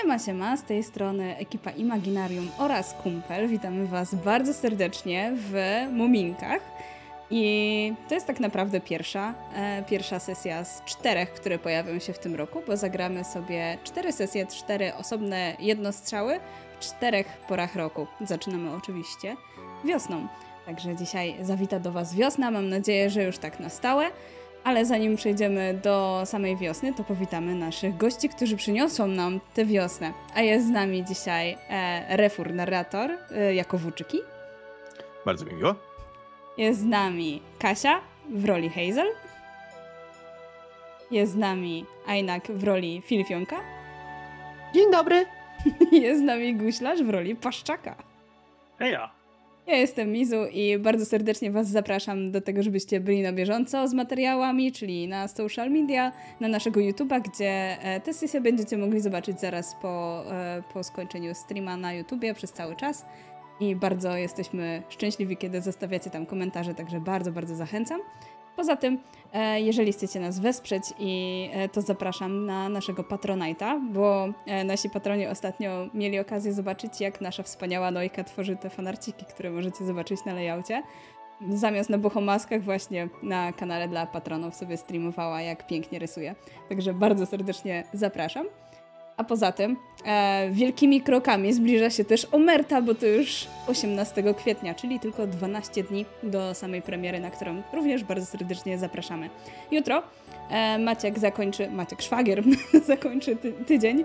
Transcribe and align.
Siema, 0.00 0.18
siema, 0.18 0.56
z 0.56 0.62
tej 0.62 0.82
strony 0.82 1.36
ekipa 1.36 1.70
Imaginarium 1.70 2.50
oraz 2.58 2.94
Kumpel. 3.02 3.48
Witamy 3.48 3.86
Was 3.86 4.14
bardzo 4.14 4.54
serdecznie 4.54 5.32
w 5.36 5.54
Muminkach. 5.92 6.62
I 7.30 7.92
to 8.08 8.14
jest 8.14 8.26
tak 8.26 8.40
naprawdę 8.40 8.80
pierwsza, 8.80 9.34
e, 9.56 9.82
pierwsza 9.82 10.18
sesja 10.18 10.64
z 10.64 10.84
czterech, 10.84 11.32
które 11.32 11.58
pojawią 11.58 11.98
się 11.98 12.12
w 12.12 12.18
tym 12.18 12.34
roku, 12.34 12.62
bo 12.66 12.76
zagramy 12.76 13.24
sobie 13.24 13.78
cztery 13.84 14.12
sesje, 14.12 14.46
cztery 14.46 14.94
osobne 14.94 15.56
jednostrzały 15.58 16.40
w 16.80 16.84
czterech 16.84 17.26
porach 17.48 17.76
roku. 17.76 18.06
Zaczynamy 18.20 18.72
oczywiście 18.76 19.36
wiosną. 19.84 20.28
Także 20.66 20.96
dzisiaj 20.96 21.36
zawita 21.42 21.80
do 21.80 21.92
Was 21.92 22.14
wiosna, 22.14 22.50
mam 22.50 22.68
nadzieję, 22.68 23.10
że 23.10 23.24
już 23.24 23.38
tak 23.38 23.60
na 23.60 23.68
stałe. 23.68 24.10
Ale 24.64 24.86
zanim 24.86 25.16
przejdziemy 25.16 25.80
do 25.82 26.22
samej 26.24 26.56
wiosny, 26.56 26.94
to 26.94 27.04
powitamy 27.04 27.54
naszych 27.54 27.96
gości, 27.96 28.28
którzy 28.28 28.56
przyniosą 28.56 29.06
nam 29.06 29.40
tę 29.54 29.64
wiosnę. 29.64 30.12
A 30.34 30.40
jest 30.40 30.66
z 30.66 30.70
nami 30.70 31.04
dzisiaj 31.04 31.56
e, 31.70 32.16
Refur, 32.16 32.54
narrator, 32.54 33.10
e, 33.30 33.54
jako 33.54 33.78
Włóczyki. 33.78 34.18
Bardzo 35.26 35.44
mi 35.44 35.54
miło. 35.54 35.74
Jest 36.56 36.80
z 36.80 36.84
nami 36.84 37.42
Kasia 37.58 38.00
w 38.28 38.44
roli 38.44 38.70
Hazel. 38.70 39.06
Jest 41.10 41.32
z 41.32 41.36
nami 41.36 41.86
Ainak 42.06 42.46
w 42.48 42.64
roli 42.64 43.02
Filifionka. 43.06 43.56
Dzień 44.74 44.90
dobry. 44.90 45.26
Jest 45.92 46.20
z 46.20 46.24
nami 46.24 46.56
Guślarz 46.56 47.02
w 47.02 47.10
roli 47.10 47.36
Paszczaka. 47.36 47.96
Heja. 48.78 49.23
Ja 49.66 49.76
jestem 49.76 50.12
Mizu 50.12 50.46
i 50.52 50.78
bardzo 50.78 51.06
serdecznie 51.06 51.50
Was 51.50 51.68
zapraszam 51.68 52.30
do 52.30 52.40
tego, 52.40 52.62
żebyście 52.62 53.00
byli 53.00 53.22
na 53.22 53.32
bieżąco 53.32 53.88
z 53.88 53.94
materiałami, 53.94 54.72
czyli 54.72 55.08
na 55.08 55.28
social 55.28 55.70
media, 55.70 56.12
na 56.40 56.48
naszego 56.48 56.80
YouTube'a, 56.80 57.22
gdzie 57.22 57.78
e, 57.82 58.00
te 58.00 58.14
sesje 58.14 58.40
będziecie 58.40 58.78
mogli 58.78 59.00
zobaczyć 59.00 59.40
zaraz 59.40 59.76
po, 59.82 60.24
e, 60.32 60.62
po 60.72 60.84
skończeniu 60.84 61.34
streama 61.34 61.76
na 61.76 61.92
YouTubie 61.92 62.34
przez 62.34 62.52
cały 62.52 62.76
czas. 62.76 63.06
I 63.60 63.76
bardzo 63.76 64.16
jesteśmy 64.16 64.82
szczęśliwi, 64.88 65.36
kiedy 65.36 65.60
zostawiacie 65.60 66.10
tam 66.10 66.26
komentarze, 66.26 66.74
także 66.74 67.00
bardzo, 67.00 67.32
bardzo 67.32 67.56
zachęcam. 67.56 68.00
Poza 68.56 68.76
tym, 68.76 68.98
e, 69.32 69.60
jeżeli 69.60 69.92
chcecie 69.92 70.20
nas 70.20 70.38
wesprzeć, 70.38 70.82
i 70.98 71.48
e, 71.52 71.68
to 71.68 71.82
zapraszam 71.82 72.46
na 72.46 72.68
naszego 72.68 73.02
Patronite'a, 73.02 73.80
bo 73.92 74.28
e, 74.46 74.64
nasi 74.64 74.90
patroni 74.90 75.26
ostatnio 75.26 75.88
mieli 75.94 76.18
okazję 76.18 76.52
zobaczyć, 76.52 77.00
jak 77.00 77.20
nasza 77.20 77.42
wspaniała 77.42 77.90
Nojka 77.90 78.24
tworzy 78.24 78.56
te 78.56 78.70
fanarciki, 78.70 79.24
które 79.24 79.50
możecie 79.50 79.84
zobaczyć 79.84 80.24
na 80.24 80.34
layoutie. 80.34 80.82
Zamiast 81.48 81.90
na 81.90 81.98
buchomaskach 81.98 82.62
właśnie 82.62 83.08
na 83.22 83.52
kanale 83.52 83.88
dla 83.88 84.06
patronów 84.06 84.54
sobie 84.54 84.76
streamowała, 84.76 85.42
jak 85.42 85.66
pięknie 85.66 85.98
rysuje. 85.98 86.34
Także 86.68 86.94
bardzo 86.94 87.26
serdecznie 87.26 87.84
zapraszam. 87.92 88.46
A 89.16 89.24
poza 89.24 89.52
tym 89.52 89.76
e, 90.06 90.48
wielkimi 90.50 91.00
krokami 91.00 91.52
zbliża 91.52 91.90
się 91.90 92.04
też 92.04 92.26
Omerta, 92.32 92.82
bo 92.82 92.94
to 92.94 93.06
już 93.06 93.46
18 93.66 94.34
kwietnia, 94.34 94.74
czyli 94.74 95.00
tylko 95.00 95.26
12 95.26 95.82
dni 95.82 96.04
do 96.22 96.54
samej 96.54 96.82
premiery, 96.82 97.20
na 97.20 97.30
którą 97.30 97.62
również 97.72 98.04
bardzo 98.04 98.26
serdecznie 98.26 98.78
zapraszamy. 98.78 99.30
Jutro 99.70 100.02
e, 100.50 100.78
Maciek 100.78 101.18
zakończy, 101.18 101.70
Maciek 101.70 102.02
Szwagier 102.02 102.42
zakończy 102.86 103.36
ty, 103.36 103.52
tydzień 103.52 104.04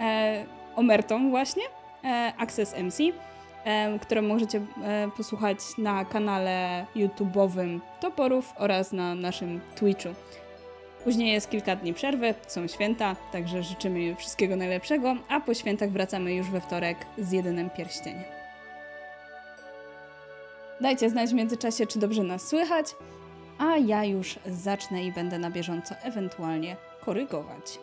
e, 0.00 0.44
Omertą 0.76 1.30
właśnie, 1.30 1.62
e, 2.04 2.32
Access 2.38 2.74
MC, 2.78 2.98
e, 3.64 3.98
którą 3.98 4.22
możecie 4.22 4.60
e, 4.84 5.10
posłuchać 5.16 5.58
na 5.78 6.04
kanale 6.04 6.86
YouTube'owym 6.96 7.80
Toporów 8.00 8.52
oraz 8.56 8.92
na 8.92 9.14
naszym 9.14 9.60
Twitchu. 9.76 10.08
Później 11.04 11.32
jest 11.32 11.50
kilka 11.50 11.76
dni 11.76 11.94
przerwy, 11.94 12.34
są 12.46 12.66
święta, 12.66 13.16
także 13.32 13.62
życzymy 13.62 14.16
wszystkiego 14.16 14.56
najlepszego, 14.56 15.16
a 15.28 15.40
po 15.40 15.54
świętach 15.54 15.90
wracamy 15.90 16.34
już 16.34 16.50
we 16.50 16.60
wtorek 16.60 16.98
z 17.18 17.32
jedynym 17.32 17.70
pierścieniem. 17.70 18.24
Dajcie 20.80 21.10
znać 21.10 21.30
w 21.30 21.34
międzyczasie, 21.34 21.86
czy 21.86 21.98
dobrze 21.98 22.22
nas 22.22 22.48
słychać, 22.48 22.86
a 23.58 23.76
ja 23.76 24.04
już 24.04 24.38
zacznę 24.46 25.04
i 25.04 25.12
będę 25.12 25.38
na 25.38 25.50
bieżąco 25.50 25.94
ewentualnie 26.02 26.76
korygować. 27.00 27.78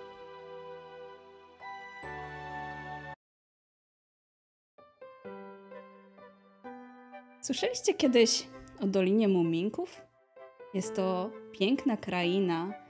Słyszeliście 7.42 7.94
kiedyś 7.94 8.48
o 8.84 8.88
Dolinie 8.88 9.28
Muminków? 9.28 10.02
Jest 10.74 10.96
to 10.96 11.30
piękna 11.52 11.98
kraina, 11.98 12.81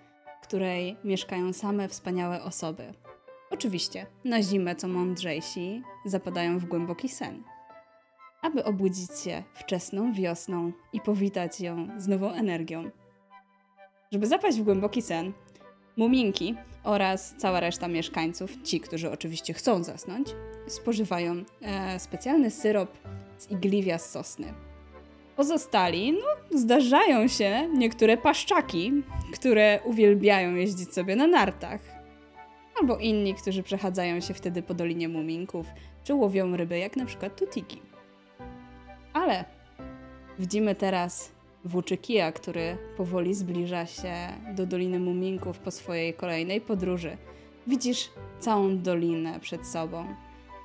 której 0.42 0.98
mieszkają 1.04 1.54
same 1.54 1.88
wspaniałe 1.88 2.44
osoby. 2.44 2.94
Oczywiście, 3.52 4.06
na 4.26 4.42
zimę 4.42 4.76
co 4.76 4.88
mądrzejsi 4.88 5.82
zapadają 6.06 6.60
w 6.60 6.66
głęboki 6.66 7.10
sen. 7.10 7.44
Aby 8.42 8.64
obudzić 8.64 9.20
się 9.24 9.44
wczesną 9.54 10.14
wiosną 10.14 10.72
i 10.94 11.02
powitać 11.02 11.62
ją 11.62 11.88
z 11.98 12.08
nową 12.08 12.32
energią. 12.32 12.92
Żeby 14.12 14.28
zapaść 14.28 14.60
w 14.60 14.64
głęboki 14.64 15.02
sen, 15.02 15.34
muminki 15.98 16.56
oraz 16.84 17.36
cała 17.38 17.60
reszta 17.60 17.88
mieszkańców, 17.88 18.62
ci, 18.64 18.80
którzy 18.80 19.12
oczywiście 19.12 19.54
chcą 19.54 19.84
zasnąć, 19.84 20.28
spożywają 20.68 21.44
e, 21.62 22.00
specjalny 22.00 22.52
syrop 22.52 22.98
z 23.38 23.52
igliwia 23.52 23.98
z 23.98 24.10
sosny. 24.10 24.54
Pozostali, 25.42 26.14
no, 26.14 26.60
zdarzają 26.60 27.28
się 27.28 27.70
niektóre 27.74 28.18
paszczaki, 28.18 28.92
które 29.34 29.80
uwielbiają 29.86 30.56
jeździć 30.56 30.94
sobie 30.94 31.16
na 31.16 31.28
nartach. 31.28 31.82
Albo 32.82 32.98
inni, 32.98 33.34
którzy 33.34 33.64
przechadzają 33.64 34.20
się 34.20 34.34
wtedy 34.34 34.62
po 34.62 34.74
Dolinie 34.74 35.10
Muminków, 35.10 35.68
czy 36.04 36.14
łowią 36.14 36.58
ryby, 36.58 36.78
jak 36.78 36.96
na 36.96 37.06
przykład 37.06 37.36
tutiki. 37.36 37.82
Ale 39.14 39.46
widzimy 40.40 40.76
teraz 40.76 41.32
Włóczykija, 41.66 42.32
który 42.32 42.78
powoli 42.98 43.34
zbliża 43.34 43.86
się 43.86 44.14
do 44.56 44.66
Doliny 44.66 45.00
Muminków 45.00 45.60
po 45.60 45.72
swojej 45.72 46.14
kolejnej 46.14 46.62
podróży. 46.62 47.18
Widzisz 47.68 48.10
całą 48.40 48.78
dolinę 48.78 49.40
przed 49.40 49.68
sobą. 49.68 50.06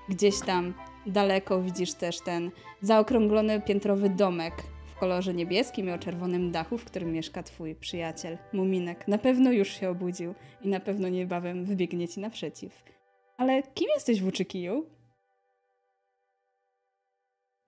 Gdzieś 0.09 0.41
tam 0.41 0.75
daleko 1.07 1.63
widzisz 1.63 1.95
też 1.95 2.21
ten 2.21 2.51
zaokrąglony 2.81 3.61
piętrowy 3.61 4.11
domek 4.11 4.55
w 4.87 4.99
kolorze 4.99 5.35
niebieskim 5.35 5.89
i 5.89 5.91
o 5.91 5.99
czerwonym 5.99 6.53
dachu, 6.53 6.79
w 6.79 6.85
którym 6.85 7.13
mieszka 7.13 7.43
twój 7.43 7.75
przyjaciel, 7.75 8.39
Muminek. 8.53 9.09
Na 9.09 9.19
pewno 9.19 9.53
już 9.53 9.69
się 9.69 9.91
obudził 9.91 10.35
i 10.63 10.69
na 10.69 10.81
pewno 10.81 11.09
niebawem 11.09 11.65
wybiegnie 11.65 12.09
ci 12.09 12.21
naprzeciw. 12.21 12.85
Ale 13.37 13.63
kim 13.63 13.89
jesteś, 13.95 14.23
Włóczykiju? 14.23 14.87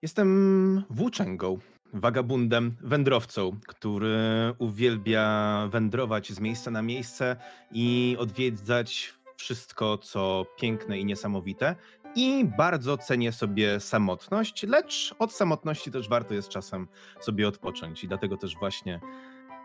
Jestem 0.01 0.83
włóczęgą, 0.89 1.59
wagabundem, 1.93 2.75
wędrowcą, 2.81 3.51
który 3.67 4.17
uwielbia 4.59 5.67
wędrować 5.71 6.31
z 6.31 6.39
miejsca 6.39 6.71
na 6.71 6.81
miejsce 6.81 7.35
i 7.71 8.15
odwiedzać 8.19 9.13
wszystko, 9.37 9.97
co 9.97 10.45
piękne 10.59 10.99
i 10.99 11.05
niesamowite. 11.05 11.75
I 12.15 12.45
bardzo 12.57 12.97
cenię 12.97 13.31
sobie 13.31 13.79
samotność, 13.79 14.63
lecz 14.63 15.15
od 15.19 15.33
samotności 15.33 15.91
też 15.91 16.09
warto 16.09 16.33
jest 16.33 16.49
czasem 16.49 16.87
sobie 17.19 17.47
odpocząć. 17.47 18.03
I 18.03 18.07
dlatego 18.07 18.37
też 18.37 18.55
właśnie 18.55 18.99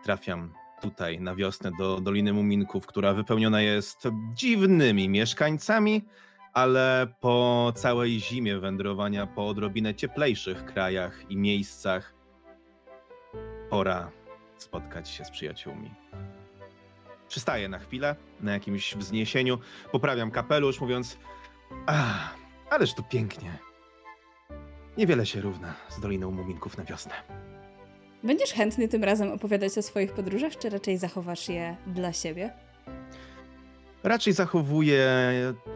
trafiam 0.03 0.53
tutaj 0.81 1.19
na 1.19 1.35
wiosnę 1.35 1.71
do 1.79 2.01
Doliny 2.01 2.33
Muminków, 2.33 2.87
która 2.87 3.13
wypełniona 3.13 3.61
jest 3.61 4.07
dziwnymi 4.33 5.09
mieszkańcami, 5.09 6.05
ale 6.53 7.07
po 7.19 7.73
całej 7.75 8.19
zimie 8.19 8.59
wędrowania 8.59 9.27
po 9.27 9.47
odrobinę 9.47 9.95
cieplejszych 9.95 10.65
krajach 10.65 11.31
i 11.31 11.37
miejscach 11.37 12.13
pora 13.69 14.11
spotkać 14.57 15.09
się 15.09 15.25
z 15.25 15.31
przyjaciółmi. 15.31 15.91
Przystaję 17.27 17.69
na 17.69 17.79
chwilę, 17.79 18.15
na 18.41 18.51
jakimś 18.51 18.95
wzniesieniu, 18.95 19.57
poprawiam 19.91 20.31
kapelusz, 20.31 20.81
mówiąc: 20.81 21.17
Ach, 21.87 22.35
ależ 22.69 22.93
tu 22.93 23.03
pięknie. 23.03 23.57
Niewiele 24.97 25.25
się 25.25 25.41
równa 25.41 25.73
z 25.89 25.99
Doliną 25.99 26.31
Muminków 26.31 26.77
na 26.77 26.83
wiosnę. 26.83 27.13
Będziesz 28.23 28.53
chętny 28.53 28.87
tym 28.87 29.03
razem 29.03 29.31
opowiadać 29.31 29.77
o 29.77 29.81
swoich 29.81 30.13
podróżach, 30.13 30.57
czy 30.57 30.69
raczej 30.69 30.97
zachowasz 30.97 31.49
je 31.49 31.77
dla 31.87 32.13
siebie? 32.13 32.53
Raczej 34.03 34.33
zachowuję 34.33 35.09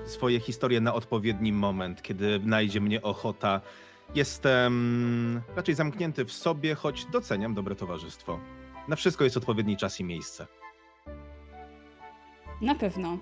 swoje 0.06 0.40
historie 0.40 0.82
na 0.82 0.94
odpowiedni 0.94 1.54
moment, 1.54 2.02
kiedy 2.02 2.40
najdzie 2.40 2.82
mnie 2.82 3.02
ochota. 3.02 3.62
Jestem 4.16 5.42
raczej 5.56 5.76
zamknięty 5.76 6.26
w 6.26 6.32
sobie, 6.32 6.76
choć 6.76 7.06
doceniam 7.06 7.54
dobre 7.54 7.76
towarzystwo. 7.76 8.40
Na 8.88 8.96
wszystko 8.96 9.24
jest 9.24 9.38
odpowiedni 9.38 9.78
czas 9.78 10.00
i 10.00 10.04
miejsce. 10.04 10.48
Na 12.62 12.76
pewno. 12.76 13.18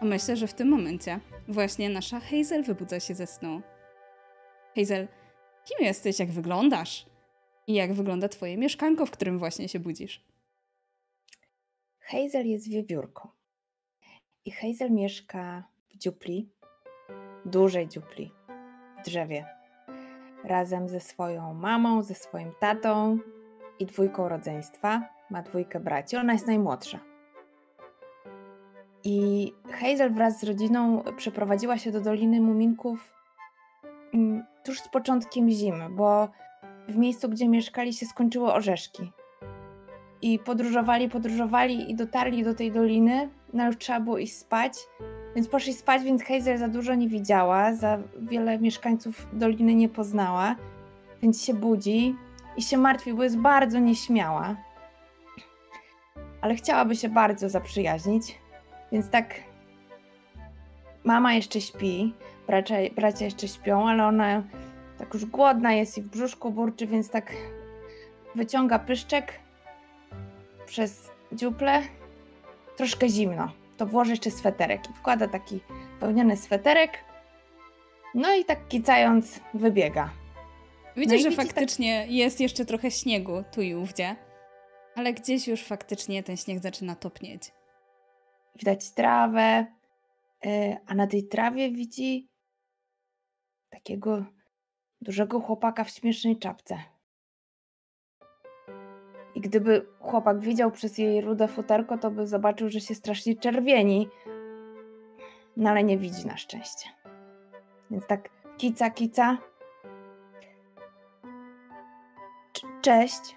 A 0.00 0.04
myślę, 0.04 0.36
że 0.36 0.46
w 0.46 0.54
tym 0.54 0.68
momencie 0.68 1.20
właśnie 1.48 1.90
nasza 1.90 2.20
Hazel 2.20 2.62
wybudza 2.62 3.00
się 3.00 3.14
ze 3.14 3.26
snu. 3.26 3.62
Hazel, 4.76 5.08
kim 5.64 5.86
jesteś, 5.86 6.18
jak 6.18 6.30
wyglądasz? 6.30 7.06
I 7.66 7.74
jak 7.74 7.92
wygląda 7.92 8.28
twoje 8.28 8.56
mieszkanko, 8.56 9.06
w 9.06 9.10
którym 9.10 9.38
właśnie 9.38 9.68
się 9.68 9.80
budzisz? 9.80 10.24
Hazel 11.98 12.46
jest 12.46 12.70
wiewiórką. 12.70 13.28
I 14.44 14.50
Hazel 14.50 14.90
mieszka 14.90 15.64
w 15.88 15.96
dziupli 15.96 16.50
dużej 17.44 17.88
dziupli 17.88 18.32
w 19.00 19.04
drzewie. 19.04 19.46
Razem 20.44 20.88
ze 20.88 21.00
swoją 21.00 21.54
mamą, 21.54 22.02
ze 22.02 22.14
swoim 22.14 22.52
tatą 22.60 23.18
i 23.78 23.86
dwójką 23.86 24.28
rodzeństwa. 24.28 25.08
Ma 25.30 25.42
dwójkę 25.42 25.80
braci, 25.80 26.16
ona 26.16 26.32
jest 26.32 26.46
najmłodsza. 26.46 27.09
I 29.04 29.52
Hazel 29.72 30.10
wraz 30.10 30.40
z 30.40 30.44
rodziną 30.44 31.02
przeprowadziła 31.16 31.78
się 31.78 31.92
do 31.92 32.00
Doliny 32.00 32.40
Muminków 32.40 33.12
mm, 34.14 34.44
tuż 34.64 34.80
z 34.80 34.88
początkiem 34.88 35.50
zimy, 35.50 35.88
bo 35.90 36.28
w 36.88 36.96
miejscu, 36.96 37.28
gdzie 37.28 37.48
mieszkali, 37.48 37.92
się 37.92 38.06
skończyły 38.06 38.52
orzeszki. 38.52 39.12
I 40.22 40.38
podróżowali, 40.38 41.08
podróżowali 41.08 41.90
i 41.90 41.94
dotarli 41.94 42.44
do 42.44 42.54
tej 42.54 42.72
doliny, 42.72 43.28
no 43.52 43.66
już 43.66 43.78
trzeba 43.78 44.00
było 44.00 44.18
iść 44.18 44.36
spać, 44.36 44.72
więc 45.34 45.48
poszli 45.48 45.74
spać, 45.74 46.02
więc 46.02 46.24
Hazel 46.24 46.58
za 46.58 46.68
dużo 46.68 46.94
nie 46.94 47.08
widziała, 47.08 47.74
za 47.74 47.98
wiele 48.20 48.58
mieszkańców 48.58 49.28
doliny 49.32 49.74
nie 49.74 49.88
poznała, 49.88 50.56
więc 51.22 51.44
się 51.44 51.54
budzi 51.54 52.16
i 52.56 52.62
się 52.62 52.78
martwi, 52.78 53.14
bo 53.14 53.22
jest 53.22 53.38
bardzo 53.38 53.78
nieśmiała. 53.78 54.56
Ale 56.40 56.54
chciałaby 56.54 56.96
się 56.96 57.08
bardzo 57.08 57.48
zaprzyjaźnić, 57.48 58.38
więc 58.92 59.10
tak 59.10 59.34
mama 61.04 61.34
jeszcze 61.34 61.60
śpi, 61.60 62.14
bracia, 62.46 62.74
bracia 62.96 63.24
jeszcze 63.24 63.48
śpią, 63.48 63.88
ale 63.88 64.04
ona 64.06 64.42
tak 64.98 65.14
już 65.14 65.24
głodna 65.24 65.72
jest 65.72 65.98
i 65.98 66.02
w 66.02 66.08
brzuszku 66.08 66.50
burczy, 66.50 66.86
więc 66.86 67.10
tak 67.10 67.32
wyciąga 68.34 68.78
pyszczek 68.78 69.32
przez 70.66 71.10
dziuple. 71.32 71.82
Troszkę 72.76 73.08
zimno. 73.08 73.52
To 73.76 73.86
włoży 73.86 74.10
jeszcze 74.10 74.30
sweterek 74.30 74.90
i 74.90 74.92
wkłada 74.92 75.28
taki 75.28 75.60
pełniony 76.00 76.36
sweterek. 76.36 76.90
No 78.14 78.34
i 78.34 78.44
tak 78.44 78.68
kicając 78.68 79.40
wybiega. 79.54 80.10
Widzę, 80.96 81.14
No 81.14 81.22
że 81.22 81.28
widzi 81.28 81.36
tak- 81.36 81.46
faktycznie 81.46 82.06
jest 82.08 82.40
jeszcze 82.40 82.64
trochę 82.64 82.90
śniegu 82.90 83.44
tu 83.52 83.62
i 83.62 83.74
ówdzie, 83.74 84.16
ale 84.96 85.12
gdzieś 85.12 85.48
już 85.48 85.62
faktycznie 85.64 86.22
ten 86.22 86.36
śnieg 86.36 86.58
zaczyna 86.62 86.94
topnieć. 86.94 87.52
Widać 88.56 88.90
trawę, 88.90 89.66
y, 90.46 90.76
a 90.86 90.94
na 90.94 91.06
tej 91.06 91.28
trawie 91.28 91.70
widzi 91.70 92.28
takiego 93.70 94.24
dużego 95.00 95.40
chłopaka 95.40 95.84
w 95.84 95.90
śmiesznej 95.90 96.38
czapce. 96.38 96.78
I 99.34 99.40
gdyby 99.40 99.86
chłopak 100.00 100.40
widział 100.40 100.70
przez 100.70 100.98
jej 100.98 101.20
rude 101.20 101.48
futerko, 101.48 101.98
to 101.98 102.10
by 102.10 102.26
zobaczył, 102.26 102.68
że 102.68 102.80
się 102.80 102.94
strasznie 102.94 103.36
czerwieni. 103.36 104.08
No 105.56 105.70
ale 105.70 105.84
nie 105.84 105.98
widzi 105.98 106.26
na 106.26 106.36
szczęście. 106.36 106.88
Więc 107.90 108.06
tak 108.06 108.28
kica, 108.58 108.90
kica. 108.90 109.38
Cz- 112.52 112.80
Cześć. 112.80 113.36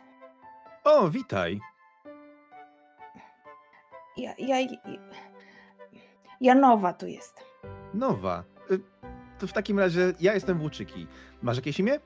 O, 0.84 1.10
witaj. 1.10 1.60
Ja, 4.18 4.34
ja, 4.38 4.56
ja 6.42 6.56
nowa 6.56 6.94
tu 6.94 7.08
jestem. 7.08 7.44
Nowa. 7.94 8.44
Y, 8.72 8.80
To 9.40 9.48
w 9.48 9.54
takim 9.54 9.80
razie 9.80 10.14
ja 10.20 10.34
jestem 10.34 10.58
Włóczyki. 10.60 11.08
Masz 11.42 11.56
jakieś 11.56 11.80
imię? 11.80 12.00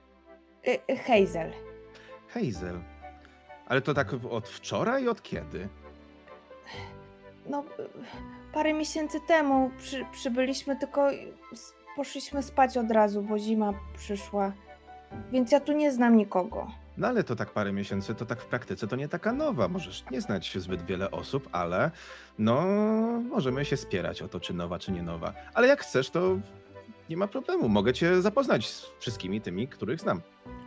Y, 0.67 0.79
y, 0.91 0.97
Hazel. 0.97 1.51
Hazel. 2.27 2.79
Ale 3.67 3.81
to 3.81 3.93
tak 3.93 4.07
od 4.29 4.49
wczoraj? 4.49 5.07
Od 5.07 5.21
kiedy? 5.21 5.69
No, 7.45 7.63
parę 8.53 8.73
miesięcy 8.73 9.19
temu 9.27 9.71
przy, 9.77 10.05
przybyliśmy, 10.11 10.75
tylko 10.75 11.07
poszliśmy 11.95 12.43
spać 12.43 12.77
od 12.77 12.91
razu, 12.91 13.21
bo 13.21 13.39
zima 13.39 13.73
przyszła. 13.95 14.51
Więc 15.31 15.51
ja 15.51 15.59
tu 15.59 15.73
nie 15.73 15.91
znam 15.91 16.17
nikogo. 16.17 16.67
No 16.97 17.07
ale 17.07 17.23
to 17.23 17.35
tak 17.35 17.49
parę 17.51 17.73
miesięcy, 17.73 18.15
to 18.15 18.25
tak 18.25 18.41
w 18.41 18.45
praktyce 18.45 18.87
to 18.87 18.95
nie 18.95 19.07
taka 19.07 19.31
nowa. 19.33 19.67
Możesz 19.67 20.03
nie 20.11 20.21
znać 20.21 20.57
zbyt 20.57 20.85
wiele 20.85 21.11
osób, 21.11 21.49
ale 21.51 21.91
no 22.39 22.61
możemy 23.29 23.65
się 23.65 23.77
spierać 23.77 24.21
o 24.21 24.27
to, 24.27 24.39
czy 24.39 24.53
nowa, 24.53 24.79
czy 24.79 24.91
nie 24.91 25.03
nowa. 25.03 25.33
Ale 25.53 25.67
jak 25.67 25.81
chcesz, 25.81 26.09
to 26.09 26.37
nie 27.09 27.17
ma 27.17 27.27
problemu. 27.27 27.69
Mogę 27.69 27.93
cię 27.93 28.21
zapoznać 28.21 28.69
z 28.69 28.85
wszystkimi 28.99 29.41
tymi, 29.41 29.67
których 29.67 29.99
znam. 29.99 30.21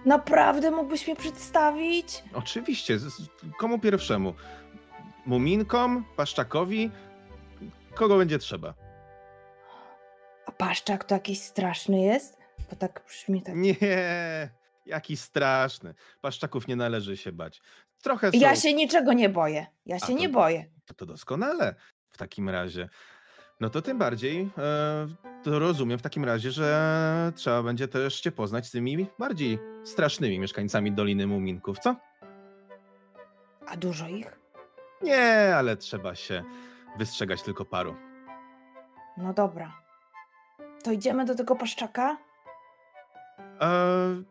Naprawdę 0.07 0.71
mógłbyś 0.71 1.07
mnie 1.07 1.17
przedstawić? 1.17 2.25
Oczywiście. 2.35 2.99
z- 2.99 3.03
z- 3.15 3.29
Komu 3.59 3.79
pierwszemu? 3.79 4.35
Muminkom? 5.27 6.05
Paszczakowi? 6.17 6.91
Kogo 7.95 8.19
będzie 8.19 8.39
trzeba? 8.39 8.75
A 10.47 10.53
paszczak 10.53 11.05
to 11.05 11.15
jakiś 11.15 11.41
straszny 11.41 12.01
jest? 12.01 12.39
Bo 12.71 12.77
tak 12.77 13.03
brzmi 13.09 13.43
tak. 13.43 13.55
Nie, 13.57 13.75
jaki 14.87 15.17
straszny. 15.17 15.95
Paszczaków 16.21 16.69
nie 16.69 16.77
należy 16.77 17.17
się 17.17 17.33
bać. 17.33 17.61
Trochę 18.03 18.33
są... 18.33 18.39
Ja 18.39 18.57
się 18.57 18.75
niczego 18.75 19.13
nie 19.13 19.29
boję. 19.29 19.67
Ja 19.87 19.99
się 19.99 20.15
nie 20.15 20.29
boję. 20.29 20.65
To, 20.85 20.95
to 20.95 21.07
doskonale 21.07 21.75
w 22.11 22.19
takim 22.19 22.49
razie. 22.49 22.89
No 23.61 23.71
to 23.71 23.83
tym 23.83 23.99
bardziej 23.99 24.51
e, 24.59 25.07
to 25.43 25.59
rozumiem 25.59 25.99
w 25.99 26.03
takim 26.03 26.25
razie, 26.25 26.51
że 26.51 27.33
trzeba 27.37 27.63
będzie 27.63 27.89
też 27.89 28.21
cię 28.21 28.33
poznać 28.33 28.67
z 28.67 28.71
tymi 28.71 29.07
bardziej 29.19 29.59
strasznymi 29.85 30.39
mieszkańcami 30.39 30.93
Doliny 30.93 31.27
Muminków, 31.27 31.79
co? 31.79 31.97
A 33.67 33.77
dużo 33.77 34.09
ich? 34.09 34.41
Nie, 35.03 35.57
ale 35.57 35.77
trzeba 35.77 36.15
się 36.15 36.45
wystrzegać 36.99 37.43
tylko 37.43 37.65
paru. 37.65 37.97
No 39.17 39.33
dobra. 39.33 39.73
To 40.85 40.93
idziemy 40.93 41.25
do 41.25 41.35
tego 41.35 41.57
paszczaka? 41.57 42.17
E, 43.61 44.23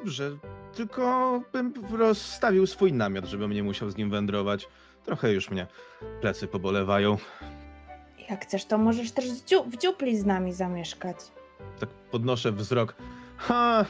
dobrze, 0.00 0.36
tylko 0.74 1.40
bym 1.52 1.72
rozstawił 1.92 2.66
swój 2.66 2.92
namiot, 2.92 3.24
żebym 3.24 3.52
nie 3.52 3.62
musiał 3.62 3.90
z 3.90 3.96
nim 3.96 4.10
wędrować. 4.10 4.68
Trochę 5.04 5.32
już 5.32 5.50
mnie 5.50 5.66
plecy 6.20 6.46
pobolewają. 6.48 7.18
Jak 8.30 8.42
chcesz, 8.44 8.64
to 8.64 8.78
możesz 8.78 9.12
też 9.12 9.24
dziu- 9.24 9.70
w 9.70 9.76
dziupli 9.76 10.18
z 10.18 10.26
nami 10.26 10.52
zamieszkać. 10.52 11.16
Tak 11.80 11.88
podnoszę 11.88 12.52
wzrok. 12.52 12.94
Ha! 13.36 13.84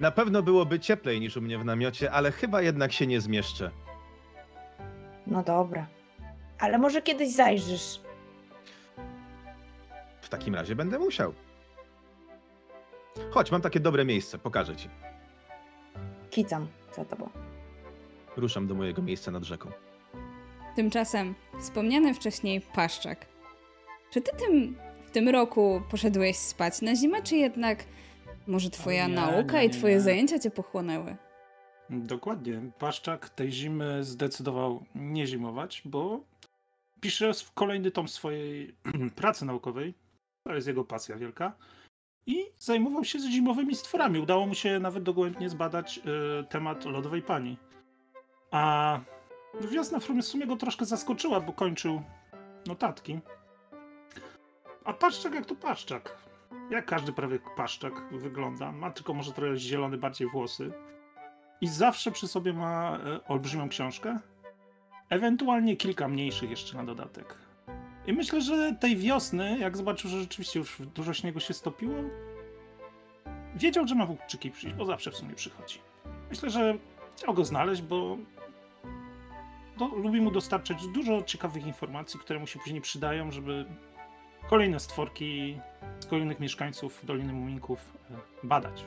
Na 0.00 0.10
pewno 0.10 0.42
byłoby 0.42 0.80
cieplej 0.80 1.20
niż 1.20 1.36
u 1.36 1.40
mnie 1.40 1.58
w 1.58 1.64
namiocie, 1.64 2.10
ale 2.10 2.32
chyba 2.32 2.62
jednak 2.62 2.92
się 2.92 3.06
nie 3.06 3.20
zmieszczę. 3.20 3.70
No 5.26 5.42
dobra. 5.42 5.86
Ale 6.58 6.78
może 6.78 7.02
kiedyś 7.02 7.34
zajrzysz. 7.34 8.00
W 10.20 10.28
takim 10.28 10.54
razie 10.54 10.76
będę 10.76 10.98
musiał. 10.98 11.34
Chodź, 13.30 13.50
mam 13.50 13.60
takie 13.60 13.80
dobre 13.80 14.04
miejsce, 14.04 14.38
pokażę 14.38 14.76
ci. 14.76 14.88
Kicam 16.30 16.66
za 16.96 17.04
tobą. 17.04 17.30
Ruszam 18.36 18.66
do 18.66 18.74
mojego 18.74 19.02
miejsca 19.02 19.30
nad 19.30 19.44
rzeką. 19.44 19.70
Tymczasem 20.76 21.34
wspomniany 21.60 22.14
wcześniej 22.14 22.60
paszczak. 22.60 23.26
Czy 24.10 24.20
ty 24.20 24.30
tym, 24.36 24.76
w 25.06 25.10
tym 25.10 25.28
roku 25.28 25.82
poszedłeś 25.90 26.36
spać 26.36 26.82
na 26.82 26.96
zimę, 26.96 27.22
czy 27.22 27.36
jednak 27.36 27.84
może 28.46 28.70
twoja 28.70 29.08
nie, 29.08 29.14
nauka 29.14 29.58
nie, 29.58 29.64
i 29.66 29.70
twoje 29.70 29.94
nie. 29.94 30.00
zajęcia 30.00 30.38
cię 30.38 30.50
pochłonęły? 30.50 31.16
Dokładnie. 31.90 32.60
Paszczak 32.78 33.28
tej 33.28 33.52
zimy 33.52 34.04
zdecydował 34.04 34.84
nie 34.94 35.26
zimować, 35.26 35.82
bo 35.84 36.20
pisze 37.00 37.34
w 37.34 37.52
kolejny 37.52 37.90
tom 37.90 38.08
swojej 38.08 38.74
pracy 39.16 39.44
naukowej. 39.44 39.94
To 40.44 40.54
jest 40.54 40.66
jego 40.66 40.84
pasja 40.84 41.16
wielka. 41.16 41.52
I 42.28 42.46
zajmował 42.58 43.04
się 43.04 43.18
zimowymi 43.18 43.74
stworami. 43.74 44.18
Udało 44.18 44.46
mu 44.46 44.54
się 44.54 44.78
nawet 44.78 45.02
dogłębnie 45.02 45.48
zbadać 45.48 45.98
y, 45.98 46.44
temat 46.44 46.84
lodowej 46.84 47.22
pani. 47.22 47.58
A 48.50 49.00
wiosna 49.60 49.98
w 49.98 50.22
sumie 50.22 50.46
go 50.46 50.56
troszkę 50.56 50.84
zaskoczyła, 50.84 51.40
bo 51.40 51.52
kończył 51.52 52.02
notatki. 52.66 53.20
A 54.84 54.92
paszczak 54.92 55.34
jak 55.34 55.46
to 55.46 55.54
paszczak. 55.54 56.16
Jak 56.70 56.86
każdy 56.86 57.12
prawie 57.12 57.38
paszczak 57.56 57.92
wygląda. 58.12 58.72
Ma 58.72 58.90
tylko 58.90 59.14
może 59.14 59.32
trochę 59.32 59.56
zielone 59.56 59.98
bardziej 59.98 60.28
włosy. 60.28 60.72
I 61.60 61.68
zawsze 61.68 62.10
przy 62.10 62.28
sobie 62.28 62.52
ma 62.52 62.98
e, 62.98 63.24
olbrzymią 63.24 63.68
książkę. 63.68 64.18
Ewentualnie 65.10 65.76
kilka 65.76 66.08
mniejszych 66.08 66.50
jeszcze 66.50 66.76
na 66.76 66.84
dodatek. 66.84 67.47
I 68.08 68.12
myślę, 68.12 68.40
że 68.40 68.74
tej 68.80 68.96
wiosny, 68.96 69.58
jak 69.58 69.76
zobaczył, 69.76 70.10
że 70.10 70.20
rzeczywiście 70.20 70.58
już 70.58 70.82
dużo 70.94 71.14
śniegu 71.14 71.40
się 71.40 71.54
stopiło, 71.54 71.94
wiedział, 73.54 73.86
że 73.86 73.94
ma 73.94 74.06
włóczyki 74.06 74.50
przyjść, 74.50 74.76
bo 74.76 74.84
zawsze 74.84 75.10
w 75.10 75.16
sumie 75.16 75.34
przychodzi. 75.34 75.78
Myślę, 76.30 76.50
że 76.50 76.78
chciał 77.16 77.34
go 77.34 77.44
znaleźć, 77.44 77.82
bo 77.82 78.18
do, 79.78 79.86
lubi 79.86 80.20
mu 80.20 80.30
dostarczać 80.30 80.86
dużo 80.86 81.22
ciekawych 81.22 81.66
informacji, 81.66 82.20
które 82.20 82.38
mu 82.38 82.46
się 82.46 82.58
później 82.58 82.80
przydają, 82.80 83.30
żeby 83.32 83.64
kolejne 84.50 84.80
stworki 84.80 85.60
z 86.00 86.06
kolejnych 86.06 86.40
mieszkańców 86.40 87.06
Doliny 87.06 87.32
Muminków 87.32 87.92
e, 88.10 88.46
badać. 88.46 88.84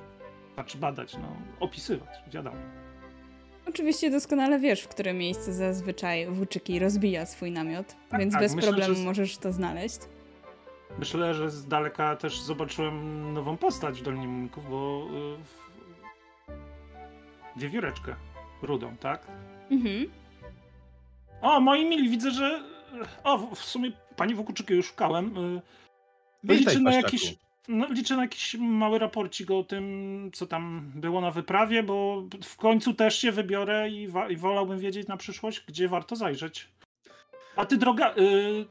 Znaczy 0.54 0.78
badać, 0.78 1.18
no, 1.18 1.36
opisywać, 1.60 2.10
wiadomo. 2.28 2.58
Oczywiście 3.68 4.12
doskonale 4.12 4.60
wiesz, 4.60 4.82
w 4.82 4.88
którym 4.88 5.18
miejscu 5.18 5.54
zazwyczaj 5.54 6.28
włóczyki 6.28 6.80
rozbija 6.80 7.26
swój 7.26 7.52
namiot, 7.52 7.96
Tak, 8.10 8.20
więc 8.20 8.34
tak, 8.34 8.42
bez 8.42 8.56
myślę, 8.56 8.70
problemu 8.70 8.96
że- 8.96 9.04
możesz 9.04 9.38
to 9.38 9.52
znaleźć. 9.54 10.00
Myślę, 11.00 11.34
że 11.34 11.50
z 11.50 11.68
daleka 11.68 12.16
też 12.16 12.42
zobaczyłem 12.42 13.34
nową 13.34 13.58
postać 13.58 14.00
w 14.00 14.04
Dolinie 14.04 14.28
Muminków, 14.28 14.70
bo 14.70 15.08
yy, 15.12 16.54
wiewióreczkę 17.56 18.16
rudą, 18.62 18.98
tak? 18.98 19.28
Mhm. 19.72 20.12
O, 21.42 21.60
moi 21.60 21.86
mili, 21.86 22.10
widzę, 22.10 22.32
że... 22.32 22.64
O, 23.24 23.38
w 23.56 23.60
sumie 23.60 23.92
pani 24.16 24.36
Wokuczyki 24.36 24.74
już 24.74 24.88
szukałem. 24.88 25.36
Yy, 26.44 26.80
na 26.82 26.94
jakiś... 26.94 27.36
No, 27.68 27.88
liczę 27.90 28.16
na 28.16 28.22
jakiś 28.22 28.56
mały 28.60 29.00
raporcik 29.00 29.52
o 29.52 29.64
tym, 29.64 30.30
co 30.34 30.48
tam 30.48 30.92
było 30.96 31.22
na 31.22 31.32
wyprawie, 31.32 31.84
bo 31.84 32.24
w 32.44 32.56
końcu 32.58 32.94
też 32.94 33.20
się 33.20 33.32
wybiorę 33.32 33.90
i, 33.90 34.10
i 34.30 34.38
wolałbym 34.38 34.80
wiedzieć 34.80 35.08
na 35.08 35.18
przyszłość, 35.18 35.64
gdzie 35.68 35.88
warto 35.88 36.16
zajrzeć. 36.16 36.70
A 37.56 37.66
ty, 37.66 37.78
droga, 37.78 38.14
y, 38.18 38.66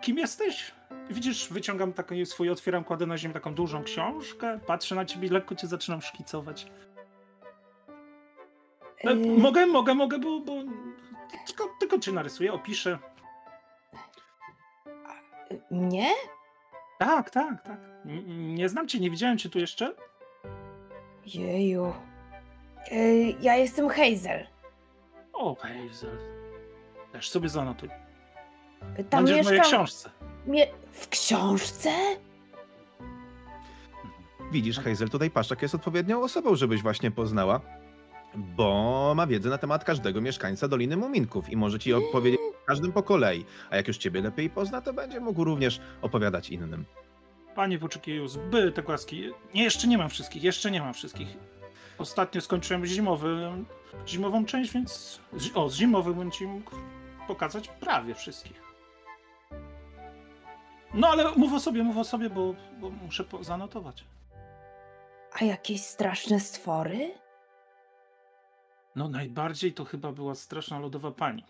kim 0.00 0.18
jesteś? 0.18 0.72
Widzisz, 1.10 1.48
wyciągam 1.48 1.92
taki 1.92 2.26
swój, 2.26 2.50
otwieram, 2.50 2.84
kładę 2.84 3.06
na 3.06 3.18
ziemię 3.18 3.34
taką 3.34 3.54
dużą 3.54 3.82
książkę, 3.84 4.60
patrzę 4.66 4.94
na 4.94 5.04
ciebie 5.04 5.26
i 5.28 5.30
lekko 5.30 5.54
cię 5.54 5.66
zaczynam 5.66 6.02
szkicować. 6.02 6.66
E, 9.04 9.10
Yy, 9.14 9.38
Mogę, 9.38 9.66
mogę, 9.66 9.94
mogę, 9.94 10.18
bo, 10.18 10.40
bo 10.40 10.52
tylko, 11.46 11.76
tylko 11.80 11.98
cię 11.98 12.12
narysuję, 12.12 12.52
opiszę. 12.52 12.98
Mnie? 15.70 16.10
Tak, 16.98 17.30
tak, 17.30 17.62
tak. 17.62 17.78
N- 18.04 18.54
Nie 18.54 18.68
znam 18.68 18.88
cię, 18.88 19.00
nie 19.00 19.10
widziałem 19.10 19.38
cię 19.38 19.48
tu 19.48 19.58
jeszcze. 19.58 19.94
Jeju. 21.26 21.92
Yy, 22.92 23.34
ja 23.40 23.56
jestem 23.56 23.88
Hazel. 23.88 24.46
O, 25.32 25.54
Hazel. 25.54 26.18
Też 27.12 27.30
sobie 27.30 27.48
zanotuj. 27.48 27.88
Tam 29.10 29.24
Będziesz 29.24 29.40
w 29.40 29.44
mojej 29.44 29.60
mieszkam... 29.60 29.78
książce. 29.78 30.10
Mie... 30.46 30.66
W 30.92 31.08
książce? 31.08 31.90
Widzisz, 34.52 34.78
Hazel, 34.80 35.08
tutaj 35.10 35.30
Paszczak 35.30 35.62
jest 35.62 35.74
odpowiednią 35.74 36.22
osobą, 36.22 36.54
żebyś 36.56 36.82
właśnie 36.82 37.10
poznała, 37.10 37.60
bo 38.34 39.12
ma 39.16 39.26
wiedzę 39.26 39.50
na 39.50 39.58
temat 39.58 39.84
każdego 39.84 40.20
mieszkańca 40.20 40.68
Doliny 40.68 40.96
Muminków 40.96 41.50
i 41.50 41.56
może 41.56 41.78
ci 41.78 41.94
opowiedzieć 41.94 42.40
o 42.40 42.55
każdym 42.66 42.92
po 42.92 43.02
kolei. 43.02 43.44
A 43.70 43.76
jak 43.76 43.88
już 43.88 43.98
ciebie 43.98 44.20
lepiej 44.22 44.50
pozna, 44.50 44.80
to 44.80 44.92
będzie 44.92 45.20
mógł 45.20 45.44
również 45.44 45.80
opowiadać 46.02 46.50
innym. 46.50 46.84
Panie 47.54 47.78
Włóczykiju, 47.78 48.28
zbyt 48.28 48.88
łaski. 48.88 49.30
Nie, 49.54 49.64
jeszcze 49.64 49.88
nie 49.88 49.98
mam 49.98 50.08
wszystkich, 50.08 50.42
jeszcze 50.42 50.70
nie 50.70 50.80
mam 50.80 50.94
wszystkich. 50.94 51.28
Ostatnio 51.98 52.40
skończyłem 52.40 52.86
zimowy, 52.86 53.50
zimową 54.06 54.44
część, 54.44 54.72
więc... 54.72 55.20
O, 55.54 55.68
z 55.68 55.74
zimowym 55.74 56.14
bym 56.14 56.30
ci 56.30 56.46
mógł 56.46 56.70
pokazać 57.28 57.68
prawie 57.68 58.14
wszystkich. 58.14 58.62
No 60.94 61.08
ale 61.08 61.32
mów 61.36 61.52
o 61.52 61.60
sobie, 61.60 61.82
mów 61.82 61.96
o 61.96 62.04
sobie, 62.04 62.30
bo, 62.30 62.54
bo 62.80 62.90
muszę 62.90 63.24
po- 63.24 63.44
zanotować. 63.44 64.04
A 65.40 65.44
jakieś 65.44 65.82
straszne 65.82 66.40
stwory? 66.40 67.10
No 68.96 69.08
najbardziej 69.08 69.72
to 69.72 69.84
chyba 69.84 70.12
była 70.12 70.34
straszna 70.34 70.78
lodowa 70.78 71.10
pani. 71.10 71.44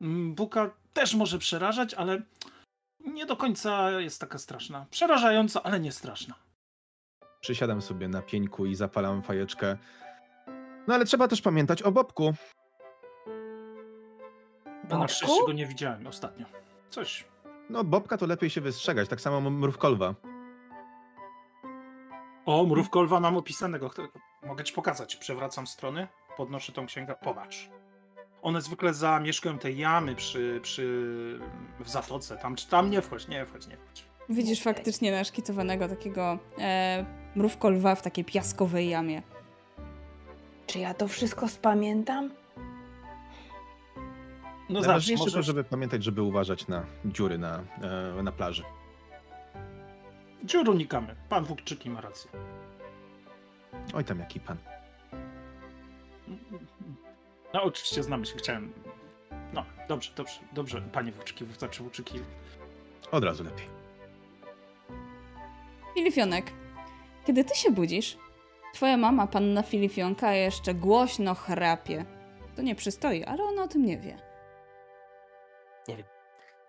Mm, 0.00 0.34
Buka 0.34 0.70
też 0.92 1.14
może 1.14 1.38
przerażać, 1.38 1.94
ale 1.94 2.22
nie 3.06 3.26
do 3.26 3.36
końca 3.36 3.90
jest 4.00 4.20
taka 4.20 4.38
straszna. 4.38 4.86
Przerażająca, 4.90 5.62
ale 5.62 5.80
nie 5.80 5.92
straszna. 5.92 6.34
Przysiadam 7.40 7.82
sobie 7.82 8.08
na 8.08 8.22
pieńku 8.22 8.66
i 8.66 8.74
zapalam 8.74 9.22
fajeczkę. 9.22 9.76
No 10.86 10.94
ale 10.94 11.04
trzeba 11.04 11.28
też 11.28 11.42
pamiętać 11.42 11.82
o 11.82 11.92
Bobku. 11.92 12.34
No, 14.88 14.98
na 14.98 15.08
szczęście 15.08 15.26
Bobku? 15.26 15.46
go 15.46 15.52
nie 15.52 15.66
widziałem 15.66 16.06
ostatnio. 16.06 16.46
Coś. 16.90 17.24
No 17.70 17.84
Bobka 17.84 18.18
to 18.18 18.26
lepiej 18.26 18.50
się 18.50 18.60
wystrzegać, 18.60 19.08
tak 19.08 19.20
samo 19.20 19.50
mrówkolwa. 19.50 20.14
O, 22.46 22.66
mrówkolwa 22.66 23.20
mam 23.20 23.36
opisanego. 23.36 23.90
Mogę 24.46 24.64
ci 24.64 24.72
pokazać. 24.74 25.16
Przewracam 25.16 25.66
strony, 25.66 26.08
podnoszę 26.36 26.72
tą 26.72 26.86
księgę. 26.86 27.14
Popatrz. 27.22 27.70
One 28.42 28.60
zwykle 28.62 28.94
zamieszkują 28.94 29.58
te 29.58 29.72
jamy 29.72 30.14
przy, 30.14 30.60
przy 30.62 30.84
w 31.80 31.88
zatoce. 31.88 32.36
Tam, 32.36 32.56
tam 32.70 32.90
nie 32.90 33.02
wchodź, 33.02 33.28
nie 33.28 33.46
wchodź, 33.46 33.66
nie 33.66 33.76
wchodź. 33.76 34.04
Widzisz 34.28 34.62
faktycznie 34.62 35.12
naszkicowanego 35.12 35.88
takiego 35.88 36.38
e, 36.58 37.04
mrówko 37.34 37.70
lwa 37.70 37.94
w 37.94 38.02
takiej 38.02 38.24
piaskowej 38.24 38.88
jamie. 38.88 39.22
Czy 40.66 40.78
ja 40.78 40.94
to 40.94 41.08
wszystko 41.08 41.48
spamiętam? 41.48 42.30
No 44.68 44.74
zawsze 44.74 44.88
Najważniejsze 44.88 45.24
to, 45.24 45.30
możesz... 45.30 45.46
żeby 45.46 45.64
pamiętać, 45.64 46.04
żeby 46.04 46.22
uważać 46.22 46.68
na 46.68 46.86
dziury 47.04 47.38
na, 47.38 47.62
e, 48.18 48.22
na 48.22 48.32
plaży. 48.32 48.62
Dziur 50.44 50.70
unikamy. 50.70 51.16
Pan 51.28 51.44
Włókczyki 51.44 51.90
ma 51.90 52.00
rację. 52.00 52.30
Oj 53.94 54.04
tam 54.04 54.18
jaki 54.18 54.40
pan. 54.40 54.56
No 57.54 57.62
oczywiście 57.62 58.02
znamy 58.02 58.26
się, 58.26 58.36
chciałem... 58.36 58.72
No, 59.52 59.64
dobrze, 59.88 60.10
dobrze, 60.16 60.40
dobrze, 60.52 60.82
panie 60.92 61.12
Włóczyki, 61.12 61.44
znaczy 61.58 61.82
Włóczyki. 61.82 62.20
Od 63.12 63.24
razu 63.24 63.44
lepiej. 63.44 63.66
Filifionek, 65.94 66.52
kiedy 67.26 67.44
ty 67.44 67.54
się 67.54 67.70
budzisz, 67.70 68.16
twoja 68.74 68.96
mama, 68.96 69.26
panna 69.26 69.62
Filifionka, 69.62 70.32
jeszcze 70.32 70.74
głośno 70.74 71.34
chrapie. 71.34 72.04
To 72.56 72.62
nie 72.62 72.74
przystoi, 72.74 73.24
ale 73.24 73.44
ona 73.44 73.62
o 73.62 73.68
tym 73.68 73.86
nie 73.86 73.98
wie. 73.98 74.27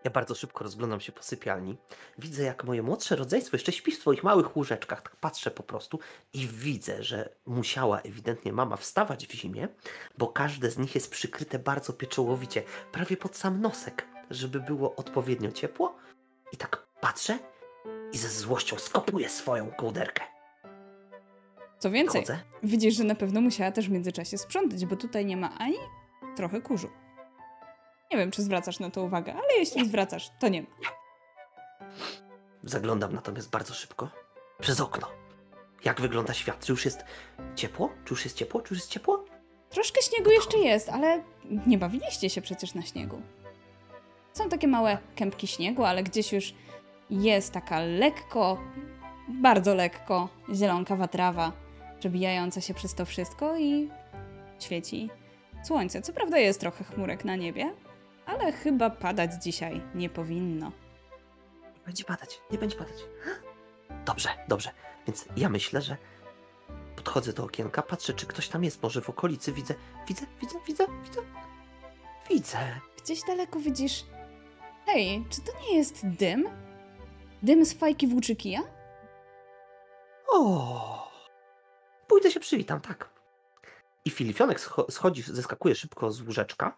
Ja 0.04 0.12
bardzo 0.12 0.36
szybko 0.36 0.64
rozglądam 0.64 1.00
się 1.00 1.12
po 1.12 1.24
sypialni. 1.24 1.78
Widzę, 2.18 2.44
jak 2.44 2.64
moje 2.64 2.84
młodsze 2.84 3.16
rodzeństwo 3.16 3.56
jeszcze 3.58 3.72
śpi 3.72 3.92
w 3.92 4.00
swoich 4.00 4.24
małych 4.24 4.58
łóżeczkach. 4.58 5.02
Tak 5.02 5.16
patrzę 5.16 5.52
po 5.52 5.64
prostu 5.64 6.00
i 6.34 6.48
widzę, 6.48 7.04
że 7.04 7.30
musiała 7.46 8.02
ewidentnie 8.02 8.54
mama 8.54 8.78
wstawać 8.78 9.28
w 9.28 9.32
zimie, 9.32 9.68
bo 10.18 10.28
każde 10.28 10.72
z 10.72 10.78
nich 10.78 10.96
jest 10.96 11.12
przykryte 11.12 11.60
bardzo 11.60 11.94
pieczołowicie, 11.94 12.64
prawie 12.92 13.18
pod 13.18 13.38
sam 13.38 13.62
nosek, 13.62 14.08
żeby 14.30 14.60
było 14.60 14.96
odpowiednio 14.96 15.52
ciepło. 15.52 15.96
I 16.54 16.58
tak 16.58 16.88
patrzę 17.02 17.40
i 18.14 18.18
ze 18.18 18.30
złością 18.30 18.78
skopuję 18.78 19.30
swoją 19.30 19.72
kołderkę. 19.72 20.24
Co 21.80 21.92
więcej, 21.92 22.22
Chodzę. 22.22 22.40
widzisz, 22.64 22.96
że 22.96 23.04
na 23.04 23.16
pewno 23.16 23.42
musiała 23.42 23.72
też 23.72 23.88
w 23.88 23.92
międzyczasie 23.92 24.38
sprzątać, 24.38 24.86
bo 24.86 24.96
tutaj 24.96 25.26
nie 25.26 25.38
ma 25.38 25.58
ani 25.58 25.78
trochę 26.38 26.62
kurzu. 26.62 26.90
Nie 28.12 28.18
wiem, 28.18 28.32
czy 28.32 28.44
zwracasz 28.44 28.80
na 28.80 28.90
to 28.90 29.04
uwagę, 29.04 29.34
ale 29.34 29.58
jeśli 29.58 29.88
zwracasz, 29.88 30.32
to 30.40 30.48
nie 30.48 30.62
ma. 30.62 30.68
Zaglądam 32.64 33.14
natomiast 33.14 33.50
bardzo 33.50 33.74
szybko 33.74 34.10
przez 34.60 34.82
okno. 34.82 35.08
Jak 35.86 36.02
wygląda 36.02 36.34
świat? 36.34 36.66
Czy 36.66 36.72
już 36.72 36.86
jest 36.86 37.04
ciepło? 37.56 37.90
Czy 38.06 38.14
już 38.14 38.26
jest 38.26 38.38
ciepło? 38.38 38.62
Czy 38.62 38.74
już 38.74 38.80
jest 38.80 38.92
ciepło? 38.92 39.26
Troszkę 39.70 40.02
śniegu 40.02 40.32
jeszcze 40.32 40.58
jest, 40.58 40.90
ale 40.90 41.24
nie 41.68 41.78
bawiliście 41.78 42.30
się 42.30 42.42
przecież 42.42 42.74
na 42.74 42.82
śniegu. 42.82 43.22
Są 44.34 44.50
takie 44.50 44.68
małe 44.68 44.98
kępki 45.16 45.48
śniegu, 45.48 45.84
ale 45.84 46.04
gdzieś 46.04 46.34
już 46.34 46.54
jest 47.10 47.54
taka 47.54 47.80
lekko, 47.80 48.58
bardzo 49.28 49.76
lekko 49.76 50.30
zielonkawa 50.56 51.08
trawa, 51.08 51.52
przebijająca 52.00 52.62
się 52.62 52.74
przez 52.74 52.96
to 52.96 53.06
wszystko 53.06 53.58
i 53.58 53.90
świeci 54.60 55.10
słońce. 55.64 56.02
Co 56.02 56.14
prawda 56.14 56.38
jest 56.38 56.60
trochę 56.60 56.84
chmurek 56.84 57.26
na 57.26 57.36
niebie, 57.36 57.74
ale 58.30 58.52
chyba 58.52 58.90
padać 58.90 59.32
dzisiaj 59.44 59.82
nie 59.96 60.10
powinno. 60.10 60.72
Nie 61.76 61.82
będzie 61.86 62.04
padać, 62.04 62.42
nie 62.52 62.58
będzie 62.58 62.78
padać. 62.78 62.96
Dobrze, 64.06 64.30
dobrze. 64.48 64.72
Więc 65.08 65.26
ja 65.38 65.50
myślę, 65.50 65.82
że 65.82 65.98
podchodzę 66.96 67.34
do 67.34 67.44
okienka, 67.44 67.82
patrzę, 67.82 68.14
czy 68.14 68.26
ktoś 68.26 68.48
tam 68.48 68.64
jest. 68.64 68.84
Może 68.84 69.02
w 69.02 69.10
okolicy 69.10 69.52
widzę, 69.54 69.76
widzę, 70.08 70.26
widzę, 70.42 70.56
widzę, 70.68 70.86
widzę. 71.04 71.22
Widzę. 72.30 72.58
Gdzieś 73.04 73.24
daleko 73.24 73.60
widzisz. 73.60 74.06
Hej, 74.86 75.26
czy 75.30 75.42
to 75.42 75.52
nie 75.62 75.78
jest 75.78 76.08
dym? 76.08 76.50
Dym 77.44 77.66
z 77.66 77.74
fajki 77.74 78.08
włóczykija? 78.08 78.62
O! 80.32 81.12
Pójdę 82.08 82.32
się 82.32 82.40
przywitam, 82.40 82.82
tak. 82.82 83.10
I 84.06 84.10
Filifionek 84.10 84.60
scho- 84.60 84.92
schodzi, 84.92 85.22
zeskakuje 85.22 85.76
szybko 85.76 86.12
z 86.12 86.22
łóżeczka. 86.22 86.78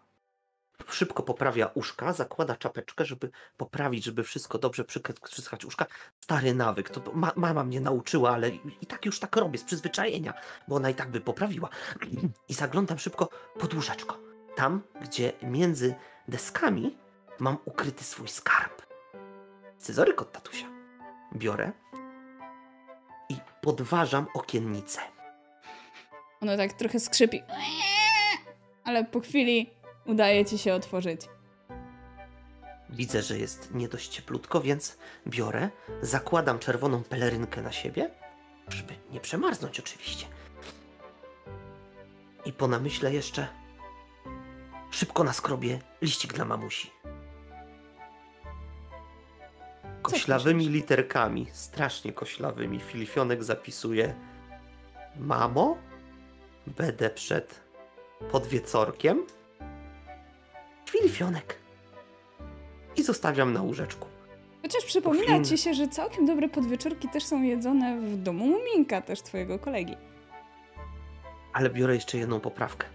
Szybko 0.90 1.22
poprawia 1.22 1.66
uszka, 1.74 2.12
zakłada 2.12 2.56
czapeczkę, 2.56 3.04
żeby 3.04 3.30
poprawić, 3.56 4.04
żeby 4.04 4.22
wszystko 4.22 4.58
dobrze 4.58 4.84
przyskać 5.30 5.64
uszka. 5.64 5.86
Stary 6.20 6.54
nawyk, 6.54 6.90
to 6.90 7.12
ma- 7.12 7.32
mama 7.36 7.64
mnie 7.64 7.80
nauczyła, 7.80 8.30
ale 8.30 8.48
i 8.80 8.86
tak 8.86 9.06
już 9.06 9.20
tak 9.20 9.36
robię 9.36 9.58
z 9.58 9.64
przyzwyczajenia, 9.64 10.34
bo 10.68 10.76
ona 10.76 10.90
i 10.90 10.94
tak 10.94 11.10
by 11.10 11.20
poprawiła. 11.20 11.68
I 12.48 12.54
zaglądam 12.54 12.98
szybko 12.98 13.28
pod 13.58 13.74
łóżeczko. 13.74 14.18
Tam, 14.56 14.82
gdzie 15.02 15.32
między 15.42 15.94
deskami 16.28 16.98
mam 17.38 17.56
ukryty 17.64 18.04
swój 18.04 18.28
skarb. 18.28 18.82
Scyzoryk 19.78 20.22
od 20.22 20.32
tatusia. 20.32 20.66
Biorę 21.36 21.72
i 23.28 23.36
podważam 23.60 24.26
okiennicę. 24.34 25.00
Ono 26.40 26.56
tak 26.56 26.72
trochę 26.72 27.00
skrzypi. 27.00 27.42
Ale 28.84 29.04
po 29.04 29.20
chwili 29.20 29.70
udaje 30.06 30.44
ci 30.44 30.58
się 30.58 30.74
otworzyć. 30.74 31.20
Widzę, 32.90 33.22
że 33.22 33.38
jest 33.38 33.74
nie 33.74 33.88
dość 33.88 34.08
cieplutko, 34.08 34.60
więc 34.60 34.98
biorę, 35.26 35.70
zakładam 36.02 36.58
czerwoną 36.58 37.02
pelerynkę 37.02 37.62
na 37.62 37.72
siebie, 37.72 38.10
żeby 38.68 38.94
nie 39.10 39.20
przemarznąć 39.20 39.80
oczywiście. 39.80 40.26
I 42.44 42.52
po 42.52 42.68
namyśle 42.68 43.14
jeszcze 43.14 43.48
szybko 44.90 45.24
na 45.24 45.32
skrobie 45.32 45.80
liścik 46.02 46.32
dla 46.32 46.44
mamusi. 46.44 46.90
Koślawymi 50.02 50.68
literkami, 50.68 51.46
strasznie 51.52 52.12
koślawymi, 52.12 52.80
Filifionek 52.80 53.44
zapisuje 53.44 54.14
Mamo, 55.16 55.76
będę 56.66 57.10
przed 57.10 57.60
podwiecorkiem. 58.30 59.26
Filifionek. 60.92 61.58
I 62.96 63.02
zostawiam 63.02 63.52
na 63.52 63.62
łóżeczku. 63.62 64.08
Chociaż 64.62 64.84
przypomina 64.84 65.26
film- 65.26 65.44
ci 65.44 65.58
się, 65.58 65.74
że 65.74 65.88
całkiem 65.88 66.26
dobre 66.26 66.48
podwieczorki 66.48 67.08
też 67.08 67.24
są 67.24 67.42
jedzone 67.42 68.00
w 68.00 68.16
domu 68.16 68.46
Muminka, 68.46 69.00
też 69.02 69.22
twojego 69.22 69.58
kolegi. 69.58 69.96
Ale 71.52 71.70
biorę 71.70 71.94
jeszcze 71.94 72.18
jedną 72.18 72.40
poprawkę. 72.40 72.86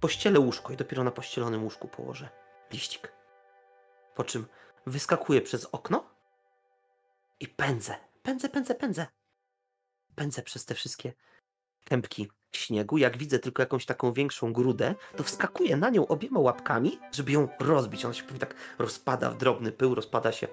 Pościelę 0.00 0.40
łóżko 0.40 0.72
i 0.72 0.76
dopiero 0.76 1.04
na 1.04 1.10
pościelonym 1.10 1.64
łóżku 1.64 1.88
położę 1.88 2.28
liścik. 2.72 3.12
Po 4.14 4.24
czym 4.24 4.46
wyskakuję 4.86 5.40
przez 5.40 5.64
okno 5.64 6.10
i 7.40 7.48
pędzę, 7.48 7.96
pędzę, 8.22 8.48
pędzę, 8.48 8.74
pędzę. 8.74 9.06
Pędzę 10.14 10.42
przez 10.42 10.64
te 10.64 10.74
wszystkie 10.74 11.12
kępki 11.84 12.28
śniegu. 12.56 12.98
Jak 12.98 13.16
widzę 13.16 13.38
tylko 13.38 13.62
jakąś 13.62 13.86
taką 13.86 14.12
większą 14.12 14.52
grudę, 14.52 14.94
to 15.16 15.22
wskakuję 15.22 15.76
na 15.76 15.90
nią 15.90 16.06
obiema 16.06 16.40
łapkami, 16.40 16.98
żeby 17.12 17.32
ją 17.32 17.48
rozbić. 17.60 18.04
Ona 18.04 18.14
się 18.14 18.22
pewnie 18.22 18.40
tak 18.40 18.54
rozpada 18.78 19.30
w 19.30 19.36
drobny 19.36 19.72
pył, 19.72 19.94
rozpada 19.94 20.32
się. 20.32 20.48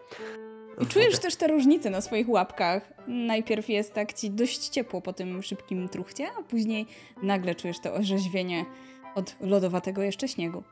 I 0.79 0.88
czujesz 0.88 1.20
też 1.20 1.36
te 1.36 1.48
różnice 1.48 1.89
na 1.89 2.01
swoich 2.01 2.29
łapkach. 2.29 2.93
Najpierw 3.08 3.70
jest 3.70 3.93
tak 3.93 4.13
ci 4.13 4.31
dość 4.31 4.70
ciepło 4.70 5.01
po 5.01 5.13
tym 5.13 5.43
szybkim 5.43 5.89
truchcie, 5.89 6.27
a 6.39 6.43
później 6.43 6.88
nagle 7.24 7.55
czujesz 7.55 7.79
to 7.79 7.93
orzeźwienie 7.93 8.65
od 9.15 9.36
lodowatego 9.41 10.01
jeszcze 10.01 10.27
śniegu. 10.27 10.63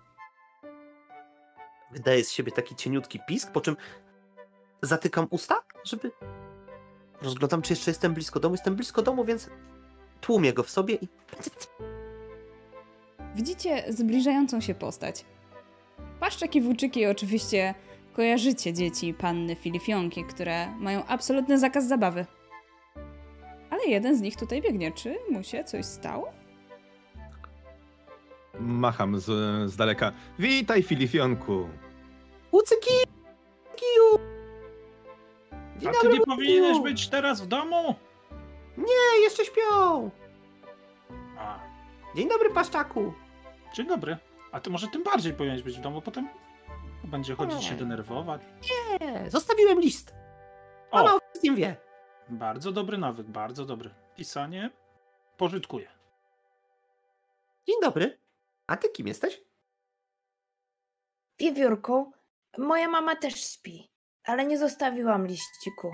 Wydaje 1.92 2.24
z 2.24 2.32
siebie 2.32 2.52
taki 2.52 2.76
cieniutki 2.76 3.20
pisk, 3.28 3.52
po 3.52 3.62
czym 3.62 3.78
zatykam 4.82 5.28
usta, 5.30 5.56
żeby. 5.84 6.12
Rozglądam, 7.22 7.62
czy 7.62 7.74
jeszcze 7.74 7.92
jestem 7.92 8.14
blisko 8.14 8.40
domu. 8.40 8.54
Jestem 8.56 8.76
blisko 8.76 9.02
domu, 9.02 9.26
więc 9.26 9.50
tłumię 10.22 10.54
go 10.54 10.64
w 10.64 10.70
sobie 10.70 10.96
i. 10.96 11.08
Widzicie 13.36 13.84
zbliżającą 13.90 14.62
się 14.62 14.76
postać. 14.76 15.26
Paszczak 16.20 16.56
i 16.56 16.62
włóczyki 16.62 17.06
oczywiście 17.06 17.74
kojarzycie 18.14 18.74
dzieci 18.74 19.14
panny 19.14 19.56
Filifionki, 19.56 20.24
które 20.24 20.68
mają 20.80 21.06
absolutny 21.06 21.60
zakaz 21.60 21.88
zabawy. 21.88 22.26
Ale 23.70 23.86
jeden 23.86 24.18
z 24.18 24.22
nich 24.22 24.36
tutaj 24.36 24.62
biegnie. 24.62 24.92
Czy 24.92 25.16
mu 25.32 25.44
się 25.44 25.64
coś 25.64 25.86
stało? 25.86 26.30
Macham 28.60 29.20
z, 29.20 29.26
z 29.72 29.76
daleka. 29.76 30.12
Witaj, 30.40 30.84
Filifionku. 30.84 31.70
Łucyki! 32.52 32.94
Kiju! 33.76 34.20
A 35.90 36.02
ty 36.02 36.10
nie 36.10 36.22
powinieneś 36.22 36.80
być 36.80 37.10
teraz 37.10 37.42
w 37.42 37.48
domu? 37.48 37.96
Nie, 38.80 39.22
jeszcze 39.24 39.46
śpią! 39.46 40.10
A, 41.38 41.60
Dzień 42.16 42.30
dobry, 42.30 42.50
paszczaku! 42.50 43.14
dzień 43.74 43.88
dobry. 43.88 44.18
A 44.52 44.60
ty 44.60 44.70
może 44.70 44.88
tym 44.88 45.04
bardziej 45.04 45.34
powinieneś 45.34 45.64
być 45.64 45.78
w 45.78 45.82
domu, 45.82 46.02
potem 46.02 46.30
będzie 47.04 47.36
chodzić 47.36 47.64
się 47.64 47.76
denerwować. 47.76 48.42
Nie, 49.02 49.30
zostawiłem 49.30 49.80
list. 49.80 50.14
Ona 50.92 51.14
O, 51.14 51.16
o 51.16 51.20
wszystkim 51.20 51.56
wie. 51.56 51.76
bardzo 52.30 52.72
dobry 52.72 52.98
nawyk, 52.98 53.28
bardzo 53.28 53.66
dobry. 53.66 53.90
Pisanie 54.16 54.70
pożytkuje. 55.38 55.88
Dzień 57.68 57.76
dobry. 57.82 58.18
A 58.68 58.78
ty 58.78 58.89
kim 58.89 59.08
jesteś? 59.08 59.42
Wiewiórku, 61.39 62.12
moja 62.58 62.88
mama 62.89 63.15
też 63.15 63.34
śpi, 63.54 63.92
ale 64.24 64.46
nie 64.46 64.58
zostawiłam 64.58 65.28
liściku. 65.28 65.92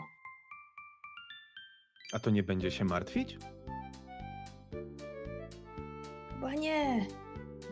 A 2.13 2.20
to 2.20 2.30
nie 2.30 2.44
będzie 2.44 2.72
się 2.72 2.86
martwić? 2.86 3.38
Chyba 6.34 6.54
nie. 6.54 7.06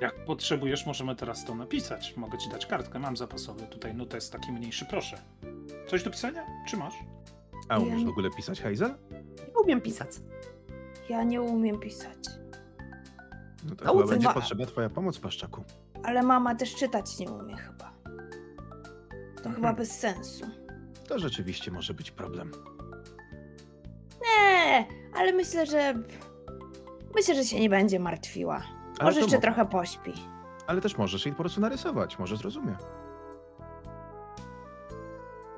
Jak 0.02 0.26
potrzebujesz, 0.26 0.86
możemy 0.86 1.16
teraz 1.16 1.46
to 1.46 1.56
napisać. 1.56 2.14
Mogę 2.18 2.38
ci 2.38 2.50
dać 2.50 2.66
kartkę, 2.66 3.00
mam 3.00 3.18
zapasowy. 3.18 3.68
Tutaj 3.68 3.96
no 3.96 4.06
jest 4.14 4.32
taki 4.32 4.52
mniejszy, 4.52 4.86
proszę. 4.90 5.18
Coś 5.88 6.04
do 6.04 6.12
pisania? 6.12 6.46
Czy 6.68 6.78
masz? 6.78 6.94
A 7.70 7.80
umiesz 7.80 8.00
Ja- 8.00 8.06
w 8.06 8.10
ogóle 8.10 8.30
pisać, 8.38 8.62
Hazel? 8.62 8.96
Nie 9.48 9.60
umiem 9.64 9.82
pisać. 9.82 10.10
Ja 11.10 11.24
nie 11.24 11.42
umiem 11.42 11.80
pisać. 11.80 12.18
No 13.70 13.76
to 13.76 13.86
chyba 13.94 14.08
będzie 14.08 14.28
ma- 14.28 14.34
potrzebna 14.34 14.66
twoja 14.66 14.90
pomoc, 14.90 15.20
Paszczaku. 15.20 15.64
Ale 16.04 16.24
mama 16.24 16.56
też 16.56 16.76
czytać 16.76 17.20
nie 17.20 17.32
umie 17.32 17.58
chyba. 17.58 17.94
To 19.36 19.44
chyba 19.44 19.50
Mhm. 19.70 19.76
bez 19.76 19.92
sensu. 20.00 20.46
To 21.08 21.20
rzeczywiście 21.20 21.72
może 21.72 21.94
być 21.94 22.12
problem. 22.12 22.52
Nie, 24.66 24.86
ale 25.16 25.34
myślę, 25.34 25.66
że. 25.66 25.94
Myślę, 27.16 27.36
że 27.36 27.44
się 27.44 27.60
nie 27.60 27.70
będzie 27.70 28.00
martwiła. 28.00 28.56
Ale, 29.00 29.10
Może 29.10 29.20
jeszcze 29.20 29.36
mo- 29.36 29.42
trochę 29.42 29.66
pośpi. 29.66 30.14
ale 30.68 30.82
też 30.82 30.98
możesz 30.98 31.26
jej 31.26 31.36
po 31.36 31.44
prostu 31.44 31.62
narysować, 31.62 32.20
może 32.20 32.38
zrozumie. 32.38 32.76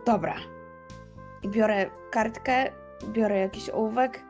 Dobra. 0.06 0.36
I 1.44 1.50
biorę 1.50 1.90
kartkę, 2.12 2.72
biorę 3.08 3.40
jakiś 3.40 3.70
ołówek 3.70 4.24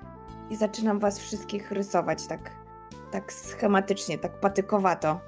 i 0.49 0.55
zaczynam 0.55 0.99
was 0.99 1.19
wszystkich 1.19 1.71
rysować 1.71 2.27
tak, 2.27 2.51
tak 3.11 3.33
schematycznie, 3.33 4.17
tak 4.17 4.39
patykowato. 4.39 5.19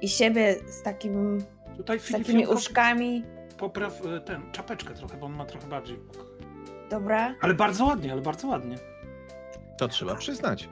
I 0.00 0.08
siebie 0.08 0.56
z, 0.66 0.82
takim, 0.82 1.44
Tutaj 1.76 2.00
z 2.00 2.12
takimi 2.12 2.46
uszkami. 2.46 3.24
popraw 3.58 4.00
ten, 4.26 4.52
czapeczkę 4.52 4.94
trochę, 4.94 5.16
bo 5.16 5.26
on 5.26 5.32
ma 5.32 5.44
trochę 5.44 5.66
bardziej. 5.66 5.98
Dobra. 6.90 7.34
Ale 7.40 7.54
bardzo 7.54 7.84
ładnie, 7.84 8.12
ale 8.12 8.20
bardzo 8.22 8.48
ładnie. 8.48 8.76
To 9.78 9.88
trzeba 9.88 10.14
przyznać. 10.14 10.68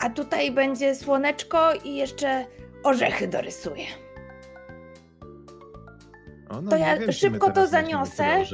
A 0.00 0.10
tutaj 0.10 0.50
będzie 0.52 0.94
słoneczko 0.94 1.74
i 1.84 1.96
jeszcze 1.96 2.46
orzechy 2.84 3.28
dorysuję. 3.28 3.84
O, 6.48 6.60
no 6.62 6.70
To 6.70 6.76
nie 6.78 6.82
ja 7.06 7.12
szybko 7.12 7.52
to 7.52 7.66
zaniosę. 7.66 8.44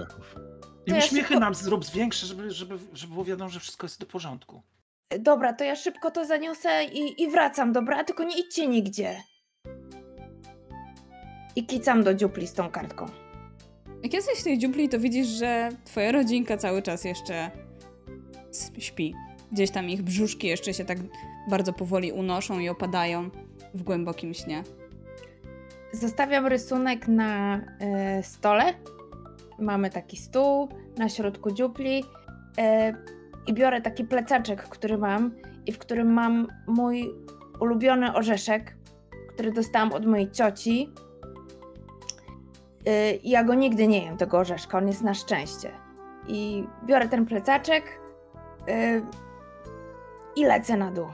I 0.87 0.91
To 0.91 0.97
ja 0.97 1.05
uśmiechy 1.05 1.29
szybko- 1.29 1.41
nam 1.41 1.55
zrób 1.55 1.91
większe, 1.91 2.27
żeby, 2.27 2.51
żeby, 2.51 2.79
żeby 2.93 3.13
było 3.13 3.25
wiadomo, 3.25 3.51
że 3.51 3.61
wszystko 3.61 3.85
jest 3.87 4.01
do 4.01 4.07
porządku. 4.07 4.63
Dobra, 5.19 5.53
to 5.53 5.65
ja 5.65 5.77
szybko 5.77 6.11
to 6.11 6.25
zaniosę 6.25 6.85
i, 6.85 7.23
i 7.23 7.31
wracam, 7.31 7.73
dobra? 7.73 8.05
Tylko 8.05 8.25
nie 8.25 8.39
idźcie 8.41 8.67
nigdzie. 8.69 9.23
I 11.57 11.67
kicam 11.67 12.03
do 12.05 12.15
dziupli 12.15 12.47
z 12.47 12.53
tą 12.53 12.71
kartką. 12.71 13.07
Jak 14.05 14.15
jesteś 14.15 14.41
w 14.41 14.45
tej 14.45 14.59
dziupli, 14.59 14.89
to 14.89 15.01
widzisz, 15.01 15.27
że 15.27 15.69
twoja 15.85 16.13
rodzinka 16.13 16.57
cały 16.57 16.83
czas 16.83 17.05
jeszcze 17.05 17.51
śpi. 18.79 19.15
Gdzieś 19.53 19.71
tam 19.71 19.89
ich 19.89 20.03
brzuszki 20.03 20.47
jeszcze 20.47 20.75
się 20.75 20.85
tak 20.85 20.99
bardzo 21.51 21.73
powoli 21.73 22.13
unoszą 22.13 22.59
i 22.59 22.69
opadają 22.69 23.31
w 23.75 23.83
głębokim 23.83 24.35
śnie. 24.35 24.63
Zostawiam 25.93 26.47
rysunek 26.47 27.09
na 27.09 27.61
e, 27.81 28.23
stole. 28.23 28.75
Mamy 29.59 29.91
taki 29.91 30.17
stół 30.17 30.69
na 30.99 31.09
środku 31.09 31.51
dziupli 31.51 32.05
e, 32.59 32.95
i 33.47 33.55
biorę 33.55 33.83
taki 33.83 34.05
plecaczek, 34.05 34.63
który 34.63 34.99
mam 34.99 35.35
i 35.67 35.73
w 35.73 35.79
którym 35.79 36.13
mam 36.13 36.47
mój 36.67 37.11
ulubiony 37.61 38.15
orzeszek, 38.15 38.77
który 39.35 39.53
dostałam 39.53 39.93
od 39.93 40.07
mojej 40.07 40.31
cioci. 40.31 40.91
Ja 43.23 43.45
go 43.45 43.55
nigdy 43.55 43.89
nie 43.89 44.05
jem, 44.05 44.17
tego 44.17 44.39
orzeszka, 44.39 44.79
on 44.79 44.87
jest 44.89 45.03
na 45.03 45.15
szczęście. 45.15 45.71
I 46.29 46.65
biorę 46.85 47.09
ten 47.09 47.27
plecaczek 47.27 48.01
e, 48.69 49.01
i 50.37 50.45
lecę 50.45 50.77
na 50.77 50.91
dół. 50.91 51.07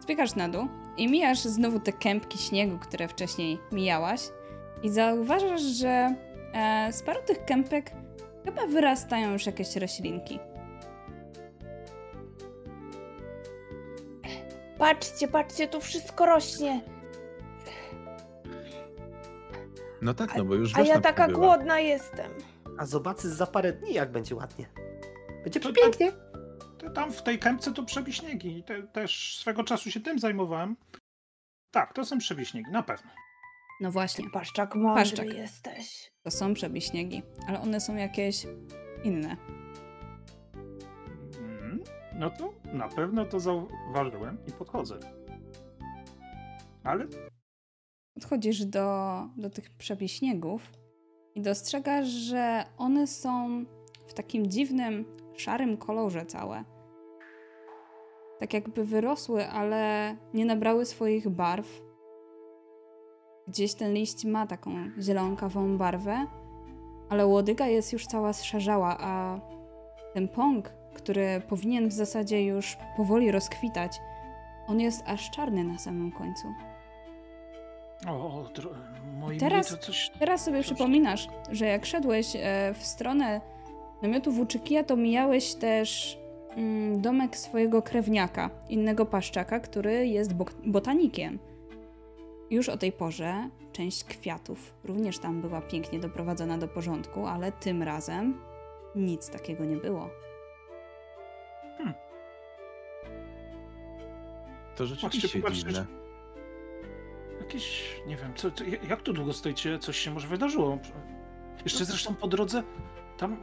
Zbiegasz 0.00 0.34
na 0.34 0.48
dół 0.48 0.68
i 0.96 1.08
mijasz 1.08 1.40
znowu 1.40 1.80
te 1.80 1.92
kępki 1.92 2.38
śniegu, 2.38 2.78
które 2.78 3.08
wcześniej 3.08 3.58
mijałaś 3.72 4.20
i 4.82 4.90
zauważasz, 4.90 5.62
że 5.62 6.14
e, 6.54 6.92
z 6.92 7.02
paru 7.02 7.20
tych 7.26 7.44
kępek 7.44 7.92
chyba 8.44 8.66
wyrastają 8.66 9.32
już 9.32 9.46
jakieś 9.46 9.76
roślinki. 9.76 10.38
Patrzcie, 14.78 15.28
patrzcie, 15.28 15.68
tu 15.68 15.80
wszystko 15.80 16.26
rośnie. 16.26 16.80
No 20.02 20.14
tak, 20.14 20.36
no 20.36 20.44
bo 20.44 20.54
już 20.54 20.74
A 20.74 20.78
wiosna 20.78 20.94
ja 20.94 21.00
taka 21.00 21.26
przybyła. 21.26 21.46
głodna 21.56 21.80
jestem. 21.80 22.30
A 22.78 22.86
zobaczy 22.86 23.28
za 23.28 23.46
parę 23.46 23.72
dni, 23.72 23.92
jak 23.94 24.12
będzie 24.12 24.34
ładnie. 24.34 24.66
Będzie 25.44 25.60
To 25.60 25.72
pięknie. 25.72 26.12
To 26.78 26.90
tam 26.90 27.12
w 27.12 27.22
tej 27.22 27.38
kępce 27.38 27.72
to 27.72 27.82
przebiśniegi. 27.82 28.62
Te, 28.64 28.82
też 28.82 29.36
swego 29.38 29.64
czasu 29.64 29.90
się 29.90 30.00
tym 30.00 30.18
zajmowałem. 30.18 30.76
Tak, 31.70 31.92
to 31.92 32.04
są 32.04 32.18
przebiśniegi, 32.18 32.70
na 32.70 32.82
pewno. 32.82 33.10
No 33.80 33.90
właśnie, 33.90 34.24
Ty 34.24 34.30
paszczak 34.30 34.74
mądry 34.74 35.02
Paszczak. 35.04 35.26
jesteś. 35.34 36.12
to 36.22 36.30
są 36.30 36.54
przebiśniegi, 36.54 37.22
ale 37.48 37.60
one 37.60 37.80
są 37.80 37.96
jakieś 37.96 38.46
inne. 39.04 39.36
Mm, 41.38 41.80
No 42.14 42.30
to 42.30 42.52
na 42.72 42.88
pewno 42.88 43.24
to 43.24 43.40
zauważyłem 43.40 44.38
i 44.48 44.52
podchodzę. 44.52 44.98
Ale 46.84 47.06
Podchodzisz 48.18 48.64
do, 48.64 49.22
do 49.36 49.50
tych 49.50 49.70
przebiśniegów 49.70 50.72
i 51.34 51.42
dostrzegasz, 51.42 52.08
że 52.08 52.64
one 52.78 53.06
są 53.06 53.64
w 54.06 54.14
takim 54.14 54.46
dziwnym, 54.46 55.04
szarym 55.36 55.76
kolorze 55.76 56.26
całe. 56.26 56.64
Tak 58.38 58.54
jakby 58.54 58.84
wyrosły, 58.84 59.46
ale 59.46 60.16
nie 60.34 60.44
nabrały 60.44 60.86
swoich 60.86 61.28
barw. 61.28 61.82
Gdzieś 63.48 63.74
ten 63.74 63.94
liść 63.94 64.24
ma 64.24 64.46
taką 64.46 64.70
zielonkawą 65.00 65.78
barwę, 65.78 66.26
ale 67.08 67.26
łodyga 67.26 67.66
jest 67.66 67.92
już 67.92 68.06
cała 68.06 68.32
zszarzała, 68.32 68.96
a 69.00 69.40
ten 70.14 70.28
pąk, 70.28 70.72
który 70.94 71.42
powinien 71.48 71.88
w 71.88 71.92
zasadzie 71.92 72.44
już 72.44 72.76
powoli 72.96 73.30
rozkwitać, 73.30 74.00
on 74.66 74.80
jest 74.80 75.02
aż 75.06 75.30
czarny 75.30 75.64
na 75.64 75.78
samym 75.78 76.12
końcu. 76.12 76.48
O, 78.06 78.10
o 78.10 78.44
dro- 78.54 78.74
moi 79.20 79.38
Teraz- 79.38 79.70
mili, 79.70 79.80
to 79.80 79.86
coś. 79.86 80.10
Teraz 80.18 80.44
sobie 80.44 80.58
Coś- 80.58 80.66
przypominasz, 80.66 81.28
że 81.50 81.66
jak 81.66 81.86
szedłeś 81.86 82.36
e, 82.36 82.74
w 82.78 82.86
stronę 82.86 83.40
namiotu 84.02 84.32
Włóczykija, 84.32 84.84
to 84.84 84.96
mijałeś 84.96 85.54
też 85.54 86.18
mm, 86.56 87.00
domek 87.02 87.36
swojego 87.36 87.82
krewniaka, 87.82 88.50
innego 88.68 89.06
paszczaka, 89.06 89.60
który 89.60 90.06
jest 90.06 90.34
bok- 90.34 90.54
botanikiem. 90.66 91.38
Już 92.50 92.68
o 92.68 92.76
tej 92.76 92.92
porze 92.92 93.48
część 93.72 94.04
kwiatów 94.04 94.74
również 94.84 95.18
tam 95.18 95.40
była 95.40 95.60
pięknie 95.60 96.00
doprowadzona 96.00 96.58
do 96.58 96.68
porządku, 96.68 97.26
ale 97.26 97.52
tym 97.52 97.82
razem 97.82 98.40
nic 98.94 99.30
takiego 99.30 99.64
nie 99.64 99.76
było. 99.76 100.10
To 104.76 104.86
rzeczywiście 104.86 105.28
dziwne. 105.52 105.86
Jakieś, 107.48 108.00
nie 108.06 108.16
wiem, 108.16 108.32
co, 108.34 108.50
co, 108.50 108.64
jak 108.88 109.02
tu 109.02 109.12
długo 109.12 109.32
stoicie? 109.32 109.78
Coś 109.78 109.98
się 109.98 110.10
może 110.10 110.28
wydarzyło. 110.28 110.78
Jeszcze 111.64 111.84
zresztą 111.84 112.14
po 112.14 112.26
drodze 112.26 112.62
tam 113.18 113.36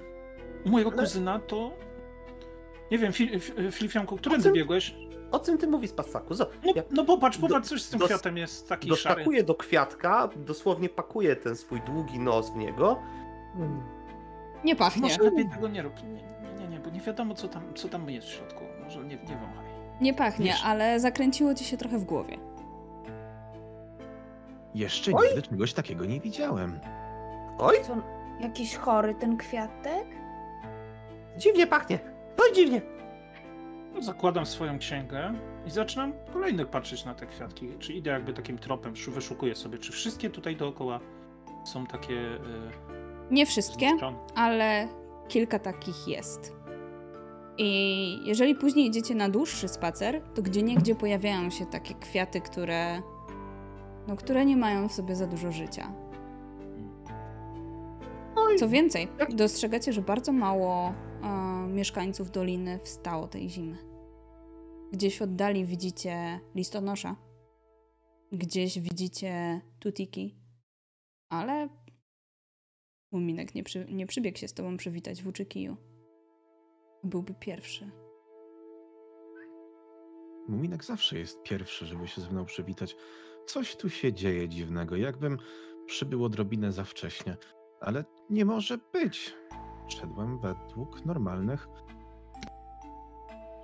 u 0.66 0.68
mojego 0.68 0.90
Ale- 0.90 1.00
kuzyna 1.02 1.38
to. 1.38 1.72
Nie 2.90 2.98
wiem, 2.98 3.12
Fil, 3.12 3.38
Fil- 3.38 3.72
Filifianku, 3.72 4.16
którędy 4.16 4.44
czym- 4.44 4.52
biegłeś? 4.52 4.94
O 5.30 5.38
czym 5.40 5.58
ty 5.58 5.66
mówisz, 5.66 5.92
Passaku? 5.92 6.34
Zo- 6.34 6.46
No, 6.64 6.72
ja 6.76 6.82
no 6.90 7.04
popatrz, 7.04 7.38
popatrz, 7.38 7.68
coś 7.68 7.82
z 7.82 7.90
tym 7.90 7.98
dos- 7.98 8.08
kwiatem 8.08 8.36
jest 8.36 8.68
taki 8.68 8.88
szary. 8.96 9.14
doskakuję 9.14 9.42
do 9.44 9.54
kwiatka, 9.54 10.28
dosłownie 10.36 10.88
pakuję 10.88 11.36
ten 11.36 11.56
swój 11.56 11.80
długi 11.80 12.18
nos 12.18 12.50
w 12.50 12.56
niego. 12.56 12.98
Nie 14.64 14.76
pachnie. 14.76 15.02
Może 15.02 15.22
lepiej 15.22 15.48
tego 15.50 15.68
nie 15.68 15.82
rób. 15.82 15.94
Nie, 16.02 16.08
nie, 16.12 16.60
nie, 16.60 16.68
nie, 16.68 16.80
bo 16.80 16.90
nie 16.90 17.00
wiadomo, 17.00 17.34
co 17.34 17.48
tam, 17.48 17.74
co 17.74 17.88
tam 17.88 18.10
jest 18.10 18.26
w 18.26 18.30
środku. 18.30 18.64
Może 18.84 18.98
nie, 18.98 19.04
nie 19.16 19.16
wąchaj. 19.36 19.66
Nie 20.00 20.14
pachnie, 20.14 20.46
Wiesz- 20.46 20.64
ale 20.64 21.00
zakręciło 21.00 21.54
ci 21.54 21.64
się 21.64 21.76
trochę 21.76 21.98
w 21.98 22.04
głowie. 22.04 22.38
Jeszcze 24.78 25.12
Oj! 25.14 25.26
nigdy 25.26 25.42
czegoś 25.42 25.72
takiego 25.72 26.04
nie 26.04 26.20
widziałem. 26.20 26.80
Oj, 27.58 27.76
Co, 27.86 27.96
jakiś 28.40 28.76
chory 28.76 29.14
ten 29.14 29.36
kwiatek? 29.36 30.06
dziwnie 31.36 31.66
pachnie. 31.66 31.98
Oj, 32.42 32.52
dziwnie. 32.54 32.82
No, 33.94 34.02
zakładam 34.02 34.46
swoją 34.46 34.78
księgę 34.78 35.34
i 35.66 35.70
zaczynam 35.70 36.12
kolejnych 36.32 36.66
patrzeć 36.68 37.04
na 37.04 37.14
te 37.14 37.26
kwiatki. 37.26 37.68
Czy 37.78 37.92
idę 37.92 38.10
jakby 38.10 38.32
takim 38.32 38.58
tropem, 38.58 38.96
szu- 38.96 39.12
wyszukuję 39.12 39.54
sobie, 39.54 39.78
czy 39.78 39.92
wszystkie 39.92 40.30
tutaj 40.30 40.56
dookoła 40.56 41.00
są 41.64 41.86
takie. 41.86 42.14
y, 42.14 42.38
Nie 43.30 43.46
wszystkie, 43.46 43.88
zniszczone. 43.88 44.16
ale 44.34 44.88
kilka 45.28 45.58
takich 45.58 46.08
jest. 46.08 46.56
I 47.58 48.20
jeżeli 48.24 48.54
później 48.54 48.86
idziecie 48.86 49.14
na 49.14 49.28
dłuższy 49.28 49.68
spacer, 49.68 50.22
to 50.34 50.42
gdzie 50.42 50.62
niegdzie 50.62 50.94
pojawiają 50.94 51.50
się 51.50 51.66
takie 51.66 51.94
kwiaty, 51.94 52.40
które. 52.40 53.02
No, 54.08 54.16
które 54.16 54.44
nie 54.44 54.56
mają 54.56 54.88
w 54.88 54.92
sobie 54.92 55.16
za 55.16 55.26
dużo 55.26 55.52
życia. 55.52 55.92
Co 58.58 58.68
więcej, 58.68 59.08
dostrzegacie, 59.34 59.92
że 59.92 60.02
bardzo 60.02 60.32
mało 60.32 60.94
e, 61.22 61.66
mieszkańców 61.68 62.30
doliny 62.30 62.78
wstało 62.84 63.28
tej 63.28 63.50
zimy. 63.50 63.76
Gdzieś 64.92 65.18
w 65.18 65.22
oddali 65.22 65.64
widzicie 65.64 66.40
listonosza, 66.54 67.16
gdzieś 68.32 68.80
widzicie 68.80 69.60
tutiki, 69.78 70.36
ale 71.28 71.68
Muminek 73.12 73.54
nie, 73.54 73.62
przy, 73.62 73.86
nie 73.90 74.06
przybiegł 74.06 74.38
się 74.38 74.48
z 74.48 74.54
tobą 74.54 74.76
przywitać 74.76 75.22
w 75.22 75.28
Uczykiju. 75.28 75.76
Byłby 77.04 77.34
pierwszy. 77.34 77.90
Muminek 80.48 80.84
zawsze 80.84 81.18
jest 81.18 81.42
pierwszy, 81.42 81.86
żeby 81.86 82.08
się 82.08 82.20
ze 82.20 82.30
mną 82.30 82.44
przywitać. 82.44 82.96
Coś 83.46 83.76
tu 83.76 83.90
się 83.90 84.12
dzieje 84.12 84.48
dziwnego, 84.48 84.96
jakbym 84.96 85.38
przybył 85.86 86.24
odrobinę 86.24 86.72
za 86.72 86.84
wcześnie. 86.84 87.36
Ale 87.80 88.04
nie 88.30 88.44
może 88.44 88.78
być. 88.92 89.34
Szedłem 89.88 90.38
według 90.38 91.04
normalnych 91.06 91.68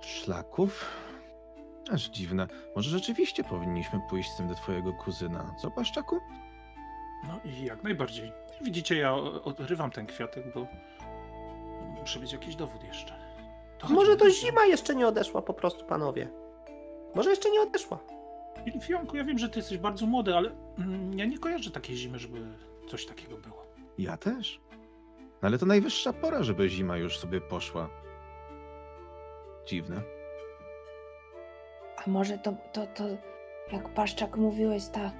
szlaków. 0.01 0.85
Aż 1.91 2.09
dziwne. 2.09 2.47
Może 2.75 2.89
rzeczywiście 2.89 3.43
powinniśmy 3.43 3.99
pójść 4.09 4.29
z 4.31 4.37
tym 4.37 4.47
do 4.47 4.55
twojego 4.55 4.93
kuzyna. 4.93 5.55
Co, 5.61 5.71
Paszczaku? 5.71 6.19
No 7.27 7.39
i 7.51 7.65
jak 7.65 7.83
najbardziej. 7.83 8.31
Widzicie, 8.61 8.95
ja 8.95 9.13
odrywam 9.43 9.91
ten 9.91 10.05
kwiatek, 10.05 10.53
bo 10.53 10.67
muszę 11.99 12.19
mieć 12.19 12.33
jakiś 12.33 12.55
dowód 12.55 12.83
jeszcze. 12.83 13.19
To 13.79 13.87
Może 13.87 14.15
to 14.15 14.29
zima 14.29 14.65
jeszcze 14.65 14.95
nie 14.95 15.07
odeszła 15.07 15.41
po 15.41 15.53
prostu, 15.53 15.85
panowie. 15.85 16.44
Może 17.15 17.29
jeszcze 17.29 17.51
nie 17.51 17.61
odeszła. 17.61 17.99
Filifianku, 18.65 19.17
ja 19.17 19.23
wiem, 19.23 19.37
że 19.37 19.49
ty 19.49 19.59
jesteś 19.59 19.77
bardzo 19.77 20.05
młody, 20.05 20.35
ale 20.35 20.51
mm, 20.77 21.13
ja 21.13 21.25
nie 21.25 21.39
kojarzę 21.39 21.71
takiej 21.71 21.95
zimy, 21.95 22.19
żeby 22.19 22.37
coś 22.87 23.05
takiego 23.05 23.37
było. 23.37 23.65
Ja 23.97 24.17
też. 24.17 24.61
No 25.41 25.47
Ale 25.47 25.57
to 25.57 25.65
najwyższa 25.65 26.13
pora, 26.13 26.43
żeby 26.43 26.69
zima 26.69 26.97
już 26.97 27.17
sobie 27.17 27.41
poszła. 27.41 27.89
Dziwne. 29.67 30.01
A 32.05 32.09
może 32.09 32.37
to, 32.37 32.53
to, 32.73 32.87
to 32.87 33.03
jak 33.71 33.89
Paszczak 33.93 34.37
mówiłeś, 34.37 34.87
ta... 34.87 35.11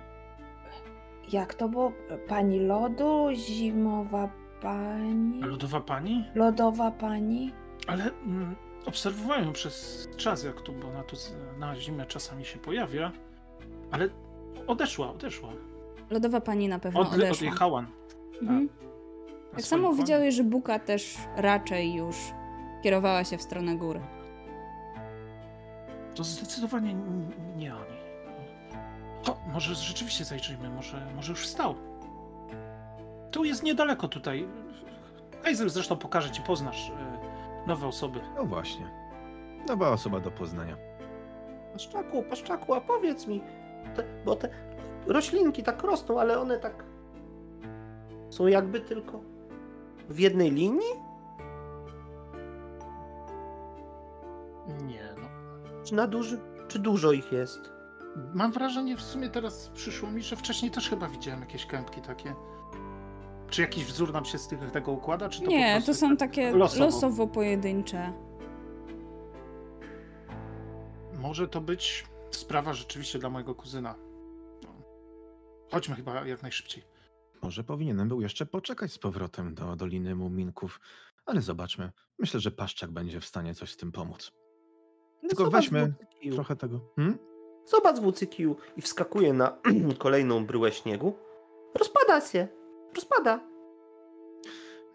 Jak 1.31 1.53
to 1.53 1.69
było? 1.69 1.91
Pani 2.27 2.59
lodu? 2.59 3.27
Zimowa 3.33 4.29
pani? 4.61 5.41
Lodowa 5.41 5.79
pani? 5.79 6.25
Lodowa 6.35 6.91
pani? 6.91 7.53
Ale 7.87 8.03
mm, 8.03 8.55
obserwowałem 8.85 9.53
przez 9.53 10.07
czas, 10.17 10.43
jak 10.43 10.61
tu, 10.61 10.73
bo 10.73 10.87
ona 10.87 11.03
tu 11.03 11.15
na 11.59 11.75
zimę 11.75 12.05
czasami 12.05 12.45
się 12.45 12.59
pojawia, 12.59 13.11
ale 13.91 14.09
odeszła, 14.67 15.11
odeszła. 15.11 15.49
Lodowa 16.09 16.41
pani 16.41 16.67
na 16.67 16.79
pewno 16.79 16.99
Od, 16.99 17.07
odeszła. 17.13 17.29
odjechała. 17.31 17.81
na 17.81 17.87
Mhm. 18.41 18.69
swoim 18.69 18.69
Tak 19.51 19.61
samo 19.61 19.87
koniu. 19.89 20.01
widziałeś, 20.01 20.35
że 20.35 20.43
Buka 20.43 20.79
też 20.79 21.17
raczej 21.35 21.93
już 21.93 22.15
kierowała 22.83 23.23
się 23.23 23.37
w 23.37 23.41
stronę 23.41 23.75
gór. 23.77 23.99
To 26.15 26.23
zdecydowanie 26.23 26.93
nie 27.57 27.75
oni. 27.75 27.95
O, 29.27 29.37
może 29.53 29.75
rzeczywiście 29.75 30.25
zajrzyjmy, 30.25 30.69
może, 30.69 31.07
może 31.15 31.31
już 31.31 31.41
wstał. 31.45 31.75
Tu 33.31 33.43
jest 33.45 33.63
niedaleko 33.63 34.07
tutaj. 34.07 34.47
Hazel 35.43 35.69
zresztą 35.69 35.97
pokaże 35.97 36.31
ci, 36.31 36.41
poznasz 36.41 36.89
e, 36.89 37.14
nowe 37.67 37.87
osoby. 37.87 38.19
No 38.35 38.45
właśnie. 38.45 38.91
Nowa 39.67 39.89
osoba 39.89 40.19
do 40.19 40.31
poznania. 40.31 40.77
Paszczaku, 41.73 42.23
Paszczaku, 42.23 42.73
a 42.73 42.81
powiedz 42.81 43.27
mi, 43.27 43.41
te, 43.95 44.03
bo 44.25 44.35
te 44.35 44.49
roślinki 45.07 45.63
tak 45.63 45.83
rosną, 45.83 46.19
ale 46.19 46.39
one 46.39 46.59
tak 46.59 46.83
są 48.29 48.47
jakby 48.47 48.81
tylko 48.81 49.21
w 50.09 50.19
jednej 50.19 50.51
linii? 50.51 51.05
Nie, 54.87 55.13
no. 55.21 55.27
Czy 55.83 55.95
na 55.95 56.07
duży, 56.07 56.39
czy 56.67 56.79
dużo 56.79 57.11
ich 57.11 57.31
jest? 57.31 57.59
Mam 58.33 58.51
wrażenie, 58.51 58.97
w 58.97 59.01
sumie 59.01 59.29
teraz 59.29 59.69
przyszło 59.73 60.11
mi, 60.11 60.23
że 60.23 60.35
wcześniej 60.35 60.71
też 60.71 60.89
chyba 60.89 61.07
widziałem 61.07 61.39
jakieś 61.39 61.65
kępki 61.65 62.01
takie. 62.01 62.35
Czy 63.49 63.61
jakiś 63.61 63.85
wzór 63.85 64.13
nam 64.13 64.25
się 64.25 64.37
z 64.37 64.47
tych, 64.47 64.71
tego 64.71 64.91
układa, 64.91 65.29
czy 65.29 65.41
to 65.41 65.47
Nie, 65.47 65.81
to 65.85 65.93
są 65.93 66.09
tak 66.09 66.19
takie 66.19 66.51
losowo? 66.51 66.85
losowo 66.85 67.27
pojedyncze. 67.27 68.13
Może 71.19 71.47
to 71.47 71.61
być 71.61 72.05
sprawa 72.31 72.73
rzeczywiście 72.73 73.19
dla 73.19 73.29
mojego 73.29 73.55
kuzyna. 73.55 73.95
No. 74.63 74.69
Chodźmy 75.71 75.95
chyba 75.95 76.27
jak 76.27 76.41
najszybciej. 76.41 76.83
Może 77.41 77.63
powinienem 77.63 78.07
był 78.07 78.21
jeszcze 78.21 78.45
poczekać 78.45 78.91
z 78.91 78.97
powrotem 78.99 79.55
do 79.55 79.75
Doliny 79.75 80.15
Muminków. 80.15 80.79
Ale 81.25 81.41
zobaczmy. 81.41 81.91
Myślę, 82.19 82.39
że 82.39 82.51
Paszczak 82.51 82.91
będzie 82.91 83.19
w 83.19 83.25
stanie 83.25 83.55
coś 83.55 83.71
z 83.71 83.77
tym 83.77 83.91
pomóc. 83.91 84.31
No 85.23 85.29
Tylko 85.29 85.51
weźmy. 85.51 85.93
Trochę 86.33 86.55
tego. 86.55 86.79
Hmm? 86.95 87.17
Zobacz 87.65 87.99
Wucykiju 87.99 88.55
i 88.77 88.81
wskakuje 88.81 89.33
na 89.33 89.57
kolejną 89.97 90.45
bryłę 90.45 90.71
śniegu. 90.71 91.13
Rozpada 91.79 92.21
się. 92.21 92.47
Rozpada. 92.95 93.39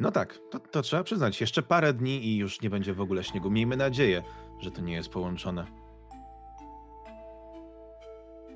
No 0.01 0.11
tak, 0.11 0.39
to, 0.51 0.59
to 0.59 0.83
trzeba 0.83 1.03
przyznać. 1.05 1.41
Jeszcze 1.41 1.63
parę 1.63 1.93
dni 1.93 2.27
i 2.27 2.37
już 2.37 2.63
nie 2.63 2.71
będzie 2.71 2.95
w 2.95 3.01
ogóle 3.01 3.25
śniegu. 3.25 3.51
Miejmy 3.51 3.77
nadzieję, 3.77 4.23
że 4.59 4.71
to 4.71 4.81
nie 4.81 4.95
jest 4.95 5.09
połączone. 5.09 5.67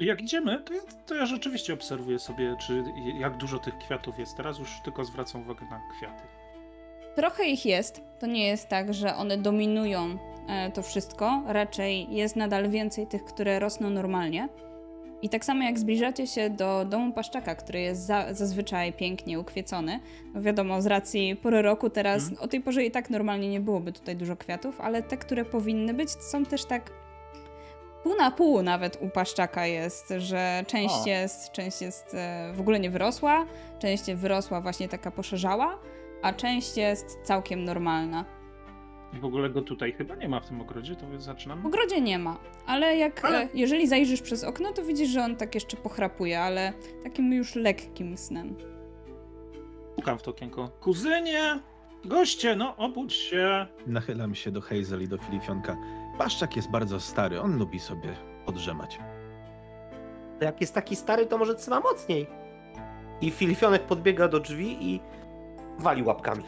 Jak 0.00 0.22
idziemy, 0.22 0.62
to 0.62 0.74
ja, 0.74 0.82
to 1.06 1.14
ja 1.14 1.26
rzeczywiście 1.26 1.74
obserwuję 1.74 2.18
sobie, 2.18 2.56
czy 2.66 2.84
jak 3.18 3.36
dużo 3.36 3.58
tych 3.58 3.78
kwiatów 3.78 4.18
jest. 4.18 4.36
Teraz 4.36 4.58
już 4.58 4.80
tylko 4.84 5.04
zwracam 5.04 5.42
uwagę 5.42 5.66
na 5.70 5.80
kwiaty. 5.96 6.22
Trochę 7.16 7.44
ich 7.44 7.66
jest. 7.66 8.00
To 8.20 8.26
nie 8.26 8.46
jest 8.46 8.68
tak, 8.68 8.94
że 8.94 9.16
one 9.16 9.38
dominują 9.38 10.18
e, 10.48 10.70
to 10.70 10.82
wszystko. 10.82 11.42
Raczej 11.46 12.14
jest 12.14 12.36
nadal 12.36 12.70
więcej 12.70 13.06
tych, 13.06 13.24
które 13.24 13.58
rosną 13.58 13.90
normalnie. 13.90 14.48
I 15.22 15.28
tak 15.28 15.44
samo 15.44 15.64
jak 15.64 15.78
zbliżacie 15.78 16.26
się 16.26 16.50
do 16.50 16.84
domu 16.84 17.12
paszczaka, 17.12 17.54
który 17.54 17.80
jest 17.80 18.06
za, 18.06 18.34
zazwyczaj 18.34 18.92
pięknie 18.92 19.40
ukwiecony, 19.40 20.00
no 20.34 20.42
wiadomo, 20.42 20.82
z 20.82 20.86
racji 20.86 21.36
pory 21.36 21.62
roku 21.62 21.90
teraz 21.90 22.22
Mhm. 22.22 22.40
o 22.42 22.48
tej 22.48 22.60
porze 22.60 22.84
i 22.84 22.90
tak 22.90 23.10
normalnie 23.10 23.48
nie 23.48 23.60
byłoby 23.60 23.92
tutaj 23.92 24.16
dużo 24.16 24.36
kwiatów, 24.36 24.80
ale 24.80 25.02
te, 25.02 25.16
które 25.16 25.44
powinny 25.44 25.94
być, 25.94 26.10
są 26.10 26.44
też 26.44 26.64
tak 26.64 26.90
pół 28.02 28.16
na 28.16 28.30
pół 28.30 28.62
nawet 28.62 28.98
u 29.02 29.08
paszczaka 29.08 29.66
jest, 29.66 30.12
że 30.18 30.64
część 30.66 30.94
O. 31.04 31.06
jest, 31.08 31.52
część 31.52 31.82
jest 31.82 32.14
e, 32.14 32.52
w 32.54 32.60
ogóle 32.60 32.80
nie 32.80 32.90
wyrosła, 32.90 33.46
część 33.78 34.12
wyrosła 34.12 34.60
właśnie 34.60 34.88
taka 34.88 35.10
poszerzała, 35.10 35.78
a 36.22 36.32
część 36.32 36.76
jest 36.76 37.18
całkiem 37.22 37.64
normalna. 37.64 38.24
I 39.16 39.20
w 39.20 39.24
ogóle 39.24 39.50
go 39.50 39.62
tutaj 39.62 39.92
chyba 39.92 40.14
nie 40.14 40.28
ma 40.28 40.40
w 40.40 40.46
tym 40.48 40.60
ogrodzie, 40.60 40.96
to 40.96 41.06
W 41.06 41.22
zaczynam. 41.22 41.66
ogrodzie 41.66 42.00
nie 42.00 42.18
ma, 42.18 42.38
ale 42.66 42.96
jak 42.96 43.24
Ale- 43.24 43.42
e, 43.42 43.48
jeżeli 43.54 43.86
zajrzysz 43.86 44.22
przez 44.22 44.44
okno, 44.44 44.72
to 44.72 44.82
widzisz, 44.84 45.08
że 45.08 45.22
on 45.24 45.36
tak 45.36 45.54
jeszcze 45.54 45.76
pochrapuje, 45.76 46.40
ale 46.40 46.72
takim 47.04 47.32
już 47.32 47.54
lekkim 47.54 48.16
snem. 48.16 48.56
Pukam 49.96 50.18
w 50.18 50.22
to 50.22 50.30
okienko. 50.30 50.68
Kuzynie! 50.80 51.60
Goście, 52.04 52.56
no 52.56 52.76
obudź 52.76 53.12
się! 53.12 53.66
Nachylam 53.86 54.34
się 54.34 54.50
do 54.50 54.60
Hazel 54.60 55.02
i 55.02 55.08
do 55.08 55.18
Filifionka. 55.18 55.76
Paszczak 56.18 56.56
jest 56.56 56.70
bardzo 56.70 57.00
stary, 57.00 57.40
on 57.40 57.58
lubi 57.58 57.80
sobie 57.80 58.08
podrzemać. 58.46 58.98
To 60.38 60.44
Jak 60.44 60.60
jest 60.60 60.74
taki 60.74 60.96
stary, 60.96 61.26
to 61.26 61.38
może 61.38 61.54
trzyma 61.54 61.80
mocniej. 61.80 62.26
I 63.20 63.30
Filifionek 63.30 63.82
podbiega 63.82 64.28
do 64.28 64.40
drzwi 64.40 64.76
i 64.80 65.00
wali 65.78 66.02
łapkami. 66.02 66.44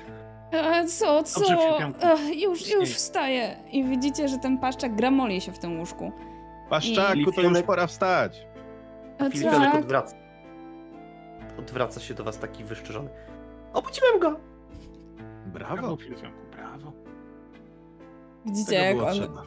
E, 0.56 0.86
co, 0.86 1.22
co? 1.22 1.40
Dobrze, 1.40 1.56
Filipionku. 1.56 2.00
E, 2.06 2.34
już, 2.34 2.70
już 2.70 2.90
wstaję. 2.90 3.56
I 3.72 3.84
widzicie, 3.84 4.28
że 4.28 4.38
ten 4.38 4.58
paszczak 4.58 4.94
gramoli 4.96 5.40
się 5.40 5.52
w 5.52 5.58
tym 5.58 5.78
łóżku. 5.78 6.12
Paszczaku, 6.70 7.32
to 7.34 7.42
już 7.42 7.62
pora 7.62 7.86
wstać. 7.86 8.46
E, 9.18 9.30
Filifionek 9.30 9.72
tak, 9.72 9.82
odwraca. 9.82 10.16
Odwraca 11.58 12.00
się 12.00 12.14
do 12.14 12.24
was 12.24 12.38
taki 12.38 12.64
wyszczerzony. 12.64 13.10
Obudziłem 13.72 14.18
go! 14.20 14.36
Brawo, 15.46 15.76
Brawo. 15.76 15.96
Filifionku, 15.96 16.38
brawo. 16.56 16.92
widzicie, 18.46 18.74
jak 18.74 19.02
on 19.02 19.12
trzeba. 19.14 19.42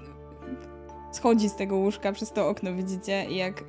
schodzi 1.11 1.49
z 1.49 1.55
tego 1.55 1.75
łóżka 1.75 2.11
przez 2.11 2.31
to 2.31 2.49
okno, 2.49 2.73
widzicie, 2.73 3.25
i 3.25 3.35
jak 3.35 3.63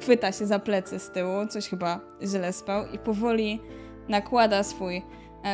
chwyta 0.00 0.32
się 0.32 0.46
za 0.46 0.58
plecy 0.58 0.98
z 0.98 1.10
tyłu, 1.10 1.46
coś 1.46 1.68
chyba 1.68 2.00
źle 2.22 2.52
spał 2.52 2.86
i 2.92 2.98
powoli 2.98 3.60
nakłada 4.08 4.62
swój, 4.62 5.02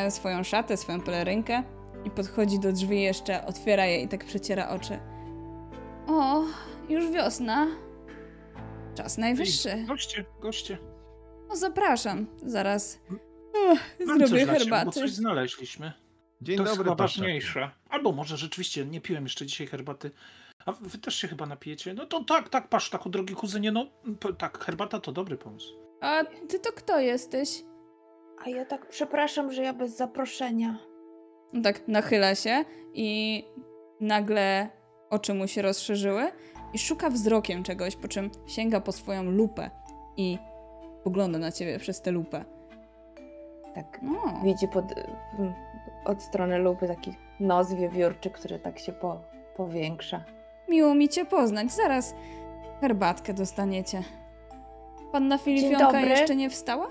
swoją 0.09 0.43
szatę, 0.43 0.77
swoją 0.77 1.01
pelerynkę 1.01 1.63
i 2.05 2.11
podchodzi 2.11 2.59
do 2.59 2.71
drzwi 2.71 3.01
jeszcze, 3.01 3.45
otwiera 3.45 3.85
je 3.85 4.01
i 4.01 4.07
tak 4.07 4.25
przeciera 4.25 4.69
oczy. 4.69 4.99
O, 6.07 6.43
już 6.89 7.11
wiosna. 7.11 7.67
Czas 8.95 9.17
najwyższy. 9.17 9.83
Goście, 9.87 10.25
goście. 10.41 10.77
No 11.49 11.55
zapraszam, 11.55 12.27
zaraz 12.45 12.99
Ech, 13.71 13.97
Mam 14.05 14.19
coś 14.19 14.29
zrobię 14.29 14.45
dla 14.45 14.53
ciebie, 14.53 14.69
bo 14.69 14.75
herbaty. 14.75 14.99
coś 14.99 15.11
znaleźliśmy. 15.11 15.93
Dzień 16.41 16.57
to 16.57 16.63
jest 16.63 16.77
dobry, 16.77 16.95
Paszczaku. 16.95 17.21
ważniejsze. 17.21 17.69
Albo 17.89 18.11
może 18.11 18.37
rzeczywiście 18.37 18.85
nie 18.85 19.01
piłem 19.01 19.23
jeszcze 19.23 19.45
dzisiaj 19.45 19.67
herbaty. 19.67 20.11
A 20.65 20.71
wy 20.71 20.97
też 20.97 21.15
się 21.15 21.27
chyba 21.27 21.45
napijecie? 21.45 21.93
No 21.93 22.05
to 22.05 22.23
tak, 22.23 22.49
tak, 22.49 22.67
patrz, 22.69 22.89
taku 22.89 23.09
drogi 23.09 23.33
kuzynie, 23.35 23.71
no 23.71 23.85
tak, 24.37 24.63
herbata 24.65 24.99
to 24.99 25.11
dobry 25.11 25.37
pomysł. 25.37 25.73
A 26.01 26.23
ty 26.49 26.59
to 26.59 26.71
kto 26.73 26.99
jesteś? 26.99 27.49
A 28.45 28.49
ja 28.49 28.65
tak 28.65 28.87
przepraszam, 28.89 29.51
że 29.51 29.63
ja 29.63 29.73
bez 29.73 29.97
zaproszenia. 29.97 30.77
On 31.53 31.61
tak 31.63 31.87
nachyla 31.87 32.35
się 32.35 32.65
i 32.93 33.43
nagle 34.01 34.69
oczy 35.09 35.33
mu 35.33 35.47
się 35.47 35.61
rozszerzyły 35.61 36.31
i 36.73 36.77
szuka 36.79 37.09
wzrokiem 37.09 37.63
czegoś, 37.63 37.95
po 37.95 38.07
czym 38.07 38.29
sięga 38.47 38.81
po 38.81 38.91
swoją 38.91 39.23
lupę 39.23 39.69
i 40.17 40.37
pogląda 41.03 41.39
na 41.39 41.51
ciebie 41.51 41.79
przez 41.79 42.01
tę 42.01 42.11
lupę. 42.11 42.45
Tak 43.75 43.99
O, 44.25 44.43
widzi 44.45 44.67
pod, 44.67 44.85
od 46.05 46.21
strony 46.21 46.57
lupy 46.57 46.87
taki 46.87 47.13
nos 47.39 47.73
wiewiórczy, 47.73 48.29
który 48.29 48.59
tak 48.59 48.79
się 48.79 48.91
po, 48.91 49.21
powiększa. 49.55 50.23
miło 50.69 50.95
mi 50.95 51.09
cię 51.09 51.25
poznać. 51.25 51.71
Zaraz 51.71 52.15
herbatkę 52.81 53.33
dostaniecie. 53.33 54.03
Panna 55.11 55.37
Filipionka 55.37 56.01
jeszcze 56.01 56.35
nie 56.35 56.49
wstała? 56.49 56.87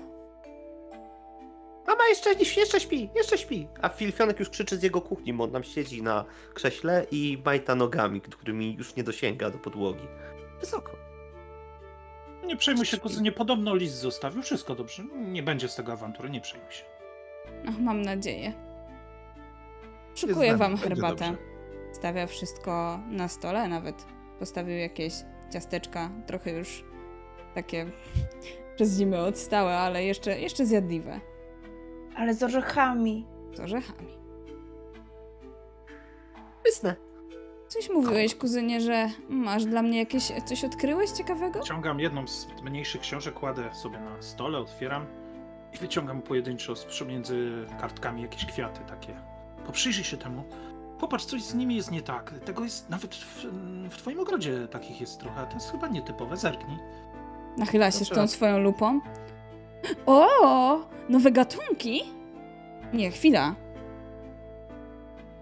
Mama 1.87 2.07
jeszcze, 2.09 2.33
jeszcze 2.33 2.79
śpi, 2.79 3.09
jeszcze 3.15 3.37
śpi. 3.37 3.67
A 3.81 3.89
Filifionek 3.89 4.39
już 4.39 4.49
krzyczy 4.49 4.77
z 4.77 4.83
jego 4.83 5.01
kuchni, 5.01 5.33
bo 5.33 5.43
on 5.43 5.51
tam 5.51 5.63
siedzi 5.63 6.03
na 6.03 6.25
krześle 6.53 7.05
i 7.11 7.41
majta 7.45 7.75
nogami, 7.75 8.21
którymi 8.21 8.75
już 8.75 8.95
nie 8.95 9.03
dosięga 9.03 9.49
do 9.49 9.57
podłogi. 9.57 10.07
Wysoko. 10.59 10.91
Nie 12.45 12.57
przejmuj 12.57 12.85
się, 12.85 12.97
kuzynie, 12.97 13.31
podobno 13.31 13.75
list 13.75 13.95
zostawił, 13.95 14.41
wszystko 14.41 14.75
dobrze. 14.75 15.03
Nie 15.15 15.43
będzie 15.43 15.67
z 15.67 15.75
tego 15.75 15.93
awantury, 15.93 16.29
nie 16.29 16.41
przejmuj 16.41 16.71
się. 16.71 16.83
Ach, 17.69 17.79
mam 17.79 18.01
nadzieję. 18.01 18.53
Szykuję 20.15 20.57
wam 20.57 20.77
herbatę. 20.77 21.35
Stawia 21.93 22.27
wszystko 22.27 22.99
na 23.09 23.27
stole, 23.27 23.67
nawet 23.67 24.05
postawił 24.39 24.77
jakieś 24.77 25.13
ciasteczka, 25.53 26.09
trochę 26.27 26.51
już 26.51 26.83
takie 27.55 27.85
przez 28.75 28.97
zimę 28.97 29.21
odstałe, 29.21 29.77
ale 29.77 30.03
jeszcze, 30.03 30.39
jeszcze 30.39 30.65
zjadliwe. 30.65 31.19
Ale 32.17 32.33
z 32.33 32.43
orzechami. 32.43 33.25
Z 33.53 33.59
orzechami. 33.59 34.17
Pysnę. 36.63 36.95
Coś 37.67 37.89
mówiłeś, 37.89 38.35
kuzynie, 38.35 38.81
że 38.81 39.09
masz 39.29 39.65
dla 39.65 39.81
mnie 39.81 39.99
jakieś... 39.99 40.31
Coś 40.45 40.63
odkryłeś 40.63 41.11
ciekawego? 41.11 41.59
Ciągam 41.59 41.99
jedną 41.99 42.27
z 42.27 42.47
mniejszych 42.63 43.01
książek, 43.01 43.33
kładę 43.33 43.73
sobie 43.73 43.99
na 43.99 44.21
stole, 44.21 44.57
otwieram 44.57 45.05
i 45.73 45.77
wyciągam 45.77 46.21
pojedynczo 46.21 46.75
z 46.75 46.99
pomiędzy 46.99 47.65
kartkami 47.81 48.21
jakieś 48.21 48.45
kwiaty 48.45 48.79
takie. 48.87 49.15
Poprzyjrzyj 49.65 50.03
się 50.03 50.17
temu. 50.17 50.43
Popatrz, 50.99 51.25
coś 51.25 51.43
z 51.43 51.55
nimi 51.55 51.75
jest 51.75 51.91
nie 51.91 52.01
tak. 52.01 52.33
Tego 52.45 52.63
jest 52.63 52.89
nawet 52.89 53.15
w, 53.15 53.45
w 53.89 53.97
twoim 53.97 54.19
ogrodzie 54.19 54.67
takich 54.67 55.01
jest 55.01 55.19
trochę, 55.19 55.41
a 55.41 55.45
to 55.45 55.53
jest 55.53 55.71
chyba 55.71 55.87
nietypowe. 55.87 56.37
Zerknij. 56.37 56.77
Nachyla 57.57 57.91
się 57.91 58.05
z 58.05 58.09
tą 58.09 58.27
swoją 58.27 58.59
lupą. 58.59 59.01
O! 60.05 60.79
Nowe 61.09 61.31
gatunki? 61.31 62.03
Nie, 62.93 63.11
chwila. 63.11 63.55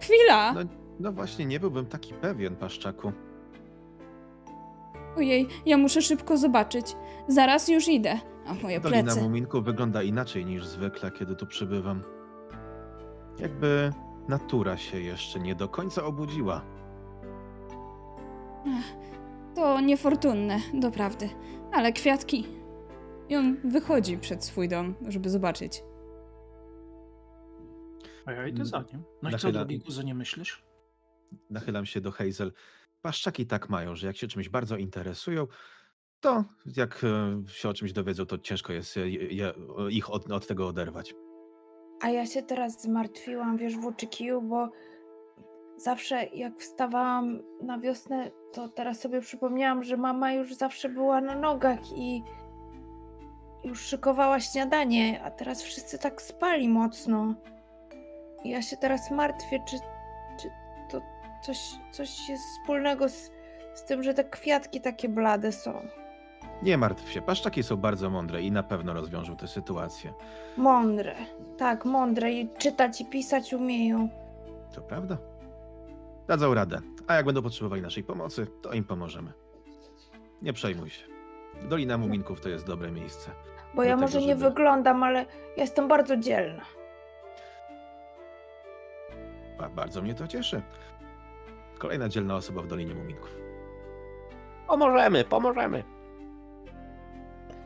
Chwila! 0.01 0.53
No, 0.53 0.61
no 0.99 1.11
właśnie, 1.11 1.45
nie 1.45 1.59
byłbym 1.59 1.85
taki 1.85 2.13
pewien, 2.13 2.55
Paszczaku. 2.55 3.11
Ojej, 5.17 5.47
ja 5.65 5.77
muszę 5.77 6.01
szybko 6.01 6.37
zobaczyć. 6.37 6.95
Zaraz 7.27 7.67
już 7.67 7.87
idę. 7.87 8.19
A 8.47 8.53
moje 8.53 8.79
Dolina 8.79 9.03
plecy. 9.03 9.21
Muminków 9.21 9.65
wygląda 9.65 10.03
inaczej 10.03 10.45
niż 10.45 10.65
zwykle, 10.65 11.11
kiedy 11.11 11.35
tu 11.35 11.47
przybywam. 11.47 12.03
Jakby 13.39 13.93
natura 14.27 14.77
się 14.77 14.99
jeszcze 14.99 15.39
nie 15.39 15.55
do 15.55 15.69
końca 15.69 16.03
obudziła. 16.03 16.61
To 19.55 19.81
niefortunne, 19.81 20.59
doprawdy. 20.73 21.29
Ale 21.71 21.93
kwiatki. 21.93 22.47
I 23.29 23.35
on 23.35 23.57
wychodzi 23.71 24.17
przed 24.17 24.43
swój 24.43 24.69
dom, 24.69 24.95
żeby 25.07 25.29
zobaczyć. 25.29 25.83
A 28.25 28.31
ja 28.31 28.47
idę 28.47 28.65
za 28.65 28.77
nim. 28.77 29.03
No 29.21 29.29
i 29.29 29.31
co, 29.31 29.37
Nachyla- 29.37 29.51
drogi 29.51 29.81
kuzynie, 29.81 30.15
myślisz? 30.15 30.63
Nachylam 31.49 31.85
się 31.85 32.01
do 32.01 32.11
Hazel. 32.11 32.51
Paszczaki 33.01 33.45
tak 33.45 33.69
mają, 33.69 33.95
że 33.95 34.07
jak 34.07 34.17
się 34.17 34.27
czymś 34.27 34.49
bardzo 34.49 34.77
interesują, 34.77 35.47
to 36.19 36.43
jak 36.65 37.01
e, 37.03 37.43
się 37.47 37.69
o 37.69 37.73
czymś 37.73 37.93
dowiedzą, 37.93 38.25
to 38.25 38.37
ciężko 38.37 38.73
jest 38.73 38.95
je, 38.95 39.07
je, 39.09 39.53
ich 39.89 40.09
od, 40.09 40.31
od 40.31 40.47
tego 40.47 40.67
oderwać. 40.67 41.15
A 42.01 42.09
ja 42.09 42.25
się 42.25 42.43
teraz 42.43 42.81
zmartwiłam, 42.81 43.57
wiesz, 43.57 43.75
Włóczykiju, 43.77 44.41
bo 44.41 44.69
zawsze 45.77 46.25
jak 46.25 46.59
wstawałam 46.59 47.41
na 47.61 47.79
wiosnę, 47.79 48.31
to 48.53 48.69
teraz 48.69 49.01
sobie 49.01 49.21
przypomniałam, 49.21 49.83
że 49.83 49.97
mama 49.97 50.33
już 50.33 50.53
zawsze 50.53 50.89
była 50.89 51.21
na 51.21 51.35
nogach 51.35 51.79
i 51.97 52.21
już 53.65 53.81
szykowała 53.81 54.39
śniadanie, 54.39 55.21
a 55.23 55.31
teraz 55.31 55.61
wszyscy 55.61 55.99
tak 55.99 56.21
spali 56.21 56.69
mocno. 56.69 57.33
Ja 58.45 58.61
się 58.61 58.77
teraz 58.77 59.11
martwię, 59.11 59.59
czy, 59.69 59.77
czy 60.41 60.49
to 60.91 61.01
coś, 61.43 61.57
coś 61.91 62.29
jest 62.29 62.43
wspólnego 62.43 63.09
z, 63.09 63.31
Z 63.73 63.83
tym, 63.83 64.03
że 64.03 64.13
te 64.13 64.23
kwiatki 64.23 64.81
takie 64.81 65.09
blade 65.09 65.51
są. 65.51 65.87
Nie 66.63 66.77
martw 66.77 67.11
się, 67.11 67.21
paszczaki 67.21 67.63
są 67.63 67.77
bardzo 67.77 68.09
mądre 68.09 68.41
i 68.41 68.51
na 68.51 68.63
pewno 68.63 68.93
rozwiążą 68.93 69.37
tę 69.37 69.47
sytuację. 69.47 70.13
Mądre. 70.57 71.15
Tak, 71.57 71.85
mądre 71.85 72.31
i 72.31 72.49
czytać 72.57 73.01
i 73.01 73.05
pisać 73.05 73.53
umieją. 73.53 74.09
To 74.75 74.81
prawda? 74.81 75.17
Dadzą 76.27 76.53
radę, 76.53 76.79
a 77.07 77.15
jak 77.15 77.25
będą 77.25 77.41
potrzebowali 77.41 77.81
naszej 77.81 78.03
pomocy, 78.03 78.47
to 78.61 78.73
im 78.73 78.83
pomożemy. 78.83 79.33
Nie 80.41 80.53
przejmuj 80.53 80.89
się. 80.89 81.03
Dolina 81.69 81.97
Muminków 81.97 82.41
to 82.41 82.49
jest 82.49 82.65
dobre 82.65 82.91
miejsce. 82.91 83.31
Bo 83.75 83.83
ja 83.83 83.95
może 83.97 84.13
tego, 84.13 84.25
nie 84.25 84.33
żeby- 84.35 84.49
wyglądam, 84.49 85.03
ale 85.03 85.25
jestem 85.57 85.87
bardzo 85.87 86.17
dzielna. 86.17 86.65
Ba- 89.57 89.69
bardzo 89.69 90.01
mnie 90.01 90.13
to 90.15 90.27
cieszy. 90.27 90.61
Kolejna 91.77 92.09
dzielna 92.09 92.35
osoba 92.35 92.61
w 92.61 92.67
Dolinie 92.67 92.95
Muminków. 92.95 93.35
Pomożemy, 94.67 95.23
pomożemy. 95.23 95.83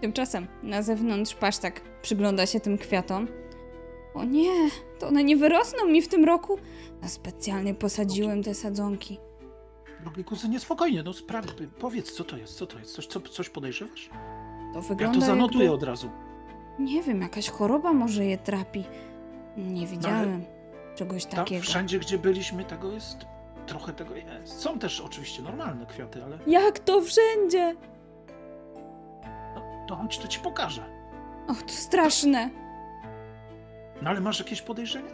Tymczasem 0.02 0.48
na 0.64 0.82
zewnątrz 0.82 1.36
pasztak 1.36 1.82
przygląda 2.02 2.46
się 2.46 2.60
tym 2.60 2.78
kwiatom. 2.78 3.28
O 4.14 4.24
nie, 4.24 4.52
to 5.00 5.08
one 5.08 5.24
nie 5.24 5.38
wyrosną 5.38 5.86
mi 5.88 6.02
w 6.02 6.08
tym 6.08 6.26
roku. 6.26 6.60
Ja 7.02 7.08
specjalnie 7.08 7.74
posadziłem 7.74 8.44
te 8.44 8.54
sadzonki. 8.54 9.20
Drogi 10.04 10.24
kuzynie, 10.24 10.60
spokojnie, 10.60 11.04
no 11.04 11.14
sprawdź, 11.14 11.50
powiedz 11.80 12.12
co 12.12 12.24
to 12.24 12.38
jest, 12.38 12.54
co 12.58 12.68
to 12.68 12.80
jest, 12.80 12.96
coś, 12.96 13.08
co, 13.08 13.20
coś 13.20 13.50
podejrzewasz? 13.50 14.10
To 14.74 14.80
Ja 14.80 14.82
wygląda 14.82 15.20
to 15.20 15.26
zanotuję 15.26 15.60
jakby, 15.64 15.76
od 15.76 15.84
razu. 15.84 16.10
Nie 16.80 17.04
wiem, 17.04 17.22
jakaś 17.22 17.50
choroba 17.50 17.94
może 17.94 18.26
je 18.26 18.38
trapi. 18.38 18.84
Nie 19.58 19.88
widziałem 19.88 20.44
czegoś 20.96 21.26
Tam 21.26 21.40
takiego. 21.40 21.62
wszędzie, 21.62 22.00
gdzie 22.00 22.18
byliśmy, 22.18 22.64
tego 22.64 22.92
jest, 22.92 23.26
trochę 23.66 23.94
tego 23.94 24.16
jest. 24.16 24.60
Są 24.62 24.80
też 24.80 25.02
oczywiście 25.02 25.42
normalne 25.44 25.86
kwiaty, 25.86 26.24
ale 26.24 26.38
Jak 26.48 26.80
to 26.80 27.02
wszędzie? 27.02 27.76
no, 29.56 29.62
to 29.88 29.96
chodź, 29.96 30.18
to 30.18 30.28
ci 30.28 30.40
pokażę. 30.40 30.84
Och, 31.48 31.62
to 31.64 31.70
straszne. 31.74 32.50
No 34.02 34.10
ale 34.10 34.22
masz 34.22 34.40
jakieś 34.40 34.62
podejrzenia? 34.62 35.10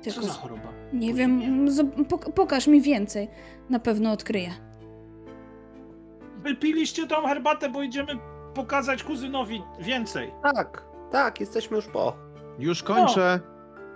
Co 0.00 0.10
Tylko 0.10 0.26
za 0.26 0.32
choroba? 0.32 0.68
nie 0.92 1.14
wiem, 1.14 1.68
zob- 1.68 2.04
pok- 2.04 2.32
pokaż 2.32 2.66
mi 2.66 2.80
więcej. 2.80 3.28
Na 3.70 3.78
pewno 3.78 4.12
odkryję. 4.12 4.50
Wypiliście 6.42 7.06
tą 7.06 7.26
herbatę, 7.26 7.68
bo 7.68 7.82
idziemy 7.82 8.12
pokazać 8.54 9.04
kuzynowi 9.04 9.62
więcej. 9.78 10.32
Tak, 10.42 10.84
tak, 11.10 11.40
jesteśmy 11.40 11.76
już 11.76 11.86
po. 11.86 12.16
Już 12.58 12.82
kończę. 12.82 13.40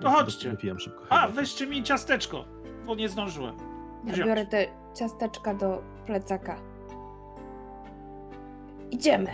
to 0.01 0.11
chodźcie. 0.11 0.51
Wypiłem 0.51 0.79
szybko. 0.79 1.05
A, 1.09 1.29
weźcie 1.29 1.67
mi 1.67 1.83
ciasteczko, 1.83 2.45
bo 2.87 2.95
nie 2.95 3.09
zdążyłem. 3.09 3.57
Ja 4.05 4.13
Wziąć. 4.13 4.29
biorę 4.29 4.47
te 4.47 4.67
ciasteczka 4.95 5.55
do 5.55 5.83
plecaka. 6.07 6.61
Idziemy. 8.91 9.31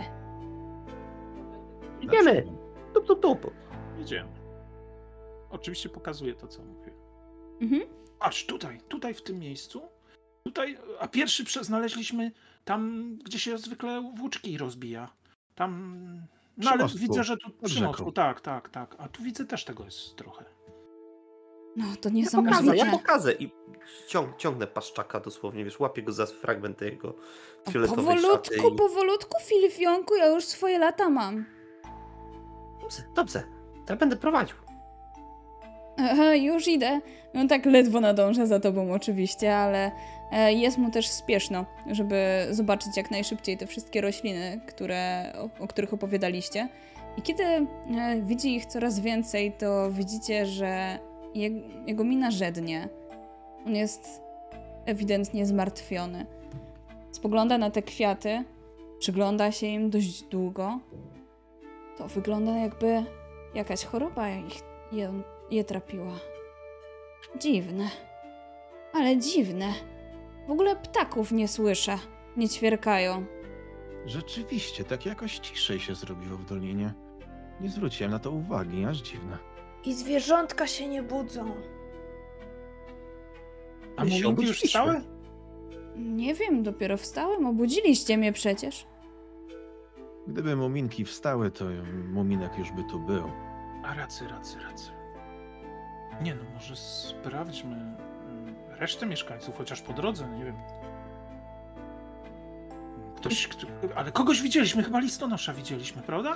Idziemy. 2.01 2.43
Tup, 2.93 3.05
tup, 3.07 3.21
tup. 3.21 3.51
Idziemy. 4.01 4.29
Oczywiście 5.49 5.89
pokazuję 5.89 6.33
to, 6.33 6.47
co 6.47 6.63
mówię. 6.63 6.91
Mhm. 7.61 7.81
Aż 8.19 8.45
tutaj, 8.45 8.79
tutaj 8.87 9.13
w 9.13 9.21
tym 9.23 9.39
miejscu. 9.39 9.81
Tutaj, 10.43 10.77
a 10.99 11.07
pierwszy 11.07 11.43
znaleźliśmy 11.63 12.31
tam, 12.65 13.09
gdzie 13.25 13.39
się 13.39 13.57
zwykle 13.57 14.11
włóczki 14.15 14.57
rozbija. 14.57 15.09
Tam. 15.55 15.97
No 16.57 16.71
ale 16.71 16.87
widzę, 16.95 17.23
że 17.23 17.37
tu 17.37 17.49
przy 17.63 17.83
mostku, 17.83 18.11
tak, 18.11 18.41
tak, 18.41 18.69
tak. 18.69 18.95
A 18.97 19.07
tu 19.07 19.23
widzę 19.23 19.45
też 19.45 19.65
tego 19.65 19.85
jest 19.85 20.15
trochę. 20.15 20.45
No, 21.75 21.85
to 22.01 22.09
Ja 22.09 22.29
pokażę, 22.31 22.77
ja 22.77 22.91
pokażę 22.91 23.33
i 23.33 23.51
ciąg, 24.07 24.37
ciągnę 24.37 24.67
paszczaka 24.67 25.19
dosłownie, 25.19 25.65
wiesz, 25.65 25.79
łapię 25.79 26.03
go 26.03 26.11
za 26.11 26.25
fragment 26.25 26.81
jego 26.81 27.13
fioletowej 27.71 28.05
szaty. 28.05 28.21
Powolutku, 28.21 28.73
I... 28.73 28.77
powolutku, 28.77 29.37
Filifionku, 29.45 30.15
ja 30.15 30.27
już 30.27 30.43
swoje 30.43 30.79
lata 30.79 31.09
mam. 31.09 31.45
Dobrze, 32.81 33.03
dobrze, 33.15 33.43
to 33.85 33.93
ja 33.93 33.97
będę 33.97 34.15
prowadził. 34.15 34.55
Aha, 35.97 36.35
już 36.35 36.67
idę. 36.67 37.01
No 37.33 37.47
tak 37.47 37.65
ledwo 37.65 37.99
nadąża 37.99 38.45
za 38.45 38.59
tobą 38.59 38.93
oczywiście, 38.93 39.57
ale 39.57 39.91
jest 40.31 40.77
mu 40.77 40.91
też 40.91 41.07
spieszno, 41.07 41.65
żeby 41.91 42.47
zobaczyć 42.51 42.97
jak 42.97 43.11
najszybciej 43.11 43.57
te 43.57 43.67
wszystkie 43.67 44.01
rośliny, 44.01 44.61
które, 44.67 45.33
o, 45.37 45.63
o 45.63 45.67
których 45.67 45.93
opowiadaliście. 45.93 46.69
I 47.17 47.21
kiedy 47.21 47.43
e, 47.43 47.67
widzi 48.21 48.55
ich 48.55 48.65
coraz 48.65 48.99
więcej, 48.99 49.51
to 49.51 49.91
widzicie, 49.91 50.45
że 50.45 50.99
je, 51.35 51.49
jego 51.87 52.03
mina 52.03 52.31
żednie. 52.31 52.89
On 53.65 53.75
jest 53.75 54.21
ewidentnie 54.85 55.45
zmartwiony. 55.45 56.25
Spogląda 57.11 57.57
na 57.57 57.71
te 57.71 57.81
kwiaty, 57.81 58.43
przygląda 58.99 59.51
się 59.51 59.67
im 59.67 59.89
dość 59.89 60.23
długo. 60.23 60.79
To 61.97 62.07
wygląda 62.07 62.57
jakby 62.57 63.03
jakaś 63.53 63.85
choroba 63.85 64.29
ich, 64.29 64.61
je, 64.91 65.13
je 65.51 65.63
trapiła. 65.63 66.19
Dziwne. 67.39 67.89
Ale 68.93 69.17
dziwne. 69.17 69.73
W 70.47 70.51
ogóle 70.51 70.75
ptaków 70.75 71.31
nie 71.31 71.47
słyszę. 71.47 71.97
Nie 72.37 72.49
ćwierkają. 72.49 73.25
Rzeczywiście, 74.05 74.83
tak 74.83 75.05
jakoś 75.05 75.39
ciszej 75.39 75.79
się 75.79 75.95
zrobiło 75.95 76.37
w 76.37 76.45
Dolinie. 76.45 76.93
Nie 77.61 77.69
zwróciłem 77.69 78.11
na 78.11 78.19
to 78.19 78.31
uwagi, 78.31 78.85
aż 78.85 78.97
dziwne. 78.97 79.37
I 79.85 79.93
zwierzątka 79.93 80.67
się 80.67 80.87
nie 80.87 81.03
budzą. 81.03 81.51
A 83.97 84.03
My 84.03 84.11
się 84.11 84.35
już 84.41 84.61
wstały? 84.61 85.01
Nie 85.95 86.33
wiem, 86.33 86.63
dopiero 86.63 86.97
wstałem. 86.97 87.45
Obudziliście 87.45 88.17
mnie 88.17 88.33
przecież. 88.33 88.87
Gdyby 90.27 90.55
muminki 90.55 91.05
wstały, 91.05 91.51
to 91.51 91.65
muminek 92.13 92.57
już 92.57 92.71
by 92.71 92.83
tu 92.83 92.99
był. 92.99 93.31
A 93.85 93.93
racy, 93.93 94.27
racy, 94.27 94.59
racy. 94.59 94.91
Nie 96.21 96.35
no, 96.35 96.43
może 96.53 96.75
sprawdźmy 96.75 97.97
resztę 98.79 99.05
mieszkańców, 99.05 99.57
chociaż 99.57 99.81
po 99.81 99.93
drodze, 99.93 100.27
nie 100.27 100.45
wiem. 100.45 100.55
Ktoś, 103.15 103.47
kto, 103.47 103.67
ale 103.95 104.11
kogoś 104.11 104.41
widzieliśmy, 104.41 104.83
chyba 104.83 104.99
listonosza 104.99 105.53
widzieliśmy, 105.53 106.01
prawda? 106.01 106.35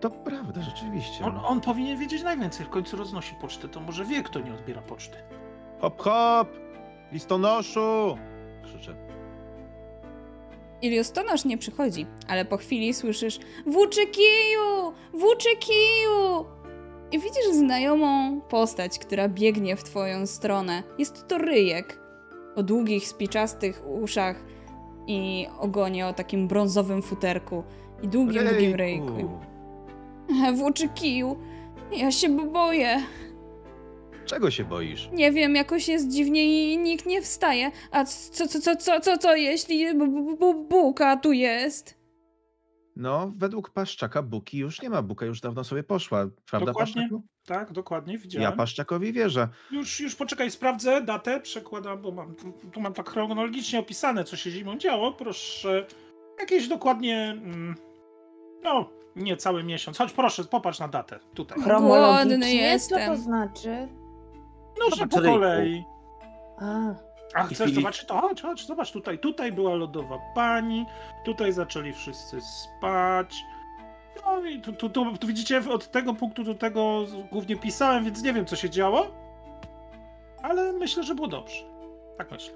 To 0.00 0.10
prawda, 0.10 0.62
rzeczywiście. 0.62 1.24
On, 1.24 1.40
on 1.44 1.60
powinien 1.60 1.98
wiedzieć 1.98 2.22
najwięcej, 2.22 2.66
w 2.66 2.70
końcu 2.70 2.96
roznosi 2.96 3.34
pocztę, 3.40 3.68
to 3.68 3.80
może 3.80 4.04
wie, 4.04 4.22
kto 4.22 4.40
nie 4.40 4.54
odbiera 4.54 4.82
poczty. 4.82 5.16
Hop, 5.80 6.02
hop! 6.02 6.48
Listonoszu! 7.12 8.18
Krzyczę. 8.64 8.94
Iliustonosz 10.82 11.44
nie 11.44 11.58
przychodzi, 11.58 12.06
ale 12.28 12.44
po 12.44 12.56
chwili 12.56 12.94
słyszysz 12.94 13.38
Włóczy 13.66 14.06
kiju! 14.06 14.92
Włóczy 15.12 15.56
kiju! 15.56 16.59
I 17.12 17.18
widzisz 17.18 17.46
znajomą 17.52 18.40
postać, 18.40 18.98
która 18.98 19.28
biegnie 19.28 19.76
w 19.76 19.84
twoją 19.84 20.26
stronę. 20.26 20.82
Jest 20.98 21.28
to 21.28 21.38
ryjek 21.38 21.98
o 22.56 22.62
długich, 22.62 23.08
spiczastych 23.08 23.82
uszach 24.02 24.44
i 25.06 25.46
ogonie 25.58 26.06
o 26.06 26.12
takim 26.12 26.48
brązowym 26.48 27.02
futerku 27.02 27.62
i 28.02 28.08
długim, 28.08 28.44
długim 28.48 28.74
ryjku. 28.74 29.30
Włóczy 30.54 30.88
kiju! 30.88 31.36
Ja 31.96 32.10
się 32.12 32.28
boję. 32.28 33.02
Czego 34.26 34.50
się 34.50 34.64
boisz? 34.64 35.08
Nie 35.12 35.32
wiem, 35.32 35.54
jakoś 35.56 35.88
jest 35.88 36.08
dziwnie 36.08 36.72
i 36.72 36.78
nikt 36.78 37.06
nie 37.06 37.22
wstaje. 37.22 37.70
A 37.90 38.04
co, 38.04 38.46
co, 38.46 38.60
co, 38.60 38.76
co, 38.76 39.00
co, 39.00 39.18
co 39.18 39.36
jeśli 39.36 39.94
bu- 39.94 40.06
bu- 40.06 40.36
bu- 40.36 40.64
buka 40.64 41.16
tu 41.16 41.32
jest? 41.32 41.99
No, 43.00 43.32
według 43.36 43.70
Paszczaka 43.70 44.22
Buki 44.22 44.58
już 44.58 44.82
nie 44.82 44.90
ma. 44.90 45.02
Buka 45.02 45.26
już 45.26 45.40
dawno 45.40 45.64
sobie 45.64 45.82
poszła. 45.82 46.26
Prawda, 46.50 46.66
Dokładnie. 46.66 46.94
Paszczaku? 46.94 47.22
Tak, 47.46 47.72
dokładnie, 47.72 48.14
Ja 48.14 48.20
widziałem. 48.20 48.56
Paszczakowi 48.56 49.12
wierzę. 49.12 49.48
Już, 49.70 50.00
już 50.00 50.16
poczekaj, 50.16 50.50
sprawdzę 50.50 51.00
datę, 51.00 51.40
przekładam, 51.40 52.02
bo 52.02 52.10
mam, 52.10 52.34
tu, 52.72 52.80
mam 52.80 52.92
tak 52.92 53.10
chronologicznie 53.10 53.78
opisane, 53.78 54.24
co 54.24 54.36
się 54.36 54.50
zimą 54.50 54.78
działo. 54.78 55.12
Proszę, 55.12 55.86
jakieś 56.40 56.68
dokładnie, 56.68 57.36
mm, 57.42 57.74
no, 58.64 58.88
nie 59.16 59.36
cały 59.36 59.64
miesiąc. 59.64 59.98
Chodź, 59.98 60.12
proszę, 60.12 60.44
popatrz 60.44 60.78
na 60.78 60.88
datę, 60.88 61.18
tutaj. 61.34 61.58
Głodny 61.58 61.74
Chronologicznie? 61.74 62.80
Co 62.80 62.96
to 62.96 63.16
znaczy? 63.16 63.88
No, 64.80 64.96
że 64.96 65.06
po 65.06 65.20
kolei. 65.20 65.84
A, 66.58 66.94
A 67.34 67.42
chcesz 67.44 67.72
zobaczyć 67.72 68.04
to? 68.06 68.20
Chodź, 68.20 68.42
chodź, 68.42 68.66
zobacz 68.66 68.92
tutaj. 68.92 69.18
Tutaj 69.18 69.52
była 69.52 69.74
lodowa 69.74 70.18
pani, 70.34 70.86
tutaj 71.24 71.52
zaczęli 71.52 71.92
wszyscy 71.92 72.38
spać. 72.40 73.34
No 74.24 74.44
i 74.44 74.60
tu, 74.60 74.72
tu, 74.72 74.90
tu, 74.90 75.16
tu 75.18 75.26
widzicie, 75.26 75.62
od 75.70 75.90
tego 75.90 76.14
punktu 76.14 76.44
do 76.44 76.54
tego 76.54 77.06
głównie 77.32 77.56
pisałem, 77.56 78.04
więc 78.04 78.22
nie 78.22 78.32
wiem, 78.32 78.46
co 78.46 78.56
się 78.56 78.70
działo. 78.70 79.06
Ale 80.42 80.72
myślę, 80.72 81.02
że 81.02 81.14
było 81.14 81.28
dobrze. 81.28 81.64
Tak 82.18 82.30
myślę. 82.30 82.54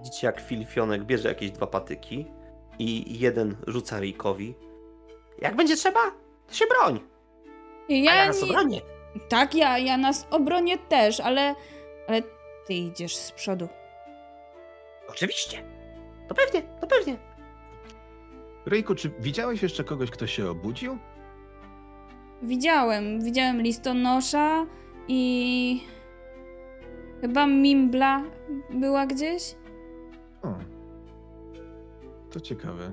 Widzicie, 0.00 0.26
jak 0.26 0.40
Filifionek 0.40 1.04
bierze 1.04 1.28
jakieś 1.28 1.50
dwa 1.50 1.66
patyki 1.66 2.26
i 2.78 3.18
jeden 3.18 3.56
rzuca 3.66 4.00
Ryjkowi. 4.00 4.54
Jak 5.38 5.56
będzie 5.56 5.76
trzeba, 5.76 6.00
to 6.48 6.54
się 6.54 6.64
broń. 6.66 7.00
A 7.88 7.92
ja 7.92 8.14
Ja 8.14 8.26
nas 8.26 8.42
nie... 8.42 8.48
obronię. 8.48 8.80
Tak, 9.28 9.54
ja, 9.54 9.78
ja 9.78 9.96
nas 9.96 10.26
obronię 10.30 10.78
też, 10.78 11.20
ale... 11.20 11.54
Ale 12.08 12.22
ty 12.66 12.74
idziesz 12.74 13.16
z 13.16 13.32
przodu. 13.32 13.68
Oczywiście. 15.08 15.62
To 16.28 16.34
pewnie, 16.34 16.62
to 16.80 16.86
pewnie. 16.86 17.16
Ryjku, 18.66 18.94
czy 18.94 19.10
widziałeś 19.20 19.62
jeszcze 19.62 19.84
kogoś, 19.84 20.10
kto 20.10 20.26
się 20.26 20.50
obudził? 20.50 20.98
Widziałem, 22.42 23.24
widziałem 23.24 23.62
listonosza 23.62 24.66
i 25.08 25.80
chyba 27.20 27.46
Mimbla 27.46 28.22
była 28.70 29.06
gdzieś. 29.06 29.54
O, 30.42 30.54
to 32.30 32.40
ciekawe. 32.40 32.92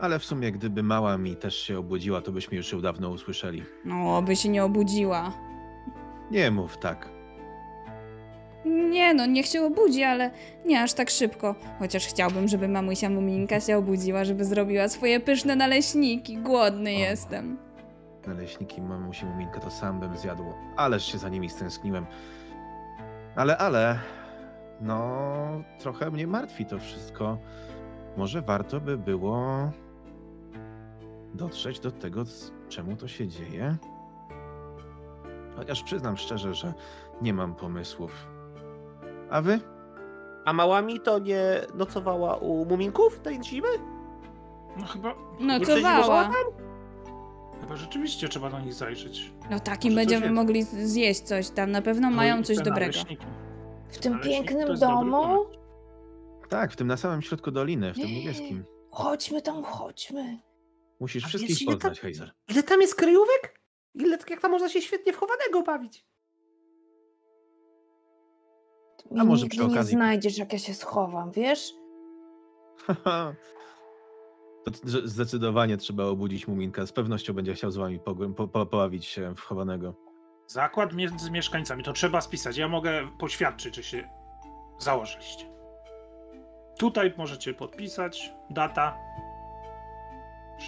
Ale 0.00 0.18
w 0.18 0.24
sumie, 0.24 0.52
gdyby 0.52 0.82
mała 0.82 1.18
mi 1.18 1.36
też 1.36 1.56
się 1.56 1.78
obudziła, 1.78 2.20
to 2.22 2.32
byśmy 2.32 2.56
już 2.56 2.72
ją 2.72 2.80
dawno 2.80 3.10
usłyszeli. 3.10 3.62
No, 3.84 4.22
by 4.22 4.36
się 4.36 4.48
nie 4.48 4.64
obudziła. 4.64 5.32
Nie 6.30 6.50
mów 6.50 6.78
tak. 6.78 7.15
Nie 8.66 9.14
no, 9.14 9.26
niech 9.26 9.46
się 9.46 9.62
obudzi, 9.62 10.02
ale 10.02 10.30
nie 10.64 10.82
aż 10.82 10.92
tak 10.92 11.10
szybko. 11.10 11.54
Chociaż 11.78 12.06
chciałbym, 12.06 12.48
żeby 12.48 12.68
mamusia 12.68 13.10
Muminka 13.10 13.60
się 13.60 13.78
obudziła, 13.78 14.24
żeby 14.24 14.44
zrobiła 14.44 14.88
swoje 14.88 15.20
pyszne 15.20 15.56
naleśniki. 15.56 16.36
Głodny 16.38 16.90
O. 16.90 16.98
jestem. 16.98 17.56
Naleśniki 18.26 18.82
mamusi 18.82 19.26
Muminka 19.26 19.60
to 19.60 19.70
sam 19.70 20.00
bym 20.00 20.16
zjadł. 20.16 20.44
Ależ 20.76 21.04
się 21.12 21.18
za 21.18 21.28
nimi 21.28 21.50
stęskniłem. 21.50 22.06
Ale, 23.36 23.58
ale... 23.58 23.98
No, 24.80 25.16
trochę 25.78 26.10
mnie 26.10 26.26
martwi 26.26 26.66
to 26.66 26.78
wszystko. 26.78 27.38
Może 28.16 28.42
warto 28.42 28.80
by 28.80 28.98
było 28.98 29.70
dotrzeć 31.34 31.80
do 31.80 31.90
tego, 31.90 32.24
czemu 32.68 32.96
to 32.96 33.08
się 33.08 33.28
dzieje? 33.28 33.76
Chociaż 35.56 35.82
przyznam 35.82 36.16
szczerze, 36.16 36.54
że 36.54 36.74
nie 37.22 37.34
mam 37.34 37.54
pomysłów. 37.54 38.26
A 39.30 39.40
wy? 39.42 39.60
A 40.44 40.52
małami 40.52 41.00
to 41.00 41.18
nie 41.18 41.60
nocowała 41.74 42.36
u 42.36 42.64
muminków 42.64 43.20
tej 43.20 43.42
zimy? 43.44 43.68
No 44.76 44.86
chyba, 44.86 45.14
Nocowała. 45.40 46.24
tam? 46.24 46.32
chyba 47.60 47.76
rzeczywiście 47.76 48.28
trzeba 48.28 48.50
do 48.50 48.60
nich 48.60 48.74
zajrzeć. 48.74 49.32
No 49.50 49.60
takim 49.60 49.92
Może 49.92 50.00
będziemy 50.00 50.30
mogli 50.32 50.62
zjeść 50.62 51.20
coś 51.22 51.50
tam. 51.50 51.70
Na 51.70 51.82
pewno 51.82 52.10
No 52.10 52.16
mają 52.16 52.42
coś 52.42 52.56
dobrego. 52.56 52.80
naleśniki. 52.80 53.26
W 53.88 53.98
tym 53.98 54.20
pięknym 54.20 54.78
domu? 54.78 55.46
Tak, 56.48 56.72
w 56.72 56.76
tym 56.76 56.86
na 56.86 56.96
samym 56.96 57.22
środku 57.22 57.50
doliny, 57.50 57.92
w 57.92 57.96
tym 57.96 58.06
Nie. 58.06 58.18
niebieskim. 58.20 58.64
Chodźmy 58.90 59.42
tam, 59.42 59.64
chodźmy. 59.64 60.38
Musisz 61.00 61.24
A 61.24 61.28
wszystkich 61.28 61.50
wiesz, 61.50 61.62
ile 61.62 61.70
tam- 61.72 61.78
poznać, 61.80 62.00
Heiser. 62.00 62.32
Ile 62.48 62.62
tam 62.62 62.80
jest 62.80 62.94
kryjówek? 62.94 63.60
Ile, 63.94 64.18
jak 64.30 64.40
tam 64.40 64.50
można 64.50 64.68
się 64.68 64.82
świetnie 64.82 65.12
wchowanego 65.12 65.62
bawić? 65.62 66.06
Mnie 69.10 69.24
może 69.24 69.42
nigdy 69.42 69.56
przy 69.56 69.66
nie 69.68 69.74
okazji- 69.74 69.90
znajdziesz, 69.90 70.38
jak 70.38 70.52
ja 70.52 70.58
się 70.58 70.74
schowam, 70.74 71.30
wiesz? 71.32 71.72
To 74.64 74.70
zdecydowanie 75.04 75.76
trzeba 75.76 76.04
obudzić 76.04 76.48
Muminka. 76.48 76.86
Z 76.86 76.92
pewnością 76.92 77.32
będzie 77.32 77.54
chciał 77.54 77.70
z 77.70 77.76
wami 77.76 77.98
po, 77.98 78.14
po, 78.48 78.66
poławić 78.66 79.04
się 79.06 79.34
w 79.34 79.40
chowanego. 79.40 79.94
Zakład 80.46 80.92
między 80.94 81.30
mieszkańcami, 81.30 81.82
to 81.84 81.92
trzeba 81.92 82.20
spisać. 82.20 82.56
Ja 82.56 82.68
mogę 82.68 83.08
poświadczyć, 83.18 83.76
że 83.76 83.82
się 83.82 84.08
założyliście. 84.78 85.46
Tutaj 86.78 87.14
możecie 87.16 87.54
podpisać, 87.54 88.32
data, 88.50 88.98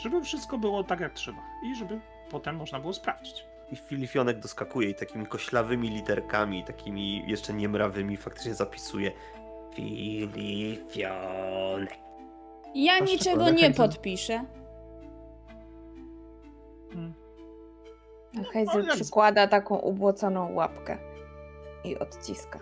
żeby 0.02 0.22
wszystko 0.22 0.58
było 0.58 0.84
tak 0.84 1.00
jak 1.00 1.12
trzeba 1.12 1.42
i 1.64 1.74
żeby 1.76 2.00
potem 2.30 2.56
można 2.56 2.80
było 2.80 2.92
sprawdzić. 2.92 3.44
I 3.72 3.76
Filifionek 3.76 4.38
doskakuje 4.38 4.90
i 4.90 4.94
takimi 4.94 5.26
koślawymi 5.26 5.88
literkami, 5.90 6.64
takimi 6.64 7.24
jeszcze 7.30 7.52
niemrawymi 7.54 8.16
faktycznie 8.16 8.54
zapisuje. 8.54 9.12
Filifionek. 9.74 11.18
Ja 12.74 12.98
niczego 12.98 13.50
nie 13.50 13.70
podpiszę. 13.74 14.44
No, 18.34 18.44
Hazel 18.52 18.84
jak- 18.86 18.94
przykłada 18.94 19.46
taką 19.46 19.76
ubłoconą 19.78 20.52
łapkę 20.54 20.98
i 21.84 21.98
odciska. 21.98 22.60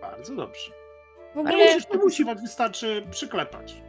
Bardzo 0.00 0.34
dobrze. 0.36 0.70
W 1.34 1.38
Ale 1.38 1.48
ogóle 1.48 1.64
musisz 1.74 1.86
podpisywać, 1.86 2.38
wystarczy 2.40 3.06
przyklepać. 3.10 3.82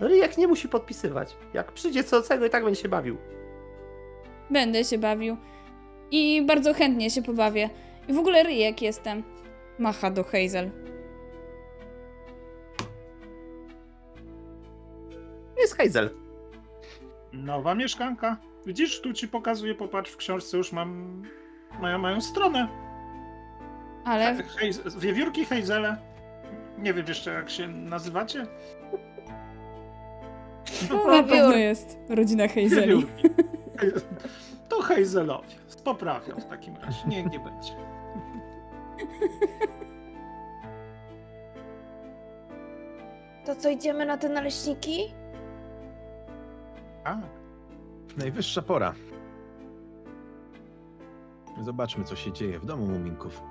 Ryjek 0.00 0.38
nie 0.38 0.48
musi 0.48 0.68
podpisywać. 0.68 1.36
Jak 1.54 1.72
przyjdzie 1.72 2.04
co 2.04 2.22
cego 2.22 2.46
i 2.46 2.50
tak 2.50 2.64
będzie 2.64 2.82
się 2.82 2.88
bawił. 2.88 3.16
Będę 4.50 4.84
się 4.84 4.98
bawił. 4.98 5.36
I 6.10 6.42
bardzo 6.46 6.74
chętnie 6.74 7.10
się 7.10 7.22
pobawię. 7.22 7.70
I 8.08 8.12
w 8.12 8.18
ogóle 8.18 8.42
ryjek 8.42 8.82
jestem. 8.82 9.22
Macha 9.78 10.10
do 10.10 10.24
Hazel. 10.24 10.70
Jest 15.60 15.76
Hazel. 15.76 16.10
Nowa 17.32 17.74
mieszkanka. 17.74 18.36
Widzisz, 18.66 19.00
tu 19.00 19.12
ci 19.12 19.28
pokazuję, 19.28 19.74
popatrz, 19.74 20.10
w 20.10 20.16
książce 20.16 20.56
już 20.56 20.72
mam... 20.72 21.22
Mają, 21.80 21.98
mają 21.98 22.20
stronę. 22.20 22.68
Ale 24.04 24.34
Hejz- 24.34 24.98
Wiewiórki 24.98 25.44
Hejzele. 25.44 25.96
Nie 26.78 26.94
wiem 26.94 27.06
jeszcze 27.08 27.32
jak 27.32 27.50
się 27.50 27.68
nazywacie. 27.68 28.46
to 30.88 31.06
na 31.06 31.22
pewno 31.22 31.52
jest 31.56 31.98
rodzina 32.08 32.48
Hazeli. 32.48 32.70
Wiewiórki. 32.70 33.22
To 34.68 34.82
Hejzelowie. 34.82 35.48
Poprawią 35.84 36.34
w 36.36 36.44
takim 36.44 36.76
razie. 36.76 37.08
Nie, 37.08 37.22
nie 37.24 37.40
będzie. 37.40 37.72
To 43.46 43.56
co, 43.56 43.68
idziemy 43.68 44.06
na 44.06 44.16
te 44.18 44.28
naleśniki? 44.28 45.14
A, 47.04 47.16
Najwyższa 48.16 48.62
pora. 48.62 48.94
Zobaczmy, 51.60 52.04
co 52.04 52.16
się 52.16 52.32
dzieje 52.32 52.58
w 52.58 52.64
domu 52.66 52.86
Muminków. 52.86 53.42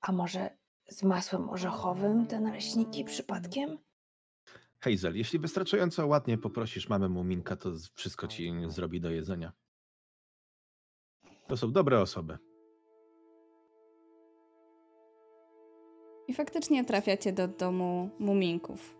A 0.00 0.12
może 0.12 0.50
z 0.88 1.02
masłem 1.02 1.50
orzechowym 1.50 2.26
te 2.26 2.40
naleśniki 2.40 3.04
przypadkiem? 3.04 3.78
Hazel, 4.80 5.16
jeśli 5.16 5.38
wystarczająco 5.38 6.06
ładnie 6.06 6.38
poprosisz 6.38 6.88
mamę 6.88 7.08
Muminka, 7.08 7.56
to 7.56 7.70
wszystko 7.94 8.26
ci 8.26 8.52
zrobi 8.66 9.00
do 9.00 9.10
jedzenia. 9.10 9.52
To 11.48 11.56
są 11.56 11.72
dobre 11.72 12.00
osoby. 12.00 12.38
I 16.28 16.34
faktycznie 16.34 16.84
trafiacie 16.84 17.32
do 17.32 17.48
domu 17.48 18.10
muminków. 18.18 18.96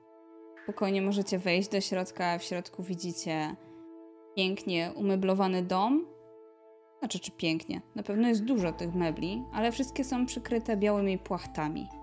Spokojnie 0.62 1.02
możecie 1.02 1.38
wejść 1.38 1.68
do 1.68 1.80
środka, 1.80 2.38
w 2.38 2.42
środku 2.42 2.82
widzicie 2.82 3.56
pięknie 4.36 4.92
umeblowany 4.96 5.62
dom. 5.62 6.06
Znaczy, 6.98 7.18
czy 7.18 7.30
pięknie? 7.30 7.82
Na 7.94 8.02
pewno 8.02 8.28
jest 8.28 8.44
dużo 8.44 8.72
tych 8.72 8.94
mebli, 8.94 9.42
ale 9.52 9.72
wszystkie 9.72 10.04
są 10.04 10.26
przykryte 10.26 10.76
białymi 10.76 11.18
płachtami. 11.18 11.99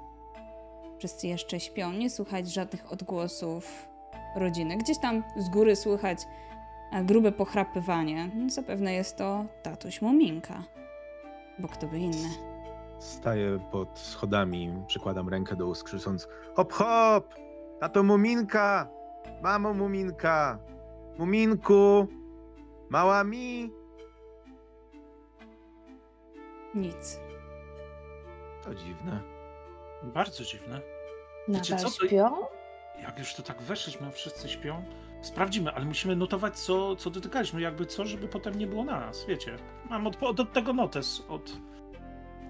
Wszyscy 0.98 1.28
jeszcze 1.28 1.60
śpią, 1.60 1.92
nie 1.92 2.10
słychać 2.10 2.54
żadnych 2.54 2.92
odgłosów 2.92 3.88
rodziny. 4.36 4.78
Gdzieś 4.78 5.00
tam 5.00 5.24
z 5.38 5.50
góry 5.50 5.76
słychać 5.76 6.20
e, 6.92 7.04
grube 7.04 7.32
pochrapywanie. 7.32 8.30
Zapewne 8.48 8.94
jest 8.94 9.18
to 9.18 9.46
tatuś 9.64 10.02
Muminka. 10.02 10.64
Bo 11.60 11.68
kto 11.68 11.88
by 11.88 12.00
inny. 12.00 12.30
Staję 13.00 13.60
pod 13.72 14.00
schodami, 14.00 14.74
przykładam 14.88 15.30
rękę 15.30 15.56
do 15.56 15.68
ust, 15.68 15.84
krzycząc 15.84 16.28
hop 16.56 16.74
hop! 16.74 17.34
Tato 17.80 18.04
Muminka! 18.04 18.88
Mamo 19.42 19.74
Muminka! 19.74 20.60
Muminku! 21.18 22.08
Mała 22.90 23.24
mi! 23.24 23.72
Nic. 26.76 27.20
To 28.64 28.76
dziwne. 28.76 29.37
Bardzo 30.08 30.44
dziwne. 30.44 30.82
Wiecie 31.48 31.76
Nadal 31.76 31.92
co, 31.92 32.00
to- 32.00 32.08
śpią? 32.08 32.46
Jak 33.02 33.20
już 33.20 33.34
to 33.34 33.44
tak 33.44 33.62
weszliśmy, 33.62 34.08
a 34.08 34.12
wszyscy 34.12 34.50
śpią, 34.50 34.84
sprawdzimy, 35.22 35.72
ale 35.72 35.86
musimy 35.86 36.16
notować, 36.16 36.60
co, 36.60 36.96
co 36.96 37.10
dotykaliśmy, 37.10 37.62
jakby 37.62 37.86
co, 37.86 38.06
żeby 38.06 38.28
potem 38.28 38.56
nie 38.56 38.68
było 38.68 38.84
na 38.84 39.00
nas, 39.00 39.26
wiecie. 39.26 39.56
Mam 39.90 40.08
od, 40.08 40.24
od, 40.24 40.40
od 40.40 40.54
tego 40.54 40.74
notes, 40.74 41.24
od, 41.30 41.52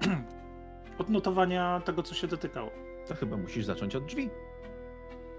od 1.00 1.10
notowania 1.10 1.82
tego, 1.86 2.04
co 2.04 2.16
się 2.16 2.28
dotykało. 2.28 2.70
To 3.08 3.16
chyba 3.16 3.38
musisz 3.38 3.66
zacząć 3.66 3.96
od 3.96 4.06
drzwi. 4.06 4.30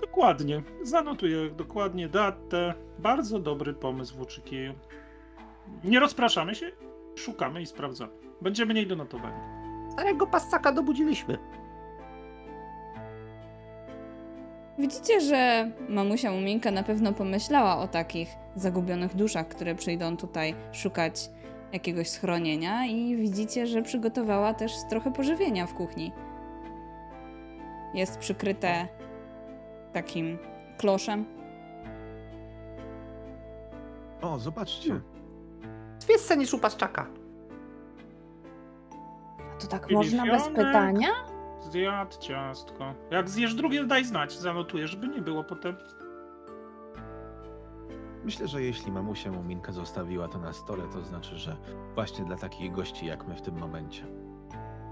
Dokładnie, 0.01 0.63
zanotuję 0.83 1.51
dokładnie 1.51 2.09
datę. 2.09 2.75
Bardzo 2.99 3.39
dobry 3.39 3.75
pomysł, 3.75 4.17
Włóczykieju. 4.17 4.75
Nie 5.85 6.01
rozpraszamy 6.01 6.55
się, 6.55 6.71
szukamy 7.17 7.63
i 7.63 7.67
sprawdzamy. 7.67 8.13
Będzie 8.41 8.67
mniej 8.67 8.87
do 8.87 8.97
notowania. 8.97 9.59
Starego 9.93 10.27
passaka 10.27 10.73
dobudziliśmy. 10.73 11.39
Widzicie, 14.79 15.21
że 15.21 15.71
mamusia 15.89 16.33
Muminka 16.33 16.71
na 16.71 16.83
pewno 16.83 17.13
pomyślała 17.13 17.79
o 17.79 17.89
takich 17.89 18.29
zagubionych 18.57 19.17
duszach, 19.17 19.49
które 19.49 19.75
przyjdą 19.75 20.17
tutaj 20.17 20.55
szukać 20.73 21.31
jakiegoś 21.73 22.09
schronienia 22.09 22.87
i 22.87 23.17
widzicie, 23.17 23.67
że 23.67 23.83
przygotowała 23.83 24.55
też 24.55 24.73
trochę 24.91 25.13
pożywienia 25.13 25.67
w 25.67 25.75
kuchni. 25.75 26.13
Jest 27.95 28.19
przykryte 28.19 28.89
takim 29.93 30.39
kloszem. 30.79 31.25
O, 34.23 34.39
zobaczcie. 34.39 34.89
Hmm. 34.89 35.03
Więcej 36.09 36.39
niż 36.39 36.55
u 36.55 36.59
Paszczaka. 36.59 37.07
A 39.57 39.61
to 39.61 39.67
tak 39.67 39.91
można 39.91 40.27
bez 40.27 40.49
pytania? 40.49 41.09
Zjadł 41.71 42.19
ciastko. 42.21 42.95
Jak 43.11 43.29
zjesz 43.31 43.55
drugie, 43.55 43.85
daj 43.85 44.05
znać, 44.05 44.39
zanotuję, 44.39 44.89
żeby 44.89 45.09
nie 45.09 45.23
było 45.23 45.45
potem. 45.45 45.77
Myślę, 48.25 48.49
że 48.49 48.63
jeśli 48.63 48.93
mamusia 48.93 49.33
Muminka 49.33 49.73
zostawiła 49.73 50.29
to 50.29 50.39
na 50.39 50.53
stole, 50.53 50.85
to 50.93 51.05
znaczy, 51.05 51.37
że 51.37 51.57
właśnie 51.95 52.25
dla 52.25 52.37
takich 52.37 52.73
gości 52.73 53.07
jak 53.07 53.29
my 53.29 53.35
w 53.35 53.43
tym 53.43 53.59
momencie. 53.59 54.07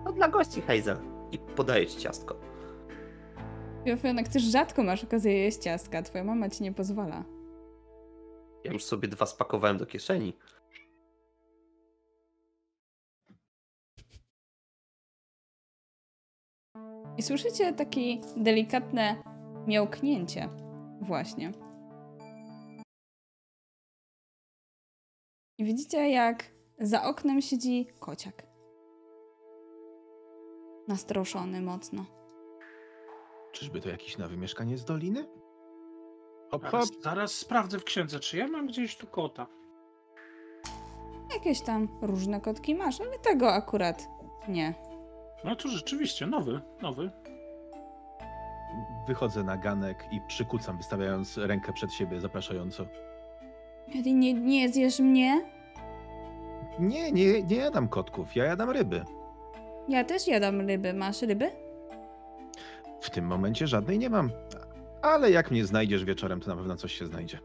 No 0.04 0.12
dla 0.12 0.28
gości 0.28 0.62
Hazel. 0.62 0.98
I 1.32 1.38
podaję 1.38 1.86
ci 1.86 1.98
ciastko. 1.98 2.36
Filifionek, 3.84 4.28
też 4.28 4.42
rzadko 4.42 4.82
masz 4.82 5.04
okazję 5.04 5.32
jeść 5.32 5.58
ciastka. 5.58 6.02
Twoja 6.02 6.24
mama 6.24 6.50
ci 6.50 6.62
nie 6.62 6.72
pozwala. 6.72 7.24
Ja 8.64 8.72
już 8.72 8.84
sobie 8.84 9.08
dwa 9.08 9.26
spakowałem 9.26 9.78
do 9.78 9.86
kieszeni. 9.86 10.36
I 17.18 17.22
słyszycie 17.22 17.72
takie 17.72 18.00
delikatne 18.36 19.22
miałknięcie. 19.66 20.48
Właśnie. 21.00 21.52
I 25.58 25.64
widzicie, 25.64 26.10
jak 26.10 26.44
za 26.78 27.04
oknem 27.04 27.40
siedzi 27.40 27.86
kociak. 28.00 28.46
Nastroszony 30.88 31.62
mocno. 31.62 32.04
Czyżby 33.52 33.80
to 33.80 33.88
jakiś 33.88 34.18
nowy 34.18 34.36
mieszkaniec 34.36 34.84
Doliny? 34.84 35.26
Hop, 36.50 36.62
hop. 36.64 36.72
Zaraz, 36.72 36.90
zaraz 37.02 37.32
sprawdzę 37.32 37.78
w 37.78 37.84
księdze, 37.84 38.20
czy 38.20 38.36
ja 38.36 38.48
mam 38.48 38.66
gdzieś 38.66 38.96
tu 38.96 39.06
kota. 39.06 39.46
Jakieś 41.34 41.60
tam 41.60 41.88
różne 42.02 42.40
kotki 42.40 42.74
masz, 42.74 43.00
ale 43.00 43.18
tego 43.18 43.52
akurat 43.52 44.08
nie. 44.48 44.74
No 45.46 45.56
to 45.56 45.68
rzeczywiście, 45.68 46.26
nowy, 46.26 46.60
nowy. 46.82 47.10
Wychodzę 49.06 49.44
na 49.44 49.56
ganek 49.56 50.04
i 50.12 50.20
przykucam, 50.28 50.76
wystawiając 50.76 51.38
rękę 51.38 51.72
przed 51.72 51.92
siebie 51.92 52.20
zapraszająco. 52.20 52.86
Ty 53.92 54.12
nie, 54.12 54.34
nie 54.34 54.68
zjesz 54.68 55.00
mnie? 55.00 55.44
Nie, 56.78 57.12
nie, 57.12 57.42
nie 57.42 57.56
jadam 57.56 57.88
kotków, 57.88 58.36
ja 58.36 58.44
jadam 58.44 58.70
ryby. 58.70 59.04
Ja 59.88 60.04
też 60.04 60.26
jadam 60.26 60.60
ryby. 60.60 60.94
Masz 60.94 61.22
ryby? 61.22 61.50
W 63.00 63.10
tym 63.10 63.26
momencie 63.26 63.66
żadnej 63.66 63.98
nie 63.98 64.10
mam. 64.10 64.30
Ale 65.02 65.30
jak 65.30 65.50
mnie 65.50 65.64
znajdziesz 65.64 66.04
wieczorem, 66.04 66.40
to 66.40 66.50
na 66.50 66.56
pewno 66.56 66.76
coś 66.76 66.92
się 66.92 67.06
znajdzie. 67.06 67.38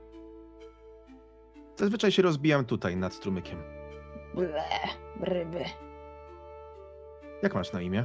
Zazwyczaj 1.75 2.11
się 2.11 2.21
rozbijam 2.21 2.65
tutaj, 2.65 2.97
nad 2.97 3.13
strumykiem. 3.13 3.63
Ble, 4.35 4.63
ryby. 5.21 5.63
Jak 7.43 7.53
masz 7.55 7.73
na 7.73 7.81
imię? 7.81 8.03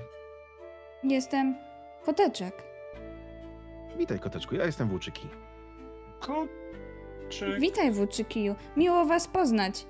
Jestem 1.04 1.56
koteczek. 2.04 2.62
Witaj, 3.98 4.18
koteczku, 4.20 4.54
ja 4.54 4.66
jestem 4.66 4.88
Włóczyki. 4.88 5.28
Koczyk. 6.20 7.60
Witaj, 7.60 7.90
Włóczykiju. 7.92 8.54
Miło 8.76 9.04
was 9.04 9.28
poznać. 9.28 9.86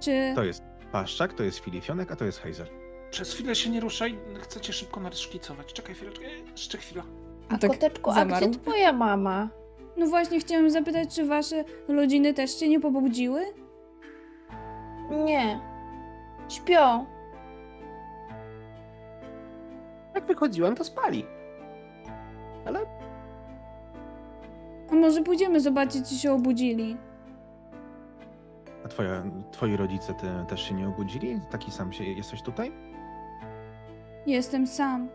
Czy... 0.00 0.32
To 0.34 0.44
jest 0.44 0.62
Paszczak, 0.92 1.32
to 1.34 1.42
jest 1.42 1.58
Filifionek, 1.58 2.12
a 2.12 2.16
to 2.16 2.24
jest 2.24 2.40
Hazel. 2.42 2.66
Przez 3.10 3.34
chwilę 3.34 3.54
się 3.54 3.70
nie 3.70 3.80
ruszaj, 3.80 4.18
chcę 4.40 4.60
cię 4.60 4.72
szybko 4.72 5.00
naszkicować. 5.00 5.72
Czekaj 5.72 5.94
chwileczkę, 5.94 6.24
jeszcze 6.52 6.78
chwila. 6.78 7.02
A 7.48 7.58
Tak 7.58 7.70
koteczku, 7.70 8.10
a 8.10 8.14
zamarł. 8.14 8.48
gdzie 8.48 8.58
twoja 8.60 8.92
mama? 8.92 9.48
No 9.96 10.06
właśnie, 10.06 10.40
chciałem 10.40 10.70
zapytać, 10.70 11.14
czy 11.14 11.26
wasze 11.26 11.64
rodziny 11.88 12.34
też 12.34 12.54
cię 12.54 12.68
nie 12.68 12.80
pobudziły? 12.80 13.44
Nie. 15.10 15.60
Śpią. 16.48 17.06
Jak 20.14 20.24
wychodziłem, 20.26 20.74
to 20.74 20.84
spali. 20.84 21.24
Ale 22.66 22.80
A 24.92 24.94
może 24.94 25.22
pójdziemy 25.22 25.60
zobaczyć, 25.60 26.08
czy 26.08 26.14
się 26.14 26.32
obudzili? 26.32 26.96
A 28.84 28.88
twoja, 28.88 29.22
twoi 29.52 29.76
rodzice 29.76 30.14
te, 30.14 30.44
też 30.48 30.68
się 30.68 30.74
nie 30.74 30.88
obudzili? 30.88 31.40
Taki 31.50 31.70
sam 31.70 31.92
się, 31.92 32.04
jesteś 32.04 32.42
tutaj? 32.42 32.72
Jestem 34.26 34.66
sam. 34.66 35.08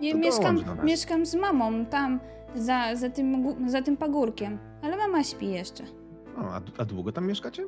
Nie, 0.00 0.12
To 0.12 0.18
mieszkam, 0.18 0.58
mieszkam 0.84 1.26
z 1.26 1.34
mamą 1.34 1.84
tam, 1.86 2.20
za, 2.54 2.96
za, 2.96 3.10
tym, 3.10 3.54
za 3.70 3.82
tym 3.82 3.96
pagórkiem. 3.96 4.58
Ale 4.82 4.96
mama 4.96 5.24
śpi 5.24 5.50
jeszcze. 5.50 5.84
O, 6.38 6.40
a, 6.54 6.60
a 6.78 6.84
długo 6.84 7.12
tam 7.12 7.26
mieszkacie? 7.26 7.62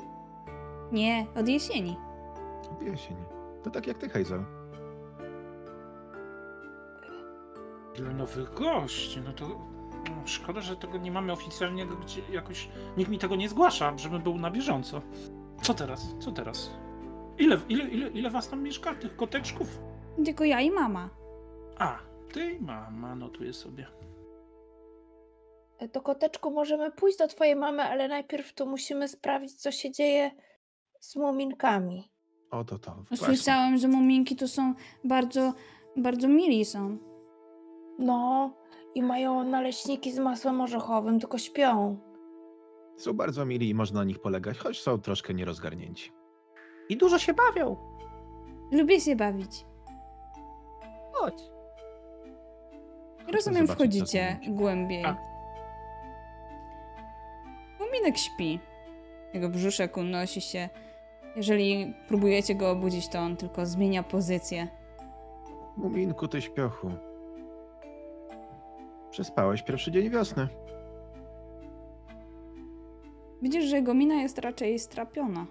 Nie, 0.93 1.27
od 1.37 1.49
jesieni. 1.49 1.97
Od 2.73 2.83
jesieni. 2.83 3.23
To 3.63 3.71
tak 3.71 3.87
jak 3.87 3.99
ty, 3.99 4.09
Hazel. 4.09 4.45
Ile 7.99 8.15
nowych 8.15 8.55
gości, 8.55 9.21
no 9.21 9.33
to 9.33 9.49
no, 10.11 10.27
szkoda, 10.27 10.61
że 10.61 10.77
tego 10.77 10.99
nie 10.99 11.11
mamy 11.13 11.33
oficjalnie 11.33 11.87
gdzie 11.87 12.23
jakoś... 12.33 12.69
Nikt 12.97 13.11
mi 13.11 13.19
tego 13.19 13.37
nie 13.37 13.49
zgłasza, 13.49 13.99
żebym 13.99 14.23
był 14.23 14.39
na 14.39 14.51
bieżąco. 14.51 15.03
Co 15.63 15.75
teraz? 15.75 16.15
Co 16.21 16.33
teraz? 16.33 16.71
Ile, 17.39 17.59
ile, 17.69 17.89
ile, 17.89 18.09
ile 18.09 18.31
was 18.31 18.49
tam 18.49 18.63
mieszka, 18.63 18.95
tych 18.95 19.17
koteczków? 19.17 19.81
Tylko 20.25 20.45
ja 20.45 20.61
i 20.61 20.71
mama. 20.71 21.11
A, 21.79 21.99
ty 22.33 22.53
i 22.53 22.61
mama, 22.61 23.15
notuję 23.15 23.53
sobie. 23.53 23.87
To 25.93 26.01
koteczku, 26.01 26.51
możemy 26.51 26.91
pójść 26.91 27.19
do 27.19 27.29
twojej 27.29 27.57
mamy, 27.57 27.83
ale 27.83 28.09
najpierw 28.09 28.55
tu 28.55 28.67
musimy 28.67 29.09
sprawdzić, 29.09 29.63
co 29.63 29.71
się 29.71 29.91
dzieje 29.91 30.31
z 31.01 31.17
muminkami. 31.17 32.11
Oto 32.51 32.79
to. 32.79 32.95
Właśnie. 32.95 33.27
Słyszałem, 33.27 33.77
że 33.77 33.89
muminki 33.89 34.37
to 34.37 34.49
są 34.49 34.75
bardzo, 35.05 35.53
bardzo 35.97 36.29
mili 36.29 36.65
są. 36.65 37.08
No, 37.99 38.51
i 38.95 39.03
mają 39.03 39.45
naleśniki 39.45 40.13
z 40.13 40.19
masłem 40.19 40.61
orzechowym, 40.61 41.21
tylko 41.21 41.39
śpią. 41.39 41.99
Są 42.97 43.13
bardzo 43.13 43.45
mili 43.45 43.69
i 43.69 43.75
można 43.75 44.01
na 44.01 44.05
nich 44.05 44.19
polegać, 44.19 44.59
choć 44.59 44.81
są 44.81 44.99
troszkę 44.99 45.35
nierozgarnięci. 45.35 46.13
i 46.89 46.97
dużo 46.97 47.19
się 47.19 47.35
bawią. 47.35 47.77
Lubię 48.73 49.01
się 49.01 49.17
bawić. 49.17 49.65
Chodź. 51.13 51.43
Rozumiem, 53.35 53.67
zobaczyć, 53.67 53.75
wchodzicie 53.75 54.41
głębiej. 54.49 55.03
Tak. 55.03 55.17
Muminek 57.81 58.19
śpi. 58.19 58.61
Jego 59.35 59.49
brzuszek 59.49 59.97
unosi 59.97 60.41
się. 60.41 60.69
Jeżeli 61.37 61.95
próbujecie 62.09 62.55
go 62.55 62.71
obudzić, 62.71 63.09
to 63.09 63.19
on 63.19 63.37
tylko 63.37 63.67
zmienia 63.67 64.03
pozycję. 64.03 64.69
Muminku, 65.77 66.29
ty 66.29 66.43
śpiochu. 66.43 66.91
Przespałeś 69.11 69.63
pierwszy 69.63 69.91
dzień 69.93 70.11
wiosny. 70.11 70.49
Widzisz, 73.43 73.65
że 73.65 73.77
jego 73.77 73.95
mina 73.95 74.15
jest 74.15 74.39
raczej 74.39 74.79
strapiona. 74.79 75.47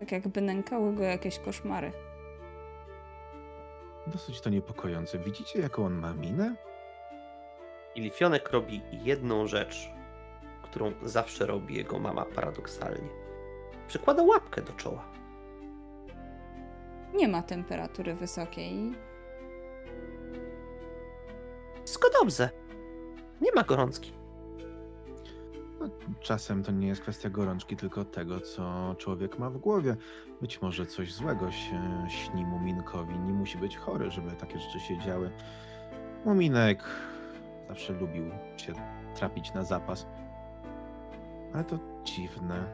Tak 0.00 0.12
jakby 0.12 0.40
nękały 0.40 0.92
go 0.94 1.02
jakieś 1.02 1.38
koszmary. 1.38 1.92
Dosyć 4.06 4.40
to 4.40 4.50
niepokojące. 4.50 5.18
Widzicie, 5.18 5.60
jaką 5.60 5.86
on 5.86 5.94
ma 5.94 6.14
minę? 6.14 6.54
I 7.94 8.00
Lifionek 8.00 8.50
robi 8.50 8.82
jedną 8.92 9.46
rzecz, 9.46 9.90
którą 10.62 10.92
zawsze 11.02 11.46
robi 11.46 11.74
jego 11.74 11.98
mama 11.98 12.24
paradoksalnie. 12.24 13.08
Przykłada 13.88 14.22
łapkę 14.22 14.62
do 14.62 14.72
czoła. 14.72 15.04
Nie 17.14 17.28
ma 17.28 17.42
temperatury 17.42 18.14
wysokiej. 18.14 18.92
Wszystko 21.84 22.08
dobrze. 22.20 22.50
Nie 23.40 23.52
ma 23.54 23.62
gorączki. 23.62 24.12
No, 25.80 25.88
czasem 26.20 26.62
to 26.62 26.72
nie 26.72 26.86
jest 26.88 27.00
kwestia 27.00 27.30
gorączki, 27.30 27.76
tylko 27.76 28.04
tego, 28.04 28.40
co 28.40 28.94
człowiek 28.98 29.38
ma 29.38 29.50
w 29.50 29.58
głowie. 29.58 29.96
Być 30.40 30.62
może 30.62 30.86
coś 30.86 31.12
złego 31.14 31.50
się 31.52 32.04
śni 32.08 32.44
Muminkowi. 32.44 33.18
Nie 33.18 33.32
musi 33.32 33.58
być 33.58 33.76
chory, 33.76 34.10
żeby 34.10 34.30
takie 34.30 34.58
rzeczy 34.58 34.80
się 34.80 34.98
działy. 34.98 35.30
Muminek 36.24 36.84
zawsze 37.68 37.92
lubił 37.92 38.24
się 38.56 38.72
trapić 39.14 39.54
na 39.54 39.64
zapas. 39.64 40.06
Ale 41.54 41.64
to 41.64 41.78
dziwne, 42.04 42.64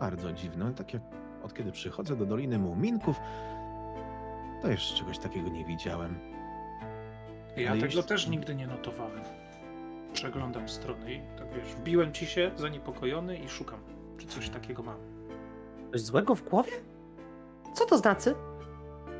bardzo 0.00 0.32
dziwne. 0.32 0.64
Ale 0.64 0.74
tak 0.74 0.94
jak 0.94 1.02
od 1.42 1.54
kiedy 1.54 1.72
przychodzę 1.72 2.16
do 2.16 2.26
Doliny 2.26 2.58
Muminków, 2.58 3.16
to 4.62 4.68
jeszcze 4.68 4.96
czegoś 4.98 5.18
takiego 5.18 5.48
nie 5.48 5.64
widziałem. 5.64 6.18
Ja 7.56 7.70
Ale 7.70 7.80
tego 7.80 7.92
jeśli- 7.96 8.02
też 8.08 8.28
nigdy 8.28 8.54
nie 8.54 8.66
notowałem. 8.66 9.20
Przeglądam 10.16 10.68
strony 10.68 11.14
i 11.14 11.20
tak 11.38 11.54
wiesz, 11.54 11.74
wbiłem 11.74 12.12
ci 12.12 12.26
się 12.26 12.50
zaniepokojony 12.56 13.36
i 13.38 13.48
szukam, 13.48 13.80
czy 14.18 14.26
coś 14.26 14.50
takiego 14.50 14.82
mam. 14.82 14.96
Coś 15.92 16.00
złego 16.00 16.34
w 16.34 16.48
głowie? 16.48 16.72
Co 17.74 17.86
to 17.86 17.98
znaczy? 17.98 18.34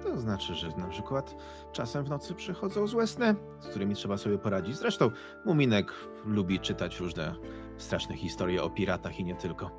To 0.03 0.21
znaczy, 0.21 0.55
że 0.55 0.69
na 0.69 0.87
przykład 0.87 1.35
czasem 1.73 2.05
w 2.05 2.09
nocy 2.11 2.35
przychodzą 2.35 2.87
złe 2.87 3.07
sny, 3.07 3.35
z 3.61 3.69
którymi 3.69 3.95
trzeba 3.95 4.17
sobie 4.17 4.39
poradzić. 4.39 4.77
Zresztą 4.77 5.11
Muminek 5.45 5.93
lubi 6.25 6.61
czytać 6.61 7.01
różne 7.01 7.35
straszne 7.79 8.17
historie 8.17 8.63
o 8.63 8.71
piratach 8.71 9.21
i 9.21 9.25
nie 9.25 9.35
tylko. 9.35 9.71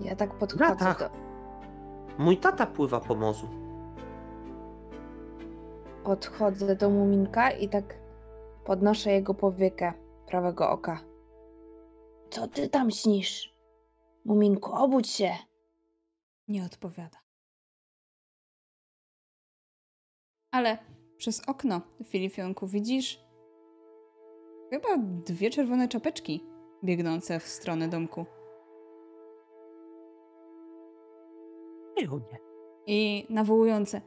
Ja 0.00 0.16
tak 0.16 0.34
podchodzę 0.34 0.94
do, 0.98 1.10
Mój 2.18 2.36
tata 2.36 2.66
pływa 2.66 3.00
po 3.00 3.14
morzu. 3.14 3.48
podchodzę 6.04 6.76
do 6.76 6.90
Muminka 6.90 7.50
i 7.50 7.68
tak 7.68 8.03
podnoszę 8.64 9.12
jego 9.12 9.34
powiekę 9.34 9.92
prawego 10.26 10.70
oka. 10.70 11.00
Co 12.30 12.48
ty 12.48 12.68
tam 12.68 12.90
śnisz? 12.90 13.54
Muminku, 14.24 14.72
obudź 14.72 15.08
się. 15.08 15.30
Nie 16.48 16.64
odpowiada. 16.64 17.18
Ale 20.50 20.78
przez 21.16 21.48
okno, 21.48 21.80
Filifionku, 22.04 22.66
widzisz 22.66 23.24
chyba 24.70 24.88
dwie 24.98 25.50
czerwone 25.50 25.88
czapeczki 25.88 26.44
biegnące 26.84 27.40
w 27.40 27.48
stronę 27.48 27.88
domku. 27.88 28.26
Nie, 31.96 32.10
o 32.10 32.18
nie. 32.18 32.38
I 32.86 33.26
nawołujące 33.30 34.00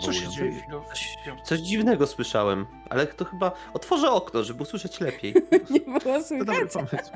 C- 0.00 0.06
Co 0.06 0.06
Co 0.06 0.12
się 0.12 0.24
nawołują? 0.24 0.50
dzieje? 0.50 0.62
Chwilę. 0.62 0.80
Coś, 0.88 1.16
coś 1.44 1.60
dziwnego 1.60 2.06
słyszałem, 2.06 2.66
ale 2.90 3.06
to 3.06 3.24
chyba 3.24 3.52
otworzę 3.74 4.10
okno, 4.10 4.42
żeby 4.42 4.62
usłyszeć 4.62 5.00
lepiej. 5.00 5.34
Nie 5.70 5.80
było 5.80 6.00
To 6.00 6.04
dobry 6.44 6.68
słychać. 6.68 6.72
pomysł. 6.72 7.10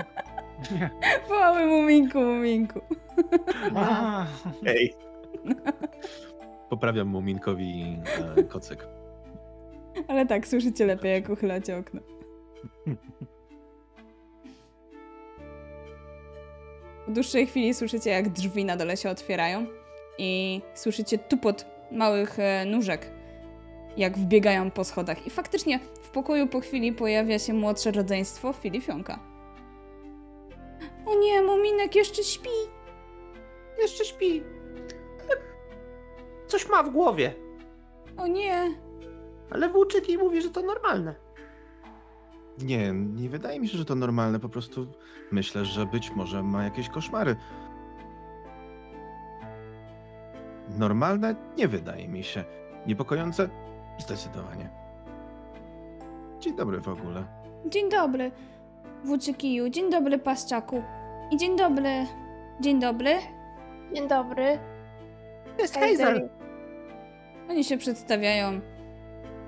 Nie. 0.75 0.91
Wołały 1.29 1.67
Muminku, 1.67 2.19
Muminku. 2.19 2.81
A, 3.75 4.27
Ej. 4.67 4.95
Poprawiam 6.71 7.09
Muminkowi 7.09 7.99
e, 8.37 8.43
kocyk. 8.45 8.87
Ale 10.09 10.27
tak, 10.27 10.49
słyszycie 10.49 10.87
lepiej, 10.87 11.13
jak 11.13 11.29
uchylacie 11.29 11.77
okno. 11.79 12.01
W 17.09 17.13
dłuższej 17.13 17.47
chwili 17.47 17.75
słyszycie, 17.75 18.11
jak 18.11 18.29
drzwi 18.29 18.65
na 18.65 18.77
dole 18.77 18.97
się 18.97 19.11
otwierają 19.11 19.67
i 20.19 20.61
słyszycie 20.75 21.19
tupot 21.19 21.67
małych 21.93 22.39
e, 22.39 22.65
nóżek, 22.65 23.11
jak 23.97 24.19
wbiegają 24.19 24.71
po 24.71 24.85
schodach. 24.85 25.27
I 25.27 25.31
faktycznie 25.31 25.81
w 26.03 26.09
pokoju 26.11 26.47
po 26.47 26.61
chwili 26.61 26.93
pojawia 26.93 27.39
się 27.39 27.53
młodsze 27.55 27.91
rodzeństwo 27.91 28.53
Filifionka. 28.53 29.19
O 31.07 31.15
nie, 31.19 31.43
Muminek 31.43 31.95
jeszcze 31.97 32.23
śpi. 32.23 32.49
Jeszcze 33.79 34.05
śpi. 34.05 34.43
Coś 36.47 36.69
ma 36.69 36.83
w 36.83 36.91
głowie, 36.91 37.35
O 38.17 38.27
nie. 38.27 38.71
ale 39.51 39.69
włóczyki 39.69 40.19
mówi, 40.19 40.43
że 40.43 40.51
to 40.51 40.63
normalne. 40.63 41.15
Nie, 42.59 42.93
nie 42.93 43.29
wydaje 43.29 43.61
mi 43.61 43.69
się, 43.69 43.79
że 43.79 43.85
to 43.85 43.95
normalne. 43.95 44.41
Po 44.41 44.49
prostu 44.49 44.87
myślę, 45.31 45.65
że 45.65 45.87
być 45.87 46.11
może 46.11 46.43
ma 46.43 46.65
jakieś 46.65 46.89
koszmary. 46.89 47.37
Normalne? 50.79 51.35
Nie 51.57 51.69
wydaje 51.69 52.09
mi 52.09 52.25
się. 52.25 52.45
Niepokojące? 52.87 53.49
Zdecydowanie. 53.99 54.71
Dzień 56.41 56.57
dobry 56.57 56.81
w 56.81 56.89
ogóle. 56.89 57.25
Dzień 57.67 57.91
dobry, 57.91 58.31
Włóczykiju. 59.05 59.69
Dzień 59.69 59.91
dobry, 59.91 60.19
Paszczaku. 60.19 60.83
I 61.31 61.37
dzień 61.37 61.57
dobry. 61.57 62.07
Dzień 62.61 62.81
dobry. 62.81 63.11
Dzień 63.95 64.09
dobry. 64.09 64.59
To 65.57 65.63
jest 65.63 65.75
Hazel. 65.75 65.97
Hazel. 65.99 66.29
Oni 67.51 67.65
się 67.65 67.79
przedstawiają 67.79 68.61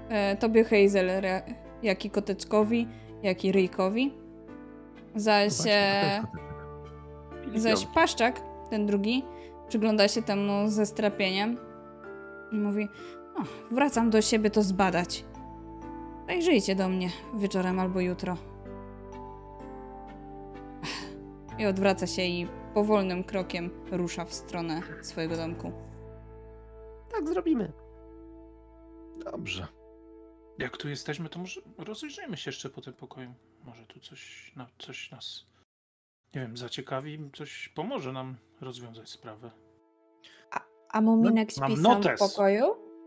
e, 0.08 0.36
tobie 0.36 0.64
Hazel, 0.64 1.10
re, 1.10 1.42
jak 1.82 2.04
i 2.04 2.10
Koteczkowi, 2.10 2.88
jak 3.22 3.44
i 3.44 3.52
Ryjkowi. 3.52 4.14
Zaś, 5.14 5.52
Właśnie, 5.52 6.22
e, 7.54 7.60
zaś 7.60 7.86
Paszczak, 7.86 8.40
ten 8.70 8.86
drugi, 8.86 9.24
przygląda 9.70 10.08
się 10.08 10.22
temu 10.22 10.68
ze 10.68 10.86
strapieniem 10.86 11.56
i 12.52 12.56
mówi 12.56 12.88
o, 13.36 13.74
wracam 13.74 14.10
do 14.10 14.22
siebie 14.22 14.50
to 14.50 14.62
zbadać. 14.62 15.24
Zajrzyjcie 16.26 16.74
do 16.74 16.88
mnie 16.88 17.10
wieczorem 17.34 17.78
albo 17.78 18.00
jutro. 18.00 18.36
I 21.58 21.66
odwraca 21.66 22.06
się 22.06 22.22
i 22.22 22.46
powolnym 22.74 23.24
krokiem 23.24 23.70
rusza 23.90 24.24
w 24.24 24.34
stronę 24.34 24.80
swojego 25.02 25.36
domku. 25.36 25.72
Tak 27.12 27.28
zrobimy. 27.28 27.72
Dobrze. 29.24 29.66
jak 30.58 30.76
tu 30.76 30.88
jesteśmy, 30.88 31.28
to 31.28 31.38
może 31.38 31.60
rozejrzyjmy 31.78 32.36
się 32.36 32.48
jeszcze 32.48 32.70
po 32.70 32.80
tym 32.80 32.92
pokoju. 32.92 33.34
Może 33.64 33.86
tu 33.86 34.00
coś, 34.00 34.52
no, 34.56 34.66
coś 34.78 35.10
nas, 35.10 35.46
nie 36.34 36.40
wiem, 36.40 36.56
zaciekawi, 36.56 37.30
coś 37.36 37.68
pomoże 37.68 38.12
nam 38.12 38.36
rozwiązać 38.60 39.08
sprawę. 39.08 39.50
A 40.92 41.00
Muminek 41.00 41.48
No, 41.60 41.68
śpi 41.68 41.82
sam 41.82 42.02
w 42.02 42.18
pokoju? 42.18 42.64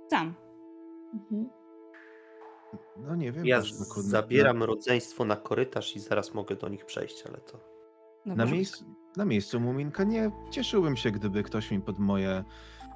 Sam. 0.09 0.33
Mhm. 1.13 1.49
No 2.97 3.15
nie 3.15 3.31
wiem. 3.31 3.45
Ja 3.45 3.57
na- 3.57 3.63
zabieram 3.97 4.63
rodzeństwo 4.63 5.25
na 5.25 5.35
korytarz 5.35 5.95
i 5.95 5.99
zaraz 5.99 6.33
mogę 6.33 6.55
do 6.55 6.69
nich 6.69 6.85
przejść, 6.85 7.23
ale 7.27 7.37
to... 7.37 7.59
Na, 8.25 8.35
Dobra. 8.35 8.53
miejscu, 8.53 8.85
na 9.17 9.25
miejscu 9.25 9.59
Muminka 9.59 10.03
nie 10.03 10.31
cieszyłbym 10.51 10.97
się, 10.97 11.11
gdyby 11.11 11.43
ktoś 11.43 11.71
mi 11.71 11.81
pod 11.81 11.99
moje 11.99 12.43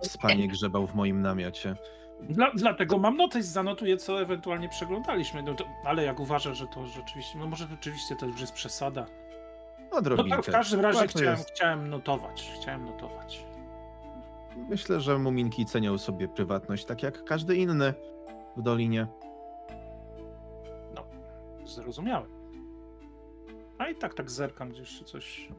spanie 0.01 0.47
grzebał 0.47 0.87
w 0.87 0.95
moim 0.95 1.21
namiocie. 1.21 1.75
Dla, 2.21 2.51
dlatego 2.55 2.97
mam 2.97 3.17
notes, 3.17 3.45
zanotuję, 3.45 3.97
co 3.97 4.21
ewentualnie 4.21 4.69
przeglądaliśmy. 4.69 5.43
No 5.43 5.53
to, 5.55 5.65
ale 5.83 6.03
jak 6.03 6.19
uważasz, 6.19 6.57
że 6.57 6.67
to 6.67 6.87
rzeczywiście, 6.87 7.39
no 7.39 7.47
może 7.47 7.67
rzeczywiście 7.67 8.15
to 8.15 8.25
już 8.25 8.41
jest 8.41 8.53
przesada. 8.53 9.05
No 9.91 9.97
Odrobinkę. 9.97 10.35
tak, 10.35 10.45
w 10.45 10.51
każdym 10.51 10.79
razie 10.79 11.07
chciałem, 11.07 11.29
jest. 11.29 11.51
chciałem 11.51 11.89
notować. 11.89 12.51
Chciałem 12.61 12.85
notować. 12.85 13.45
Myślę, 14.69 15.01
że 15.01 15.17
Muminki 15.17 15.65
cenią 15.65 15.97
sobie 15.97 16.27
prywatność, 16.27 16.85
tak 16.85 17.03
jak 17.03 17.23
każdy 17.23 17.55
inny 17.55 17.93
w 18.57 18.61
Dolinie. 18.61 19.07
Zrozumiałem. 21.65 22.29
A 23.77 23.89
i 23.89 23.95
tak, 23.95 24.13
tak 24.13 24.31
zerkam 24.31 24.69
gdzieś, 24.69 24.97
czy 24.97 25.03
coś 25.03 25.49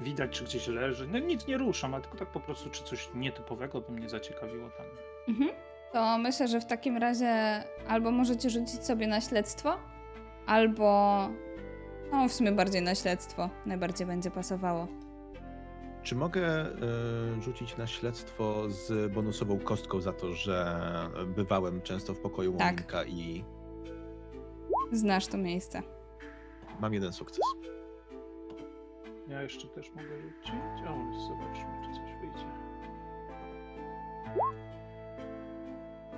widać, 0.00 0.30
czy 0.30 0.44
gdzieś 0.44 0.68
leży. 0.68 1.08
No 1.08 1.18
nic 1.18 1.46
nie 1.46 1.58
ruszam, 1.58 1.94
ale 1.94 2.02
tylko 2.02 2.18
tak 2.18 2.28
po 2.28 2.40
prostu, 2.40 2.70
czy 2.70 2.84
coś 2.84 3.08
nietypowego 3.14 3.80
by 3.80 3.92
mnie 3.92 4.08
zaciekawiło 4.08 4.68
tam. 4.68 4.86
Mhm. 5.28 5.50
To 5.92 6.18
myślę, 6.18 6.48
że 6.48 6.60
w 6.60 6.66
takim 6.66 6.96
razie 6.96 7.62
albo 7.88 8.10
możecie 8.10 8.50
rzucić 8.50 8.84
sobie 8.84 9.06
na 9.06 9.20
śledztwo, 9.20 9.78
albo. 10.46 11.28
No, 12.14 12.28
w 12.28 12.32
sumie 12.32 12.52
bardziej 12.52 12.82
na 12.82 12.94
śledztwo. 12.94 13.50
Najbardziej 13.66 14.06
będzie 14.06 14.30
pasowało. 14.30 14.86
Czy 16.02 16.14
mogę 16.14 16.46
e, 16.46 16.70
rzucić 17.42 17.76
na 17.76 17.86
śledztwo 17.86 18.70
z 18.70 19.12
bonusową 19.12 19.58
kostką 19.58 20.00
za 20.00 20.12
to, 20.12 20.32
że 20.32 20.76
bywałem 21.26 21.80
często 21.82 22.14
w 22.14 22.18
pokoju 22.20 22.56
Tak. 22.56 22.96
I 23.08 23.44
Znasz 24.92 25.26
to 25.26 25.38
miejsce. 25.38 25.82
mam 26.80 26.94
jeden 26.94 27.12
sukces? 27.12 27.40
Ja 29.28 29.42
jeszcze 29.42 29.68
też 29.68 29.90
mogę 29.90 30.20
rzucić. 30.20 30.54
O, 30.88 31.20
zobaczmy, 31.28 31.72
czy 31.84 31.90
coś 32.00 32.10
wyjdzie. 32.20 32.46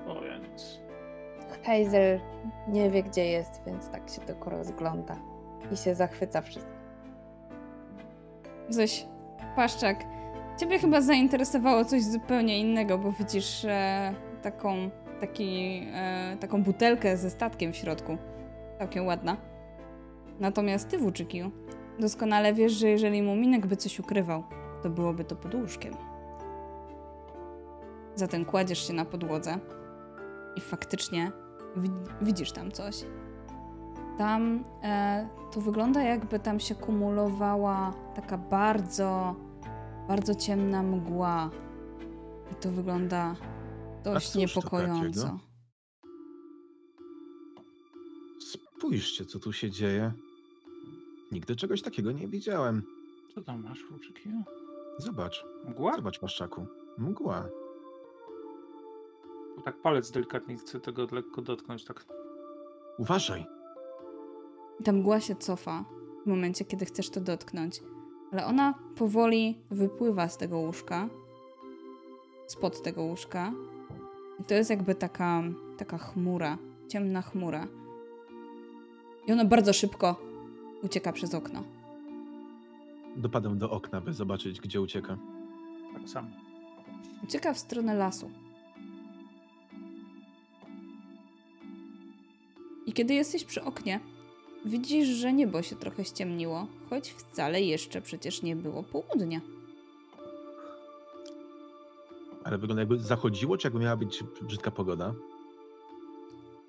O, 0.07 0.25
ja 0.25 0.39
nic. 0.39 0.81
Hazel 1.67 2.21
nie 2.69 2.91
wie, 2.91 3.03
gdzie 3.03 3.25
jest, 3.25 3.61
więc 3.67 3.89
tak 3.91 4.11
się 4.11 4.21
tylko 4.21 4.51
rozgląda 4.51 5.17
i 5.73 5.77
się 5.77 5.95
zachwyca 5.95 6.41
wszystkim. 6.43 6.77
Zaś, 8.69 9.07
Paszczak, 9.57 10.05
ciebie 10.61 10.79
chyba 10.79 11.01
zainteresowało 11.01 11.85
coś 11.85 12.03
zupełnie 12.05 12.59
innego, 12.61 12.99
bo 12.99 13.13
widzisz 13.13 13.65
e, 13.65 14.15
taką, 14.43 14.91
taki, 15.21 15.83
e, 15.95 16.37
taką 16.41 16.63
butelkę 16.63 17.17
ze 17.17 17.31
statkiem 17.31 17.73
w 17.73 17.77
środku. 17.77 18.19
Całkiem 18.79 19.07
ładna. 19.07 19.37
Natomiast 20.41 20.89
ty, 20.89 20.99
Włóczykiju, 20.99 21.51
doskonale 21.99 22.55
wiesz, 22.55 22.73
że 22.73 22.89
jeżeli 22.89 23.23
Muminek 23.23 23.67
by 23.67 23.77
coś 23.77 24.01
ukrywał, 24.01 24.45
to 24.83 24.91
byłoby 24.91 25.25
to 25.25 25.37
pod 25.37 25.55
łóżkiem. 25.55 25.95
Zatem 28.15 28.45
kładziesz 28.45 28.87
się 28.87 28.93
na 28.93 29.05
podłodze 29.05 29.59
i 30.57 30.61
faktycznie 30.61 31.33
wi- 31.77 31.91
widzisz 32.23 32.53
tam 32.53 32.73
coś. 32.73 33.05
Tam 34.19 34.65
e, 34.83 35.29
to 35.53 35.61
wygląda 35.61 36.03
jakby 36.03 36.39
tam 36.39 36.61
się 36.61 36.75
kumulowała 36.75 37.95
taka 38.15 38.39
bardzo, 38.39 39.37
bardzo 40.09 40.35
ciemna 40.35 40.83
mgła. 40.83 41.51
I 42.53 42.55
to 42.55 42.71
wygląda 42.71 43.35
dość 44.05 44.35
niepokojąco. 44.35 45.39
Spójrzcie, 48.41 49.25
co 49.25 49.39
tu 49.39 49.53
się 49.53 49.71
dzieje. 49.71 50.13
Nigdy 51.33 51.57
czegoś 51.57 51.83
takiego 51.83 52.13
nie 52.13 52.29
widziałem. 52.29 52.83
Co 53.35 53.43
tam 53.43 53.63
masz, 53.63 53.85
chłopczyki? 53.85 54.31
Zobacz, 54.99 55.45
Mgła? 55.69 55.97
zobacz, 55.97 56.19
paszczaku. 56.19 56.67
Mgła. 56.99 57.49
Tak 59.65 59.83
palec 59.83 60.11
delikatnie 60.11 60.57
chcę 60.57 60.81
tego 60.81 61.07
lekko 61.13 61.43
dotknąć, 61.43 61.85
tak. 61.85 62.05
Uważaj. 62.99 63.56
Ta 64.85 64.93
mgła 64.93 65.21
się 65.21 65.35
cofa 65.37 65.85
w 66.25 66.27
momencie, 66.27 66.65
kiedy 66.65 66.85
chcesz 66.85 67.11
to 67.11 67.21
dotknąć. 67.21 67.83
Ale 68.33 68.47
ona 68.47 68.75
powoli 68.97 69.59
wypływa 69.71 70.29
z 70.29 70.37
tego 70.37 70.59
łóżka. 70.59 71.09
Spod 72.47 72.83
tego 72.83 73.03
łóżka. 73.03 73.53
I 74.41 74.45
to 74.45 74.55
jest 74.55 74.71
jakby 74.71 74.95
taka, 74.95 75.43
taka 75.77 75.99
chmura. 75.99 76.59
Ciemna 76.89 77.23
chmura. 77.23 77.67
I 79.27 79.33
ona 79.33 79.45
bardzo 79.45 79.73
szybko 79.73 80.17
ucieka 80.83 81.13
przez 81.13 81.35
okno. 81.35 81.63
Dopadam 83.17 83.59
do 83.59 83.71
okna, 83.71 84.01
by 84.01 84.13
zobaczyć, 84.13 84.61
gdzie 84.61 84.81
ucieka. 84.81 85.19
Tak 85.95 86.09
samo. 86.09 86.29
Ucieka 87.25 87.55
w 87.55 87.59
stronę 87.59 87.95
lasu. 87.95 88.31
I 92.87 92.93
kiedy 92.93 93.15
jesteś 93.15 93.45
przy 93.45 93.65
oknie, 93.65 94.01
widzisz, 94.67 95.09
że 95.09 95.33
niebo 95.33 95.63
się 95.63 95.77
trochę 95.77 96.05
ściemniło, 96.05 96.67
choć 96.91 97.11
wcale 97.11 97.63
jeszcze 97.63 98.03
przecież 98.03 98.43
nie 98.43 98.57
było 98.57 98.83
południa. 98.83 99.41
Ale 102.45 102.59
wygląda 102.59 102.83
jakby 102.83 102.99
zachodziło, 102.99 103.57
czy 103.57 103.67
jakby 103.67 103.81
miała 103.81 103.97
być 103.97 104.25
brzydka 104.43 104.71
pogoda. 104.71 105.15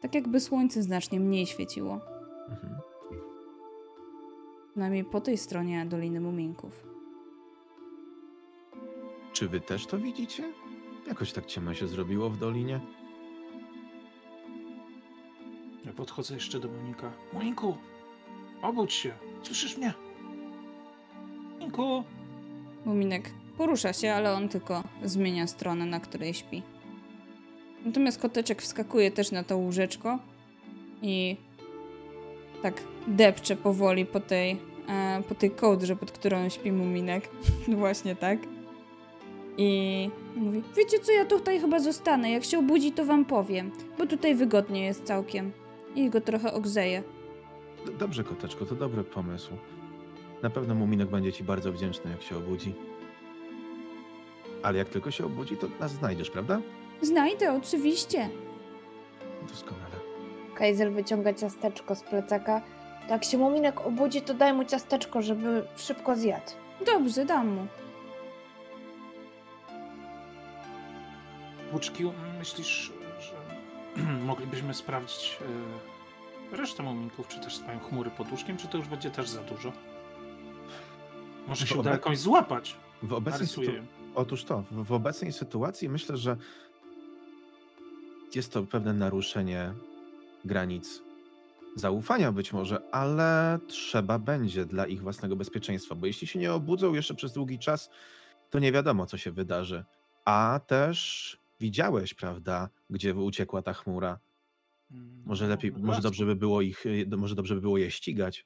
Tak 0.02 0.16
jakby 0.16 0.40
słońce 0.40 0.84
znacznie 0.84 1.20
mniej 1.20 1.46
świeciło. 1.46 2.00
Mhm. 2.50 2.76
Przynajmniej 4.70 5.06
po 5.06 5.22
tej 5.22 5.38
stronie 5.38 5.86
Doliny 5.86 6.22
Muminków. 6.22 6.84
Czy 9.34 9.50
wy 9.50 9.62
też 9.62 9.86
to 9.86 9.98
widzicie? 9.98 10.54
Jakoś 11.08 11.34
tak 11.34 11.46
ciemno 11.46 11.74
się 11.74 11.88
zrobiło 11.88 12.30
w 12.30 12.38
dolinie. 12.38 12.80
Ja 15.88 15.94
podchodzę 15.94 16.34
jeszcze 16.34 16.60
do 16.60 16.68
Monika. 16.68 17.12
Moninku! 17.34 17.78
Obudź 18.62 18.94
się! 18.94 19.14
Słyszysz 19.44 19.78
mnie? 19.78 19.94
Moninku! 21.60 22.04
Muminek 22.86 23.30
porusza 23.58 23.94
się, 23.94 24.14
ale 24.14 24.34
on 24.34 24.50
tylko 24.50 24.84
zmienia 25.04 25.48
stronę, 25.48 25.86
na 25.86 26.00
której 26.00 26.34
śpi. 26.34 26.64
Natomiast 27.86 28.22
koteczek 28.22 28.62
wskakuje 28.62 29.12
też 29.12 29.32
na 29.32 29.44
to 29.44 29.58
łóżeczko 29.58 30.20
i 31.02 31.38
tak 32.62 32.84
depcze 33.08 33.56
powoli 33.56 34.06
po 34.06 34.20
tej, 34.20 34.58
e, 34.90 35.24
po 35.30 35.36
tej 35.36 35.52
kołdrze, 35.52 35.96
pod 35.96 36.12
którą 36.12 36.50
śpi 36.50 36.72
Muminek. 36.72 37.30
Właśnie 37.68 38.16
tak. 38.16 38.40
I 39.58 40.10
mówi, 40.36 40.64
wiecie 40.78 41.00
co, 41.00 41.12
ja 41.12 41.26
tutaj 41.26 41.60
chyba 41.60 41.80
zostanę. 41.80 42.32
Jak 42.32 42.44
się 42.44 42.60
obudzi, 42.60 42.92
to 42.92 43.06
wam 43.06 43.26
powiem, 43.26 43.72
bo 43.98 44.06
tutaj 44.06 44.36
wygodnie 44.36 44.86
jest 44.86 45.04
całkiem. 45.04 45.52
I 45.98 46.10
go 46.10 46.22
trochę 46.22 46.54
ogrzeje. 46.54 47.04
D- 47.86 47.92
Dobrze, 47.92 48.24
koteczko, 48.24 48.66
to 48.66 48.76
dobry 48.76 49.04
pomysł. 49.04 49.52
Na 50.44 50.50
pewno 50.50 50.76
Muminek 50.76 51.10
będzie 51.10 51.34
ci 51.34 51.44
bardzo 51.44 51.72
wdzięczny, 51.72 52.12
jak 52.12 52.22
się 52.22 52.38
obudzi. 52.38 52.74
Ale 54.64 54.78
jak 54.78 54.90
tylko 54.90 55.12
się 55.12 55.26
obudzi, 55.26 55.58
to 55.58 55.68
nas 55.80 55.92
znajdziesz, 55.92 56.30
prawda? 56.30 56.62
Znajdę, 57.02 57.54
oczywiście. 57.54 58.30
Doskonale. 59.50 59.96
Kajzel 60.56 60.92
wyciąga 60.92 61.34
ciasteczko 61.34 61.96
z 61.96 62.04
plecaka. 62.04 62.62
Jak 63.10 63.24
się 63.24 63.38
Muminek 63.38 63.82
obudzi, 63.88 64.22
to 64.22 64.34
daj 64.34 64.54
mu 64.54 64.66
ciasteczko, 64.66 65.22
żeby 65.22 65.64
szybko 65.78 66.16
zjadł. 66.16 66.52
Dobrze, 66.86 67.26
dam 67.26 67.48
mu. 67.48 67.68
Buczki, 71.72 72.04
myślisz, 72.40 72.68
że 72.68 72.97
moglibyśmy 74.26 74.74
sprawdzić 74.74 75.40
e, 76.52 76.58
resztę 76.58 76.84
muminków, 76.84 77.28
czy 77.28 77.40
też 77.40 77.56
spają 77.56 77.80
chmury 77.80 78.12
pod 78.12 78.32
łóżkiem, 78.32 78.58
czy 78.58 78.68
to 78.68 78.78
już 78.78 78.88
będzie 78.88 79.12
też 79.12 79.30
za 79.30 79.44
dużo? 79.44 79.72
Może 81.48 81.68
się 81.68 81.76
uda 81.76 81.92
jakąś 81.92 82.20
złapać. 82.20 82.76
W 83.04 83.14
obecnej 83.14 83.48
sytu... 83.48 83.72
Otóż 84.16 84.44
to, 84.44 84.64
w 84.72 84.92
obecnej 84.92 85.34
sytuacji 85.34 85.90
myślę, 85.90 86.18
że 86.18 86.38
jest 88.36 88.54
to 88.54 88.64
pewne 88.64 88.94
naruszenie 88.94 89.74
granic 90.46 91.02
zaufania 91.76 92.32
być 92.32 92.54
może, 92.54 92.82
ale 92.92 93.60
trzeba 93.68 94.20
będzie 94.20 94.66
dla 94.66 94.86
ich 94.86 95.02
własnego 95.02 95.36
bezpieczeństwa, 95.36 95.96
bo 95.96 96.08
jeśli 96.08 96.28
się 96.28 96.40
nie 96.40 96.54
obudzą 96.54 96.94
jeszcze 96.94 97.14
przez 97.14 97.34
długi 97.34 97.60
czas, 97.60 97.90
to 98.50 98.60
nie 98.60 98.72
wiadomo, 98.72 99.06
co 99.06 99.18
się 99.18 99.32
wydarzy. 99.32 99.86
A 100.26 100.60
też 100.68 101.38
widziałeś, 101.60 102.14
prawda, 102.14 102.70
gdzie 102.90 103.16
uciekła 103.16 103.62
ta 103.62 103.74
chmura. 103.74 104.20
Mm, 104.92 105.24
Może 105.26 105.46
no, 105.46 105.50
lepiej, 105.50 105.72
no 105.72 105.80
może 105.88 106.02
dobrze 106.02 106.26
by 106.26 106.36
było 106.36 106.62
ich, 106.62 106.86
y, 106.86 107.08
może 107.18 107.36
dobrze 107.36 107.56
by 107.56 107.62
było 107.62 107.78
je 107.78 107.92
ścigać. 107.92 108.46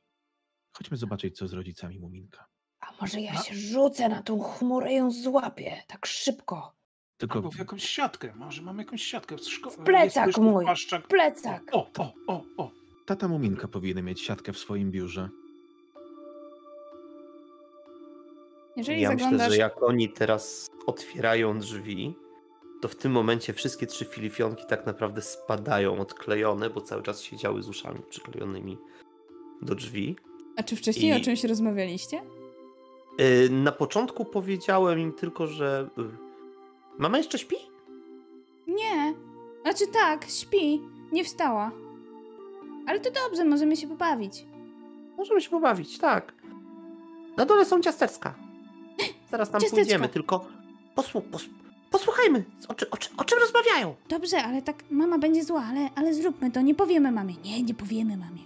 Chodźmy 0.74 0.98
zobaczyć, 0.98 1.38
co 1.38 1.48
z 1.48 1.54
rodzicami 1.54 2.00
Muminka. 2.00 2.46
A 2.80 2.88
może 3.02 3.22
ja 3.22 3.36
się 3.36 3.56
rzucę 3.56 4.10
na 4.10 4.24
tą 4.24 4.40
chmurę 4.40 4.92
i 4.94 4.96
ją 4.96 5.12
złapię, 5.12 5.84
tak 5.88 6.06
szybko. 6.06 6.74
Tylko 7.18 7.36
Albo 7.36 7.52
w 7.52 7.58
jakąś 7.60 7.84
siatkę. 7.84 8.34
Może 8.36 8.62
mamy 8.62 8.84
jakąś 8.84 9.04
siatkę. 9.04 9.36
Szko- 9.36 9.70
W 9.72 9.78
plecak 9.78 10.38
mój. 10.38 10.66
Paszczak. 10.66 11.08
Plecak. 11.08 11.64
O, 11.72 11.92
o, 11.98 12.14
o, 12.28 12.44
o. 12.58 12.72
tata 13.06 13.28
Muminka 13.28 13.68
powinien 13.68 14.06
mieć 14.06 14.22
siatkę 14.22 14.54
w 14.54 14.58
swoim 14.58 14.92
biurze. 14.92 15.30
Jeżeli 18.76 19.02
ja 19.02 19.10
zaglądasz... 19.10 19.40
myślę, 19.40 19.52
że 19.56 19.58
jak 19.58 19.84
oni 19.84 20.10
teraz 20.10 20.68
otwierają 20.86 21.60
drzwi, 21.60 22.16
to 22.82 22.88
w 22.88 22.96
tym 22.96 23.12
momencie 23.12 23.54
wszystkie 23.54 23.88
trzy 23.88 24.06
filifionki 24.06 24.64
tak 24.70 24.86
naprawdę 24.86 25.22
spadają 25.22 26.00
odklejone, 26.00 26.70
bo 26.70 26.82
cały 26.82 27.04
czas 27.04 27.22
siedziały 27.22 27.64
z 27.64 27.70
uszami 27.70 28.00
przyklejonymi 28.10 28.78
do 29.62 29.76
drzwi. 29.76 30.16
A 30.56 30.64
czy 30.64 30.76
wcześniej 30.76 31.12
I- 31.12 31.22
o 31.22 31.24
czymś 31.24 31.44
rozmawialiście? 31.44 32.22
Yy, 33.18 33.50
Na 33.50 33.72
początku 33.72 34.26
powiedziałem 34.26 35.00
im 35.00 35.14
tylko, 35.14 35.48
że 35.48 35.90
yy, 35.98 36.10
mama 37.00 37.18
jeszcze 37.18 37.38
śpi? 37.40 37.56
Nie. 38.68 39.14
Znaczy 39.62 39.88
tak, 39.88 40.26
śpi. 40.30 40.82
Nie 41.12 41.24
wstała. 41.24 41.72
Ale 42.88 43.00
to 43.00 43.10
dobrze, 43.12 43.46
możemy 43.46 43.78
się 43.78 43.88
pobawić. 43.88 44.46
Możemy 45.18 45.42
się 45.42 45.50
pobawić, 45.50 45.98
tak. 45.98 46.34
Na 47.38 47.46
dole 47.46 47.66
są 47.66 47.82
ciasteczka. 47.82 48.36
Zaraz 49.32 49.50
tam 49.52 49.62
Ciasteczka. 49.62 49.76
pójdziemy, 49.84 50.10
tylko 50.10 50.46
posłu, 50.96 51.22
pos, 51.22 51.46
posłuchajmy, 51.92 52.44
o, 52.68 52.74
czy, 52.74 52.90
o, 52.90 52.98
czy, 52.98 53.10
o 53.18 53.24
czym 53.24 53.40
rozmawiają. 53.40 53.96
Dobrze, 54.10 54.44
ale 54.44 54.62
tak 54.62 54.84
mama 54.92 55.18
będzie 55.18 55.44
zła, 55.44 55.66
ale, 55.70 55.90
ale 55.96 56.14
zróbmy 56.14 56.52
to, 56.52 56.62
nie 56.62 56.76
powiemy 56.76 57.12
mamie. 57.12 57.36
Nie, 57.44 57.64
nie 57.64 57.74
powiemy 57.74 58.18
mamie. 58.18 58.44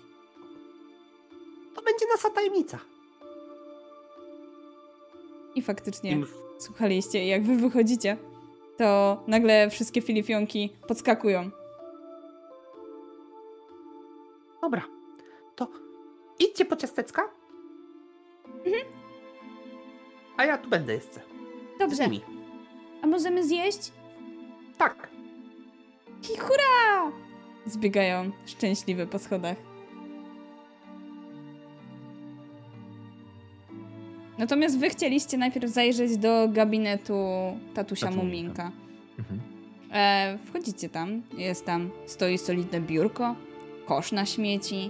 To 1.75 1.81
będzie 1.81 2.05
nasza 2.15 2.29
tajemnica. 2.29 2.79
I 5.55 5.61
faktycznie 5.61 6.11
Im 6.11 6.27
słuchaliście, 6.59 7.27
jak 7.27 7.43
wy 7.43 7.55
wychodzicie, 7.55 8.17
to 8.77 9.17
nagle 9.27 9.69
wszystkie 9.69 10.01
filifionki 10.01 10.69
podskakują. 10.87 11.51
Dobra, 14.61 14.81
to 15.55 15.67
idźcie 16.39 16.65
po 16.65 16.75
ciasteczka. 16.75 17.29
A 20.37 20.45
ja 20.45 20.57
tu 20.57 20.69
będę 20.69 20.93
jeszcze. 20.93 21.19
Z 21.75 21.79
Dobrze, 21.79 22.03
nimi. 22.03 22.34
A 23.05 23.07
możemy 23.07 23.43
zjeść? 23.47 23.91
Tak. 24.77 25.09
I 26.33 26.37
hurra! 26.37 27.11
Zbiegają 27.65 28.31
szczęśliwe 28.45 29.07
po 29.07 29.19
schodach. 29.19 29.57
Natomiast 34.37 34.79
wy 34.79 34.89
chcieliście 34.89 35.37
najpierw 35.37 35.71
zajrzeć 35.71 36.17
do 36.17 36.47
gabinetu 36.49 37.13
tatusia 37.73 38.07
Tatu 38.07 38.17
Muminka. 38.17 38.71
Mhm. 39.19 39.39
E, 39.91 40.37
wchodzicie 40.45 40.89
tam, 40.89 41.21
jest 41.37 41.65
tam, 41.65 41.89
stoi 42.05 42.37
solidne 42.37 42.81
biurko, 42.81 43.35
kosz 43.85 44.11
na 44.11 44.25
śmieci, 44.25 44.89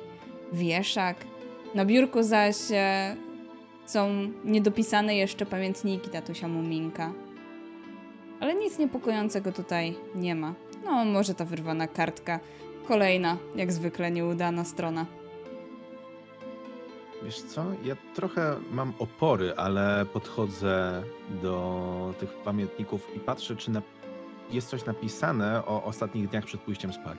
wieszak. 0.53 1.18
Na 1.74 1.86
biurku 1.86 2.24
zaś 2.24 2.55
e, 2.72 3.16
są 3.86 4.32
niedopisane 4.45 5.16
jeszcze 5.16 5.45
pamiętniki 5.45 6.09
tatusia 6.09 6.47
Muminka. 6.47 7.24
Ale 8.39 8.55
nic 8.55 8.79
niepokojącego 8.79 9.51
tutaj 9.51 9.95
nie 10.15 10.36
ma. 10.36 10.53
No, 10.86 11.05
może 11.05 11.36
ta 11.36 11.45
wyrwana 11.45 11.88
kartka. 11.88 12.39
Kolejna, 12.88 13.38
jak 13.55 13.71
zwykle 13.71 14.11
nieudana 14.11 14.63
strona. 14.63 15.05
Wiesz 17.23 17.41
co, 17.41 17.65
ja 17.83 17.95
trochę 18.15 18.55
mam 18.71 18.93
opory, 18.99 19.53
ale 19.57 20.05
podchodzę 20.13 21.03
do 21.41 22.13
tych 22.19 22.29
pamiętników 22.33 23.07
i 23.15 23.19
patrzę, 23.19 23.55
czy 23.55 23.71
jest 24.51 24.69
coś 24.69 24.86
napisane 24.86 25.65
o 25.65 25.83
ostatnich 25.83 26.29
dniach 26.29 26.45
przed 26.45 26.61
pójściem 26.61 26.93
spać. 26.93 27.17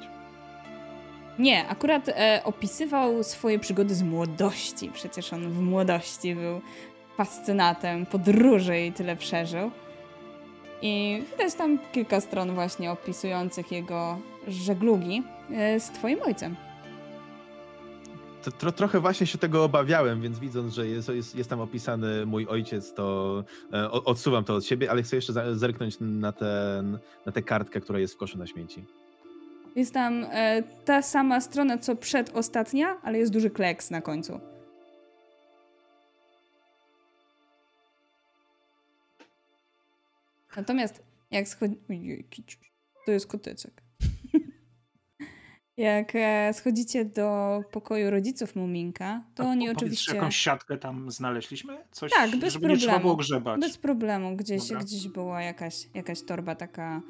Nie, 1.39 1.69
akurat 1.69 2.09
e, 2.09 2.41
opisywał 2.45 3.23
swoje 3.23 3.59
przygody 3.59 3.95
z 3.95 4.03
młodości. 4.03 4.91
Przecież 4.95 5.33
on 5.33 5.51
w 5.51 5.61
młodości 5.61 6.35
był 6.35 6.61
fascynatem 7.17 8.07
podróży 8.07 8.81
i 8.81 8.93
tyle 8.93 9.17
przeżył. 9.17 9.71
I 10.83 11.23
widać 11.31 11.55
tam 11.55 11.79
kilka 11.93 12.21
stron 12.21 12.55
właśnie 12.55 12.91
opisujących 12.91 13.73
jego 13.73 14.19
żeglugi 14.49 15.23
e, 15.53 15.81
z 15.81 15.91
twoim 15.91 16.23
ojcem. 16.23 16.57
Tro, 18.59 18.73
trochę 18.73 19.01
właśnie 19.01 19.27
się 19.27 19.39
tego 19.39 19.65
obawiałem, 19.65 20.21
więc 20.21 20.39
widząc, 20.39 20.75
że 20.75 20.87
jest, 20.87 21.09
jest, 21.09 21.37
jest 21.37 21.51
tam 21.51 21.61
opisany 21.61 22.27
mój 22.27 22.47
ojciec, 22.47 22.95
to 22.95 23.45
e, 23.73 23.91
odsuwam 23.91 24.45
to 24.45 24.55
od 24.55 24.65
siebie, 24.65 24.91
ale 24.91 25.03
chcę 25.03 25.17
jeszcze 25.17 25.57
zerknąć 25.57 25.97
na, 26.01 26.33
ten, 26.33 26.99
na 27.27 27.33
tę 27.33 27.43
kartkę, 27.43 27.81
która 27.81 27.99
jest 27.99 28.15
w 28.15 28.17
koszu 28.17 28.39
na 28.39 28.47
śmieci. 28.47 28.85
Jest 29.77 29.95
tam 29.95 30.27
e, 30.33 30.63
ta 30.85 31.03
sama 31.03 31.41
strona, 31.41 31.79
co 31.79 31.97
przedostatnia, 31.97 32.97
ale 33.03 33.19
jest 33.19 33.33
duży 33.33 33.51
kleks 33.51 33.91
na 33.91 34.01
końcu. 34.01 34.41
Natomiast 40.57 41.03
jak 41.31 41.49
schodzi... 41.49 41.77
Ojej, 41.91 42.25
kiciuś. 42.25 42.73
To 43.07 43.13
jest 43.13 43.27
koteczek. 43.27 43.83
jak 45.77 46.13
e, 46.15 46.53
schodzicie 46.55 47.05
do 47.05 47.61
pokoju 47.73 48.11
rodziców 48.11 48.57
Muminka, 48.57 49.25
to 49.35 49.43
A 49.43 49.47
oni 49.47 49.71
oczywiście... 49.71 50.15
jakąś 50.15 50.37
siatkę 50.37 50.77
tam 50.79 51.11
znaleźliśmy? 51.11 51.79
Coś, 51.93 52.13
Tak, 52.13 52.37
bez 52.37 52.53
żeby 52.53 52.69
nie 52.69 52.77
trzeba 52.77 52.93
problemu. 52.93 53.03
było 53.03 53.17
grzebać. 53.17 53.61
Bez 53.61 53.79
problemu. 53.79 54.37
Gdzieś, 54.37 54.69
Dobra. 54.69 54.85
gdzieś 54.85 55.09
była 55.09 55.43
jakaś, 55.43 55.89
jakaś 55.95 56.23
torba 56.23 56.55
taka 56.55 57.03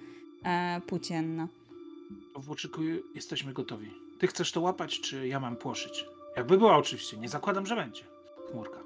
e, 0.44 0.80
płócienna. 0.86 1.48
To 2.34 2.40
Włóczyku, 2.40 2.80
jesteśmy 3.14 3.52
gotowi. 3.52 3.90
Ty 4.18 4.26
chcesz 4.26 4.52
to 4.52 4.60
łapać, 4.60 5.00
czy 5.00 5.28
ja 5.28 5.40
mam 5.40 5.56
płoszyć? 5.56 6.04
Jakby 6.36 6.58
była 6.58 6.76
oczywiście, 6.76 7.16
nie 7.16 7.28
zakładam, 7.28 7.66
że 7.66 7.76
będzie. 7.76 8.02
Chmurka. 8.50 8.85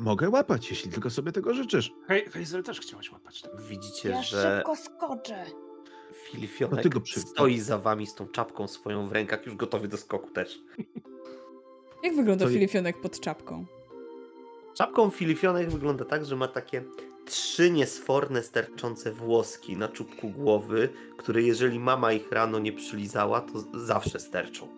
Mogę 0.00 0.28
łapać, 0.30 0.70
jeśli 0.70 0.90
tylko 0.90 1.10
sobie 1.10 1.32
tego 1.32 1.54
życzysz. 1.54 1.92
Hej, 2.08 2.30
Hazel 2.30 2.62
też 2.62 2.80
chciałaś 2.80 3.12
łapać. 3.12 3.42
Tak? 3.42 3.60
Widzicie, 3.60 4.08
Ja 4.08 4.22
że 4.22 4.56
szybko 4.56 4.76
skoczę. 4.76 5.44
Filifionek 6.30 6.94
No 6.94 7.00
przy- 7.00 7.20
stoi 7.20 7.60
za 7.60 7.78
wami 7.78 8.06
z 8.06 8.14
tą 8.14 8.28
czapką 8.28 8.68
swoją 8.68 9.08
w 9.08 9.12
rękach, 9.12 9.46
już 9.46 9.56
gotowy 9.56 9.88
do 9.88 9.96
skoku 9.96 10.30
też. 10.30 10.58
Jak 12.04 12.16
wygląda 12.16 12.44
To 12.44 12.50
Filifionek 12.50 13.00
pod 13.00 13.20
czapką? 13.20 13.64
Czapką 14.74 15.10
Filifionek 15.10 15.70
wygląda 15.70 16.04
tak, 16.04 16.24
że 16.24 16.36
ma 16.36 16.48
takie 16.48 16.84
trzy 17.24 17.70
niesforne, 17.70 18.42
sterczące 18.42 19.12
włoski 19.12 19.76
na 19.76 19.88
czubku 19.88 20.28
głowy, 20.28 20.88
które 21.16 21.42
jeżeli 21.42 21.78
mama 21.78 22.12
ich 22.12 22.32
rano 22.32 22.58
nie 22.58 22.72
przylizała, 22.72 23.40
to 23.40 23.78
zawsze 23.78 24.20
sterczą. 24.20 24.68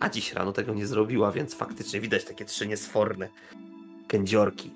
A 0.00 0.08
dziś 0.08 0.32
rano 0.32 0.52
tego 0.52 0.74
nie 0.74 0.86
zrobiła, 0.86 1.32
więc 1.32 1.54
faktycznie 1.54 2.00
widać 2.00 2.24
takie 2.24 2.44
trzy 2.44 2.66
niesforne 2.66 3.28
kędziorki. 4.12 4.70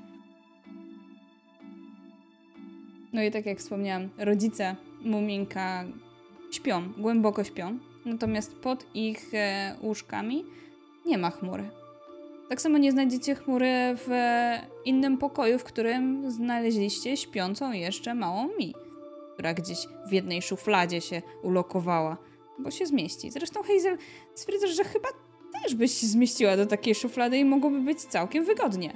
No 3.12 3.22
i 3.22 3.30
tak 3.30 3.46
jak 3.46 3.58
wspomniałam, 3.58 4.08
rodzice 4.18 4.76
Muminka 5.04 5.84
śpią, 6.50 6.92
głęboko 6.98 7.44
śpią, 7.44 7.78
natomiast 8.04 8.54
pod 8.54 8.86
ich 8.94 9.34
e, 9.34 9.76
łóżkami 9.82 10.44
nie 11.06 11.18
ma 11.18 11.30
chmury. 11.30 11.70
Tak 12.48 12.60
samo 12.60 12.78
nie 12.78 12.92
znajdziecie 12.92 13.34
chmury 13.34 13.68
w 13.96 14.10
innym 14.84 15.18
pokoju, 15.18 15.58
w 15.58 15.64
którym 15.64 16.30
znaleźliście 16.30 17.16
śpiącą 17.16 17.72
jeszcze 17.72 18.14
małą 18.14 18.48
Mi, 18.58 18.74
która 19.34 19.54
gdzieś 19.54 19.78
w 20.08 20.12
jednej 20.12 20.42
szufladzie 20.42 21.00
się 21.00 21.22
ulokowała, 21.42 22.16
bo 22.58 22.70
się 22.70 22.86
zmieści. 22.86 23.30
Zresztą 23.30 23.62
Hazel 23.62 23.98
stwierdzasz, 24.34 24.76
że 24.76 24.84
chyba 24.84 25.08
też 25.62 25.74
byś 25.74 25.92
się 25.92 26.06
zmieściła 26.06 26.56
do 26.56 26.66
takiej 26.66 26.94
szuflady 26.94 27.38
i 27.38 27.44
mogłoby 27.44 27.80
być 27.80 28.00
całkiem 28.00 28.44
wygodnie. 28.44 28.92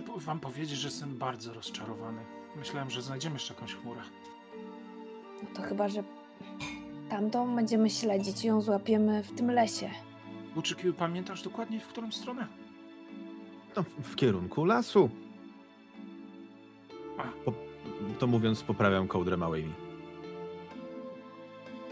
Muszę 0.00 0.26
wam 0.26 0.40
powiedzieć, 0.40 0.78
że 0.78 0.88
jestem 0.88 1.18
bardzo 1.18 1.52
rozczarowany. 1.52 2.20
Myślałem, 2.56 2.90
że 2.90 3.02
znajdziemy 3.02 3.34
jeszcze 3.34 3.54
jakąś 3.54 3.74
chmurę. 3.74 4.00
No 5.42 5.48
to 5.54 5.62
chyba, 5.62 5.88
że 5.88 6.04
tamtą 7.10 7.56
będziemy 7.56 7.90
śledzić 7.90 8.44
i 8.44 8.46
ją 8.46 8.60
złapiemy 8.60 9.22
w 9.22 9.32
tym 9.32 9.50
lesie. 9.50 9.90
Włóczyku, 10.54 10.92
pamiętasz 10.98 11.42
dokładnie 11.42 11.80
w 11.80 11.88
którą 11.88 12.12
stronę? 12.12 12.46
No, 13.76 13.84
w 14.02 14.16
kierunku 14.16 14.64
lasu. 14.64 15.10
Po, 17.44 17.52
to 18.18 18.26
mówiąc, 18.26 18.62
poprawiam 18.62 19.08
kołdrę 19.08 19.36
małej 19.36 19.64
mi. 19.64 19.72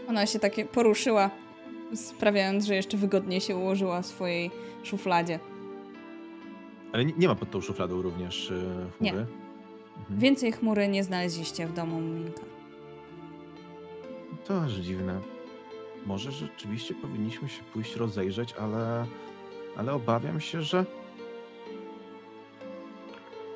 Ona 0.07 0.25
się 0.25 0.39
takie 0.39 0.65
poruszyła, 0.65 1.29
sprawiając, 1.95 2.65
że 2.65 2.75
jeszcze 2.75 2.97
wygodniej 2.97 3.41
się 3.41 3.55
ułożyła 3.55 4.01
w 4.01 4.05
swojej 4.05 4.51
szufladzie. 4.83 5.39
Ale 6.93 7.05
nie, 7.05 7.13
nie 7.17 7.27
ma 7.27 7.35
pod 7.35 7.51
tą 7.51 7.61
szufladą 7.61 8.01
również 8.01 8.49
y, 8.49 8.63
Nie. 9.01 9.09
chmury. 9.09 9.25
Mhm. 9.99 10.19
Więcej 10.19 10.51
chmury 10.51 10.87
nie 10.87 11.03
znaleźliście 11.03 11.67
w 11.67 11.73
domu 11.73 12.01
Muminka. 12.01 12.41
To 14.47 14.61
aż 14.61 14.71
dziwne. 14.73 15.19
Może 16.05 16.31
rzeczywiście 16.31 16.93
powinniśmy 16.95 17.49
się 17.49 17.63
pójść 17.63 17.95
rozejrzeć, 17.95 18.53
ale, 18.53 19.05
ale 19.77 19.93
obawiam 19.93 20.39
się, 20.41 20.61
że 20.61 20.85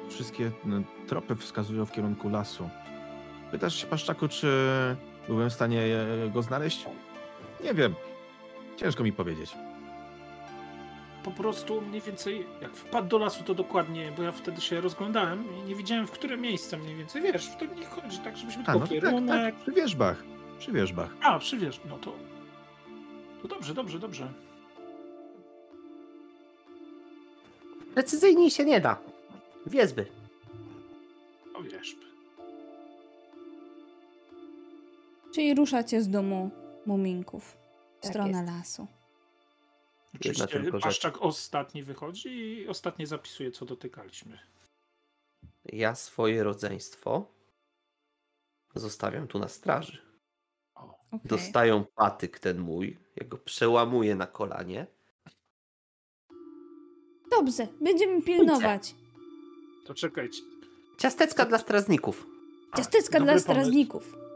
wszystkie 0.10 0.52
tropy 1.08 1.36
wskazują 1.36 1.86
w 1.86 1.92
kierunku 1.92 2.30
lasu. 2.30 2.70
Pytasz 3.52 3.76
się, 3.76 3.88
Paszczaku, 3.88 4.28
czy 4.28 4.48
byłem 5.28 5.50
w 5.50 5.54
stanie 5.54 5.82
e, 5.82 6.30
go 6.30 6.42
znaleźć? 6.42 6.86
Nie 7.64 7.74
wiem. 7.74 7.96
Ciężko 8.78 9.04
mi 9.04 9.14
powiedzieć. 9.14 9.54
Po 11.28 11.32
prostu 11.32 11.82
mniej 11.82 12.02
więcej, 12.02 12.46
jak 12.62 12.76
wpadł 12.76 13.08
do 13.08 13.18
lasu, 13.18 13.44
to 13.44 13.54
dokładnie, 13.54 14.12
bo 14.18 14.24
ja 14.24 14.32
wtedy 14.32 14.62
się 14.62 14.82
rozglądałem 14.82 15.44
i 15.60 15.70
nie 15.70 15.76
widziałem, 15.76 16.08
w 16.08 16.12
które 16.12 16.38
miejsce 16.38 16.78
mniej 16.78 16.96
więcej. 16.96 17.22
Wiesz, 17.22 17.50
to 17.60 17.66
nie 17.66 17.86
chodzi 17.86 18.20
tak, 18.20 18.38
żebyśmy 18.38 18.64
A, 18.64 18.66
tylko 18.66 18.80
no 18.80 18.88
tak, 18.88 18.90
kierunek... 18.90 19.56
tak, 19.56 19.56
przy 19.56 19.72
wierzbach. 19.72 20.24
Przy 20.60 20.72
wierzbach. 20.72 21.10
A, 21.22 21.40
przywierz, 21.40 21.82
no 21.90 21.98
to... 21.98 22.14
To 23.42 23.48
dobrze, 23.48 23.74
dobrze, 23.74 24.00
dobrze. 24.00 24.28
Precyzyjniej 27.94 28.52
się 28.52 28.66
nie 28.66 28.82
da. 28.82 28.98
Wiezby. 29.66 30.06
O 31.54 31.62
wiesz. 31.62 31.96
Czyli 35.34 35.56
ruszacie 35.56 36.02
z 36.02 36.10
domu 36.10 36.50
Muminków 36.86 37.58
w 38.00 38.02
Tak 38.02 38.12
stronę 38.12 38.38
jest. 38.40 38.52
lasu. 38.52 38.88
Oczywiście. 40.20 40.72
Paszczak 40.82 41.22
ostatni 41.22 41.84
wychodzi 41.84 42.30
i 42.30 42.68
ostatnie 42.68 43.08
zapisuje, 43.08 43.52
co 43.52 43.66
dotykaliśmy. 43.66 44.40
Ja 45.66 45.96
swoje 45.96 46.44
rodzeństwo 46.44 47.32
zostawiam 48.76 49.28
tu 49.28 49.40
na 49.40 49.48
straży. 49.48 49.98
O, 50.76 51.00
Okej. 51.12 51.20
Dostają 51.26 51.86
patyk 51.96 52.40
ten 52.40 52.60
mój, 52.60 52.98
ja 53.16 53.28
go 53.28 53.38
przełamuję 53.38 54.16
na 54.16 54.28
kolanie. 54.28 54.88
Dobrze, 57.32 57.68
będziemy 57.82 58.22
pilnować. 58.22 58.96
to 59.86 59.94
czekajcie. 59.94 60.42
Ciasteczka 60.98 61.46
dla 61.46 61.58
strażników. 61.58 62.28
Ciasteczka 62.78 63.20
dla 63.20 63.28
pomysł. 63.28 63.44
strażników. 63.44 64.27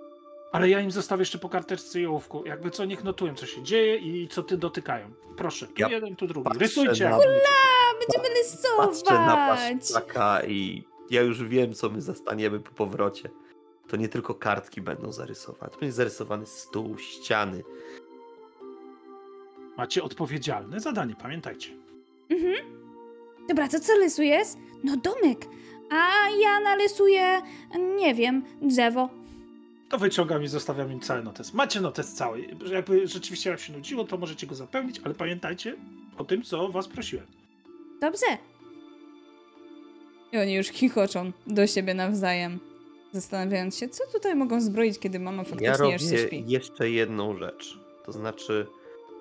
Ale 0.52 0.70
ja 0.70 0.80
im 0.82 0.92
zostawię 0.92 1.22
jeszcze 1.22 1.38
po 1.38 1.50
karteczce 1.50 2.02
i 2.02 2.06
ołówku. 2.06 2.44
Jakby 2.46 2.72
co, 2.72 2.86
niech 2.86 3.04
notują, 3.04 3.36
co 3.36 3.46
się 3.46 3.64
dzieje 3.64 3.98
i 3.98 4.28
co 4.28 4.44
ty 4.44 4.58
dotykają. 4.58 5.12
Proszę, 5.38 5.68
tu 5.68 5.74
Ja 5.78 5.90
jeden, 5.90 6.16
tu 6.16 6.28
drugi. 6.28 6.50
Rysujcie. 6.60 7.04
na- 7.04 7.10
jak 7.10 7.20
będziecie. 7.20 7.48
A, 7.48 8.00
będziemy 8.00 8.36
Patrzę 8.78 9.14
na 9.14 9.54
rysować. 9.54 9.80
paszczaka 9.80 10.44
i 10.48 10.84
ja 11.10 11.22
już 11.22 11.44
wiem, 11.44 11.74
co 11.74 11.90
my 11.90 12.02
zastaniemy 12.02 12.60
po 12.60 12.72
powrocie. 12.72 13.30
To 13.88 13.98
nie 13.98 14.10
tylko 14.10 14.34
kartki 14.36 14.82
będą 14.82 15.12
zarysowane. 15.12 15.72
To 15.74 15.80
będzie 15.80 15.94
zarysowany 15.94 16.46
stół, 16.46 16.98
ściany. 16.98 17.64
Macie 19.78 20.04
odpowiedzialne 20.04 20.80
zadanie, 20.80 21.16
pamiętajcie. 21.22 21.70
Mhm. 22.30 22.56
Dobra, 23.50 23.68
to 23.68 23.80
co 23.80 23.94
rysujesz? 23.96 24.48
No 24.84 24.98
domek. 24.98 25.46
A 25.90 26.30
ja 26.42 26.60
narysuję, 26.60 27.42
nie 27.98 28.16
wiem, 28.16 28.44
drzewo. 28.62 29.10
To 29.92 29.98
wyciągam 29.98 30.44
i 30.44 30.48
zostawiam 30.48 30.92
im 30.92 31.00
cały 31.00 31.24
notes. 31.24 31.54
Macie 31.54 31.82
notes 31.82 32.14
cały. 32.14 32.48
Jakby 32.72 33.08
rzeczywiście 33.08 33.50
jak 33.50 33.60
się 33.60 33.74
nudziło, 33.74 34.04
to 34.04 34.18
możecie 34.18 34.48
go 34.48 34.56
zapełnić, 34.56 35.02
ale 35.04 35.14
pamiętajcie 35.14 35.76
o 36.18 36.24
tym, 36.24 36.44
co 36.44 36.70
was 36.70 36.88
prosiłem. 36.88 37.26
Dobrze. 38.02 38.26
I 40.32 40.38
oni 40.38 40.54
już 40.54 40.68
chichoczą 40.68 41.32
do 41.48 41.68
siebie 41.68 41.94
nawzajem, 41.94 42.60
zastanawiając 43.12 43.78
się, 43.78 43.90
co 43.90 44.04
tutaj 44.14 44.36
mogą 44.36 44.62
zbroić, 44.62 45.00
kiedy 45.00 45.20
mama 45.20 45.38
Ja 45.38 45.44
faktycznie 45.44 45.68
jeszcze 45.68 45.84
robię 45.84 46.28
śpi. 46.28 46.44
jeszcze 46.48 46.90
jedną 46.90 47.38
rzecz. 47.38 47.80
To 48.06 48.12
znaczy 48.12 48.68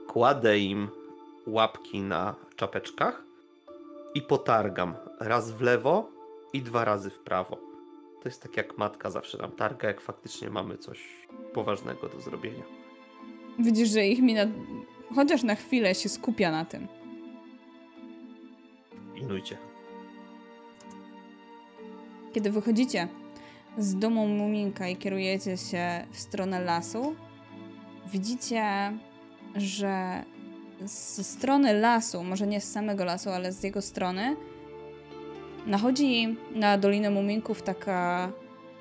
kładę 0.09 0.59
im 0.59 0.89
łapki 1.47 2.01
na 2.01 2.35
czapeczkach 2.57 3.23
i 4.15 4.23
potargam 4.23 4.95
raz 5.21 5.51
w 5.53 5.61
lewo 5.61 6.11
i 6.53 6.63
dwa 6.63 6.85
razy 6.85 7.11
w 7.11 7.19
prawo. 7.19 7.70
To 8.23 8.29
jest 8.29 8.43
tak 8.43 8.57
jak 8.57 8.79
matka 8.79 9.11
zawsze 9.11 9.39
nam 9.39 9.53
targa, 9.53 9.89
jak 9.89 10.01
faktycznie 10.01 10.51
mamy 10.51 10.79
coś 10.79 11.27
poważnego 11.55 12.09
do 12.09 12.21
zrobienia. 12.21 12.65
Widzisz, 13.59 13.89
że 13.89 14.07
ich 14.07 14.23
mina 14.23 14.47
chociaż 15.15 15.43
na 15.43 15.55
chwilę 15.55 15.95
się 15.95 16.09
skupia 16.09 16.51
na 16.51 16.65
tym. 16.65 16.89
Pilnujcie. 19.15 19.59
Kiedy 22.33 22.51
wychodzicie 22.51 23.09
z 23.79 23.99
domu 23.99 24.29
Muminka 24.29 24.89
i 24.89 24.97
kierujecie 24.97 25.57
się 25.57 26.07
w 26.11 26.19
stronę 26.19 26.61
lasu, 26.61 27.15
widzicie, 28.13 28.93
że 29.57 30.25
z 30.85 31.27
strony 31.27 31.73
lasu, 31.73 32.25
może 32.25 32.47
nie 32.47 32.61
z 32.61 32.73
samego 32.73 33.05
lasu, 33.05 33.31
ale 33.31 33.53
z 33.53 33.63
jego 33.63 33.83
strony, 33.83 34.37
nachodzi 35.67 36.37
na 36.55 36.79
Dolinę 36.79 37.11
Muminków 37.11 37.63
taka 37.63 38.33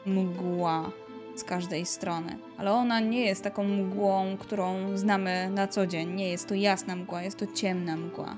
mgła 0.06 0.92
z 1.36 1.44
każdej 1.44 1.86
strony. 1.86 2.38
Ale 2.58 2.72
ona 2.72 3.00
nie 3.00 3.26
jest 3.26 3.44
taką 3.44 3.64
mgłą, 3.64 4.38
którą 4.40 4.98
znamy 4.98 5.50
na 5.54 5.68
co 5.68 5.88
dzień. 5.88 6.14
Nie 6.16 6.30
jest 6.30 6.48
to 6.48 6.56
jasna 6.56 6.96
mgła, 6.96 7.22
jest 7.24 7.38
to 7.40 7.46
ciemna 7.48 7.98
mgła. 7.98 8.38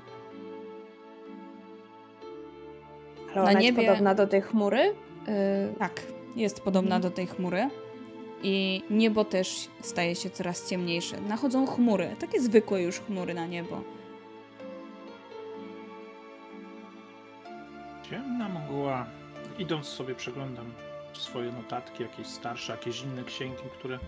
Ale 3.32 3.42
ona 3.42 3.44
Na 3.44 3.52
jest 3.52 3.62
niebie- 3.62 3.86
podobna 3.86 4.14
do 4.14 4.26
tej 4.26 4.40
chmury? 4.42 4.78
Y, 5.28 5.78
Tak, 5.78 6.02
jest 6.36 6.60
podobna 6.60 6.96
Mhm. 6.96 7.02
do 7.02 7.16
tej 7.16 7.26
chmury. 7.26 7.68
I 8.42 8.82
niebo 8.90 9.24
też 9.24 9.68
staje 9.80 10.14
się 10.14 10.30
coraz 10.30 10.68
ciemniejsze. 10.70 11.20
Nachodzą 11.20 11.66
chmury, 11.66 12.16
takie 12.18 12.40
zwykłe 12.40 12.82
już 12.82 13.00
chmury 13.00 13.34
na 13.34 13.46
niebo. 13.46 13.80
Ciemna 18.12 18.48
mgła. 18.48 19.06
Idąc 19.58 19.86
sobie 19.86 20.14
przeglądam 20.14 20.72
swoje 21.12 21.52
notatki, 21.52 22.02
jakieś 22.02 22.26
starsze, 22.26 22.72
jakieś 22.72 23.02
inne 23.02 23.24
księgi, 23.24 23.62
które 23.78 23.98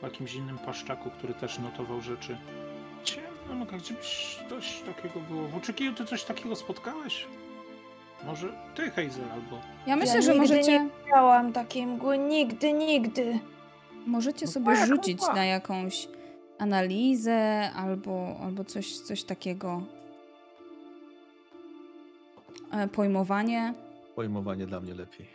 po 0.00 0.06
jakimś 0.06 0.34
innym 0.34 0.58
paszczaku, 0.58 1.10
który 1.10 1.34
też 1.34 1.58
notował 1.58 2.00
rzeczy. 2.00 2.36
Ciemna 3.04 3.54
mgła, 3.64 3.78
gdziebyś 3.78 4.38
coś 4.48 4.82
takiego 4.86 5.20
było? 5.20 5.48
W 5.48 5.56
Uczykiju 5.56 5.92
ty 5.94 6.04
coś 6.04 6.24
takiego 6.24 6.56
spotkałeś? 6.56 7.26
Może 8.24 8.52
ty, 8.74 8.90
Hazel, 8.90 9.24
albo... 9.32 9.58
Ja 9.86 9.96
myślę, 9.96 10.14
ja 10.14 10.22
że 10.22 10.32
nigdy 10.32 10.48
możecie, 10.48 10.80
nie 10.80 10.88
widziałam 11.04 11.52
takiej 11.52 11.86
mgły, 11.86 12.18
nigdy, 12.18 12.72
nigdy. 12.72 13.38
możecie 14.06 14.46
No 14.46 14.52
sobie 14.52 14.74
tak, 14.74 14.88
rzucić 14.88 15.18
mgła. 15.18 15.34
na 15.34 15.44
jakąś 15.44 16.08
analizę 16.58 17.70
albo, 17.76 18.36
albo 18.42 18.64
coś, 18.64 18.98
coś 18.98 19.24
takiego. 19.24 19.82
E, 22.72 22.88
Pojmowanie. 22.88 23.74
Pojmowanie 24.14 24.66
dla 24.66 24.80
mnie 24.80 24.94
lepiej. 24.94 25.26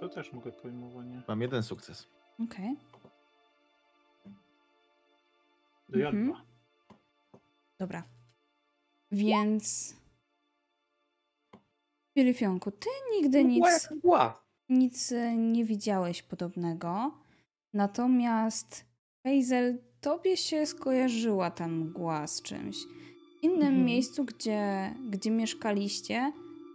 To 0.00 0.08
też 0.08 0.32
mogę 0.32 0.52
pojmowanie. 0.52 1.22
Mam 1.28 1.40
jeden 1.42 1.62
sukces. 1.62 2.06
Okej. 2.44 2.76
Dojadła. 5.88 6.20
Mhm. 6.20 6.44
Dobra. 7.78 8.02
Więc. 9.12 9.94
Filifionku, 12.14 12.70
ty 12.70 12.88
nigdy 13.12 13.44
Mgła 13.44 13.70
nic, 13.72 13.82
jak 13.82 13.90
mgła. 13.92 14.42
nic 14.68 15.12
e, 15.12 15.36
nie 15.36 15.64
widziałeś 15.64 16.22
podobnego. 16.22 17.14
Natomiast 17.72 18.84
Hazel, 19.24 19.78
tobie 20.00 20.36
się 20.36 20.66
skojarzyła 20.66 21.50
ta 21.50 21.68
mgła 21.68 22.26
z 22.26 22.42
czymś. 22.42 22.76
W 23.46 23.48
innym 23.48 23.62
Mhm. 23.68 23.84
miejscu, 23.84 24.24
gdzie, 24.24 24.94
gdzie 25.10 25.30
mieszkaliście, 25.30 26.32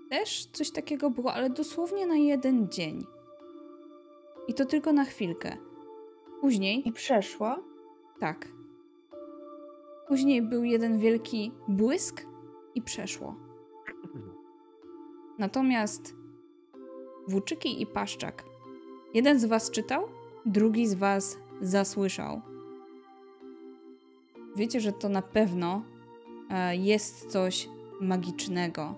też 0.10 0.46
coś 0.46 0.72
takiego 0.72 1.10
było, 1.10 1.34
ale 1.34 1.50
dosłownie 1.50 2.08
na 2.08 2.16
jeden 2.16 2.70
dzień. 2.70 3.06
I 4.48 4.54
to 4.54 4.66
tylko 4.66 4.94
na 4.94 5.06
chwilkę. 5.06 5.58
Później 6.42 6.88
I 6.88 6.92
przeszła. 6.92 7.60
tak. 8.20 8.48
Później 10.08 10.42
był 10.42 10.64
jeden 10.64 10.98
wielki 10.98 11.52
błysk 11.68 12.26
i 12.76 12.82
przeszło. 12.82 13.36
Natomiast 15.38 16.16
Włóczyki 17.28 17.82
i 17.82 17.86
Paszczak. 17.88 18.44
Jeden 19.14 19.40
z 19.40 19.46
was 19.46 19.72
czytał, 19.72 20.04
drugi 20.46 20.88
z 20.88 20.94
was 20.94 21.38
zasłyszał. 21.62 22.42
Wiecie, 24.56 24.80
że 24.80 24.92
to 24.92 25.10
na 25.10 25.22
pewno 25.22 25.82
jest 26.72 27.32
coś 27.32 27.70
magicznego. 28.02 28.96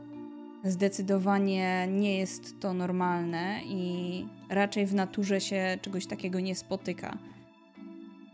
Zdecydowanie 0.64 1.88
nie 1.92 2.18
jest 2.18 2.60
to 2.60 2.74
normalne 2.74 3.60
i 3.66 4.26
raczej 4.50 4.86
w 4.86 4.94
naturze 4.94 5.42
się 5.42 5.78
czegoś 5.82 6.06
takiego 6.06 6.40
nie 6.40 6.56
spotyka 6.56 7.18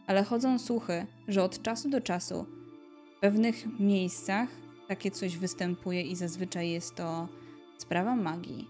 ale 0.10 0.24
chodzą 0.24 0.60
słuchy, 0.60 1.06
że 1.28 1.44
od 1.44 1.62
czasu 1.62 1.90
do 1.90 2.02
czasu 2.02 2.46
w 3.18 3.20
pewnych 3.20 3.80
miejscach 3.80 4.50
takie 4.88 5.12
coś 5.12 5.38
występuje 5.38 6.02
i 6.02 6.16
zazwyczaj 6.16 6.70
jest 6.70 6.96
to 6.96 7.28
sprawa 7.78 8.16
magii. 8.16 8.68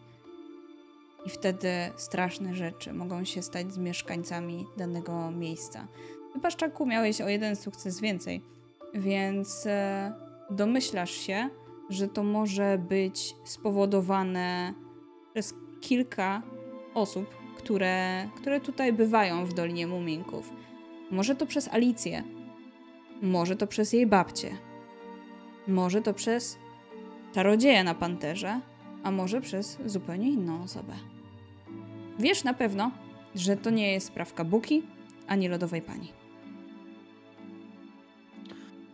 I 1.25 1.29
wtedy 1.29 1.69
straszne 1.95 2.55
rzeczy 2.55 2.93
mogą 2.93 3.25
się 3.25 3.41
stać 3.41 3.73
z 3.73 3.77
mieszkańcami 3.77 4.65
danego 4.77 5.31
miejsca. 5.31 5.87
Ty, 6.33 6.39
Paszczaku, 6.39 6.85
miałeś 6.85 7.21
o 7.21 7.29
jeden 7.29 7.55
sukces 7.55 7.99
więcej, 7.99 8.41
więc 8.93 9.65
e, 9.65 10.13
domyślasz 10.49 11.11
się, 11.11 11.49
że 11.89 12.07
to 12.07 12.23
może 12.23 12.77
być 12.89 13.35
spowodowane 13.43 14.73
przez 15.33 15.53
kilka 15.81 16.41
osób, 16.93 17.25
które, 17.57 18.29
które 18.35 18.61
tutaj 18.61 18.93
bywają 18.93 19.45
w 19.45 19.53
Dolinie 19.53 19.87
Muminków. 19.87 20.53
Może 21.11 21.35
to 21.35 21.45
przez 21.45 21.67
Alicję. 21.67 22.23
Może 23.21 23.55
to 23.55 23.67
przez 23.67 23.93
jej 23.93 24.07
babcię. 24.07 24.57
Może 25.67 26.01
to 26.01 26.13
przez 26.13 26.57
czarodzieja 27.33 27.83
na 27.83 27.95
panterze, 27.95 28.61
a 29.03 29.11
może 29.11 29.41
przez 29.41 29.77
zupełnie 29.85 30.29
inną 30.29 30.63
osobę. 30.63 30.93
Wiesz 32.19 32.43
na 32.43 32.53
pewno, 32.53 32.91
że 33.35 33.57
to 33.57 33.69
nie 33.69 33.91
jest 33.91 34.07
sprawka 34.07 34.43
Buki 34.43 34.83
ani 35.27 35.47
lodowej 35.47 35.81
pani. 35.81 36.13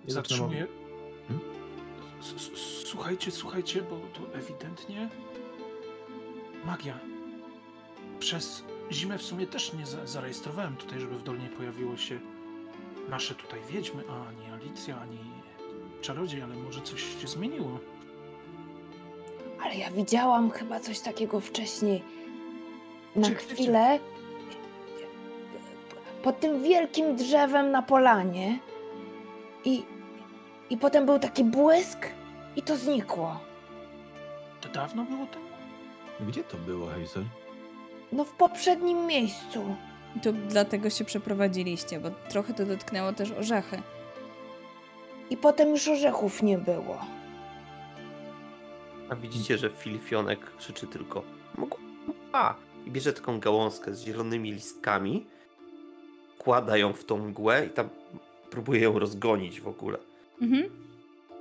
Zatrzymuję. 0.08 0.68
Słuchajcie, 2.86 3.32
słuchajcie, 3.32 3.82
bo 3.82 3.95
to 3.97 4.38
ewidentnie 4.38 5.09
magia. 6.65 6.99
Przez 8.19 8.63
zimę 8.91 9.17
w 9.17 9.21
sumie 9.23 9.47
też 9.47 9.73
nie 9.73 9.86
za- 9.86 10.05
zarejestrowałem 10.07 10.76
tutaj, 10.76 10.99
żeby 10.99 11.15
w 11.17 11.23
Dolnie 11.23 11.47
pojawiło 11.49 11.97
się 11.97 12.19
nasze 13.09 13.36
tutaj 13.36 13.59
wiedźmy, 13.69 14.03
a 14.09 14.28
ani 14.28 14.53
Alicja, 14.61 14.99
ani 15.01 15.17
czarodziej, 16.01 16.41
ale 16.41 16.55
może 16.55 16.82
coś 16.82 17.21
się 17.21 17.28
zmieniło. 17.28 17.80
Ale 19.63 19.76
ja 19.76 19.91
widziałam 19.91 20.51
chyba 20.51 20.80
coś 20.80 20.99
takiego 20.99 21.39
wcześniej. 21.39 22.03
Na 23.15 23.28
gdzie? 23.30 23.36
chwilę. 23.36 23.99
Pod 26.23 26.39
tym 26.39 26.63
wielkim 26.63 27.15
drzewem 27.15 27.71
na 27.71 27.82
polanie. 27.82 28.59
I, 29.65 29.84
I 30.69 30.78
potem 30.78 31.05
był 31.05 31.19
taki 31.19 31.43
błysk 31.43 32.07
i 32.56 32.62
to 32.62 32.78
znikło. 32.78 33.39
To 34.62 34.70
dawno 34.70 35.06
było 35.06 35.26
temu? 35.26 35.45
Gdzie 36.20 36.43
to 36.43 36.58
było, 36.58 36.88
Hazel? 36.88 37.24
No 38.12 38.24
w 38.24 38.32
poprzednim 38.32 39.06
miejscu. 39.06 39.76
I 40.16 40.20
to 40.20 40.34
dlatego 40.34 40.89
się 40.89 41.06
przeprowadziliście, 41.06 41.99
bo 41.99 42.10
trochę 42.30 42.53
to 42.53 42.66
dotknęło 42.66 43.14
też 43.14 43.32
orzechy. 43.32 43.82
I 45.30 45.38
potem 45.38 45.70
już 45.70 45.88
orzechów 45.88 46.43
nie 46.43 46.58
było. 46.58 46.97
A 49.10 49.16
widzicie, 49.16 49.58
że 49.58 49.70
Filifionek 49.70 50.56
krzyczy 50.58 50.88
tylko 50.88 51.24
mgła 51.58 52.56
i 52.86 52.91
bierze 52.91 53.14
taką 53.14 53.39
gałązkę 53.39 53.93
z 53.93 54.01
zielonymi 54.01 54.51
listkami, 54.51 55.26
kłada 56.38 56.78
ją 56.78 56.93
w 56.93 57.03
tą 57.03 57.18
mgłę 57.18 57.66
i 57.66 57.70
tam 57.70 57.89
próbuje 58.49 58.82
ją 58.82 58.99
rozgonić 58.99 59.62
w 59.62 59.68
ogóle. 59.68 59.97
Mhm. 60.41 60.70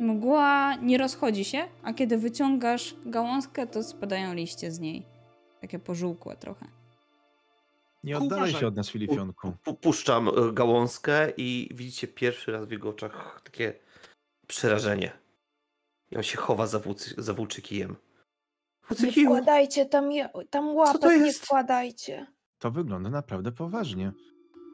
Mgła 0.01 0.77
nie 0.77 0.99
rozchodzi 0.99 1.45
się, 1.45 1.69
a 1.83 1.93
kiedy 1.93 2.19
wyciągasz 2.19 2.95
gałązkę, 3.07 3.67
to 3.67 3.83
spadają 3.83 4.35
liście 4.35 4.73
z 4.73 4.81
niej. 4.81 5.07
Takie 5.61 5.79
pożółkłe 5.79 6.37
trochę. 6.37 6.67
Nie 8.05 8.19
oddalaj 8.19 8.53
się 8.53 8.67
od 8.67 8.77
nas, 8.77 8.89
Filifionku. 8.91 9.53
Pu- 9.65 9.75
Puszczam 9.77 10.29
e, 10.29 10.33
gałązkę 10.53 11.33
i 11.37 11.71
widzicie 11.75 12.09
pierwszy 12.09 12.53
raz 12.53 12.67
w 12.67 12.71
jego 12.71 12.89
oczach 12.89 13.41
takie 13.45 13.73
przerażenie. 14.47 15.13
I 16.11 16.17
on 16.17 16.23
się 16.23 16.37
chowa 16.39 16.67
za, 16.67 16.79
włócy, 16.79 17.15
za 17.19 17.35
włóczykijem. 17.35 17.97
Nie 19.01 19.13
wkładajcie 19.13 19.87
tam, 19.87 20.11
tam 20.51 20.69
łapek, 20.75 21.21
nie 21.23 21.33
wkładajcie. 21.33 22.27
To 22.59 22.71
wygląda 22.71 23.11
naprawdę 23.11 23.53
poważnie. 23.53 24.13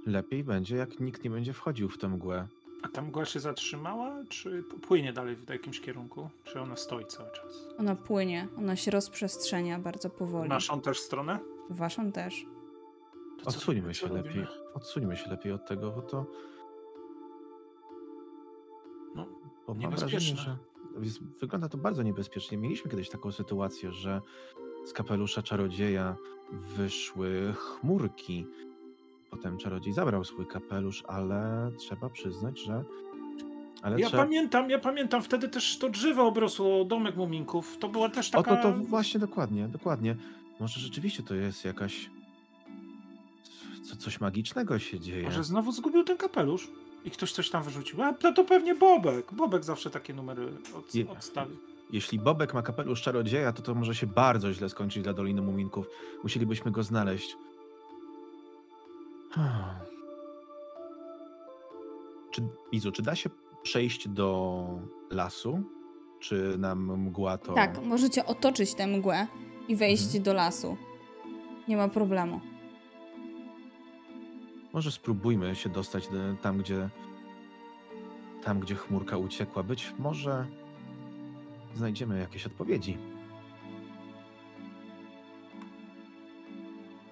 Lepiej 0.06 0.44
będzie, 0.44 0.76
jak 0.76 1.00
nikt 1.00 1.24
nie 1.24 1.30
będzie 1.30 1.52
wchodził 1.52 1.88
w 1.88 1.98
tę 1.98 2.08
mgłę. 2.08 2.48
A 2.82 2.88
ta 2.88 3.02
mgła 3.02 3.24
się 3.24 3.40
zatrzymała, 3.40 4.24
czy 4.28 4.62
płynie 4.62 5.12
dalej 5.12 5.36
w 5.36 5.48
jakimś 5.48 5.80
kierunku? 5.80 6.28
Czy 6.44 6.60
ona 6.60 6.76
stoi 6.76 7.06
cały 7.06 7.30
czas? 7.32 7.68
Ona 7.78 7.96
płynie, 7.96 8.48
ona 8.58 8.76
się 8.76 8.90
rozprzestrzenia 8.90 9.78
bardzo 9.78 10.10
powoli. 10.10 10.46
W 10.46 10.50
naszą 10.50 10.80
też 10.80 10.98
stronę? 11.00 11.38
W 11.70 11.76
waszą 11.76 12.12
też. 12.12 12.46
To 13.42 13.48
Odsuńmy 13.50 13.88
co 13.88 13.94
się 13.94 14.06
robimy? 14.08 14.28
lepiej. 14.28 14.46
Odsuńmy 14.74 15.16
się 15.16 15.30
lepiej 15.30 15.52
od 15.52 15.66
tego, 15.66 15.90
bo 15.90 16.02
to. 16.02 16.26
No, 19.14 19.26
bo 19.66 19.74
mam 19.74 19.78
niebezpieczne. 19.82 20.34
wrażenie, 20.36 20.58
że 21.10 21.20
wygląda 21.40 21.68
to 21.68 21.78
bardzo 21.78 22.02
niebezpiecznie. 22.02 22.58
Mieliśmy 22.58 22.90
kiedyś 22.90 23.10
taką 23.10 23.32
sytuację, 23.32 23.92
że 23.92 24.20
z 24.84 24.92
kapelusza 24.92 25.42
czarodzieja 25.42 26.16
wyszły 26.52 27.54
chmurki. 27.56 28.46
Potem 29.30 29.58
czarodziej 29.58 29.92
zabrał 29.92 30.24
swój 30.24 30.46
kapelusz, 30.46 31.04
ale 31.08 31.70
trzeba 31.78 32.10
przyznać, 32.10 32.60
że. 32.60 32.84
Ale 33.82 34.00
Ja 34.00 34.08
trzeba... 34.08 34.22
pamiętam, 34.22 34.70
ja 34.70 34.78
pamiętam, 34.78 35.22
wtedy 35.22 35.48
też 35.48 35.78
to 35.78 35.88
drzewo 35.88 36.26
obrosło 36.26 36.84
domek 36.84 37.16
muminków. 37.16 37.76
To 37.78 37.88
była 37.88 38.08
też 38.08 38.30
taka... 38.30 38.52
O 38.52 38.56
to, 38.56 38.62
to 38.62 38.72
właśnie 38.78 39.20
dokładnie, 39.20 39.68
dokładnie. 39.68 40.16
Może 40.60 40.80
rzeczywiście 40.80 41.22
to 41.22 41.34
jest 41.34 41.64
jakaś. 41.64 42.10
Co, 43.82 43.96
coś 43.96 44.20
magicznego 44.20 44.78
się 44.78 45.00
dzieje. 45.00 45.22
Może 45.22 45.44
znowu 45.44 45.72
zgubił 45.72 46.04
ten 46.04 46.16
kapelusz 46.16 46.68
i 47.04 47.10
ktoś 47.10 47.32
coś 47.32 47.50
tam 47.50 47.62
wyrzucił. 47.62 48.02
A 48.02 48.12
to, 48.12 48.32
to 48.32 48.44
pewnie 48.44 48.74
Bobek. 48.74 49.34
Bobek 49.34 49.64
zawsze 49.64 49.90
takie 49.90 50.14
numery 50.14 50.48
od, 50.78 50.94
Je- 50.94 51.10
odstawi. 51.10 51.56
Jeśli 51.92 52.18
Bobek 52.18 52.54
ma 52.54 52.62
kapelusz 52.62 53.02
czarodzieja, 53.02 53.52
to 53.52 53.62
to 53.62 53.74
może 53.74 53.94
się 53.94 54.06
bardzo 54.06 54.52
źle 54.52 54.68
skończyć 54.68 55.02
dla 55.02 55.12
Doliny 55.12 55.42
Muminków. 55.42 55.86
Musielibyśmy 56.22 56.70
go 56.70 56.82
znaleźć. 56.82 57.36
Hmm. 59.30 59.74
Czy, 62.30 62.42
Izu, 62.72 62.92
czy 62.92 63.02
da 63.02 63.14
się 63.14 63.30
przejść 63.62 64.08
do 64.08 64.64
lasu? 65.10 65.62
Czy 66.20 66.58
nam 66.58 67.00
mgła 67.00 67.38
to... 67.38 67.52
Tak, 67.52 67.84
możecie 67.84 68.26
otoczyć 68.26 68.74
tę 68.74 68.86
mgłę 68.86 69.26
i 69.68 69.76
wejść 69.76 70.04
Mhm. 70.04 70.22
do 70.22 70.34
lasu. 70.34 70.76
Nie 71.68 71.76
ma 71.76 71.88
problemu. 71.88 72.40
Może 74.72 74.90
spróbujmy 74.90 75.54
się 75.54 75.68
dostać 75.68 76.08
do, 76.08 76.16
tam, 76.42 76.58
gdzie 76.58 76.88
tam, 78.44 78.60
gdzie 78.60 78.74
chmurka 78.74 79.16
uciekła. 79.16 79.62
Być 79.62 79.94
może 79.98 80.46
znajdziemy 81.74 82.18
jakieś 82.20 82.46
odpowiedzi. 82.46 82.98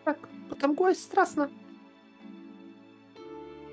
Tak, 0.04 0.28
bo 0.50 0.56
ta 0.56 0.68
mgła 0.68 0.88
jest 0.88 1.02
straszna. 1.02 1.48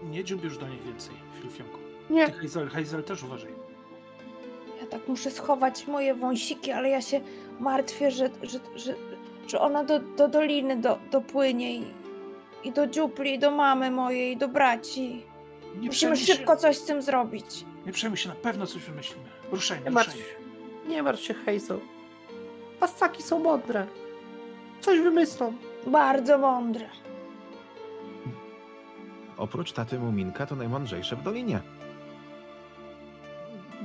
Nie 0.10 0.24
dziób 0.24 0.43
już 0.43 0.58
do 0.58 0.68
niej 0.68 0.80
więcej, 0.80 1.16
Filfionku. 1.41 1.78
Nie. 2.10 2.26
Ty, 2.26 2.32
Hazel, 2.32 2.70
Hazel 2.70 3.03
też 3.03 3.24
uważaj. 3.24 3.51
Ja 4.82 4.88
tak 4.88 5.08
muszę 5.08 5.32
schować 5.32 5.88
moje 5.88 6.16
wąsiki, 6.16 6.72
ale 6.72 6.89
ja 6.89 7.01
się 7.01 7.22
martwię, 7.60 8.12
że, 8.12 8.30
że, 8.43 8.60
że, 8.76 8.95
że 9.47 9.60
ona 9.60 9.84
do, 9.84 9.99
do 9.99 10.28
doliny 10.28 10.76
do, 10.78 10.97
dopłynie 11.12 11.76
i, 11.76 11.84
i 12.64 12.72
do 12.72 12.88
dziupli, 12.88 13.34
i 13.34 13.39
do 13.39 13.51
mamy 13.51 13.91
mojej, 13.91 14.34
i 14.34 14.38
do 14.38 14.47
braci. 14.47 15.24
Nie 15.80 15.88
Musimy 15.88 16.16
szybko 16.18 16.53
się, 16.53 16.60
coś 16.60 16.78
z 16.78 16.86
tym 16.86 17.01
zrobić. 17.01 17.66
nie 17.86 17.91
przejmuj 17.91 18.18
się, 18.18 18.30
na 18.30 18.36
pewno 18.36 18.68
coś 18.68 18.84
wymyślimy. 18.84 19.26
Ruszajmy, 19.51 19.86
Nie 19.86 19.91
martw, 19.91 20.14
ruszajmy. 20.16 20.39
nie 20.88 21.03
martw 21.03 21.24
się, 21.24 21.34
Hazel. 21.34 21.80
Pasaki 22.80 23.24
są 23.24 23.39
mądre. 23.39 23.88
Coś 24.82 24.99
wymyślą. 24.99 25.53
Bardzo 25.88 26.38
mądre. 26.38 26.89
Oprócz 29.38 29.72
taty 29.72 30.00
Muminka 30.00 30.46
to 30.46 30.56
najmądrzejsze 30.56 31.16
w 31.16 31.24
Dolinie. 31.24 31.60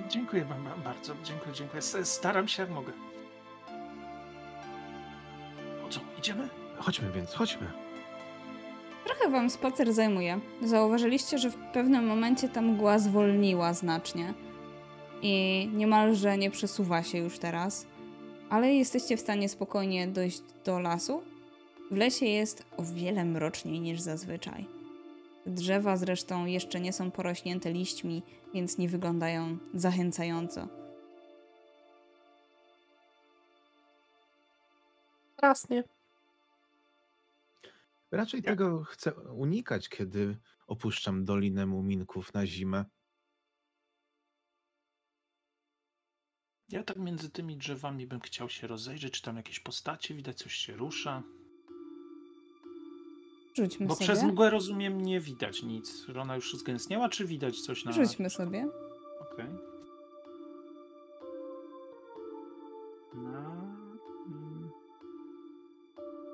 Dziękuję 0.08 0.44
wam 0.44 0.64
ba- 0.64 0.76
bardzo, 0.84 1.14
dziękuję, 1.24 1.54
dziękuję. 1.54 1.82
Staram 2.04 2.48
się 2.48 2.62
jak 2.62 2.70
mogę. 2.72 2.92
O 5.86 5.88
co, 5.88 6.00
idziemy? 6.18 6.48
Chodźmy 6.78 7.12
więc, 7.12 7.34
chodźmy. 7.34 7.66
Trochę 9.04 9.30
wam 9.30 9.50
spacer 9.50 9.92
zajmuje. 9.92 10.40
Zauważyliście, 10.62 11.38
że 11.38 11.50
w 11.50 11.56
pewnym 11.56 12.06
momencie 12.06 12.48
ta 12.48 12.62
mgła 12.62 12.98
zwolniła 12.98 13.72
znacznie 13.74 14.34
i 15.22 15.68
niemalże 15.74 16.38
nie 16.38 16.50
przesuwa 16.50 17.02
się 17.02 17.18
już 17.18 17.38
teraz, 17.38 17.86
ale 18.50 18.74
jesteście 18.74 19.16
w 19.16 19.20
stanie 19.20 19.48
spokojnie 19.48 20.08
dojść 20.08 20.42
do 20.64 20.80
lasu. 20.80 21.22
W 21.90 21.96
lesie 21.96 22.26
jest 22.26 22.64
o 22.76 22.82
wiele 22.82 23.24
mroczniej 23.24 23.80
niż 23.80 24.00
zazwyczaj. 24.00 24.66
Drzewa 25.46 25.96
zresztą 25.96 26.46
jeszcze 26.46 26.80
nie 26.80 26.92
są 26.92 27.10
porośnięte 27.10 27.72
liśćmi, 27.72 28.22
więc 28.54 28.78
nie 28.78 28.88
wyglądają 28.88 29.58
zachęcająco. 29.74 30.68
Strasznie. 35.32 35.84
Raczej 38.10 38.42
tego 38.42 38.84
chcę 38.84 39.14
unikać, 39.14 39.88
kiedy 39.88 40.36
opuszczam 40.66 41.24
Dolinę 41.24 41.66
Muminków 41.66 42.34
na 42.34 42.46
zimę. 42.46 42.84
Ja 46.68 46.82
tak 46.82 46.96
między 46.96 47.30
tymi 47.30 47.56
drzewami 47.56 48.06
bym 48.06 48.20
chciał 48.20 48.48
się 48.48 48.66
rozejrzeć, 48.66 49.14
czy 49.14 49.22
tam 49.22 49.36
jakieś 49.36 49.60
postacie, 49.60 50.14
widać 50.14 50.38
coś 50.38 50.54
się 50.54 50.76
rusza. 50.76 51.22
Rzućmy 53.54 53.86
Bo 53.86 53.94
sobie. 53.94 54.04
przez 54.06 54.22
mgłę 54.22 54.50
rozumiem 54.50 55.00
nie 55.02 55.20
widać 55.20 55.62
nic. 55.62 56.06
Ona 56.20 56.34
już 56.36 56.54
zgęstniała, 56.54 57.08
czy 57.08 57.24
widać 57.24 57.60
coś 57.60 57.84
na... 57.84 57.92
Rzućmy 57.92 58.30
sobie. 58.30 58.68
Okej. 59.32 59.46
Na... 63.14 63.50
mm, 64.26 64.70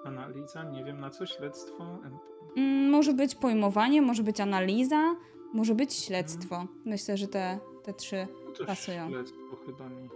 Analiza, 0.05 0.64
nie 0.64 0.85
wiem 0.85 1.01
na 1.01 1.11
co, 1.11 1.27
śledztwo. 1.27 1.99
Mm, 2.57 2.91
Może 2.91 3.12
być 3.12 3.35
pojmowanie, 3.35 4.03
może 4.03 4.23
być 4.23 4.41
analiza, 4.41 5.14
może 5.53 5.75
być 5.75 5.95
śledztwo. 5.95 6.67
Myślę, 6.85 7.17
że 7.17 7.29
te, 7.29 7.59
te 7.85 7.95
trzy. 7.95 8.27
No 8.47 8.53
to 8.53 8.64
Pasują. 8.64 9.09
śledztwo 9.11 9.57
chyba 9.67 9.89
mi... 9.89 10.09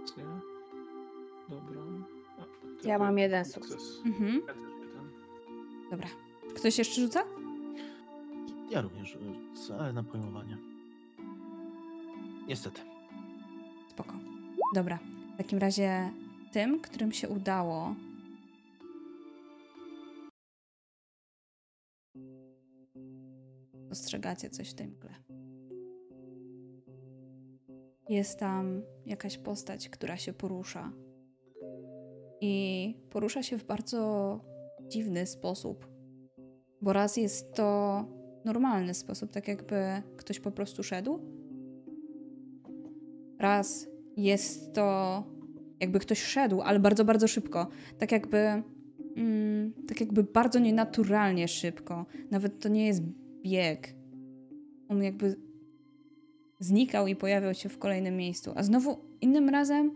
Rację. 0.00 0.24
Dobra. 1.48 1.80
A, 2.38 2.88
Ja 2.88 2.98
mam 2.98 3.18
jeden 3.18 3.44
sukces. 3.44 4.02
Mhm. 4.06 4.42
Dobra. 5.90 6.08
Ktoś 6.54 6.78
jeszcze 6.78 7.00
rzuca? 7.00 7.24
Ja 8.70 8.80
również, 8.80 9.14
y, 9.70 9.74
ale 9.74 9.92
na 9.92 10.02
pojmowanie. 10.02 10.58
Niestety. 12.48 12.80
Spoko. 13.90 14.14
Dobra. 14.74 14.98
W 15.34 15.36
takim 15.38 15.58
razie 15.58 16.10
tym, 16.52 16.80
którym 16.80 17.12
się 17.12 17.28
udało. 17.28 17.94
Dostrzegacie 23.74 24.50
coś 24.50 24.70
w 24.70 24.74
tej 24.74 24.88
mgle. 24.88 25.14
Jest 28.08 28.38
tam 28.38 28.82
jakaś 29.06 29.38
postać, 29.38 29.88
która 29.88 30.16
się 30.16 30.32
porusza. 30.32 30.92
I 32.40 32.94
porusza 33.10 33.42
się 33.42 33.58
w 33.58 33.64
bardzo 33.64 34.40
dziwny 34.88 35.26
sposób. 35.26 35.88
Bo 36.82 36.92
raz 36.92 37.16
jest 37.16 37.54
to 37.54 38.04
normalny 38.44 38.94
sposób, 38.94 39.32
tak 39.32 39.48
jakby 39.48 40.02
ktoś 40.16 40.40
po 40.40 40.50
prostu 40.50 40.82
szedł, 40.82 41.20
Raz 43.38 43.88
jest 44.16 44.74
to 44.74 45.24
jakby 45.80 45.98
ktoś 45.98 46.22
szedł, 46.22 46.60
ale 46.60 46.80
bardzo, 46.80 47.04
bardzo 47.04 47.28
szybko. 47.28 47.66
Tak 47.98 48.12
jakby, 48.12 48.62
mm, 49.16 49.72
tak 49.88 50.00
jakby 50.00 50.22
bardzo 50.22 50.58
nienaturalnie 50.58 51.48
szybko. 51.48 52.06
Nawet 52.30 52.60
to 52.60 52.68
nie 52.68 52.86
jest 52.86 53.02
bieg. 53.42 53.94
On 54.88 55.02
jakby 55.02 55.36
znikał 56.58 57.06
i 57.06 57.16
pojawiał 57.16 57.54
się 57.54 57.68
w 57.68 57.78
kolejnym 57.78 58.16
miejscu. 58.16 58.52
A 58.54 58.62
znowu 58.62 58.96
innym 59.20 59.48
razem 59.48 59.90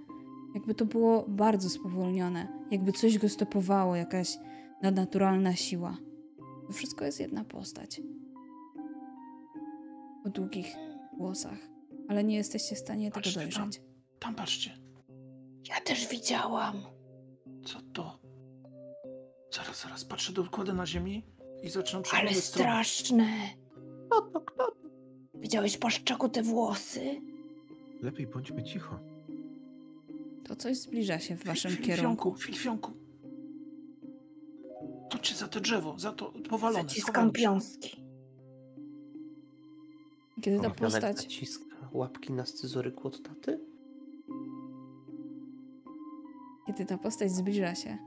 jakby 0.54 0.74
to 0.74 0.86
było 0.86 1.24
bardzo 1.28 1.70
spowolnione. 1.70 2.48
Jakby 2.70 2.92
coś 2.92 3.18
go 3.18 3.28
stopowało, 3.28 3.96
jakaś 3.96 4.38
nadnaturalna 4.82 5.56
siła. 5.56 5.96
To 6.66 6.72
wszystko 6.72 7.04
jest 7.04 7.20
jedna 7.20 7.44
postać. 7.44 8.00
O 10.26 10.28
długich 10.28 10.66
włosach 11.18 11.58
ale 12.08 12.24
nie 12.24 12.36
jesteście 12.36 12.74
w 12.76 12.78
stanie 12.78 13.10
tego 13.10 13.14
Patrzcie 13.14 13.40
tam. 13.40 13.50
dojrzeć. 13.50 13.82
Tam 14.18 14.34
patrzcie. 14.34 14.78
Ja 15.68 15.80
też 15.80 16.08
widziałam. 16.08 16.76
Co 17.64 17.78
to? 17.92 18.18
Zaraz, 19.52 19.82
zaraz. 19.82 20.04
Patrzę 20.04 20.32
do 20.32 20.42
układu 20.42 20.72
na 20.72 20.86
ziemi 20.86 21.22
i 21.62 21.70
zaczynam 21.70 22.02
Ale 22.02 22.04
przeglądać 22.12 22.44
stronę. 22.44 22.68
straszne. 22.70 23.26
Kto 24.06 24.20
to, 24.22 24.40
kto 24.40 24.66
to? 24.66 24.88
Widziałeś 25.34 25.78
paszczaku 25.78 26.28
te 26.28 26.42
włosy? 26.42 27.20
Lepiej 28.02 28.26
bądźmy 28.26 28.62
cicho. 28.64 28.98
To 30.44 30.56
coś 30.56 30.76
zbliża 30.76 31.18
się 31.18 31.36
w 31.36 31.44
waszym 31.44 31.70
Fil- 31.70 31.84
kierunku. 31.84 32.34
Filfionku, 32.34 32.52
filfionku. 32.52 32.92
Chodźcie 35.12 35.34
za 35.34 35.48
to 35.48 35.60
drzewo, 35.60 35.98
za 35.98 36.12
to 36.12 36.32
powalone. 36.48 36.82
Zaciskam 36.82 37.32
piąstki. 37.32 38.04
Kiedy 40.42 40.60
ta 40.60 40.70
postać, 40.70 41.16
naciska 41.16 41.64
łapki 41.92 42.32
na 42.32 42.46
scyzoryku 42.46 43.08
od 43.08 43.22
taty? 43.22 43.60
kiedy 46.66 46.86
ta 46.86 46.98
postać 46.98 47.32
zbliża 47.32 47.74
się, 47.74 47.98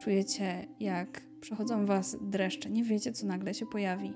czujecie 0.00 0.68
jak 0.80 1.32
Przechodzą 1.42 1.86
was 1.86 2.16
dreszcze, 2.20 2.70
nie 2.70 2.84
wiecie, 2.84 3.12
co 3.12 3.26
nagle 3.26 3.54
się 3.54 3.66
pojawi. 3.66 4.12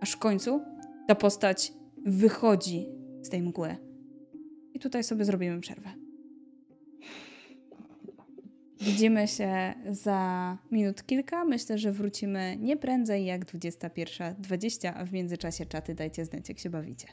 Aż 0.00 0.12
w 0.12 0.18
końcu 0.18 0.60
ta 1.08 1.14
postać 1.14 1.72
wychodzi 2.06 2.86
z 3.22 3.28
tej 3.28 3.42
mgły. 3.42 3.76
I 4.74 4.78
tutaj 4.78 5.04
sobie 5.04 5.24
zrobimy 5.24 5.60
przerwę. 5.60 6.03
Widzimy 8.84 9.28
się 9.28 9.74
za 9.90 10.56
minut 10.70 11.06
kilka. 11.06 11.44
Myślę, 11.44 11.78
że 11.78 11.92
wrócimy 11.92 12.56
nie 12.56 12.76
prędzej 12.76 13.24
jak 13.24 13.44
21.20, 13.44 14.92
a 14.96 15.04
w 15.04 15.12
międzyczasie 15.12 15.66
czaty 15.66 15.94
dajcie 15.94 16.24
znać, 16.24 16.48
jak 16.48 16.58
się 16.58 16.70
bawicie. 16.70 17.08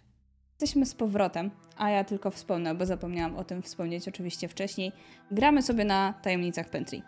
Jesteśmy 0.51 0.85
z 0.85 0.95
powrotem, 0.95 1.51
a 1.77 1.89
ja 1.89 2.03
tylko 2.03 2.31
wspomnę, 2.31 2.75
bo 2.75 2.85
zapomniałam 2.85 3.35
o 3.35 3.43
tym 3.43 3.61
wspomnieć 3.61 4.07
oczywiście 4.07 4.47
wcześniej. 4.47 4.91
Gramy 5.31 5.61
sobie 5.61 5.85
na 5.85 6.13
tajemnicach 6.21 6.69
Pentry. 6.69 7.01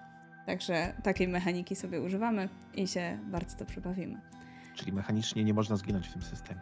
Także 0.45 0.93
takiej 1.03 1.27
mechaniki 1.27 1.75
sobie 1.75 2.01
używamy 2.01 2.49
i 2.75 2.87
się 2.87 3.19
bardzo 3.23 3.57
dobrze 3.57 3.81
bawimy. 3.81 4.21
Czyli 4.75 4.91
mechanicznie 4.91 5.43
nie 5.43 5.53
można 5.53 5.75
zginąć 5.75 6.07
w 6.07 6.13
tym 6.13 6.21
systemie. 6.21 6.61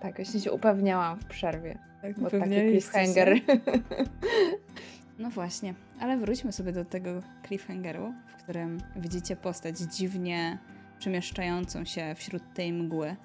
Tak, 0.00 0.16
właśnie 0.16 0.40
się 0.40 0.52
upewniałam 0.52 1.18
w 1.18 1.24
przerwie. 1.24 1.78
Tak, 2.02 2.20
Bo 2.20 2.30
taki 2.30 2.44
cliffhanger. 2.44 3.34
No 5.18 5.30
właśnie, 5.30 5.74
ale 6.00 6.16
wróćmy 6.16 6.52
sobie 6.52 6.72
do 6.72 6.84
tego 6.84 7.22
cliffhangeru, 7.46 8.14
w 8.28 8.42
którym 8.42 8.78
widzicie 8.96 9.36
postać 9.36 9.78
dziwnie 9.78 10.58
przemieszczającą 10.98 11.84
się 11.84 12.14
wśród 12.14 12.42
tej 12.54 12.72
mgły 12.72 13.16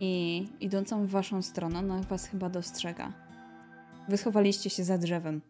i 0.00 0.46
idącą 0.60 1.06
w 1.06 1.10
waszą 1.10 1.42
stronę, 1.42 1.78
ona 1.78 2.00
was 2.00 2.26
chyba 2.26 2.48
dostrzega. 2.48 3.12
Wy 4.08 4.16
schowaliście 4.16 4.70
się 4.70 4.84
za 4.84 4.98
drzewem 4.98 5.40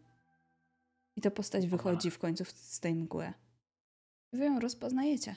i 1.17 1.21
ta 1.21 1.31
postać 1.31 1.67
wychodzi 1.67 2.11
w 2.11 2.19
końcu 2.19 2.45
z 2.47 2.81
tej 2.81 2.95
mgły. 2.95 3.33
Wy 4.33 4.45
ją 4.45 4.61
rozpoznajecie. 4.61 5.37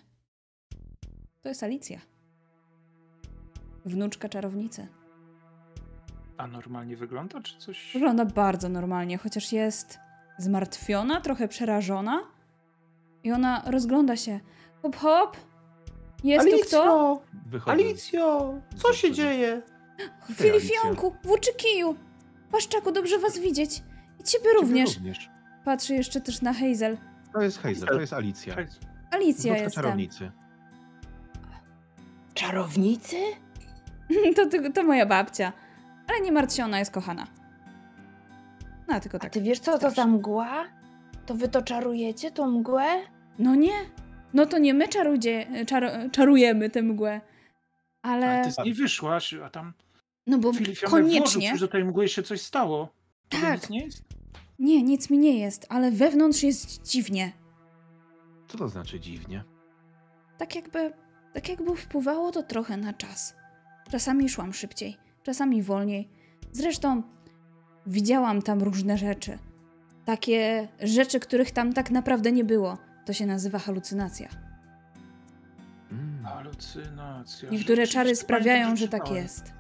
To 1.42 1.50
jest 1.50 1.64
Alicja. 1.64 2.00
Wnuczka 3.86 4.30
czarownicy. 4.30 4.88
A 6.40 6.48
normalnie 6.48 6.98
wygląda, 6.98 7.42
czy 7.42 7.58
coś? 7.58 7.92
Wygląda 7.94 8.26
bardzo 8.26 8.70
normalnie, 8.70 9.18
chociaż 9.18 9.54
jest 9.54 10.00
zmartwiona, 10.38 11.22
trochę 11.22 11.48
przerażona. 11.48 12.20
I 13.24 13.32
ona 13.32 13.64
rozgląda 13.66 14.16
się. 14.16 14.40
Hop, 14.82 14.96
hop! 14.96 15.38
Jest 16.24 16.50
tu 16.50 16.58
kto? 16.68 16.82
Alicjo! 16.84 17.22
Wychodzę. 17.46 17.72
Alicjo! 17.72 18.54
Co 18.76 18.94
się 18.94 19.12
dzieje? 19.12 19.62
Filifionku, 20.34 21.16
Włóczykiju! 21.24 21.96
Paszczaku, 22.52 22.92
dobrze 22.92 23.20
was 23.20 23.40
widzieć. 23.40 23.78
I 24.20 24.24
ciebie 24.24 24.44
Ciebie 24.44 24.50
również. 24.62 24.96
również. 24.96 25.30
Patrzy 25.66 25.96
jeszcze 25.96 26.22
też 26.22 26.42
na 26.42 26.54
Hazel. 26.54 26.98
To 27.34 27.42
jest 27.42 27.60
Hazel, 27.62 27.88
to 27.88 28.00
jest 28.02 28.14
Alicja. 28.14 28.56
Alicja 29.12 29.58
jestem. 29.58 29.84
czarownicy. 29.84 30.32
Czarownicy? 32.34 33.18
To, 34.36 34.46
to, 34.46 34.72
to 34.74 34.84
moja 34.84 35.06
babcia. 35.06 35.54
Ale 36.10 36.22
nie 36.22 36.32
martw 36.32 36.56
się, 36.56 36.66
ona 36.66 36.80
jest 36.80 36.92
kochana. 36.92 37.28
No, 38.88 39.00
tylko 39.00 39.18
A 39.18 39.20
tak. 39.20 39.34
ty 39.34 39.42
wiesz, 39.42 39.60
co 39.60 39.80
to 39.80 39.92
za 39.92 40.08
mgła? 40.08 40.66
To 41.26 41.36
wy 41.36 41.48
to 41.48 41.62
czarujecie, 41.62 42.32
tą 42.32 42.52
mgłę? 42.52 42.88
No 43.40 43.56
nie. 43.56 43.74
No 44.34 44.46
to 44.46 44.58
nie 44.58 44.74
my 44.74 44.88
czarudzie, 44.88 45.66
czar, 45.68 45.92
czarujemy 46.12 46.70
tę 46.70 46.82
mgłę. 46.82 47.22
Ale... 48.02 48.30
Ale 48.30 48.44
ty 48.44 48.52
z 48.52 48.58
niej 48.58 48.74
wyszłaś, 48.74 49.34
a 49.34 49.50
tam 49.50 49.74
No 50.28 50.38
bo 50.38 50.54
Filip 50.54 50.80
włożył 50.80 50.90
koniecznie. 50.90 51.52
coś 51.52 51.60
do 51.60 51.68
tej 51.68 51.86
mgły 51.86 52.10
się 52.10 52.24
coś 52.24 52.42
stało. 52.42 52.90
Tak. 53.30 53.54
nic 53.62 53.70
nie 53.70 53.86
jest? 53.86 54.04
Nie, 54.60 54.84
nic 54.84 55.10
mi 55.10 55.18
nie 55.18 55.40
jest, 55.40 55.66
ale 55.70 55.92
wewnątrz 55.92 56.44
jest 56.44 56.82
dziwnie. 56.88 57.32
Co 58.48 58.58
to 58.58 58.70
znaczy 58.70 59.00
dziwnie? 59.00 59.44
Tak 60.38 60.56
jakby, 60.56 60.94
tak 61.34 61.50
jakby 61.50 61.76
wpływało 61.76 62.32
to 62.32 62.44
trochę 62.44 62.78
na 62.78 62.94
czas. 62.94 63.36
Czasami 63.92 64.30
szłam 64.30 64.54
szybciej, 64.54 64.98
czasami 65.24 65.64
wolniej. 65.64 66.10
Zresztą 66.52 67.04
widziałam 67.88 68.42
tam 68.42 68.62
różne 68.62 68.98
rzeczy. 68.98 69.38
Takie 70.06 70.68
rzeczy, 70.82 71.20
których 71.20 71.52
tam 71.52 71.74
tak 71.74 71.92
naprawdę 71.92 72.32
nie 72.32 72.44
było. 72.44 72.78
To 73.06 73.14
się 73.14 73.26
nazywa 73.26 73.60
halucynacja. 73.60 74.30
Mm. 75.92 76.26
Halucynacja. 76.26 77.50
Niektóre 77.50 77.88
czary 77.88 78.16
sprawiają, 78.16 78.76
że 78.76 78.88
tak 78.88 79.12
jest. 79.12 79.54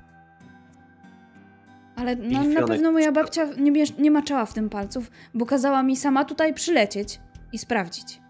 Ale 1.95 2.15
no, 2.15 2.43
na 2.43 2.67
pewno 2.67 2.91
moja 2.91 3.11
babcia 3.11 3.45
nie, 3.57 3.83
nie 3.99 4.11
maczała 4.11 4.45
w 4.45 4.53
tym 4.53 4.69
palców, 4.69 5.11
bo 5.33 5.45
kazała 5.45 5.83
mi 5.83 5.95
sama 5.95 6.25
tutaj 6.25 6.53
przylecieć 6.53 7.19
i 7.51 7.57
sprawdzić. 7.57 8.21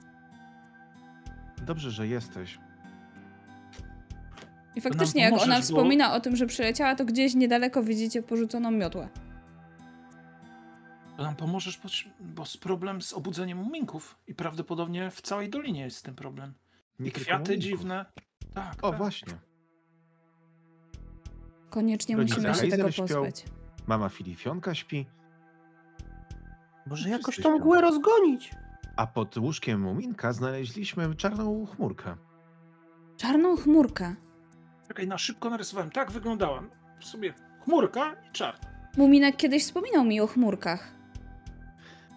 Dobrze, 1.66 1.92
że 1.92 2.08
jesteś. 2.08 2.60
I 4.76 4.82
faktycznie, 4.82 5.22
jak 5.22 5.34
ona 5.42 5.62
wspomina 5.62 6.14
o 6.14 6.20
tym, 6.20 6.36
że 6.36 6.46
przyleciała, 6.46 6.96
to 6.96 7.06
gdzieś 7.06 7.36
niedaleko 7.36 7.84
widzicie 7.84 8.24
porzuconą 8.24 8.72
miotłę. 8.72 9.10
To 11.18 11.24
nam 11.24 11.36
pomożesz, 11.36 11.80
bo, 11.84 11.90
bo 12.20 12.42
jest 12.44 12.58
problem 12.58 13.02
z 13.02 13.14
obudzeniem 13.14 13.58
muminków 13.58 14.18
i 14.28 14.36
prawdopodobnie 14.36 15.12
w 15.12 15.22
całej 15.22 15.50
dolinie 15.50 15.82
jest 15.82 16.04
ten 16.06 16.16
problem. 16.16 16.54
Nie 17.00 17.10
I 17.10 17.12
kwiaty 17.12 17.42
muminków. 17.52 17.64
dziwne. 17.64 18.06
Tak, 18.54 18.76
O, 18.82 18.90
tak. 18.90 18.98
właśnie. 18.98 19.34
Koniecznie 21.70 22.18
Rodzice 22.18 22.42
musimy 22.42 22.56
się 22.56 22.78
tego 22.78 22.92
śpią. 22.92 23.08
pozbyć. 23.08 23.46
Mama 23.88 24.10
Filifionka 24.10 24.76
śpi, 24.76 25.06
Może 26.88 26.96
Wszyscy 27.04 27.10
jakoś 27.10 27.40
tą 27.40 27.58
mgłę 27.58 27.82
rozgonić? 27.82 28.52
a 28.98 29.08
pod 29.08 29.38
łóżkiem 29.38 29.82
Muminka 29.82 30.34
znaleźliśmy 30.34 31.16
czarną 31.16 31.66
chmurkę. 31.66 32.16
Czarną 33.18 33.56
chmurkę. 33.58 34.16
Czekaj, 34.90 35.08
na 35.08 35.18
szybko 35.18 35.50
narysowałem. 35.50 35.92
Tak 35.92 36.12
wyglądała. 36.12 36.64
W 37.00 37.06
sobie 37.06 37.34
chmurka 37.66 38.14
i 38.30 38.32
czarna. 38.32 38.70
Muminek 38.98 39.38
kiedyś 39.38 39.64
wspominał 39.64 40.06
mi 40.06 40.22
o 40.22 40.28
chmurkach. 40.28 40.92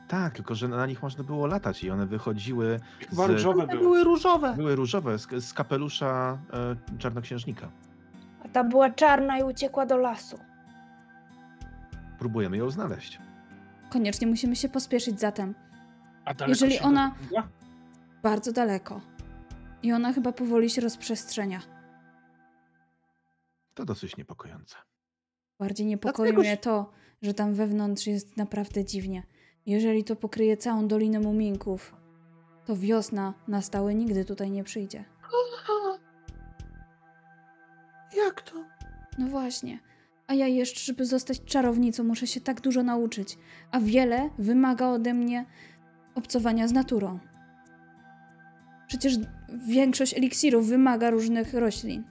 Tak, 0.09 0.35
tylko 0.35 0.55
że 0.55 0.69
na 0.69 0.87
nich 0.87 1.03
można 1.03 1.25
było 1.25 1.47
latać 1.47 1.85
i 1.85 1.91
one 1.91 2.07
wychodziły, 2.07 2.81
Chyba 3.11 3.27
Z- 3.27 3.31
różowe 3.31 3.67
były. 3.67 3.79
były 3.81 4.05
różowe. 4.05 4.55
były 4.57 4.77
różowe 4.77 5.19
z, 5.19 5.45
z 5.45 5.53
kapelusza 5.53 6.39
e, 6.53 6.99
czarnoksiężnika. 6.99 7.69
A 8.45 8.49
ta 8.49 8.65
była 8.65 8.91
czarna 8.91 9.39
i 9.39 9.43
uciekła 9.43 9.87
do 9.87 9.97
lasu. 9.97 10.39
Próbujemy 12.19 12.57
ją 12.57 12.71
znaleźć. 12.71 13.19
Koniecznie 13.91 14.27
musimy 14.27 14.57
się 14.57 14.69
pospieszyć 14.69 15.21
zatem. 15.21 15.55
A 16.25 16.35
daleko 16.35 16.49
Jeżeli 16.65 16.79
ona-? 16.81 17.15
Bardzo 18.23 18.53
daleko. 18.53 19.01
I 19.83 19.93
ona 19.93 20.13
chyba 20.13 20.33
powoli 20.33 20.71
się 20.71 20.81
rozprzestrzenia. 20.81 21.61
To 23.75 23.85
dosyć 23.85 24.17
niepokojące. 24.17 24.77
Bardziej 25.59 25.87
niepokoi 25.87 26.27
Dlatego 26.27 26.41
mnie 26.41 26.57
to, 26.57 26.91
że 27.23 27.35
tam 27.35 27.55
wewnątrz 27.55 28.07
jest 28.07 28.37
naprawdę 28.37 28.85
dziwnie. 28.85 29.23
Jeżeli 29.67 30.05
to 30.05 30.17
pokryje 30.17 30.57
całą 30.57 30.89
Dolinę 30.89 31.21
Muminków, 31.21 31.95
to 32.65 32.77
wiosna 32.77 33.35
na 33.49 33.63
stałe 33.63 33.95
nigdy 33.95 34.25
tutaj 34.25 34.51
nie 34.51 34.65
przyjdzie. 34.65 35.05
Jak 38.17 38.43
to? 38.43 38.65
No 39.19 39.27
właśnie. 39.27 39.79
A 40.27 40.35
ja 40.35 40.47
jeszcze, 40.47 40.81
żeby 40.81 41.07
zostać 41.07 41.45
czarownicą, 41.45 42.05
muszę 42.05 42.27
się 42.27 42.41
tak 42.41 42.61
dużo 42.61 42.83
nauczyć. 42.83 43.39
A 43.71 43.81
wiele 43.81 44.31
wymaga 44.39 44.89
ode 44.89 45.15
mnie 45.15 45.45
obcowania 46.15 46.69
z 46.69 46.73
naturą. 46.73 47.19
Przecież 48.87 49.15
większość 49.69 50.15
eliksirów 50.15 50.67
wymaga 50.67 51.11
różnych 51.11 51.55
roślin. 51.55 52.05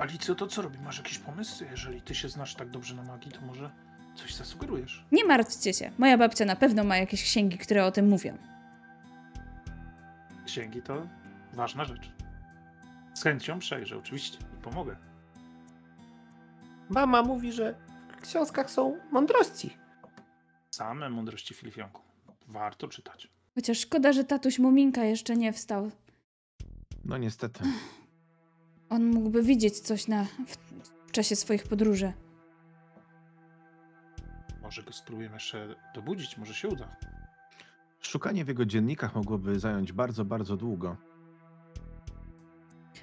Alicjo, 0.00 0.34
to 0.34 0.46
co 0.46 0.62
robi? 0.62 0.78
Masz 0.78 0.98
jakiś 0.98 1.18
pomysł? 1.18 1.64
Jeżeli 1.70 2.02
ty 2.02 2.14
się 2.14 2.28
znasz 2.28 2.54
tak 2.54 2.70
dobrze 2.70 2.94
na 2.94 3.02
magii, 3.02 3.32
to 3.32 3.40
może 3.40 3.70
coś 4.14 4.34
zasugerujesz? 4.34 5.04
Nie 5.12 5.24
martwcie 5.24 5.74
się. 5.74 5.90
Moja 5.98 6.18
babcia 6.18 6.44
na 6.44 6.56
pewno 6.56 6.84
ma 6.84 6.96
jakieś 6.96 7.22
księgi, 7.22 7.58
które 7.58 7.84
o 7.84 7.90
tym 7.90 8.08
mówią. 8.08 8.38
Księgi 10.46 10.82
to 10.82 11.06
ważna 11.52 11.84
rzecz. 11.84 12.12
Z 13.14 13.22
chęcią 13.22 13.58
przejrzę, 13.58 13.98
oczywiście. 13.98 14.38
I 14.58 14.62
pomogę. 14.62 14.96
Mama 16.88 17.22
mówi, 17.22 17.52
że 17.52 17.74
w 18.18 18.20
książkach 18.20 18.70
są 18.70 18.98
mądrości. 19.12 19.76
Same 20.70 21.10
mądrości 21.10 21.54
Filifionku. 21.54 22.02
Warto 22.48 22.88
czytać. 22.88 23.28
Chociaż 23.54 23.78
szkoda, 23.78 24.12
że 24.12 24.24
tatuś 24.24 24.58
Muminka 24.58 25.04
jeszcze 25.04 25.36
nie 25.36 25.52
wstał. 25.52 25.90
No 27.04 27.18
niestety. 27.18 27.64
On 28.90 29.06
mógłby 29.06 29.42
widzieć 29.42 29.80
coś 29.80 30.08
na, 30.08 30.24
w, 30.24 30.56
w 31.06 31.12
czasie 31.12 31.36
swoich 31.36 31.62
podróży. 31.62 32.12
Może 34.62 34.82
go 34.82 34.92
spróbujemy 34.92 35.34
jeszcze 35.34 35.74
dobudzić, 35.94 36.38
może 36.38 36.54
się 36.54 36.68
uda. 36.68 36.96
Szukanie 38.00 38.44
w 38.44 38.48
jego 38.48 38.66
dziennikach 38.66 39.14
mogłoby 39.14 39.60
zająć 39.60 39.92
bardzo, 39.92 40.24
bardzo 40.24 40.56
długo. 40.56 40.96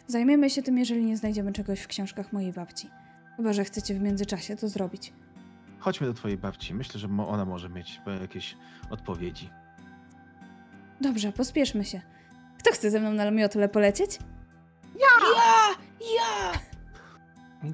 Zajmiemy 0.07 0.49
się 0.49 0.63
tym, 0.63 0.77
jeżeli 0.77 1.05
nie 1.05 1.17
znajdziemy 1.17 1.53
czegoś 1.53 1.79
w 1.79 1.87
książkach 1.87 2.33
mojej 2.33 2.53
babci. 2.53 2.89
Chyba, 3.37 3.53
że 3.53 3.63
chcecie 3.63 3.93
w 3.93 4.01
międzyczasie 4.01 4.55
to 4.55 4.69
zrobić. 4.69 5.13
Chodźmy 5.79 6.07
do 6.07 6.13
twojej 6.13 6.37
babci. 6.37 6.73
Myślę, 6.73 6.99
że 6.99 7.07
ona 7.27 7.45
może 7.45 7.69
mieć 7.69 8.01
e, 8.07 8.21
jakieś 8.21 8.57
odpowiedzi. 8.89 9.49
Dobrze, 11.01 11.31
pospieszmy 11.31 11.85
się. 11.85 12.01
Kto 12.59 12.71
chce 12.71 12.91
ze 12.91 12.99
mną 12.99 13.11
na 13.11 13.31
miotole 13.31 13.69
polecieć? 13.69 14.19
Ja! 14.99 15.75
Ja! 16.15 16.51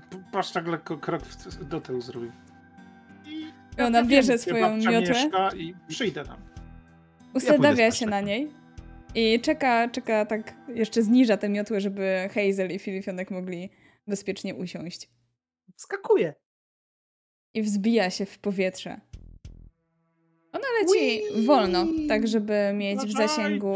P- 0.10 0.24
Paszczak 0.32 0.68
lekko 0.68 0.98
krok 0.98 1.24
w- 1.24 1.64
do 1.66 1.82
tyłu 1.82 2.02
zrobił. 2.02 2.32
I 3.78 3.82
ona 3.82 4.00
Ja 4.00 4.06
bierze 4.06 4.38
swoją 4.38 4.78
miotłę, 4.78 5.30
I 5.58 5.74
przyjdę 5.88 6.26
tam. 6.26 6.38
ustawia 7.34 7.92
z 7.92 7.96
się 7.96 8.06
na 8.06 8.22
niej 8.22 8.52
i 9.16 9.40
czeka, 9.42 9.90
czeka 9.90 10.26
tak, 10.26 10.54
jeszcze 10.68 11.04
zniża 11.04 11.38
tę 11.38 11.50
miotłę, 11.50 11.82
żeby 11.82 12.30
Hazel 12.34 12.72
i 12.72 12.80
Filifionek 12.80 13.32
mogli 13.32 13.70
bezpiecznie 14.08 14.56
usiąść. 14.56 15.10
Skakuje. 15.78 16.34
I 17.54 17.62
wzbija 17.62 18.10
się 18.10 18.26
w 18.26 18.40
powietrze. 18.40 19.00
Ona 20.52 20.66
leci 20.82 21.22
wolno, 21.46 21.86
tak 22.08 22.28
żeby 22.28 22.72
mieć 22.76 23.00
w 23.00 23.12
zasięgu, 23.18 23.76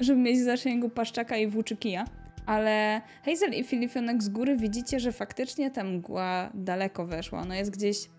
żeby 0.00 0.20
mieć 0.20 0.38
w 0.38 0.44
zasięgu 0.44 0.88
paszczaka 0.90 1.36
i 1.36 1.46
włóczykija. 1.46 2.04
Ale 2.48 3.00
Hazel 3.24 3.52
i 3.54 3.64
Filifionek 3.64 4.22
z 4.22 4.28
góry 4.28 4.56
widzicie, 4.56 5.00
że 5.00 5.12
faktycznie 5.12 5.70
ta 5.70 5.84
mgła 5.84 6.50
daleko 6.54 7.06
weszła. 7.06 7.40
Ona 7.40 7.56
jest 7.56 7.70
gdzieś, 7.70 8.10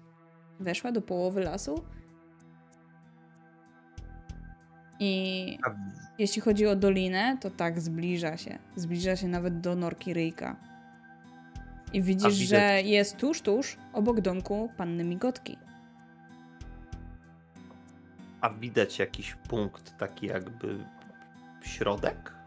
weszła 0.60 0.92
do 0.92 1.02
połowy 1.02 1.44
lasu. 1.44 1.84
I 5.00 5.58
A 5.66 5.70
jeśli 6.18 6.42
chodzi 6.42 6.68
o 6.68 6.76
dolinę, 6.76 7.38
to 7.42 7.50
tak, 7.50 7.82
zbliża 7.82 8.38
się. 8.38 8.60
Zbliża 8.76 9.16
się 9.16 9.28
nawet 9.28 9.60
do 9.60 9.76
norki 9.76 10.14
Ryjka. 10.14 10.56
I 11.94 12.02
widzisz, 12.02 12.34
że 12.34 12.82
jest 12.82 13.18
tuż, 13.18 13.42
tuż 13.42 13.78
obok 13.94 14.22
domku 14.22 14.70
panny 14.78 15.04
Migotki. 15.04 15.58
A 18.42 18.50
widać 18.50 19.00
jakiś 19.00 19.36
punkt 19.36 19.98
taki 19.98 20.28
jakby 20.28 20.86
środek? 21.62 22.39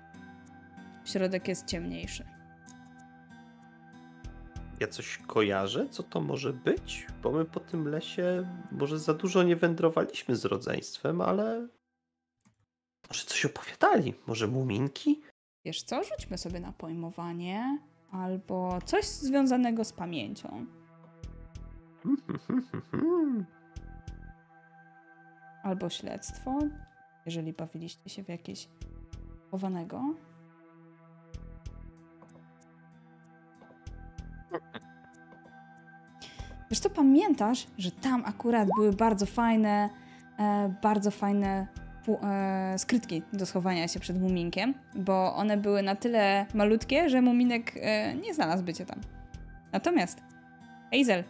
Środek 1.04 1.48
jest 1.48 1.66
ciemniejszy. 1.66 2.24
Ja 4.80 4.88
coś 4.88 5.18
kojarzę, 5.18 5.88
co 5.88 6.02
to 6.02 6.20
może 6.20 6.52
być? 6.52 7.06
Bo 7.22 7.32
my 7.32 7.44
po 7.44 7.60
tym 7.60 7.88
lesie 7.88 8.46
może 8.72 8.98
za 8.98 9.14
dużo 9.14 9.42
nie 9.42 9.56
wędrowaliśmy 9.56 10.36
z 10.36 10.44
rodzeństwem, 10.44 11.20
ale 11.20 11.68
może 13.08 13.24
coś 13.24 13.44
opowiadali? 13.44 14.14
Może 14.26 14.48
muminki? 14.48 15.22
Wiesz 15.64 15.82
co, 15.82 16.04
rzućmy 16.04 16.38
sobie 16.38 16.60
na 16.60 16.72
pojmowanie 16.72 17.78
albo 18.10 18.78
coś 18.84 19.04
związanego 19.04 19.84
z 19.84 19.92
pamięcią. 19.92 20.66
Albo 25.62 25.90
śledztwo, 25.90 26.58
jeżeli 27.26 27.52
bawiliście 27.52 28.10
się 28.10 28.24
w 28.24 28.28
jakieś 28.28 28.68
chowanego. 29.50 30.14
Wiesz 36.70 36.80
co, 36.80 36.90
pamiętasz, 36.90 37.66
że 37.78 37.90
tam 37.90 38.24
akurat 38.24 38.68
były 38.76 38.92
bardzo 38.92 39.26
fajne, 39.26 39.88
e, 40.38 40.74
bardzo 40.82 41.10
fajne 41.10 41.66
e, 42.22 42.78
skrytki 42.78 43.22
do 43.32 43.46
schowania 43.46 43.88
się 43.88 44.00
przed 44.00 44.20
muminkiem, 44.20 44.74
bo 44.94 45.34
one 45.36 45.56
były 45.56 45.82
na 45.82 45.96
tyle 45.96 46.46
malutkie, 46.54 47.08
że 47.10 47.22
muminek 47.22 47.72
e, 47.76 48.14
nie 48.14 48.34
znalazłby 48.34 48.74
cię 48.74 48.86
tam. 48.86 49.00
Natomiast, 49.72 50.22
Hazel, 50.92 51.24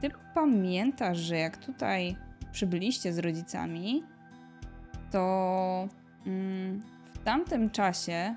ty 0.00 0.10
pamiętasz, 0.34 1.18
że 1.18 1.36
jak 1.38 1.56
tutaj 1.56 2.16
przybyliście 2.52 3.12
z 3.12 3.18
rodzicami, 3.18 4.02
to 5.10 5.88
mm, 6.26 6.82
w 7.14 7.18
tamtym 7.18 7.70
czasie 7.70 8.34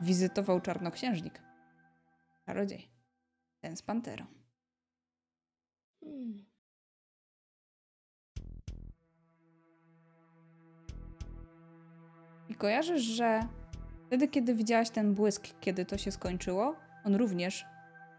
wizytował 0.00 0.60
czarnoksiężnik. 0.60 1.40
Czarodziej. 2.46 2.91
Ten 3.62 3.76
z 3.76 3.82
panterą. 3.82 4.26
Hmm. 6.00 6.44
I 12.48 12.54
kojarzysz, 12.54 13.02
że 13.02 13.40
wtedy, 14.06 14.28
kiedy 14.28 14.54
widziałaś 14.54 14.90
ten 14.90 15.14
błysk, 15.14 15.48
kiedy 15.60 15.84
to 15.84 15.98
się 15.98 16.12
skończyło, 16.12 16.76
on 17.04 17.14
również 17.14 17.64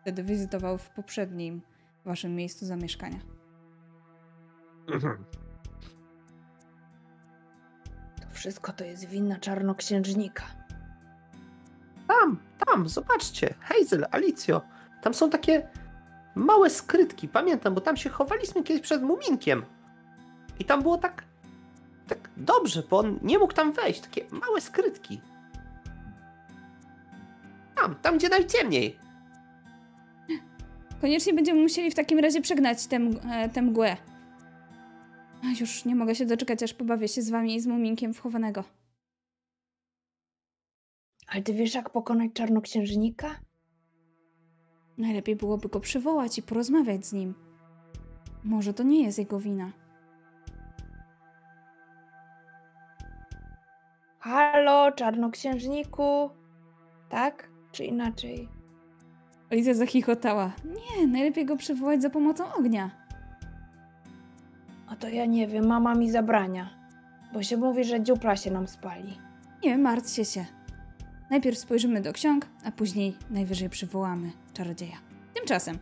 wtedy 0.02 0.24
wizytował 0.24 0.78
w 0.78 0.90
poprzednim 0.90 1.62
waszym 2.06 2.36
miejscu 2.36 2.66
zamieszkania. 2.66 3.20
To 8.22 8.30
wszystko 8.32 8.74
to 8.74 8.84
jest 8.84 9.06
wina 9.06 9.40
czarnoksiężnika. 9.40 10.44
Tam, 12.08 12.40
tam, 12.66 12.90
zobaczcie. 12.90 13.54
Hazel, 13.60 14.06
Alicjo. 14.12 14.73
Tam 15.04 15.14
są 15.14 15.30
takie 15.30 15.68
małe 16.36 16.70
skrytki. 16.70 17.28
Pamiętam, 17.28 17.74
bo 17.74 17.82
tam 17.82 17.98
się 17.98 18.10
chowaliśmy 18.10 18.64
kiedyś 18.64 18.82
przed 18.84 19.02
muminkiem. 19.02 19.66
I 20.60 20.66
tam 20.66 20.82
było 20.82 20.98
tak, 20.98 21.24
tak 22.08 22.30
dobrze, 22.38 22.84
bo 22.90 23.00
on 23.00 23.20
nie 23.22 23.40
mógł 23.40 23.54
tam 23.54 23.72
wejść. 23.72 24.02
Takie 24.02 24.26
małe 24.32 24.62
skrytki. 24.62 25.22
Tam, 27.76 27.96
tam 27.96 28.18
gdzie 28.18 28.30
najciemniej. 28.30 28.98
Koniecznie 31.02 31.34
będziemy 31.34 31.62
musieli 31.62 31.92
w 31.92 31.96
takim 31.96 32.20
razie 32.20 32.42
przegnać 32.42 32.88
tę, 32.88 32.98
e, 33.32 33.50
tę 33.50 33.62
mgłę. 33.62 33.98
A, 35.44 35.60
Już 35.60 35.86
nie 35.86 35.96
mogę 35.96 36.16
się 36.16 36.26
doczekać, 36.26 36.64
aż 36.64 36.74
pobawię 36.74 37.08
się 37.08 37.22
z 37.22 37.30
wami 37.30 37.56
i 37.56 37.62
z 37.62 37.68
muminkiem 37.68 38.14
wchowanego. 38.14 38.64
Ale 41.28 41.42
ty 41.42 41.54
wiesz, 41.54 41.76
jak 41.76 41.90
pokonać 41.90 42.32
czarnoksiężnika? 42.34 43.40
Najlepiej 44.98 45.36
byłoby 45.36 45.70
go 45.70 45.80
przywołać 45.80 46.38
i 46.38 46.44
porozmawiać 46.44 47.06
z 47.06 47.14
nim. 47.14 47.34
Może 48.44 48.74
to 48.74 48.84
nie 48.84 49.04
jest 49.04 49.18
jego 49.18 49.40
wina. 49.40 49.72
Halo, 54.20 54.92
czarnoksiężniku? 54.92 56.30
Tak? 57.10 57.50
Czy 57.72 57.86
inaczej? 57.86 58.50
Alicja 59.52 59.74
zachichotała. 59.74 60.52
Nie, 60.66 61.08
najlepiej 61.08 61.46
go 61.46 61.58
przywołać 61.58 62.02
za 62.02 62.10
pomocą 62.10 62.54
ognia. 62.54 62.92
A 64.88 64.96
to 64.96 65.10
ja 65.10 65.26
nie 65.26 65.48
wiem, 65.48 65.68
mama 65.68 65.96
mi 65.96 66.12
zabrania. 66.12 66.70
Bo 67.34 67.44
się 67.44 67.58
mówi, 67.58 67.84
że 67.84 68.04
dziupla 68.04 68.36
się 68.36 68.52
nam 68.52 68.68
spali. 68.68 69.18
Nie 69.64 69.78
martwcie 69.78 70.26
się. 70.26 70.46
Najpierw 71.30 71.58
spojrzymy 71.58 72.02
do 72.02 72.14
ksiąg, 72.14 72.48
a 72.66 72.72
później 72.72 73.18
najwyżej 73.30 73.70
przywołamy 73.70 74.43
czarodzieja. 74.54 74.98
Tymczasem, 75.34 75.80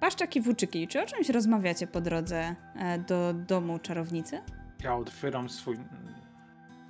Paszczak 0.00 0.36
i 0.36 0.40
Włóczyki, 0.40 0.88
czy 0.88 1.02
o 1.02 1.06
czymś 1.06 1.28
rozmawiacie 1.28 1.86
po 1.86 2.00
drodze 2.00 2.54
e, 2.76 2.98
do 2.98 3.34
domu 3.34 3.78
czarownicy? 3.78 4.40
Ja 4.84 4.96
otwieram 4.96 5.48
swój. 5.48 5.74
mm, 5.76 5.88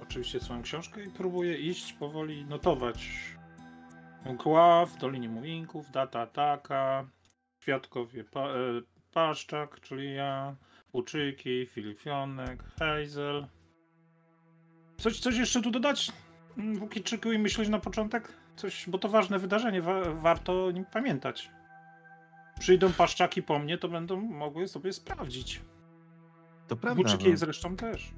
Oczywiście 0.02 0.40
swoją 0.40 0.62
książkę 0.62 1.04
i 1.04 1.10
próbuję 1.10 1.59
iść 1.59 1.92
powoli, 1.92 2.44
notować. 2.44 3.09
Mgła 4.26 4.86
w 4.86 4.96
Dolinie 4.98 5.28
Muminków, 5.28 5.90
data 5.90 6.26
taka, 6.26 7.06
świadkowie 7.59 8.24
pa, 8.24 8.40
e, 8.48 8.54
Paszczak, 9.12 9.80
czyli 9.80 10.14
ja, 10.14 10.56
Łuczyki, 10.94 11.66
Filifionek, 11.66 12.62
Hazel. 12.78 13.46
Coś, 14.98 15.20
coś 15.20 15.36
jeszcze 15.36 15.62
tu 15.62 15.70
dodać? 15.70 16.12
mm, 16.59 16.76
Włókiczyku 16.78 17.32
i 17.32 17.38
myśleć 17.38 17.68
na 17.68 17.78
początek? 17.78 18.32
Coś, 18.62 18.89
bo 18.89 18.98
to 18.98 19.09
ważne 19.09 19.39
wydarzenie, 19.39 19.82
wa, 19.82 20.14
warto 20.14 20.66
o 20.66 20.70
nim 20.70 20.84
pamiętać. 20.84 21.51
Przyjdą 22.60 22.93
Paszczaki 22.93 23.43
po 23.43 23.59
mnie, 23.59 23.78
to 23.78 23.89
będą 23.89 24.20
mogły 24.20 24.68
sobie 24.68 24.93
sprawdzić. 24.93 25.60
To 26.68 26.76
prawda. 26.76 27.02
Włóczyki 27.02 27.30
No, 27.30 27.36
zresztą 27.36 27.76
też. 27.76 28.12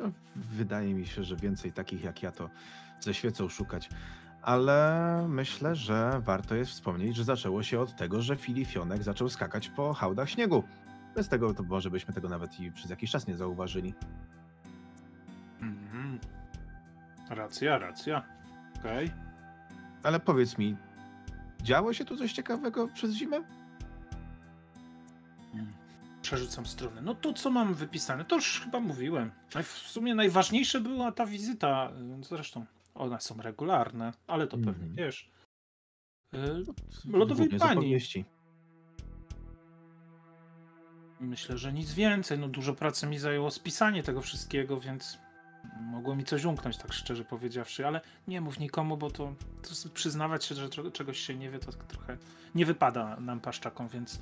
no, 0.00 0.12
wydaje 0.36 0.94
mi 0.94 1.06
się, 1.06 1.22
że 1.22 1.36
więcej 1.36 1.72
takich 1.72 2.04
jak 2.04 2.22
ja 2.22 2.32
to 2.32 2.50
ze 3.00 3.14
świecą 3.14 3.48
szukać. 3.48 3.88
Ale 4.42 5.26
myślę, 5.28 5.76
że 5.76 6.20
warto 6.24 6.54
jest 6.54 6.70
wspomnieć, 6.70 7.16
że 7.16 7.24
zaczęło 7.24 7.62
się 7.62 7.80
od 7.80 7.96
tego, 7.96 8.22
że 8.22 8.36
Filifionek 8.36 9.02
zaczął 9.02 9.28
skakać 9.28 9.68
po 9.68 9.94
hałdach 9.94 10.30
śniegu. 10.30 10.64
Bez 11.14 11.28
tego 11.28 11.54
to 11.54 11.62
może 11.62 11.90
byśmy 11.90 12.14
tego 12.14 12.28
nawet 12.28 12.60
i 12.60 12.72
przez 12.72 12.90
jakiś 12.90 13.10
czas 13.10 13.26
nie 13.26 13.36
zauważyli. 13.36 13.94
Mhm. 15.60 16.18
Racja, 17.30 17.78
racja. 17.78 18.22
Okej. 18.80 19.23
Ale 20.04 20.20
powiedz 20.20 20.58
mi, 20.58 20.76
działo 21.62 21.92
się 21.92 22.04
tu 22.04 22.16
coś 22.16 22.32
ciekawego 22.32 22.88
przez 22.88 23.12
zimę? 23.14 23.42
Przerzucam 26.22 26.66
stronę. 26.66 27.02
No 27.02 27.14
to 27.14 27.32
co 27.32 27.50
mam 27.50 27.74
wypisane? 27.74 28.24
To 28.24 28.36
już 28.36 28.60
chyba 28.60 28.80
mówiłem. 28.80 29.30
W 29.62 29.66
sumie 29.78 30.14
najważniejsza 30.14 30.80
była 30.80 31.12
ta 31.12 31.26
wizyta. 31.26 31.90
y, 32.20 32.24
Zresztą 32.24 32.66
one 32.94 33.20
są 33.20 33.36
regularne, 33.42 34.12
ale 34.26 34.46
to 34.46 34.56
pewnie 34.56 34.70
Mhm. 34.72 34.94
wiesz. 34.94 35.30
Y, 36.34 36.38
Lodowej 37.04 37.36
Głównie 37.48 37.58
z 37.58 37.62
pani. 37.62 37.78
opowieści. 37.78 38.24
Myślę, 41.20 41.58
że 41.58 41.72
nic 41.72 41.92
więcej. 41.94 42.38
No 42.38 42.48
dużo 42.48 42.74
pracy 42.74 43.06
mi 43.06 43.18
zajęło 43.18 43.50
spisanie 43.50 44.02
tego 44.02 44.20
wszystkiego, 44.22 44.80
więc 44.80 45.18
mogło 45.80 46.16
mi 46.16 46.24
coś 46.24 46.44
umknąć, 46.44 46.76
tak 46.76 46.92
szczerze 46.92 47.24
powiedziawszy, 47.24 47.86
ale 47.86 48.00
nie 48.28 48.40
mów 48.40 48.58
nikomu, 48.58 48.96
bo 48.96 49.10
to, 49.10 49.34
to 49.62 49.88
przyznawać 49.94 50.44
się, 50.44 50.54
że 50.54 50.68
czegoś 50.68 51.18
się 51.18 51.34
nie 51.34 51.50
wie, 51.50 51.58
to 51.58 51.72
trochę 51.72 52.16
nie 52.54 52.66
wypada 52.66 53.16
nam 53.20 53.40
paszczakom, 53.40 53.88
więc, 53.88 54.18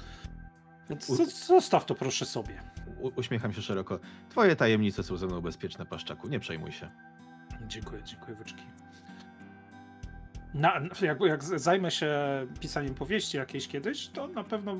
więc 0.89 1.06
zostaw 1.47 1.86
to 1.86 1.94
proszę 1.94 2.27
sobie. 2.27 2.62
U, 3.01 3.10
uśmiecham 3.16 3.52
się 3.52 3.62
szeroko. 3.62 3.98
Twoje 4.28 4.56
tajemnice 4.56 5.02
są 5.02 5.16
ze 5.16 5.27
mną 5.27 5.40
bezpieczne, 5.40 5.86
paszczaku, 5.86 6.28
nie 6.28 6.40
przejmuj 6.40 6.73
się. 6.73 6.90
Dziękuję, 7.66 8.02
dziękuję, 8.05 8.36
wyczki. 8.36 8.62
Na, 10.55 10.81
jak, 11.02 11.20
jak 11.20 11.44
zajmę 11.44 11.90
się 11.90 12.16
pisaniem 12.60 12.94
powieści 12.94 13.36
jakiejś 13.36 13.69
kiedyś, 13.69 14.09
to 14.09 14.28
na 14.28 14.44
pewno 14.44 14.77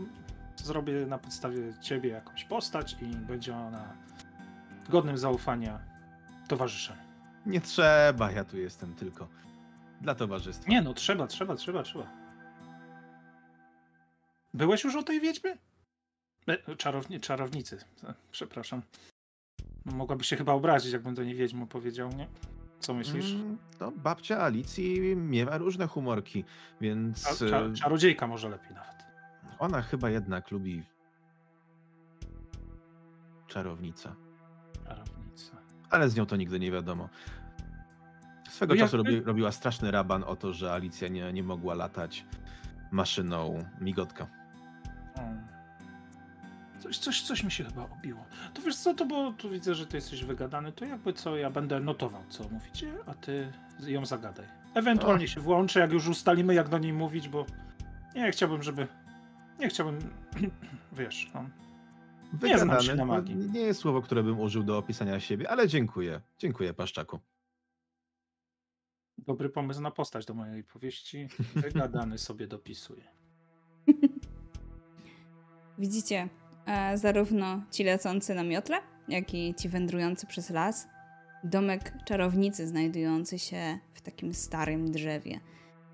zrobię 0.57 1.07
na 1.07 1.19
podstawie 1.19 1.75
ciebie 1.81 2.11
jakąś 2.11 2.45
postać 2.45 2.97
i 3.03 3.07
będzie 3.07 3.57
ona 3.57 3.95
godnym 4.89 5.19
zaufania 5.19 5.92
towarzyszem. 6.53 6.97
Nie 7.47 7.61
trzeba, 7.61 8.31
ja 8.33 8.45
tu 8.45 8.59
jestem 8.59 8.95
tylko 8.95 9.29
dla 10.01 10.15
towarzystwa. 10.15 10.71
Nie 10.71 10.83
no, 10.83 10.95
trzeba, 10.95 11.27
trzeba, 11.27 11.55
trzeba, 11.57 11.83
trzeba. 11.83 12.07
Byłeś 14.55 14.85
już 14.85 14.97
o 14.97 15.03
tej 15.03 15.21
wiedźmie? 15.21 15.57
Czarowni, 16.79 17.21
czarownicy, 17.21 17.79
e, 18.05 18.15
przepraszam. 18.31 18.83
Mogłaby 19.85 20.25
się 20.25 20.37
chyba 20.37 20.53
obrazić, 20.53 20.93
jakbym 20.93 21.15
do 21.15 21.25
niej 21.25 21.35
wiedźmu 21.35 21.67
powiedział, 21.67 22.11
nie? 22.13 22.29
Co 22.81 22.95
myślisz? 22.95 23.33
Mm, 23.33 23.59
no, 23.81 23.91
babcia 23.91 24.41
Alicji 24.41 25.17
miewa 25.17 25.59
różne 25.59 25.87
humorki, 25.87 26.45
więc... 26.81 27.39
Czar 27.51 27.63
e, 27.63 27.75
czarodziejka 27.75 28.27
może 28.27 28.49
lepiej 28.49 28.75
nawet. 28.75 28.97
Ona 29.59 29.83
chyba 29.83 30.11
jednak 30.11 30.51
lubi 30.51 30.83
czarownica. 33.47 34.15
Ale 35.93 36.11
z 36.11 36.17
nią 36.17 36.27
to 36.27 36.37
nigdy 36.37 36.61
nie 36.61 36.71
wiadomo. 36.71 37.09
Swego 38.51 38.75
no 38.75 38.81
czasu 38.81 38.97
robi, 38.97 39.21
robiła 39.21 39.53
straszny 39.53 39.91
raban 39.91 40.25
o 40.25 40.37
to, 40.37 40.53
że 40.53 40.73
Alicja 40.73 41.09
nie, 41.09 41.33
nie 41.33 41.43
mogła 41.43 41.75
latać 41.75 42.25
maszyną 42.91 43.65
migotka. 43.81 44.27
Coś, 46.79 46.99
coś, 46.99 47.23
coś 47.23 47.45
mi 47.45 47.51
się 47.51 47.65
chyba 47.65 47.85
obiło. 47.85 48.25
To 48.55 48.63
wiesz 48.63 48.77
co, 48.77 48.95
to 48.95 49.07
bo 49.07 49.33
tu 49.33 49.51
widzę, 49.51 49.75
że 49.75 49.87
ty 49.87 49.97
jesteś 49.97 50.25
wygadany, 50.25 50.73
to 50.73 50.85
jakby 50.85 51.13
co, 51.13 51.37
ja 51.37 51.51
będę 51.51 51.81
notował, 51.81 52.23
co 52.29 52.49
mówicie, 52.49 52.93
a 53.07 53.15
ty 53.15 53.53
ją 53.87 54.07
zagadaj. 54.07 54.47
Ewentualnie 54.75 55.29
się 55.29 55.41
włączę, 55.41 55.81
jak 55.81 55.93
już 55.93 56.09
ustalimy, 56.09 56.55
jak 56.55 56.69
do 56.69 56.79
niej 56.79 56.93
mówić, 56.93 57.29
bo 57.29 57.47
nie 58.15 58.33
chciałbym, 58.33 58.63
żeby... 58.63 58.87
Nie 59.59 59.69
chciałbym, 59.69 59.99
wiesz, 60.93 61.31
no. 61.35 61.45
Nie 62.43 62.59
znam 62.59 62.83
się 62.83 62.95
na 62.95 63.05
magii. 63.05 63.37
Nie 63.37 63.61
jest 63.61 63.81
słowo, 63.81 64.03
które 64.03 64.23
bym 64.23 64.41
użył 64.41 64.63
do 64.63 64.79
opisania 64.79 65.21
siebie, 65.21 65.51
ale 65.51 65.69
dziękuję. 65.69 66.21
Dziękuję, 66.39 66.75
Paszczaku. 66.75 67.21
Dobry 69.19 69.49
pomysł 69.49 69.81
na 69.81 69.91
postać 69.91 70.27
do 70.27 70.35
mojej 70.35 70.65
powieści. 70.65 71.29
Wygadany 71.55 72.19
sobie 72.29 72.47
dopisuje. 72.47 73.05
Widzicie, 75.79 76.29
e, 76.67 76.99
zarówno 76.99 77.63
ci 77.71 77.85
lecący 77.85 78.35
na 78.35 78.43
miotle, 78.43 78.81
jak 79.09 79.35
i 79.35 79.55
ci 79.55 79.69
wędrujący 79.69 80.27
przez 80.27 80.51
las. 80.51 80.89
Domek 81.45 81.93
czarownicy 82.07 82.67
znajdujący 82.67 83.39
się 83.39 83.79
w 83.95 84.01
takim 84.01 84.35
starym 84.35 84.91
drzewie. 84.91 85.41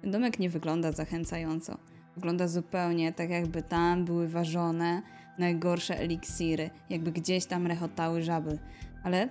Ten 0.00 0.10
domek 0.10 0.38
nie 0.38 0.50
wygląda 0.50 0.92
zachęcająco. 0.92 1.78
Wygląda 2.18 2.48
zupełnie 2.48 3.12
tak, 3.12 3.30
jakby 3.30 3.62
tam 3.62 4.04
były 4.04 4.28
ważone 4.28 5.02
najgorsze 5.38 5.98
eliksiry, 5.98 6.70
jakby 6.90 7.12
gdzieś 7.12 7.46
tam 7.46 7.66
rechotały 7.66 8.22
żaby. 8.22 8.58
Ale 9.02 9.28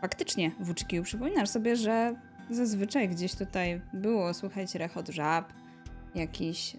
faktycznie, 0.00 0.50
włóczki, 0.60 1.02
przypominasz 1.02 1.48
sobie, 1.48 1.76
że 1.76 2.14
zazwyczaj 2.50 3.08
gdzieś 3.08 3.34
tutaj 3.34 3.80
było, 3.92 4.34
słuchajcie, 4.34 4.78
rechot 4.78 5.08
żab, 5.08 5.52
jakieś 6.14 6.76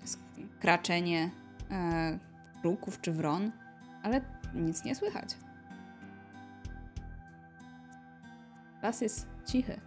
kraczenie 0.59 1.29
e, 1.71 2.19
kruków 2.61 3.01
czy 3.01 3.11
wron, 3.11 3.51
ale 4.03 4.21
nic 4.55 4.83
nie 4.83 4.95
słychać. 4.95 5.29
Las 8.83 9.01
jest 9.01 9.27
cichy. 9.45 9.86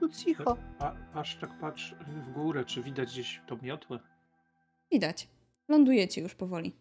No 0.00 0.08
cicho. 0.08 0.56
A, 0.78 0.92
aż 1.14 1.36
tak 1.36 1.58
patrz 1.60 1.94
w 2.06 2.32
górę, 2.32 2.64
czy 2.64 2.82
widać 2.82 3.08
gdzieś 3.08 3.40
to 3.46 3.56
miotłę? 3.62 3.98
Widać. 4.92 5.28
Lądujecie 5.68 6.20
już 6.20 6.34
powoli. 6.34 6.76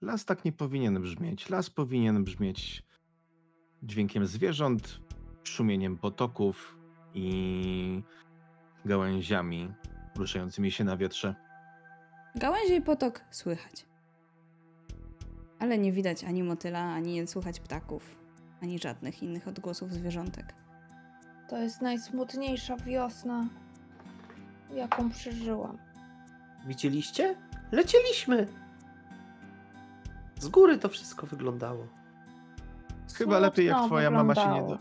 Las 0.00 0.24
tak 0.24 0.44
nie 0.44 0.52
powinien 0.52 1.00
brzmieć. 1.02 1.50
Las 1.50 1.70
powinien 1.70 2.24
brzmieć 2.24 2.82
dźwiękiem 3.82 4.26
zwierząt, 4.26 5.00
szumieniem 5.44 5.98
potoków 5.98 6.78
i 7.14 8.02
gałęziami 8.84 9.72
ruszającymi 10.16 10.70
się 10.70 10.84
na 10.84 10.96
wietrze. 10.96 11.34
Gałęzie 12.36 12.76
i 12.76 12.82
potok 12.82 13.24
słychać. 13.30 13.86
Ale 15.58 15.78
nie 15.78 15.92
widać 15.92 16.24
ani 16.24 16.42
motyla, 16.42 16.80
ani 16.80 17.12
nie 17.12 17.26
słuchać 17.26 17.60
ptaków, 17.60 18.16
ani 18.62 18.78
żadnych 18.78 19.22
innych 19.22 19.48
odgłosów 19.48 19.92
zwierzątek. 19.92 20.54
To 21.48 21.58
jest 21.58 21.82
najsmutniejsza 21.82 22.76
wiosna, 22.76 23.46
jaką 24.74 25.10
przeżyłam. 25.10 25.78
Widzieliście? 26.66 27.36
Lecieliśmy! 27.72 28.46
Z 30.38 30.48
góry 30.48 30.78
to 30.78 30.88
wszystko 30.88 31.26
wyglądało. 31.26 31.86
Chyba 33.14 33.38
lepiej 33.38 33.66
jak 33.66 33.86
twoja 33.86 34.10
mama 34.10 34.34
się 34.34 34.48
nie 34.48 34.60
do... 34.60 34.78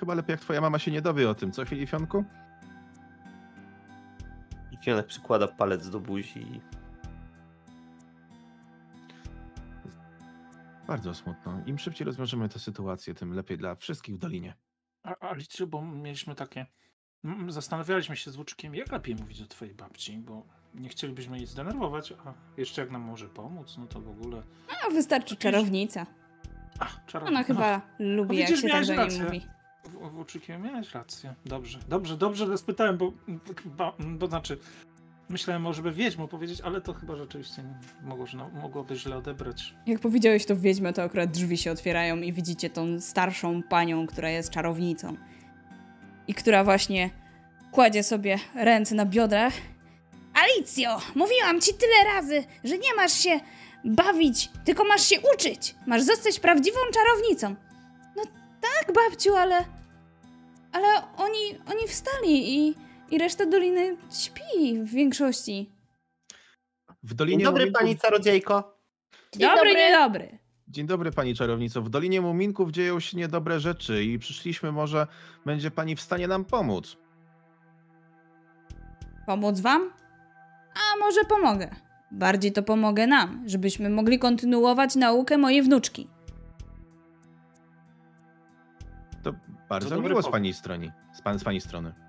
Chyba 0.00 0.14
lepiej 0.14 0.32
jak 0.32 0.40
twoja 0.40 0.60
mama 0.60 0.78
się 0.78 0.90
nie 0.90 1.02
dowie 1.02 1.30
o 1.30 1.34
tym, 1.34 1.52
co 1.52 1.64
Filifionku? 1.64 2.24
Filifionek 4.70 5.06
przykłada 5.06 5.48
palec 5.48 5.90
do 5.90 6.00
buzi 6.00 6.60
Bardzo 10.88 11.14
smutno. 11.14 11.60
Im 11.66 11.78
szybciej 11.78 12.04
rozwiążemy 12.04 12.48
tę 12.48 12.58
sytuację, 12.58 13.14
tym 13.14 13.34
lepiej 13.34 13.58
dla 13.58 13.74
wszystkich 13.74 14.14
w 14.14 14.18
Dolinie. 14.18 14.54
A, 15.08 15.28
Alicju, 15.28 15.66
bo 15.66 15.82
mieliśmy 15.82 16.34
takie... 16.34 16.66
Zastanawialiśmy 17.48 18.16
się 18.16 18.30
z 18.30 18.36
Łuczkiem, 18.36 18.74
jak 18.74 18.92
lepiej 18.92 19.14
mówić 19.14 19.40
do 19.40 19.46
twojej 19.46 19.74
babci, 19.74 20.18
bo 20.18 20.46
nie 20.74 20.88
chcielibyśmy 20.88 21.36
jej 21.36 21.46
zdenerwować, 21.46 22.12
a 22.12 22.34
jeszcze 22.56 22.80
jak 22.80 22.90
nam 22.90 23.02
może 23.02 23.28
pomóc, 23.28 23.76
no 23.78 23.86
to 23.86 24.00
w 24.00 24.08
ogóle... 24.08 24.42
A, 24.86 24.90
wystarczy 24.90 25.36
czarownica. 25.36 26.06
A, 26.78 26.86
czarownica. 27.06 27.38
Ona 27.38 27.42
chyba 27.42 27.80
lubi, 27.98 28.38
no, 28.38 28.46
widzisz, 28.46 28.62
jak 28.62 28.84
się 28.84 28.96
tak 28.96 29.08
do 29.08 29.12
niej 29.12 29.22
mówi. 29.22 29.46
W, 29.84 30.16
Łuczykiem 30.16 30.62
miałeś 30.62 30.94
rację. 30.94 31.34
Dobrze, 31.46 31.78
dobrze, 31.88 32.16
dobrze, 32.16 32.46
że 32.46 32.58
spytałem, 32.58 32.98
bo, 32.98 33.12
bo, 33.64 33.96
bo 33.98 34.26
znaczy 34.26 34.58
Myślałem 35.28 35.62
może 35.62 35.82
by 35.82 35.92
Wiedźmu 35.92 36.28
powiedzieć, 36.28 36.60
ale 36.60 36.80
to 36.80 36.94
chyba 36.94 37.16
rzeczywiście 37.16 37.62
mogło, 38.02 38.26
no, 38.34 38.50
mogłoby 38.62 38.96
źle 38.96 39.16
odebrać. 39.16 39.74
Jak 39.86 40.00
powiedziałeś 40.00 40.46
to 40.46 40.56
w 40.56 40.60
Wiedźmie, 40.60 40.92
to 40.92 41.02
akurat 41.02 41.30
drzwi 41.30 41.58
się 41.58 41.72
otwierają 41.72 42.16
i 42.16 42.32
widzicie 42.32 42.70
tą 42.70 43.00
starszą 43.00 43.62
panią, 43.62 44.06
która 44.06 44.30
jest 44.30 44.50
czarownicą. 44.50 45.16
I 46.28 46.34
która 46.34 46.64
właśnie 46.64 47.10
kładzie 47.72 48.02
sobie 48.02 48.38
ręce 48.54 48.94
na 48.94 49.06
biodrach. 49.06 49.54
Alicjo, 50.34 51.00
mówiłam 51.14 51.60
ci 51.60 51.74
tyle 51.74 52.14
razy, 52.14 52.44
że 52.64 52.78
nie 52.78 52.94
masz 52.96 53.12
się 53.12 53.40
bawić, 53.84 54.50
tylko 54.64 54.84
masz 54.84 55.02
się 55.02 55.16
uczyć. 55.34 55.74
Masz 55.86 56.02
zostać 56.02 56.40
prawdziwą 56.40 56.78
czarownicą. 56.94 57.54
No 58.16 58.22
tak, 58.60 58.94
babciu, 58.94 59.36
ale... 59.36 59.64
Ale 60.72 60.86
oni, 61.16 61.58
oni 61.66 61.88
wstali 61.88 62.56
i 62.58 62.74
i 63.10 63.18
reszta 63.18 63.46
doliny 63.46 63.96
śpi 64.10 64.82
w 64.82 64.90
większości. 64.90 65.70
W 67.02 67.14
Dolinie 67.14 67.38
Dzień 67.38 67.44
dobry, 67.44 67.60
Muminków... 67.60 67.80
pani 67.80 67.98
czarodziejko. 67.98 68.78
Dzień 69.32 69.42
dobry, 69.42 69.70
dobry, 69.70 69.92
dobry. 69.92 70.38
Dzień 70.68 70.86
dobry, 70.86 71.12
pani 71.12 71.34
czarownico. 71.34 71.82
W 71.82 71.90
Dolinie 71.90 72.20
Muminków 72.20 72.70
dzieją 72.70 73.00
się 73.00 73.16
niedobre 73.16 73.60
rzeczy 73.60 74.04
i 74.04 74.18
przyszliśmy, 74.18 74.72
może 74.72 75.06
będzie 75.46 75.70
pani 75.70 75.96
w 75.96 76.00
stanie 76.00 76.28
nam 76.28 76.44
pomóc. 76.44 76.96
Pomóc 79.26 79.60
wam? 79.60 79.90
A 80.74 80.98
może 80.98 81.24
pomogę. 81.24 81.70
Bardziej 82.10 82.52
to 82.52 82.62
pomogę 82.62 83.06
nam, 83.06 83.44
żebyśmy 83.46 83.90
mogli 83.90 84.18
kontynuować 84.18 84.96
naukę 84.96 85.38
mojej 85.38 85.62
wnuczki. 85.62 86.08
To 89.22 89.32
bardzo 89.68 89.96
to 89.96 90.02
miło 90.02 90.22
z 90.22 90.30
pani 90.30 90.54
strony. 90.54 90.92
Z, 91.14 91.22
pan, 91.22 91.38
z 91.38 91.44
pani 91.44 91.60
strony. 91.60 92.07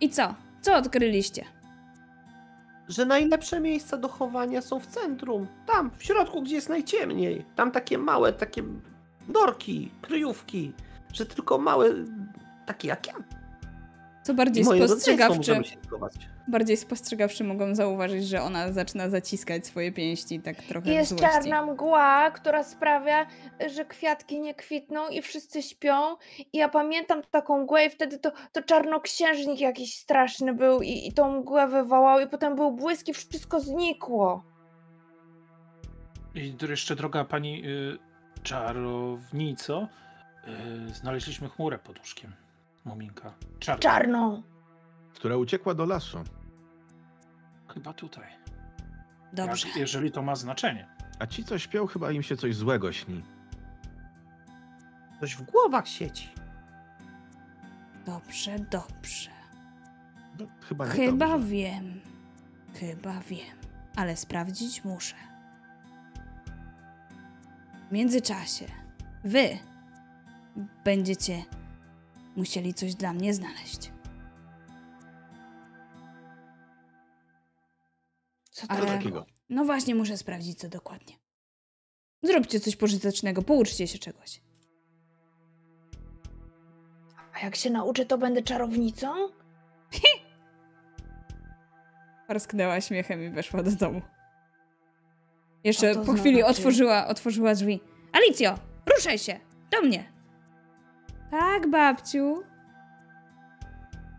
I 0.00 0.10
co? 0.10 0.34
Co 0.60 0.76
odkryliście? 0.76 1.44
Że 2.88 3.04
najlepsze 3.06 3.60
miejsca 3.60 3.96
do 3.96 4.08
chowania 4.08 4.60
są 4.60 4.80
w 4.80 4.86
centrum. 4.86 5.46
Tam, 5.66 5.90
w 5.96 6.04
środku, 6.04 6.42
gdzie 6.42 6.54
jest 6.54 6.68
najciemniej. 6.68 7.44
Tam 7.56 7.70
takie 7.70 7.98
małe, 7.98 8.32
takie 8.32 8.62
dorki, 9.28 9.90
kryjówki. 10.02 10.72
Że 11.12 11.26
tylko 11.26 11.58
małe, 11.58 11.90
takie 12.66 12.88
jak 12.88 13.06
ja. 13.06 13.14
Co 14.22 14.34
bardziej 14.34 14.64
spostrzegawczy, 14.64 15.62
bardziej 16.48 16.76
spostrzegawczy 16.76 17.44
mogą 17.44 17.74
zauważyć, 17.74 18.28
że 18.28 18.42
ona 18.42 18.72
zaczyna 18.72 19.08
zaciskać 19.08 19.66
swoje 19.66 19.92
pięści 19.92 20.40
tak 20.40 20.56
trochę 20.56 20.90
w 20.90 20.92
Jest 20.92 21.10
złości. 21.10 21.26
czarna 21.26 21.62
mgła, 21.66 22.30
która 22.30 22.64
sprawia, 22.64 23.26
że 23.74 23.84
kwiatki 23.84 24.40
nie 24.40 24.54
kwitną 24.54 25.08
i 25.08 25.22
wszyscy 25.22 25.62
śpią. 25.62 26.16
I 26.52 26.58
ja 26.58 26.68
pamiętam 26.68 27.22
taką 27.30 27.62
mgłę 27.62 27.86
i 27.86 27.90
wtedy 27.90 28.18
to, 28.18 28.32
to 28.52 28.62
czarnoksiężnik 28.62 29.60
jakiś 29.60 29.94
straszny 29.94 30.54
był 30.54 30.82
i, 30.82 31.08
i 31.08 31.12
tą 31.12 31.38
mgłę 31.38 31.68
wywołał 31.68 32.20
i 32.20 32.26
potem 32.26 32.56
był 32.56 32.72
błysk 32.72 33.08
i 33.08 33.14
wszystko 33.14 33.60
znikło. 33.60 34.44
I 36.34 36.56
jeszcze 36.68 36.96
droga 36.96 37.24
pani 37.24 37.66
y, 37.66 37.98
czarownico, 38.42 39.88
y, 40.88 40.94
znaleźliśmy 40.94 41.48
chmurę 41.48 41.78
pod 41.78 41.98
łóżkiem. 41.98 42.32
Muminka. 42.84 43.34
Czarna. 43.58 43.80
Czarną. 43.82 44.42
Która 45.14 45.36
uciekła 45.36 45.74
do 45.74 45.84
lasu. 45.86 46.18
Chyba 47.74 47.92
tutaj. 47.92 48.26
Dobrze. 49.32 49.68
Jak, 49.68 49.76
jeżeli 49.76 50.10
to 50.12 50.22
ma 50.22 50.34
znaczenie. 50.34 50.86
A 51.18 51.26
ci, 51.26 51.44
co 51.44 51.58
śpią, 51.58 51.86
chyba 51.86 52.12
im 52.12 52.22
się 52.22 52.36
coś 52.36 52.56
złego 52.56 52.92
śni. 52.92 53.22
Coś 55.20 55.36
w 55.36 55.42
głowach 55.42 55.88
sieci. 55.88 56.28
Dobrze, 58.06 58.56
dobrze. 58.58 59.30
No, 60.38 60.46
chyba 60.68 60.86
nie 60.86 60.90
Chyba 60.92 61.28
dobrze. 61.28 61.46
wiem. 61.48 62.00
Chyba 62.74 63.20
wiem. 63.20 63.56
Ale 63.96 64.16
sprawdzić 64.16 64.84
muszę. 64.84 65.14
W 67.88 67.92
międzyczasie 67.92 68.66
wy 69.24 69.48
będziecie 70.84 71.42
musieli 72.36 72.74
coś 72.74 72.94
dla 72.94 73.12
mnie 73.12 73.34
znaleźć. 73.34 73.92
Co 78.50 78.66
to 78.66 78.72
Ale- 78.72 78.86
takiego? 78.86 79.26
No 79.48 79.64
właśnie, 79.64 79.94
muszę 79.94 80.16
sprawdzić, 80.16 80.58
co 80.58 80.68
dokładnie. 80.68 81.14
Zróbcie 82.22 82.60
coś 82.60 82.76
pożytecznego, 82.76 83.42
pouczcie 83.42 83.86
się 83.86 83.98
czegoś. 83.98 84.40
A 87.34 87.44
jak 87.44 87.56
się 87.56 87.70
nauczę, 87.70 88.06
to 88.06 88.18
będę 88.18 88.42
czarownicą? 88.42 89.14
Parsknęła 92.28 92.80
śmiechem 92.80 93.22
i 93.22 93.30
weszła 93.30 93.62
do 93.62 93.70
domu. 93.70 94.02
Jeszcze 95.64 95.94
po 95.94 96.12
chwili 96.12 96.42
otworzyła, 96.42 97.06
otworzyła 97.06 97.54
drzwi. 97.54 97.80
Alicjo, 98.12 98.54
ruszaj 98.96 99.18
się! 99.18 99.40
Do 99.70 99.82
mnie! 99.82 100.12
Tak, 101.30 101.70
babciu. 101.70 102.42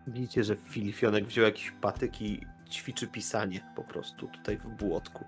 Widzicie, 0.06 0.44
że 0.44 0.56
Filifionek 0.56 1.26
wziął 1.26 1.44
jakiś 1.44 1.70
patyk 1.70 2.22
i 2.22 2.46
ćwiczy 2.70 3.06
pisanie 3.06 3.60
po 3.76 3.82
prostu 3.84 4.28
tutaj 4.28 4.56
w 4.58 4.66
błotku. 4.68 5.24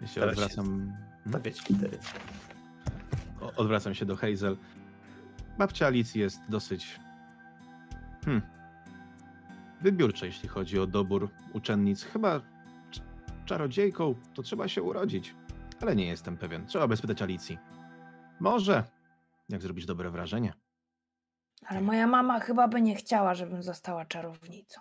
Ja 0.00 0.06
się 0.06 0.20
Teraz 0.20 0.38
odwracam. 0.38 0.66
Hmm? 0.66 0.96
Stawiać 1.28 1.68
litery. 1.68 1.98
O- 3.40 3.52
Odwracam 3.56 3.94
się 3.94 4.04
do 4.06 4.16
Hazel. 4.16 4.56
Babcia 5.58 5.86
Alicji 5.86 6.20
jest 6.20 6.40
dosyć. 6.48 7.00
Hmm. 8.24 8.42
Wybiórcza, 9.80 10.26
jeśli 10.26 10.48
chodzi 10.48 10.78
o 10.78 10.86
dobór 10.86 11.30
uczennic. 11.52 12.02
Chyba 12.04 12.38
cz- 12.38 12.42
czarodziejką 13.44 14.14
to 14.34 14.42
trzeba 14.42 14.68
się 14.68 14.82
urodzić. 14.82 15.34
Ale 15.82 15.96
nie 15.96 16.06
jestem 16.06 16.36
pewien. 16.36 16.66
Trzeba 16.66 16.88
by 16.88 16.96
spytać 16.96 17.22
Alicji. 17.22 17.58
Może. 18.40 18.84
Jak 19.48 19.62
zrobić 19.62 19.86
dobre 19.86 20.10
wrażenie? 20.10 20.52
Ale 21.66 21.80
moja 21.80 22.06
mama 22.06 22.40
chyba 22.40 22.68
by 22.68 22.82
nie 22.82 22.94
chciała, 22.96 23.34
żebym 23.34 23.62
została 23.62 24.04
czarownicą. 24.04 24.80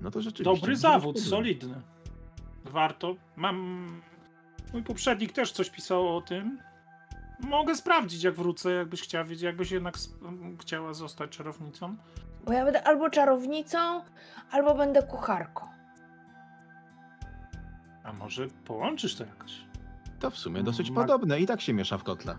No 0.00 0.10
to 0.10 0.20
rzeczywiście. 0.22 0.60
Dobry 0.60 0.76
zawód, 0.76 1.20
solidny. 1.20 1.82
Warto. 2.64 3.14
Mam. 3.36 4.02
Mój 4.72 4.82
poprzednik 4.82 5.32
też 5.32 5.52
coś 5.52 5.70
pisał 5.70 6.16
o 6.16 6.20
tym. 6.20 6.58
Mogę 7.40 7.74
sprawdzić, 7.76 8.22
jak 8.22 8.34
wrócę, 8.34 8.70
jakbyś 8.70 9.02
chciała 9.02 9.24
wiedzieć, 9.24 9.42
jakbyś 9.42 9.70
jednak 9.70 9.94
sp- 10.04 10.18
chciała 10.60 10.94
zostać 10.94 11.30
czarownicą. 11.30 11.96
Bo 12.44 12.52
ja 12.52 12.64
będę 12.64 12.84
albo 12.86 13.10
czarownicą, 13.10 14.04
albo 14.50 14.74
będę 14.74 15.02
kucharką. 15.02 15.66
A 18.04 18.12
może 18.12 18.46
połączysz 18.48 19.16
to 19.16 19.24
jakoś? 19.24 19.65
To 20.26 20.30
w 20.30 20.38
sumie 20.38 20.62
dosyć 20.62 20.90
Ma- 20.90 21.00
podobne 21.00 21.40
i 21.40 21.46
tak 21.46 21.60
się 21.60 21.72
miesza 21.72 21.98
w 21.98 22.02
kotle. 22.04 22.38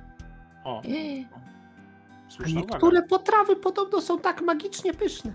O, 0.63 0.81
A 0.81 2.31
słuszna 2.31 2.59
uwaga. 2.59 2.71
niektóre 2.73 3.01
potrawy 3.01 3.55
podobno 3.55 4.01
są 4.01 4.19
tak 4.19 4.41
magicznie 4.41 4.93
pyszne. 4.93 5.33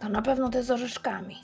To 0.00 0.08
na 0.08 0.22
pewno 0.22 0.48
te 0.48 0.62
z 0.62 0.70
orzeszkami. 0.70 1.36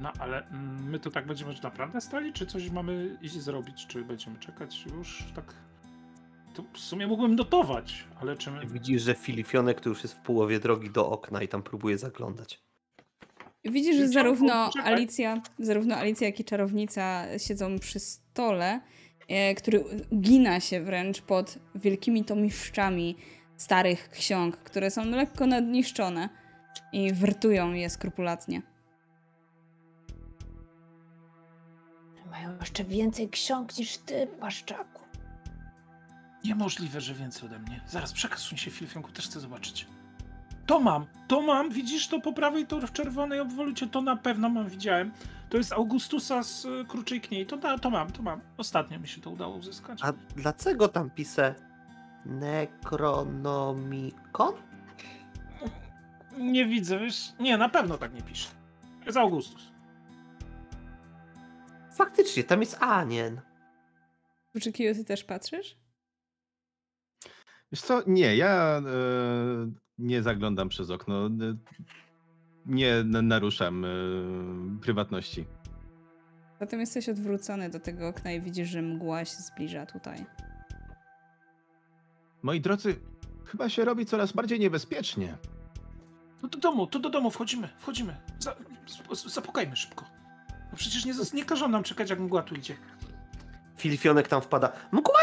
No 0.00 0.12
ale 0.18 0.46
mm, 0.48 0.90
my 0.90 0.98
to 0.98 1.10
tak 1.10 1.26
będziemy 1.26 1.54
naprawdę 1.62 2.00
stali, 2.00 2.32
czy 2.32 2.46
coś 2.46 2.70
mamy 2.70 3.18
iść 3.22 3.40
zrobić, 3.40 3.86
czy 3.86 4.04
będziemy 4.04 4.38
czekać 4.38 4.86
już 4.86 5.24
tak... 5.34 5.54
To 6.54 6.62
w 6.72 6.78
sumie 6.78 7.06
mógłbym 7.06 7.36
dotować, 7.36 8.04
ale 8.20 8.36
czy 8.36 8.50
my... 8.50 8.66
Widzisz, 8.66 9.02
że 9.02 9.14
Filifionek 9.14 9.80
to 9.80 9.88
już 9.88 10.02
jest 10.02 10.14
w 10.14 10.20
połowie 10.20 10.60
drogi 10.60 10.90
do 10.90 11.10
okna 11.10 11.42
i 11.42 11.48
tam 11.48 11.62
próbuje 11.62 11.98
zaglądać. 11.98 12.62
Widzisz, 13.64 13.96
że 13.96 14.08
zarówno. 14.08 14.70
Alicja, 14.84 15.42
zarówno 15.58 15.96
Alicja, 15.96 16.26
jak 16.26 16.40
i 16.40 16.44
czarownica 16.44 17.24
siedzą 17.38 17.78
przy 17.78 18.00
stole, 18.00 18.80
e, 19.28 19.54
który 19.54 19.84
gina 20.20 20.60
się 20.60 20.80
wręcz 20.80 21.22
pod 21.22 21.58
wielkimi 21.74 22.24
tomiszczami 22.24 23.16
starych 23.56 24.10
ksiąg, 24.10 24.56
które 24.56 24.90
są 24.90 25.04
lekko 25.04 25.46
nadniszczone 25.46 26.28
i 26.92 27.12
wertują 27.12 27.72
je 27.72 27.90
skrupulatnie. 27.90 28.62
Mają 32.30 32.58
jeszcze 32.60 32.84
więcej 32.84 33.28
ksiąg 33.28 33.78
niż 33.78 33.98
ty, 33.98 34.26
paszczaku. 34.40 35.02
Niemożliwe, 36.44 37.00
że 37.00 37.14
więcej 37.14 37.48
ode 37.48 37.58
mnie. 37.58 37.80
Zaraz, 37.86 38.12
przekasuj 38.12 38.58
się, 38.58 38.70
Filifionku, 38.70 39.12
też 39.12 39.26
chcę 39.28 39.40
zobaczyć. 39.40 39.86
To 40.66 40.80
mam, 40.80 41.06
to 41.28 41.42
mam, 41.42 41.70
widzisz 41.70 42.08
to 42.08 42.20
po 42.20 42.32
prawej, 42.32 42.66
to 42.66 42.80
w 42.80 42.92
czerwonej 42.92 43.40
obwolucie, 43.40 43.86
to 43.86 44.02
na 44.02 44.16
pewno 44.16 44.48
mam, 44.48 44.68
widziałem. 44.68 45.12
To 45.48 45.56
jest 45.56 45.72
Augustusa 45.72 46.42
z 46.42 46.64
y, 46.64 46.84
Kruczej 46.88 47.20
Kniei, 47.20 47.46
to, 47.46 47.78
to 47.78 47.90
mam, 47.90 48.12
to 48.12 48.22
mam. 48.22 48.40
Ostatnio 48.56 49.00
mi 49.00 49.08
się 49.08 49.20
to 49.20 49.30
udało 49.30 49.56
uzyskać. 49.56 49.98
A 50.02 50.12
dlaczego 50.36 50.88
tam 50.88 51.10
pisze 51.10 51.54
Necronomicon? 52.26 54.54
Nie 56.38 56.66
widzę, 56.66 56.98
wiesz? 56.98 57.32
Nie, 57.40 57.58
na 57.58 57.68
pewno 57.68 57.98
tak 57.98 58.14
nie 58.14 58.22
pisze. 58.22 58.48
To 59.00 59.06
jest 59.06 59.18
Augustus. 59.18 59.72
Faktycznie, 61.92 62.44
tam 62.44 62.60
jest 62.60 62.82
Anien. 62.82 63.40
Wyczekiju, 64.54 64.94
ty 64.94 65.04
też 65.04 65.24
patrzysz? 65.24 65.76
Wiesz 67.72 67.80
co? 67.80 68.02
Nie, 68.06 68.36
ja 68.36 68.78
e, 68.78 68.82
nie 70.02 70.22
zaglądam 70.22 70.68
przez 70.68 70.90
okno. 70.90 71.30
Nie 72.66 73.04
naruszam 73.04 73.84
e, 73.84 73.88
prywatności. 74.80 75.44
Zatem 76.60 76.80
jesteś 76.80 77.08
odwrócony 77.08 77.70
do 77.70 77.80
tego 77.80 78.08
okna 78.08 78.32
i 78.32 78.40
widzisz, 78.40 78.68
że 78.68 78.82
mgła 78.82 79.24
się 79.24 79.36
zbliża 79.36 79.86
tutaj. 79.86 80.26
Moi 82.42 82.60
drodzy, 82.60 82.96
chyba 83.44 83.68
się 83.68 83.84
robi 83.84 84.06
coraz 84.06 84.32
bardziej 84.32 84.60
niebezpiecznie. 84.60 85.38
No 86.42 86.48
do 86.48 86.58
domu, 86.58 86.86
to 86.86 86.98
do 86.98 87.10
domu 87.10 87.30
wchodzimy, 87.30 87.68
wchodzimy. 87.78 88.16
Za, 88.38 88.56
zapukajmy 89.26 89.76
szybko. 89.76 90.04
No 90.70 90.76
przecież 90.76 91.04
nie, 91.04 91.12
nie 91.34 91.44
każą 91.44 91.68
nam 91.68 91.82
czekać, 91.82 92.10
jak 92.10 92.20
mgła 92.20 92.42
tu 92.42 92.54
idzie. 92.54 92.76
Filifionek 93.76 94.28
tam 94.28 94.42
wpada. 94.42 94.72
Mgła! 94.92 95.20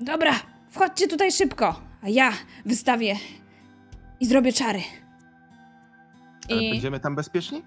Dobra, 0.00 0.51
wchodźcie 0.72 1.08
tutaj 1.08 1.32
szybko, 1.32 1.80
a 2.02 2.08
ja 2.08 2.32
wystawię 2.64 3.16
i 4.20 4.26
zrobię 4.26 4.52
czary. 4.52 4.80
Ale 6.50 6.62
I 6.62 6.70
będziemy 6.70 7.00
tam 7.00 7.14
bezpieczni? 7.16 7.62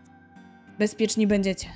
bezpieczni 0.79 1.27
będziecie. 1.27 1.67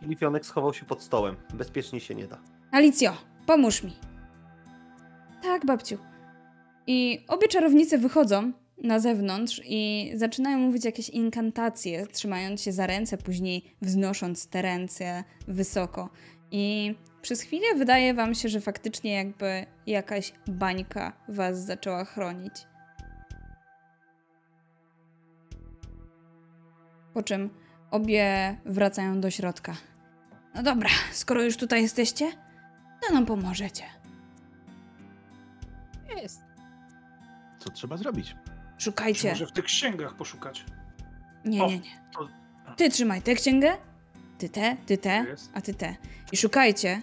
Filifionek 0.00 0.46
schował 0.46 0.74
się 0.74 0.84
pod 0.86 1.02
stołem. 1.02 1.36
Bezpiecznie 1.54 2.00
się 2.00 2.14
nie 2.14 2.26
da. 2.26 2.38
Alicjo, 2.70 3.12
pomóż 3.46 3.82
mi. 3.82 3.96
Tak, 5.42 5.66
babciu. 5.66 5.98
I 6.86 7.24
obie 7.28 7.48
czarownice 7.48 7.98
wychodzą 7.98 8.52
na 8.82 8.98
zewnątrz 8.98 9.60
i 9.64 10.12
zaczynają 10.14 10.58
mówić 10.58 10.84
jakieś 10.84 11.08
inkantacje, 11.08 12.06
trzymając 12.06 12.62
się 12.62 12.72
za 12.72 12.86
ręce, 12.86 13.18
później 13.18 13.74
wznosząc 13.82 14.46
te 14.46 14.62
ręce 14.62 15.24
wysoko. 15.48 16.10
I 16.50 16.94
przez 17.22 17.42
chwilę 17.42 17.66
wydaje 17.76 18.14
wam 18.14 18.34
się, 18.34 18.48
że 18.48 18.60
faktycznie 18.60 19.12
jakby 19.12 19.66
jakaś 19.86 20.32
bańka 20.46 21.12
was 21.28 21.64
zaczęła 21.64 22.04
chronić. 22.04 22.54
Po 27.14 27.22
czym 27.22 27.50
obie 27.90 28.56
wracają 28.64 29.20
do 29.20 29.30
środka. 29.30 29.76
No 30.54 30.62
dobra, 30.62 30.88
skoro 31.12 31.42
już 31.42 31.56
tutaj 31.56 31.82
jesteście, 31.82 32.32
Co 33.08 33.14
nam 33.14 33.26
pomożecie? 33.26 33.84
Jest. 36.22 36.40
Co 37.58 37.70
trzeba 37.70 37.96
zrobić? 37.96 38.36
Czy 38.78 38.84
Szukajcie. 38.84 39.28
może 39.30 39.46
w 39.46 39.52
tych 39.52 39.64
księgach 39.64 40.14
poszukać? 40.14 40.64
Nie, 41.44 41.62
O, 41.64 41.66
nie, 41.66 41.78
nie. 41.78 42.00
to- 42.14 42.28
Ty 42.76 42.90
trzymaj 42.90 43.22
tę 43.22 43.34
księgę, 43.34 43.72
ty 44.38 44.48
tę, 44.48 44.76
ty 44.86 44.98
tę, 44.98 45.24
Jest. 45.28 45.50
a 45.54 45.60
ty 45.60 45.74
tę. 45.74 45.94
I 46.32 46.36
szukajcie 46.36 47.02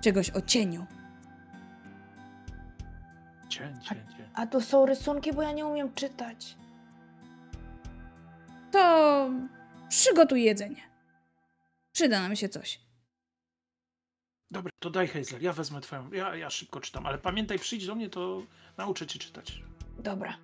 czegoś 0.00 0.30
o 0.30 0.40
cieniu. 0.40 0.86
Cień, 3.48 3.80
cień, 3.80 3.98
cień. 4.16 4.26
A 4.34 4.46
tu 4.46 4.60
są 4.60 4.86
rysunki, 4.86 5.32
bo 5.32 5.42
ja 5.42 5.52
nie 5.52 5.66
umiem 5.66 5.94
czytać. 5.94 6.56
To 8.72 9.30
przygotuj 9.88 10.42
jedzenie. 10.42 10.82
Przyda 11.92 12.20
nam 12.20 12.36
się 12.36 12.48
coś. 12.48 12.80
Dobra, 14.50 14.72
to 14.78 14.90
daj 14.90 15.08
Hazel, 15.08 15.42
ja 15.42 15.52
wezmę 15.52 15.80
twoją. 15.80 16.12
Ja, 16.12 16.36
ja 16.36 16.50
szybko 16.50 16.80
czytam, 16.80 17.06
ale 17.06 17.18
pamiętaj, 17.18 17.58
przyjdź 17.58 17.86
do 17.86 17.94
mnie, 17.94 18.10
to 18.10 18.42
nauczę 18.76 19.06
cię 19.06 19.18
czytać. 19.18 19.62
Dobra. 19.98 20.38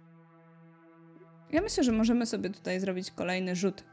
Ja 1.51 1.63
myślę, 1.63 1.85
że 1.85 1.93
możemy 1.93 2.27
sobie 2.27 2.51
tutaj 2.51 2.81
zrobić 2.81 3.11
kolejny 3.11 3.57
rzut 3.57 3.85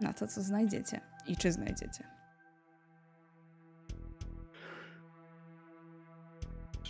na 0.00 0.12
to, 0.12 0.26
co 0.28 0.42
znajdziecie 0.42 1.00
i 1.26 1.36
czy 1.36 1.52
znajdziecie. 1.52 2.19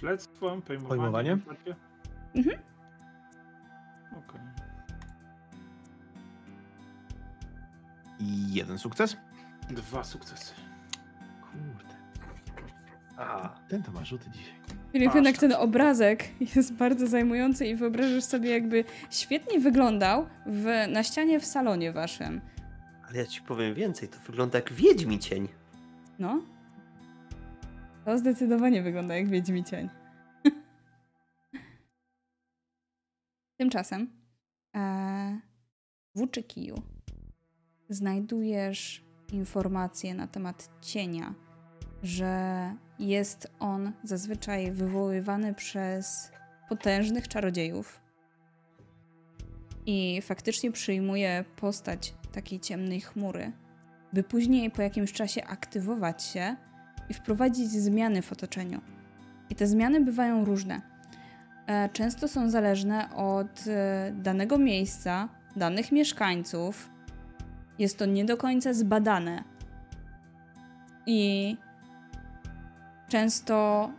Śledztwo, 0.00 0.60
pojmowanie. 0.66 0.88
Pojmowanie? 0.88 1.32
empatię. 1.32 1.74
Mhm. 2.34 2.58
Okej. 4.12 4.40
I 8.20 8.54
jeden 8.54 8.78
sukces? 8.78 9.16
Dwa 9.70 10.04
sukcesy. 10.04 10.54
Kurde. 11.42 11.94
A, 13.16 13.48
Ten 13.68 13.82
to 13.82 13.92
ma 13.92 14.04
rzuty 14.04 14.30
dzisiaj. 14.30 14.54
Masz 15.24 15.38
ten 15.38 15.52
obrazek 15.52 16.24
jest 16.56 16.72
bardzo 16.74 17.06
zajmujący 17.06 17.66
i 17.66 17.76
wyobrażasz 17.76 18.24
sobie, 18.24 18.50
jakby 18.50 18.84
świetnie 19.10 19.60
wyglądał 19.60 20.26
w, 20.46 20.66
na 20.92 21.02
ścianie 21.02 21.40
w 21.40 21.44
salonie 21.44 21.92
waszym. 21.92 22.40
ale 23.08 23.18
ja 23.18 23.26
ci 23.26 23.42
powiem 23.42 23.74
więcej, 23.74 24.08
to 24.08 24.18
wygląda 24.26 24.58
jak 24.58 24.72
Wiedźmi 24.72 25.18
cień. 25.18 25.48
No. 26.18 26.42
To 28.04 28.18
zdecydowanie 28.18 28.82
wygląda 28.82 29.16
jak 29.16 29.28
Wiedźmi 29.28 29.64
cień. 29.64 29.88
Tymczasem 33.58 34.10
e, 34.76 35.40
w 36.14 36.20
Uczykiju 36.20 36.82
znajdujesz 37.88 39.04
informacje 39.32 40.14
na 40.14 40.26
temat 40.26 40.70
cienia, 40.82 41.34
że 42.02 42.74
jest 42.98 43.52
on 43.58 43.92
zazwyczaj 44.04 44.72
wywoływany 44.72 45.54
przez 45.54 46.32
potężnych 46.68 47.28
czarodziejów 47.28 48.00
i 49.86 50.22
faktycznie 50.22 50.72
przyjmuje 50.72 51.44
postać 51.56 52.14
takiej 52.32 52.60
ciemnej 52.60 53.00
chmury, 53.00 53.52
by 54.12 54.22
później 54.22 54.70
po 54.70 54.82
jakimś 54.82 55.12
czasie 55.12 55.44
aktywować 55.44 56.24
się 56.24 56.56
i 57.10 57.14
wprowadzić 57.14 57.70
zmiany 57.70 58.22
w 58.22 58.32
otoczeniu. 58.32 58.80
I 59.50 59.54
te 59.54 59.66
zmiany 59.66 60.00
bywają 60.00 60.44
różne. 60.44 60.80
E, 61.66 61.88
Często 61.88 62.28
są 62.28 62.50
zależne 62.50 63.14
od 63.14 63.64
e, 63.66 64.12
danego 64.14 64.58
miejsca, 64.58 65.28
danych 65.56 65.92
mieszkańców. 65.92 66.90
Jest 67.78 67.98
to 67.98 68.06
nie 68.06 68.24
do 68.24 68.36
końca 68.36 68.72
zbadane. 68.72 69.44
I 71.06 71.56
często 73.08 73.90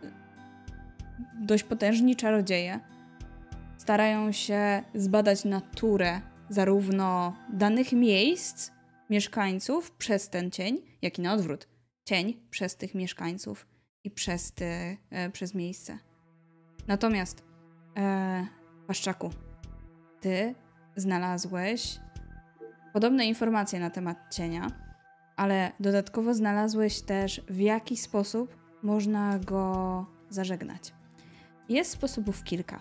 dość 1.34 1.64
potężni 1.64 2.16
czarodzieje 2.16 2.80
starają 3.78 4.32
się 4.32 4.82
zbadać 4.94 5.44
naturę 5.44 6.20
zarówno 6.48 7.36
danych 7.52 7.92
miejsc, 7.92 8.70
mieszkańców 9.10 9.90
przez 9.90 10.28
ten 10.28 10.50
cień, 10.50 10.78
jak 11.02 11.18
i 11.18 11.22
na 11.22 11.32
odwrót. 11.32 11.71
Cień 12.04 12.40
przez 12.50 12.76
tych 12.76 12.94
mieszkańców 12.94 13.66
i 14.04 14.10
przez, 14.10 14.52
ty, 14.52 14.96
e, 15.10 15.30
przez 15.30 15.54
miejsce. 15.54 15.98
Natomiast, 16.86 17.44
e, 17.96 18.46
Paszczaku, 18.86 19.30
ty 20.20 20.54
znalazłeś 20.96 22.00
podobne 22.92 23.26
informacje 23.26 23.80
na 23.80 23.90
temat 23.90 24.34
cienia, 24.34 24.66
ale 25.36 25.72
dodatkowo 25.80 26.34
znalazłeś 26.34 27.00
też 27.00 27.40
w 27.48 27.58
jaki 27.58 27.96
sposób 27.96 28.56
można 28.82 29.38
go 29.38 30.06
zażegnać. 30.28 30.92
Jest 31.68 31.90
sposobów 31.90 32.44
kilka. 32.44 32.80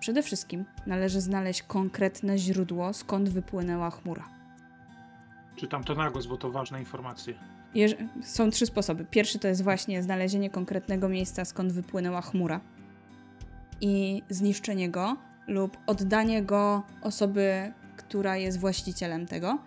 Przede 0.00 0.22
wszystkim 0.22 0.64
należy 0.86 1.20
znaleźć 1.20 1.62
konkretne 1.62 2.38
źródło, 2.38 2.92
skąd 2.92 3.28
wypłynęła 3.28 3.90
chmura. 3.90 4.28
Czytam 5.56 5.84
to 5.84 5.94
na 5.94 6.10
głos, 6.10 6.26
bo 6.26 6.36
to 6.36 6.50
ważne 6.50 6.80
informacje. 6.80 7.34
Są 8.22 8.50
trzy 8.50 8.66
sposoby. 8.66 9.04
Pierwszy 9.04 9.38
to 9.38 9.48
jest 9.48 9.62
właśnie 9.62 10.02
znalezienie 10.02 10.50
konkretnego 10.50 11.08
miejsca, 11.08 11.44
skąd 11.44 11.72
wypłynęła 11.72 12.20
chmura 12.20 12.60
i 13.80 14.22
zniszczenie 14.28 14.90
go 14.90 15.16
lub 15.46 15.76
oddanie 15.86 16.42
go 16.42 16.82
osoby, 17.02 17.72
która 17.96 18.36
jest 18.36 18.58
właścicielem 18.58 19.26
tego. 19.26 19.58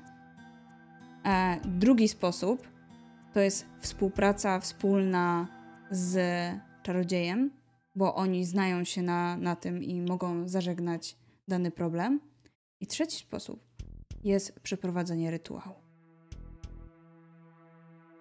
E, 1.26 1.60
drugi 1.66 2.08
sposób 2.08 2.68
to 3.34 3.40
jest 3.40 3.66
współpraca 3.80 4.60
wspólna 4.60 5.48
z 5.92 6.18
czarodziejem, 6.84 7.52
bo 7.96 8.16
oni 8.16 8.46
znają 8.46 8.84
się 8.84 9.02
na, 9.02 9.38
na 9.38 9.56
tym 9.56 9.84
i 9.84 10.02
mogą 10.02 10.48
zażegnać 10.48 11.18
dany 11.48 11.72
problem. 11.72 12.20
I 12.80 12.88
trzeci 12.88 13.18
sposób 13.18 13.64
jest 14.24 14.60
przeprowadzenie 14.60 15.32
rytuału. 15.32 15.85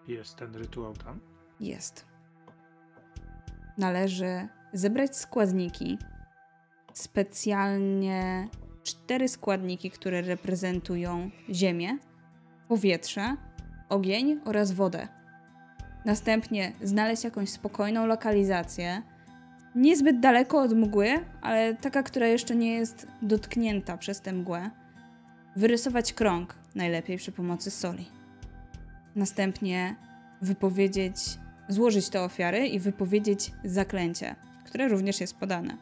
Jest 0.09 0.37
ten 0.37 0.55
rytuał 0.55 0.95
tam. 0.95 1.21
Jest. 1.61 2.07
Należy 3.79 4.49
zebrać 4.73 5.17
składniki, 5.17 5.99
specjalnie 6.93 8.49
cztery 8.83 9.29
składniki, 9.29 9.91
które 9.91 10.23
reprezentują 10.23 11.31
ziemię, 11.51 11.99
powietrze, 12.69 13.37
ogień 13.89 14.41
oraz 14.45 14.73
wodę. 14.73 15.09
Następnie 16.05 16.73
znaleźć 16.83 17.25
jakąś 17.25 17.51
spokojną 17.51 18.07
lokalizację, 18.07 19.03
niezbyt 19.75 20.21
daleko 20.21 20.63
od 20.63 20.73
mgły, 20.73 21.09
ale 21.43 21.75
taka, 21.75 22.03
która 22.03 22.27
jeszcze 22.27 22.57
nie 22.57 22.75
jest 22.75 23.07
dotknięta 23.23 23.97
przez 23.97 24.21
tę 24.21 24.33
mgłę. 24.33 24.71
Wyrysować 25.57 26.13
krąg, 26.13 26.55
najlepiej 26.75 27.17
przy 27.19 27.33
pomocy 27.33 27.71
soli. 27.71 28.07
Następnie 29.15 29.97
wypowiedzieć, 30.43 31.17
złożyć 31.69 32.09
te 32.09 32.23
ofiary 32.23 32.67
i 32.67 32.79
wypowiedzieć 32.81 33.53
zaklęcie, 33.65 34.37
które 34.65 34.89
również 34.89 35.21
jest 35.21 35.37
podane. 35.37 35.79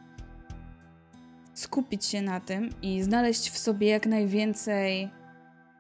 Skupić 1.54 2.04
się 2.04 2.22
na 2.22 2.40
tym 2.40 2.70
i 2.82 3.02
znaleźć 3.02 3.50
w 3.50 3.58
sobie 3.58 3.88
jak 3.88 4.06
najwięcej 4.06 5.10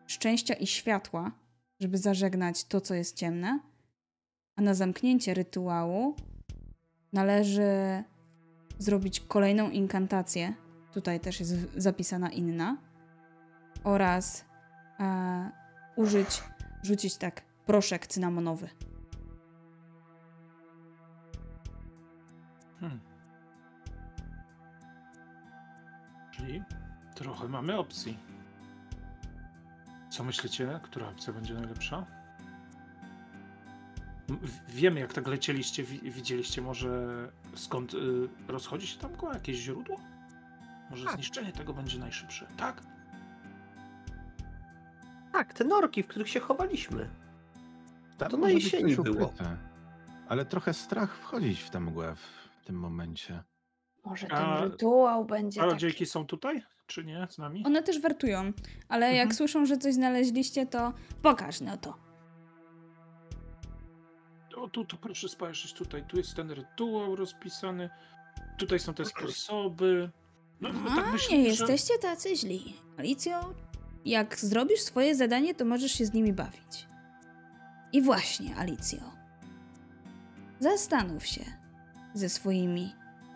szczęścia 0.06 0.54
i 0.54 0.66
światła, 0.66 1.32
żeby 1.80 1.98
zażegnać 1.98 2.64
to, 2.64 2.80
co 2.80 2.94
jest 2.94 3.16
ciemne. 3.16 3.60
A 4.56 4.62
na 4.62 4.74
zamknięcie 4.74 5.34
rytuału 5.34 6.16
należy 7.12 8.02
zrobić 8.78 9.20
kolejną 9.20 9.70
inkantację. 9.70 10.54
Tutaj 10.92 11.20
też 11.20 11.40
jest 11.40 11.54
zapisana 11.76 12.30
inna. 12.30 12.76
Oraz 13.84 14.44
e, 15.00 15.50
użyć, 15.96 16.42
rzucić 16.82 17.16
tak 17.16 17.42
proszek 17.66 18.06
cynamonowy. 18.06 18.68
Hmm. 22.80 23.00
Czyli 26.30 26.62
trochę 27.14 27.48
mamy 27.48 27.78
opcji. 27.78 28.18
Co 30.10 30.24
myślicie, 30.24 30.80
która 30.82 31.08
opcja 31.08 31.32
będzie 31.32 31.54
najlepsza? 31.54 32.06
Wiemy, 34.68 35.00
jak 35.00 35.12
tak 35.12 35.26
lecieliście, 35.26 35.82
wi- 35.84 36.10
widzieliście 36.10 36.62
może 36.62 36.88
skąd 37.54 37.94
y, 37.94 38.28
rozchodzi 38.48 38.86
się 38.86 38.98
tam 38.98 39.12
mgła? 39.12 39.34
Jakieś 39.34 39.56
źródło? 39.56 40.00
Może 40.90 41.04
Tak. 41.04 41.14
zniszczenie 41.14 41.52
tego 41.52 41.74
będzie 41.74 41.98
najszybsze, 41.98 42.46
tak? 42.56 42.82
Tak, 45.32 45.52
te 45.54 45.64
norki, 45.64 46.02
w 46.02 46.06
których 46.06 46.28
się 46.28 46.40
chowaliśmy. 46.40 47.08
Tam 48.18 48.30
To 48.30 48.36
na 48.36 48.50
jesieni 48.50 48.96
było. 48.96 49.26
ukryte. 49.26 49.56
Ale 50.28 50.44
trochę 50.44 50.74
strach 50.74 51.16
wchodzić 51.16 51.60
w 51.60 51.70
tę 51.70 51.80
mgłę 51.80 52.14
w 52.14 52.64
tym 52.66 52.76
momencie. 52.76 53.42
Może 54.04 54.26
ten 54.26 54.36
A- 54.38 54.60
rytuał 54.64 55.24
będzie 55.24 55.60
taki... 55.60 55.68
Czarodziejki 55.70 56.06
są 56.06 56.26
tutaj, 56.26 56.62
czy 56.86 57.04
nie, 57.04 57.26
z 57.30 57.38
nami? 57.38 57.62
One 57.66 57.82
też 57.82 58.00
wartują, 58.00 58.52
ale 58.88 59.06
jak 59.06 59.22
Mhm. 59.22 59.34
słyszą, 59.36 59.66
że 59.66 59.76
coś 59.78 59.94
znaleźliście, 59.94 60.66
to 60.66 60.92
pokaż 61.22 61.60
no 61.60 61.76
to. 61.76 61.94
O, 64.56 64.68
tu, 64.68 64.84
to 64.84 64.96
proszę 64.96 65.28
spojrzeć 65.28 65.72
tutaj. 65.72 66.04
Tu 66.08 66.16
jest 66.16 66.34
ten 66.36 66.50
rytuał 66.50 67.16
rozpisany. 67.16 67.90
Tutaj 68.58 68.78
są 68.78 68.94
te 68.94 69.04
sposoby. 69.04 70.10
No, 70.60 70.68
no 70.72 70.90
A, 70.92 70.96
tak 70.96 71.12
myślę, 71.12 71.38
nie 71.38 71.42
że... 71.44 71.48
jesteście 71.50 71.98
tacy 71.98 72.36
źli. 72.36 72.76
Alicjo, 72.98 73.54
jak 74.04 74.38
zrobisz 74.38 74.80
swoje 74.80 75.14
zadanie, 75.14 75.54
to 75.54 75.64
możesz 75.64 75.92
się 75.92 76.06
z 76.06 76.12
nimi 76.12 76.32
bawić. 76.32 76.86
I 77.92 78.02
właśnie, 78.02 78.56
Alicjo. 78.56 79.00
Zastanów 80.60 81.26
się 81.26 81.44
ze 82.14 82.28
swoimi 82.28 82.92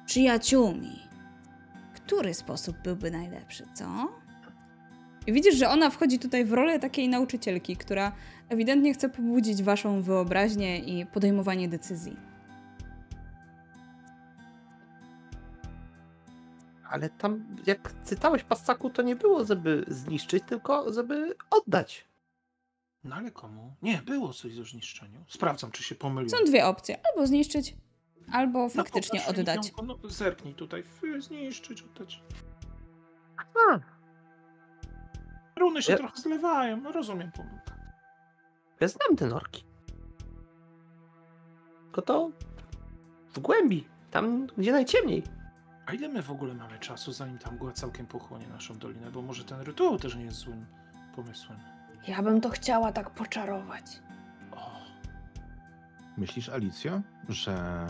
przyjaciółmi, 0.06 1.00
który 1.94 2.34
sposób 2.34 2.76
byłby 2.84 3.10
najlepszy, 3.10 3.64
co? 3.74 3.86
I 5.26 5.32
widzisz, 5.32 5.54
że 5.56 5.68
ona 5.68 5.90
wchodzi 5.90 6.18
tutaj 6.18 6.44
w 6.44 6.52
rolę 6.52 6.78
takiej 6.78 7.08
nauczycielki, 7.08 7.76
która 7.76 8.12
ewidentnie 8.48 8.94
chce 8.94 9.08
pobudzić 9.08 9.62
waszą 9.62 10.02
wyobraźnię 10.02 10.78
i 10.78 11.06
podejmowanie 11.06 11.68
decyzji. 11.68 12.16
Ale 16.90 17.10
tam, 17.10 17.56
jak 17.66 17.92
cytałeś 18.04 18.42
Passaku, 18.44 18.90
to 18.90 19.02
nie 19.02 19.16
było, 19.16 19.44
żeby 19.44 19.84
zniszczyć, 19.88 20.44
tylko 20.46 20.92
żeby 20.92 21.34
oddać. 21.50 22.04
No 23.04 23.16
ale 23.16 23.30
komu? 23.30 23.74
Nie, 23.82 23.98
było 23.98 24.32
coś 24.32 24.58
o 24.58 24.64
zniszczeniu. 24.64 25.24
Sprawdzam, 25.28 25.70
czy 25.70 25.82
się 25.82 25.94
pomyliłem. 25.94 26.38
Są 26.38 26.44
dwie 26.50 26.66
opcje: 26.66 26.98
albo 27.12 27.26
zniszczyć, 27.26 27.76
albo 28.32 28.58
No, 28.62 28.68
faktycznie 28.68 29.20
pokaż, 29.20 29.38
oddać. 29.38 29.72
No, 29.82 29.98
zerknij 30.04 30.54
tutaj. 30.54 30.84
Zniszczyć, 31.18 31.82
oddać. 31.82 32.22
A, 33.36 33.78
Runy 35.60 35.82
się 35.82 35.92
Ja- 35.92 35.98
trochę 35.98 36.16
zlewają. 36.20 36.76
No 36.80 36.92
rozumiem 36.92 37.32
pomyłkę. 37.32 37.72
ja 38.80 38.88
znam 38.88 39.16
te 39.16 39.26
norki. 39.26 39.64
Tylko 41.84 42.02
to 42.02 42.30
w 43.34 43.38
głębi, 43.38 43.88
tam 44.10 44.46
gdzie 44.58 44.72
najciemniej. 44.72 45.22
A 45.86 45.92
ile 45.92 46.08
my 46.08 46.22
w 46.22 46.30
ogóle 46.30 46.54
mamy 46.54 46.78
czasu, 46.78 47.12
zanim 47.12 47.38
ta 47.38 47.50
mgła 47.50 47.72
całkiem 47.72 48.06
pochłonie 48.06 48.46
naszą 48.48 48.78
dolinę? 48.78 49.10
Bo 49.10 49.22
może 49.22 49.44
ten 49.44 49.60
rytuał 49.60 49.98
też 49.98 50.14
nie 50.16 50.24
jest 50.24 50.36
złym 50.38 50.66
pomysłem. 51.16 51.58
Ja 52.08 52.22
bym 52.22 52.40
to 52.40 52.50
chciała 52.50 52.92
tak 52.92 53.10
poczarować. 53.10 53.84
O, 54.52 54.70
Myślisz, 56.16 56.48
Alicjo, 56.48 57.00
że 57.28 57.86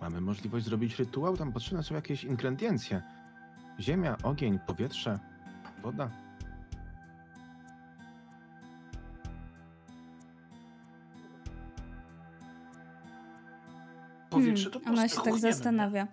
mamy 0.00 0.20
możliwość 0.20 0.64
zrobić 0.64 0.98
rytuał? 0.98 1.36
Tam 1.36 1.52
potrzebne 1.52 1.82
są 1.82 1.94
jakieś 1.94 2.24
ingrediencje. 2.24 3.02
Ziemia, 3.80 4.16
ogień, 4.22 4.58
powietrze, 4.58 5.18
woda. 5.82 6.10
powietrze 14.30 14.70
to 14.70 14.80
Hmm, 14.80 14.98
Ona 14.98 15.08
się 15.08 15.14
tak 15.14 15.24
pochłoniemy. 15.24 16.06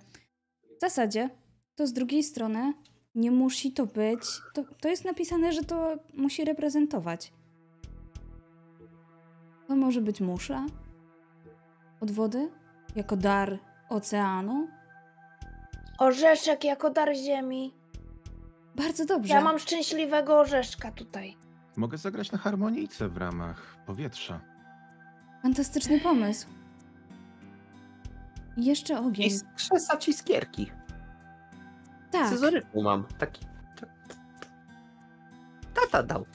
W 0.80 0.82
zasadzie, 0.82 1.30
to 1.76 1.88
z 1.88 1.94
drugiej 1.94 2.24
strony 2.24 2.74
nie 3.16 3.32
musi 3.32 3.72
to 3.72 3.86
być. 3.86 4.22
To, 4.54 4.64
to 4.82 4.88
jest 4.90 5.06
napisane, 5.06 5.52
że 5.54 5.64
to 5.64 5.96
musi 6.14 6.46
reprezentować. 6.46 7.34
To 9.68 9.76
może 9.76 10.02
być 10.02 10.22
muszla 10.22 10.66
od 12.02 12.12
wody, 12.12 12.50
jako 12.96 13.18
dar 13.18 13.60
oceanu. 13.90 14.68
Orzeszek 15.98 16.64
jako 16.64 16.90
dar 16.90 17.16
ziemi. 17.16 17.74
Bardzo 18.76 19.06
dobrze. 19.06 19.34
Ja 19.34 19.42
mam 19.42 19.60
szczęśliwego 19.60 20.40
orzeszka 20.40 20.92
tutaj. 20.92 21.38
Mogę 21.76 21.98
zagrać 21.98 22.32
na 22.32 22.38
harmonijce 22.38 23.10
w 23.10 23.18
ramach 23.18 23.78
powietrza. 23.86 24.40
Fantastyczny 25.42 26.00
pomysł. 26.00 26.59
Jeszcze 28.60 29.00
ogień. 29.00 29.28
I 29.28 29.32
skrzesać 29.32 30.08
iskierki. 30.10 30.72
Tak. 32.12 32.28
Scyzoryku 32.28 32.82
mam. 32.84 33.06
Taki. 33.18 33.46
tak. 33.80 33.90
Tata 35.74 36.04
dał. 36.04 36.26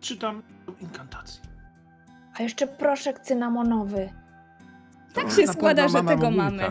Czytam 0.00 0.42
inkantację. 0.80 1.40
A 2.38 2.42
jeszcze 2.42 2.66
proszek 2.66 3.20
cynamonowy. 3.20 4.12
Tak 5.14 5.24
To 5.24 5.30
się 5.30 5.46
na 5.46 5.52
składa, 5.52 5.88
że 5.88 6.02
tego 6.04 6.30
mamy. 6.30 6.62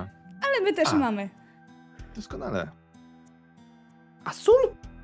Ale 0.42 0.62
my 0.64 0.74
też 0.74 0.90
A. 0.90 0.96
mamy. 0.96 1.30
Doskonale. 2.16 2.68
A 4.24 4.34
sól? 4.34 4.56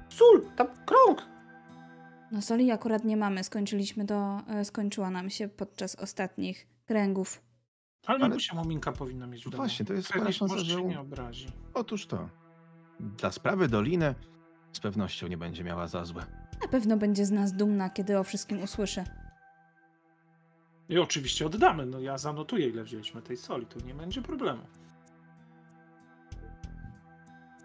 Sól! 0.09 0.45
Tam 0.55 0.67
krąg! 0.85 1.21
No 2.31 2.41
soli 2.41 2.71
akurat 2.71 3.03
nie 3.05 3.17
mamy. 3.17 3.43
Skończyliśmy 3.43 4.05
to, 4.05 4.41
e, 4.47 4.65
skończyła 4.65 5.09
nam 5.09 5.29
się 5.29 5.47
podczas 5.47 5.95
ostatnich 5.95 6.67
kręgów. 6.85 7.41
Ale, 8.05 8.19
Ale- 8.19 8.29
mamusia 8.29 8.55
Muminka 8.55 8.91
powinna 8.91 9.27
mieć 9.27 9.45
w 9.45 9.49
domu. 9.49 9.63
Właśnie, 9.63 9.85
to 9.85 9.93
jest 9.93 10.07
spora 10.09 10.31
szansa, 10.31 10.57
że 10.57 10.83
nie 10.83 10.99
obrazi. 10.99 11.47
Otóż 11.73 12.05
to. 12.05 12.29
Dla 12.99 13.31
sprawy 13.31 13.67
Doliny 13.67 14.15
z 14.73 14.79
pewnością 14.79 15.27
nie 15.27 15.37
będzie 15.37 15.63
miała 15.63 15.87
za 15.87 16.05
złe. 16.05 16.25
Na 16.61 16.67
pewno 16.67 16.97
będzie 16.97 17.25
z 17.25 17.31
nas 17.31 17.53
dumna, 17.53 17.89
kiedy 17.89 18.19
o 18.19 18.23
wszystkim 18.23 18.63
usłyszy. 18.63 19.03
I 20.89 20.99
oczywiście 20.99 21.45
oddamy. 21.45 21.85
No 21.85 21.99
ja 21.99 22.17
zanotuję, 22.17 22.67
ile 22.69 22.83
wzięliśmy 22.83 23.21
tej 23.21 23.37
soli. 23.37 23.65
Tu 23.65 23.79
nie 23.85 23.93
będzie 23.93 24.21
problemu. 24.21 24.61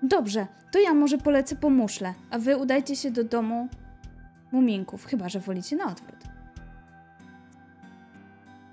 Dobrze, 0.02 0.46
to 0.72 0.78
ja 0.78 0.94
może 0.94 1.18
polecę 1.18 1.56
po 1.56 1.70
muszle, 1.70 2.14
a 2.30 2.38
wy 2.38 2.56
udajcie 2.56 2.96
się 2.96 3.10
do 3.10 3.24
domu 3.24 3.68
muminków, 4.52 5.04
chyba 5.04 5.28
że 5.28 5.40
wolicie 5.40 5.76
na 5.76 5.86
odwrót. 5.86 6.15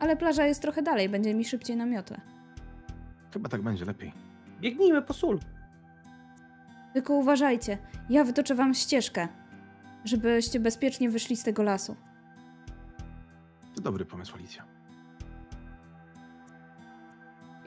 Ale 0.03 0.17
plaża 0.17 0.45
jest 0.45 0.61
trochę 0.61 0.81
dalej, 0.81 1.09
będzie 1.09 1.33
mi 1.33 1.45
szybciej 1.45 1.77
na 1.77 1.85
miotle. 1.85 2.21
Chyba 3.33 3.49
tak 3.49 3.61
będzie 3.61 3.85
lepiej. 3.85 4.13
Biegnijmy 4.61 5.01
po 5.01 5.13
sól. 5.13 5.39
Tylko 6.93 7.13
uważajcie, 7.13 7.77
ja 8.09 8.23
wytoczę 8.23 8.55
wam 8.55 8.73
ścieżkę, 8.73 9.27
żebyście 10.05 10.59
bezpiecznie 10.59 11.09
wyszli 11.09 11.35
z 11.35 11.43
tego 11.43 11.63
lasu. 11.63 11.95
To 13.75 13.81
dobry 13.81 14.05
pomysł, 14.05 14.35
Alicja. 14.35 14.65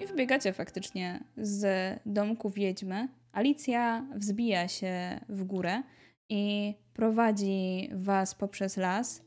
I 0.03 0.07
wbiegacie 0.07 0.53
faktycznie 0.53 1.25
z 1.37 1.67
domku 2.07 2.51
wiedźmy. 2.51 3.09
Alicja 3.33 4.07
wzbija 4.15 4.69
się 4.69 5.21
w 5.29 5.45
górę 5.45 5.83
i 6.29 6.75
prowadzi 6.95 7.91
was 7.93 8.35
poprzez 8.35 8.77
las 8.77 9.23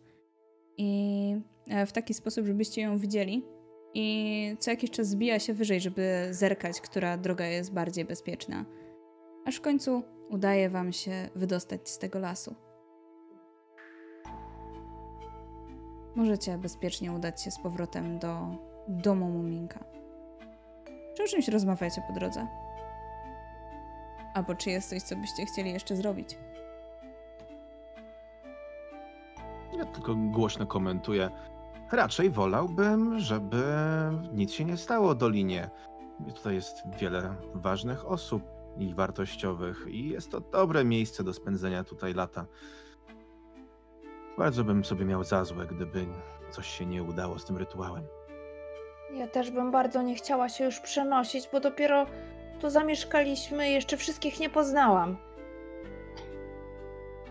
i 0.77 1.41
w 1.88 1.91
taki 1.91 2.14
sposób, 2.14 2.46
żebyście 2.46 2.82
ją 2.82 2.98
widzieli. 2.98 3.46
I 3.94 4.56
co 4.60 4.72
jakiś 4.72 4.91
czas 4.91 5.08
zbija 5.08 5.40
się 5.40 5.54
wyżej, 5.54 5.82
żeby 5.82 6.28
zerkać, 6.32 6.82
która 6.82 7.18
droga 7.18 7.46
jest 7.46 7.74
bardziej 7.74 8.06
bezpieczna. 8.06 8.66
Aż 9.46 9.56
w 9.56 9.62
końcu 9.62 10.04
udaje 10.30 10.70
wam 10.70 10.94
się 10.94 11.30
wydostać 11.36 11.90
z 11.90 11.98
tego 11.98 12.20
lasu. 12.20 12.56
Możecie 16.16 16.58
bezpiecznie 16.58 17.12
udać 17.12 17.44
się 17.44 17.52
z 17.52 17.60
powrotem 17.60 18.20
do 18.20 18.48
domu 18.88 19.30
Muminka. 19.30 19.84
Czy 21.18 21.24
o 21.24 21.28
czymś 21.28 21.48
rozmawiacie 21.48 22.02
po 22.08 22.14
drodze? 22.14 22.48
Albo 24.34 24.56
czy 24.56 24.70
jest 24.70 24.90
coś, 24.90 25.02
co 25.02 25.16
byście 25.16 25.46
chcieli 25.46 25.74
jeszcze 25.74 25.96
zrobić? 25.96 26.38
Ja 29.78 29.86
tylko 29.86 30.16
głośno 30.16 30.68
komentuję. 30.68 31.30
Raczej 31.91 32.30
wolałbym, 32.30 33.20
żeby 33.20 33.64
nic 34.34 34.52
się 34.52 34.66
nie 34.66 34.78
stało 34.78 35.16
Dolinie. 35.16 35.70
Tutaj 36.36 36.56
jest 36.56 36.78
wiele 36.99 37.36
ważnych 37.53 38.07
osób 38.07 38.44
i 38.78 38.94
wartościowych 38.94 39.86
i 39.88 40.10
jest 40.10 40.32
to 40.32 40.40
dobre 40.40 40.86
miejsce 40.86 41.24
do 41.24 41.34
spędzenia 41.34 41.84
tutaj 41.84 42.14
lata. 42.14 42.45
Bardzo 44.38 44.64
bym 44.64 44.86
sobie 44.86 45.06
miał 45.06 45.24
za 45.24 45.44
złe, 45.45 45.66
gdyby 45.66 46.06
coś 46.52 46.68
się 46.68 46.86
nie 46.86 47.03
udało 47.03 47.40
z 47.40 47.45
tym 47.45 47.57
rytuałem. 47.57 48.03
Ja 49.14 49.28
też 49.28 49.52
bym 49.52 49.72
bardzo 49.72 50.02
nie 50.02 50.16
chciała 50.16 50.49
się 50.49 50.66
już 50.66 50.80
przenosić, 50.80 51.49
bo 51.52 51.60
dopiero 51.60 52.06
tu 52.60 52.70
zamieszkaliśmy 52.70 53.70
i 53.70 53.74
jeszcze 53.74 53.98
wszystkich 53.98 54.40
nie 54.40 54.49
poznałam. 54.49 55.18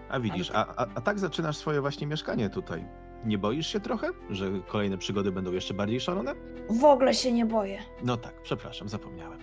A 0.08 0.20
widzisz, 0.20 0.50
a, 0.54 0.66
a, 0.76 0.86
a 0.94 1.00
tak 1.00 1.18
zaczynasz 1.18 1.56
swoje 1.56 1.80
właśnie 1.80 2.06
mieszkanie 2.06 2.50
tutaj. 2.50 2.84
Nie 3.24 3.38
boisz 3.38 3.66
się 3.66 3.80
trochę, 3.80 4.08
że 4.30 4.50
kolejne 4.66 4.98
przygody 4.98 5.32
będą 5.32 5.52
jeszcze 5.52 5.74
bardziej 5.74 6.00
szalone? 6.00 6.34
W 6.70 6.84
ogóle 6.84 7.14
się 7.14 7.32
nie 7.32 7.46
boję. 7.46 7.78
No 8.04 8.16
tak, 8.16 8.42
przepraszam, 8.42 8.88
zapomniałem. 8.88 9.38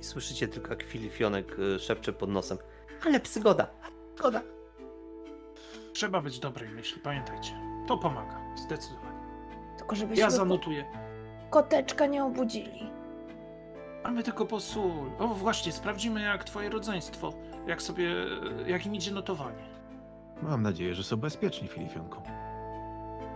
I 0.00 0.04
słyszycie 0.04 0.48
tylko, 0.48 0.70
jak 0.70 0.82
Filifionek 0.82 1.58
y, 1.58 1.78
szepcze 1.78 2.12
pod 2.12 2.30
nosem. 2.30 2.58
Ale 3.06 3.20
przygoda, 3.20 3.70
przygoda. 4.14 4.42
Trzeba 5.92 6.20
być 6.20 6.38
dobrej 6.38 6.68
myśli, 6.68 7.00
pamiętajcie. 7.00 7.52
To 7.88 7.98
pomaga, 7.98 8.40
zdecydowanie. 8.56 9.20
Tylko 9.78 9.96
żebyśmy 9.96 10.20
Ja 10.22 10.30
zanotuję. 10.30 10.84
koteczka 11.50 12.06
nie 12.06 12.24
obudzili. 12.24 12.90
A 14.04 14.10
my 14.10 14.22
tylko 14.22 14.46
po 14.46 14.60
sól. 14.60 15.10
O 15.18 15.28
właśnie, 15.28 15.72
sprawdzimy 15.72 16.20
jak 16.22 16.44
twoje 16.44 16.70
rodzeństwo, 16.70 17.32
jak 17.66 17.82
sobie, 17.82 18.10
jak 18.66 18.86
im 18.86 18.94
idzie 18.94 19.12
notowanie. 19.12 19.62
Mam 20.42 20.62
nadzieję, 20.62 20.94
że 20.94 21.02
są 21.04 21.16
bezpieczni, 21.16 21.68
Filifionku. 21.68 22.22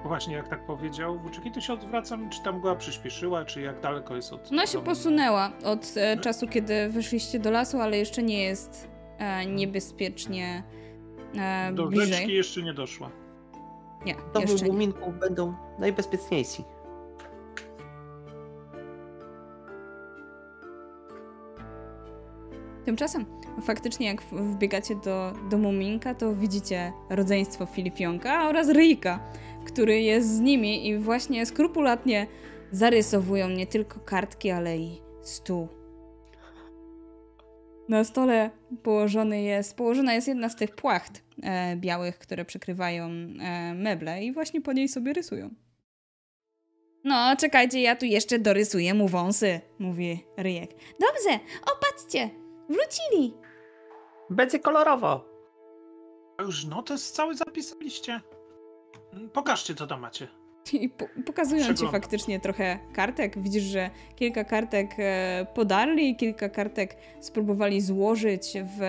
Właśnie, 0.05 0.35
jak 0.35 0.49
tak 0.49 0.67
powiedział 0.67 1.19
Włóczyki, 1.19 1.51
to 1.51 1.61
się 1.61 1.73
odwracam, 1.73 2.31
czy 2.31 2.43
ta 2.43 2.53
mgła 2.53 2.77
przyspieszyła, 2.77 3.45
czy 3.45 3.61
jak 3.61 3.81
daleko 3.81 4.17
jest 4.17 4.33
od... 4.33 4.53
Ona 4.53 4.67
się 4.67 4.73
domu? 4.73 4.85
posunęła 4.87 5.53
od 5.65 5.95
e, 5.97 6.17
czasu, 6.17 6.49
kiedy 6.49 6.89
wyszliście 6.89 7.39
do 7.39 7.51
lasu, 7.51 7.81
ale 7.81 7.99
jeszcze 7.99 8.23
nie 8.23 8.43
jest 8.43 8.89
e, 9.19 9.47
niebezpiecznie 9.47 10.63
e, 11.39 11.73
Do 11.73 11.87
bliżej. 11.87 12.09
rzeczki 12.09 12.33
jeszcze 12.33 12.63
nie 12.63 12.75
doszła. 12.75 13.11
Nie, 14.07 14.15
Domy 14.35 14.47
jeszcze 14.47 14.69
nie. 14.69 14.89
będą 15.21 15.55
najbezpieczniejsi. 15.79 16.65
Tymczasem 22.85 23.27
faktycznie 23.63 24.07
jak 24.07 24.23
wbiegacie 24.23 24.95
do, 24.95 25.33
do 25.51 25.59
Muminka, 25.59 26.15
to 26.15 26.35
widzicie 26.35 26.93
rodzeństwo 27.11 27.67
Filipionka 27.67 28.49
oraz 28.49 28.69
Ryjka, 28.69 29.21
który 29.65 30.01
jest 30.01 30.37
z 30.37 30.41
nimi 30.41 30.89
i 30.89 30.99
właśnie 30.99 31.47
skrupulatnie 31.47 32.27
zarysowują 32.73 33.49
nie 33.49 33.67
tylko 33.67 34.01
kartki, 34.01 34.51
ale 34.51 34.79
i 34.79 35.03
stół. 35.23 35.69
Na 37.89 38.05
stole 38.05 38.51
położony 38.83 39.43
jest, 39.43 39.77
położona 39.77 40.15
jest 40.15 40.29
jedna 40.29 40.49
z 40.49 40.57
tych 40.57 40.75
płacht 40.75 41.23
e, 41.43 41.77
białych, 41.77 42.19
które 42.19 42.45
przykrywają 42.45 43.05
e, 43.07 43.75
meble 43.75 44.25
i 44.25 44.33
właśnie 44.33 44.61
po 44.61 44.73
niej 44.73 44.89
sobie 44.89 45.13
rysują. 45.13 45.51
No, 47.05 47.37
czekajcie, 47.37 47.83
ja 47.83 47.97
tu 47.97 48.07
jeszcze 48.07 48.39
dorysuję 48.39 48.95
mu 48.95 49.09
wąsy, 49.09 49.61
mówi 49.79 50.25
Ryjek. 50.37 50.71
Dobrze, 51.01 51.41
opatrzcie, 51.77 52.31
wrócili. 52.69 53.35
Będzie 54.31 54.59
kolorowo. 54.59 55.25
A 56.39 56.43
już 56.43 56.65
notes 56.65 57.13
cały 57.13 57.35
zapisaliście? 57.35 58.21
Mm, 59.17 59.31
Pokażcie, 59.31 59.75
co 59.75 59.87
tam 59.87 60.01
macie. 60.01 60.29
I 60.73 60.89
po, 60.89 61.05
pokazują 61.27 61.61
ci 61.63 61.65
Przeglądam. 61.75 62.01
faktycznie 62.01 62.41
trochę 62.41 62.79
kartek. 62.95 63.39
Widzisz, 63.43 63.63
że 63.63 63.91
kilka 64.17 64.45
kartek 64.45 64.91
e, 64.99 65.47
podarli, 65.55 66.17
kilka 66.17 66.49
kartek 66.49 66.97
spróbowali 67.21 67.81
złożyć 67.81 68.53
w 68.79 68.81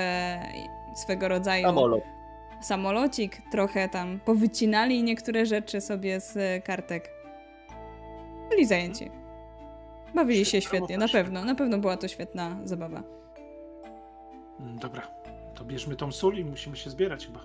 swego 0.96 1.28
rodzaju 1.28 1.64
Samolot. 1.66 2.04
samolocik. 2.62 3.38
Trochę 3.52 3.90
tam 3.90 4.20
powycinali 4.26 5.04
niektóre 5.04 5.46
rzeczy 5.46 5.82
sobie 5.82 6.20
z 6.20 6.64
kartek. 6.66 7.10
Byli 8.50 8.66
zajęci. 8.66 9.12
Bawili 10.16 10.46
się 10.46 10.62
świetnie, 10.62 10.98
na 10.98 11.08
pewno. 11.08 11.46
Na 11.46 11.56
pewno 11.56 11.78
była 11.78 11.98
to 11.98 12.08
świetna 12.08 12.58
zabawa. 12.64 13.04
Mm, 14.60 14.80
Dobra, 14.80 15.08
to 15.56 15.66
bierzmy 15.66 15.96
tą 15.96 16.12
sól 16.12 16.38
i 16.38 16.46
musimy 16.46 16.78
się 16.78 16.90
zbierać 16.90 17.26
chyba. 17.28 17.40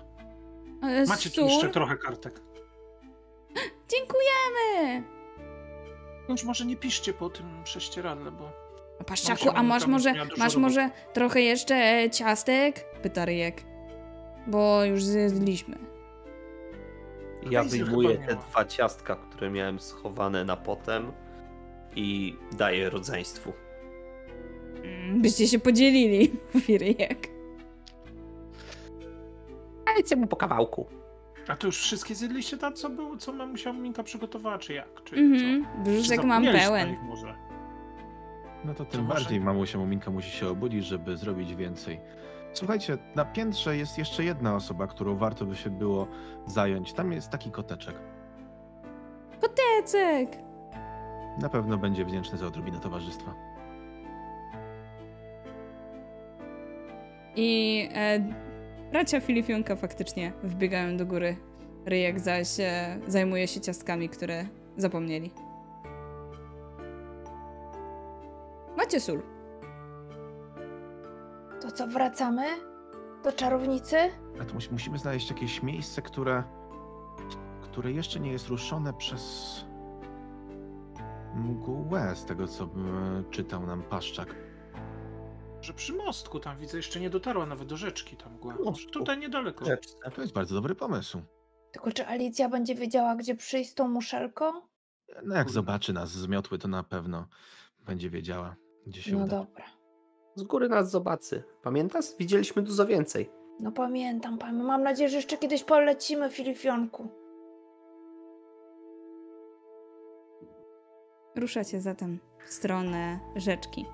E, 0.83 1.05
Macie 1.05 1.29
tu 1.29 1.45
jeszcze 1.45 1.69
trochę 1.69 1.97
kartek. 1.97 2.41
Dziękujemy! 3.89 5.03
Już 6.29 6.43
może 6.43 6.65
nie 6.65 6.75
piszcie 6.75 7.13
po 7.13 7.29
tym 7.29 7.45
prześcieradle, 7.63 8.31
bo... 8.31 8.51
Paszczaku, 9.05 9.45
Może 9.45 9.57
a 9.57 9.63
masz 9.63 9.87
może, 9.87 10.13
masz 10.13 10.29
roboty. 10.29 10.59
może 10.59 10.89
trochę 11.13 11.41
jeszcze 11.41 12.09
ciastek? 12.09 12.85
Pyta 13.01 13.25
Ryjek. 13.25 13.63
Bo 14.47 14.83
już 14.85 15.03
zjedliśmy. 15.03 15.77
Ja 17.51 17.63
wyjmuję 17.63 18.17
te 18.17 18.35
dwa 18.35 18.65
ciastka, 18.65 19.15
które 19.15 19.49
miałem 19.49 19.79
schowane 19.79 20.45
na 20.45 20.57
potem 20.57 21.11
i 21.95 22.37
daję 22.51 22.89
rodzeństwu. 22.89 23.53
Mm, 24.83 25.21
Byście 25.21 25.47
się 25.47 25.59
podzielili, 25.59 26.31
mówi 26.53 26.77
Ryjek. 26.77 27.27
Dajcie 29.85 30.15
mu 30.15 30.27
po 30.27 30.35
kawałku. 30.35 30.85
A 31.47 31.55
to 31.55 31.67
już 31.67 31.77
wszystkie 31.81 32.15
zjedliście 32.15 32.57
tak, 32.57 32.73
co 32.73 32.89
było, 32.89 33.17
co 33.17 33.33
musiała 33.33 33.75
Minka 33.75 34.03
przygotowała, 34.03 34.57
czy 34.57 34.73
jak? 34.73 35.03
Czy 35.03 35.15
Mhm, 35.15 35.63
co? 35.63 35.69
Czy 35.85 35.91
brzuszek 35.91 36.23
mam 36.23 36.43
pełen. 36.43 36.95
może? 37.03 37.35
No 38.65 38.73
to 38.73 38.85
To 38.85 38.91
tym 38.91 39.01
może- 39.05 39.13
bardziej 39.19 39.41
mamusia 39.41 39.77
Muminka 39.77 40.11
musi 40.11 40.31
się 40.31 40.47
obudzić, 40.49 40.85
żeby 40.85 41.17
zrobić 41.17 41.55
więcej. 41.55 41.99
Słuchajcie, 42.53 42.97
na 43.15 43.25
piętrze 43.25 43.77
jest 43.77 43.97
jeszcze 43.97 44.23
jedna 44.23 44.55
osoba, 44.55 44.87
którą 44.87 45.15
warto 45.17 45.45
by 45.45 45.55
się 45.55 45.69
było 45.69 46.07
zająć. 46.45 46.93
Tam 46.93 47.11
jest 47.11 47.29
taki 47.29 47.51
koteczek. 47.51 47.95
Ecek! 49.79 50.37
Na 51.41 51.49
pewno 51.49 51.77
będzie 51.77 52.05
wdzięczny 52.05 52.37
za 52.37 52.47
odrobinę 52.47 52.79
towarzystwa. 52.79 53.33
I 57.35 57.89
e, 57.93 58.19
bracia 58.91 59.21
Filipionka 59.21 59.75
faktycznie 59.75 60.33
wbiegają 60.43 60.97
do 60.97 61.05
góry. 61.05 61.37
Ryjek 61.85 62.19
zaś 62.19 62.59
e, 62.59 62.99
zajmuje 63.07 63.47
się 63.47 63.61
ciastkami, 63.61 64.09
które 64.09 64.45
zapomnieli. 64.77 65.31
Macie 68.77 68.99
sól. 68.99 69.21
To 71.61 71.71
co, 71.71 71.87
wracamy? 71.87 72.43
Do 73.23 73.31
czarownicy? 73.31 73.97
A 74.41 74.45
to 74.45 74.53
musi, 74.53 74.71
musimy 74.71 74.97
znaleźć 74.97 75.29
jakieś 75.29 75.63
miejsce, 75.63 76.01
które, 76.01 76.43
które 77.61 77.91
jeszcze 77.91 78.19
nie 78.19 78.31
jest 78.31 78.47
ruszone 78.47 78.93
przez 78.93 79.55
mgłę, 81.35 82.15
z 82.15 82.25
tego 82.25 82.47
co 82.47 82.69
czytał 83.29 83.65
nam 83.65 83.83
Paszczak. 83.83 84.35
Że 85.61 85.73
przy 85.73 85.93
mostku 85.93 86.39
tam 86.39 86.57
widzę, 86.57 86.77
jeszcze 86.77 86.99
nie 86.99 87.09
dotarła 87.09 87.45
nawet 87.45 87.67
do 87.67 87.77
rzeczki 87.77 88.15
tam 88.17 88.33
mgła. 88.33 88.55
No, 88.59 88.65
Może 88.71 88.87
Tutaj 88.87 89.17
niedaleko. 89.17 89.65
Rzeczce. 89.65 90.11
To 90.15 90.21
jest 90.21 90.33
bardzo 90.33 90.55
dobry 90.55 90.75
pomysł. 90.75 91.21
Tylko 91.71 91.91
czy 91.91 92.07
Alicja 92.07 92.49
będzie 92.49 92.75
wiedziała, 92.75 93.15
gdzie 93.15 93.35
przyjść 93.35 93.71
z 93.71 93.75
tą 93.75 93.87
muszelką? 93.87 94.45
No 95.23 95.35
jak 95.35 95.49
zobaczy 95.49 95.93
nas 95.93 96.09
z 96.09 96.27
miotły, 96.27 96.57
to 96.57 96.67
na 96.67 96.83
pewno 96.83 97.27
będzie 97.79 98.09
wiedziała, 98.09 98.55
gdzie 98.87 99.01
się 99.01 99.11
No 99.15 99.25
uda. 99.25 99.37
dobra. 99.37 99.65
Z 100.35 100.43
góry 100.43 100.69
nas 100.69 100.91
zobaczy. 100.91 101.43
Pamiętasz? 101.63 102.05
Widzieliśmy 102.19 102.61
dużo 102.61 102.85
więcej. 102.85 103.29
No 103.59 103.71
pamiętam, 103.71 104.37
pamiętam. 104.37 104.67
Mam 104.67 104.83
nadzieję, 104.83 105.09
że 105.09 105.15
jeszcze 105.15 105.37
kiedyś 105.37 105.63
polecimy, 105.63 106.29
Filifionku. 106.29 107.07
Ruszacie 111.35 111.81
zatem 111.81 112.19
w 112.45 112.53
stronę 112.53 113.19
rzeczki. 113.35 113.85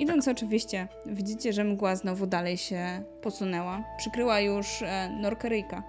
Idąc 0.00 0.28
oczywiście, 0.28 0.88
widzicie, 1.06 1.52
że 1.52 1.64
mgła 1.64 1.96
znowu 1.96 2.26
dalej 2.26 2.56
się 2.56 3.02
posunęła. 3.22 3.84
Przykryła 3.98 4.40
już 4.40 4.82
e, 4.82 5.10
Norkeryjka, 5.20 5.82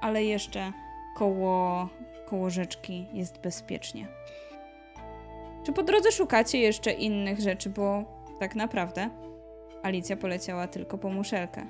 ale 0.00 0.24
jeszcze 0.24 0.72
koło, 1.16 1.88
koło 2.26 2.50
rzeczki 2.50 3.06
jest 3.12 3.40
bezpiecznie. 3.40 4.08
Czy 5.66 5.72
po 5.72 5.82
drodze 5.82 6.12
szukacie 6.12 6.58
jeszcze 6.58 6.92
innych 6.92 7.40
rzeczy, 7.40 7.70
bo 7.70 8.04
tak 8.40 8.54
naprawdę 8.54 9.10
Alicja 9.82 10.16
poleciała 10.16 10.68
tylko 10.68 10.98
po 10.98 11.08
muszelkę. 11.10 11.66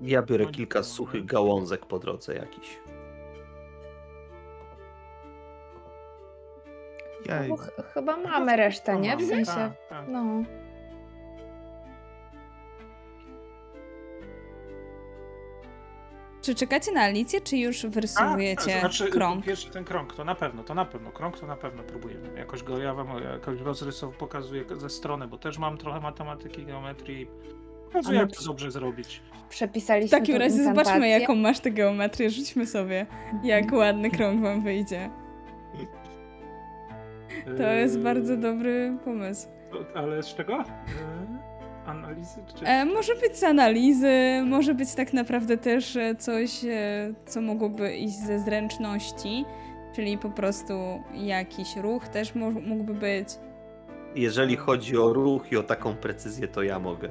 Ja 0.00 0.22
biorę 0.22 0.46
kilka 0.46 0.82
suchych 0.82 1.24
gałązek 1.24 1.86
po 1.86 1.98
drodze 1.98 2.34
jakiś. 2.34 2.85
Ja, 7.28 7.42
No, 7.48 7.56
ch- 7.56 7.70
chyba 7.94 8.16
mamy 8.16 8.56
resztę, 8.56 8.96
nie? 9.00 9.16
W 9.16 9.24
sensie. 9.28 9.52
tak, 9.52 9.72
tak. 9.88 10.04
No. 10.08 10.24
Czy 16.42 16.54
czekacie 16.54 16.92
na 16.92 17.00
Alicję, 17.00 17.40
czy 17.40 17.56
już 17.56 17.86
wyrysowujecie 17.86 18.76
A, 18.76 18.80
znaczy, 18.80 19.10
krąg? 19.10 19.44
Pierwszy 19.44 19.70
ten 19.70 19.84
krąg, 19.84 20.14
to 20.14 20.24
na 20.24 20.34
pewno, 20.34 20.64
to 20.64 20.74
na 20.74 20.84
pewno. 20.84 21.10
Krąg 21.12 21.38
to 21.40 21.46
na 21.46 21.56
pewno 21.56 21.82
próbujemy. 21.82 22.38
Jakoś 22.38 22.62
go 22.62 22.78
ja 22.78 22.94
wam 22.94 23.22
jakoś 23.22 23.60
rozrysow 23.60 24.16
pokazuję 24.16 24.64
ze 24.76 24.90
strony, 24.90 25.28
bo 25.28 25.38
też 25.38 25.58
mam 25.58 25.78
trochę 25.78 26.00
matematyki, 26.00 26.66
geometrii. 26.66 27.26
Pokazuję, 27.86 28.18
A 28.18 28.20
jak 28.22 28.30
my 28.30 28.36
to 28.36 28.44
dobrze 28.44 28.70
zrobić. 28.70 29.22
W 29.46 29.48
Przepisaliśmy 29.48 30.18
takim 30.18 30.34
tą 30.34 30.38
razie 30.40 30.64
zobaczmy, 30.64 31.08
jaką 31.08 31.34
masz 31.34 31.60
tę 31.60 31.70
geometrię. 31.70 32.30
Rzućmy 32.30 32.66
sobie, 32.66 33.06
jak 33.44 33.72
ładny 33.72 34.10
krąg 34.10 34.42
wam 34.42 34.62
wyjdzie. 34.62 35.10
To 37.56 37.72
jest 37.72 38.00
bardzo 38.00 38.36
dobry 38.36 38.96
pomysł. 39.04 39.48
Ale 39.94 40.22
z 40.22 40.34
czego? 40.34 40.52
Eee, 40.52 40.66
analizy? 41.86 42.40
Czy... 42.58 42.64
E, 42.64 42.84
może 42.84 43.14
być 43.14 43.36
z 43.36 43.44
analizy, 43.44 44.42
może 44.46 44.74
być 44.74 44.94
tak 44.94 45.12
naprawdę 45.12 45.56
też 45.58 45.96
e, 45.96 46.14
coś, 46.14 46.64
e, 46.64 47.14
co 47.26 47.40
mogłoby 47.40 47.96
iść 47.96 48.14
ze 48.14 48.38
zręczności, 48.38 49.44
czyli 49.94 50.18
po 50.18 50.30
prostu 50.30 51.02
jakiś 51.14 51.76
ruch 51.76 52.08
też 52.08 52.34
mógłby 52.66 52.94
być. 52.94 53.28
Jeżeli 54.14 54.56
chodzi 54.56 54.98
o 54.98 55.12
ruch 55.12 55.52
i 55.52 55.56
o 55.56 55.62
taką 55.62 55.96
precyzję, 55.96 56.48
to 56.48 56.62
ja 56.62 56.78
mogę. 56.78 57.08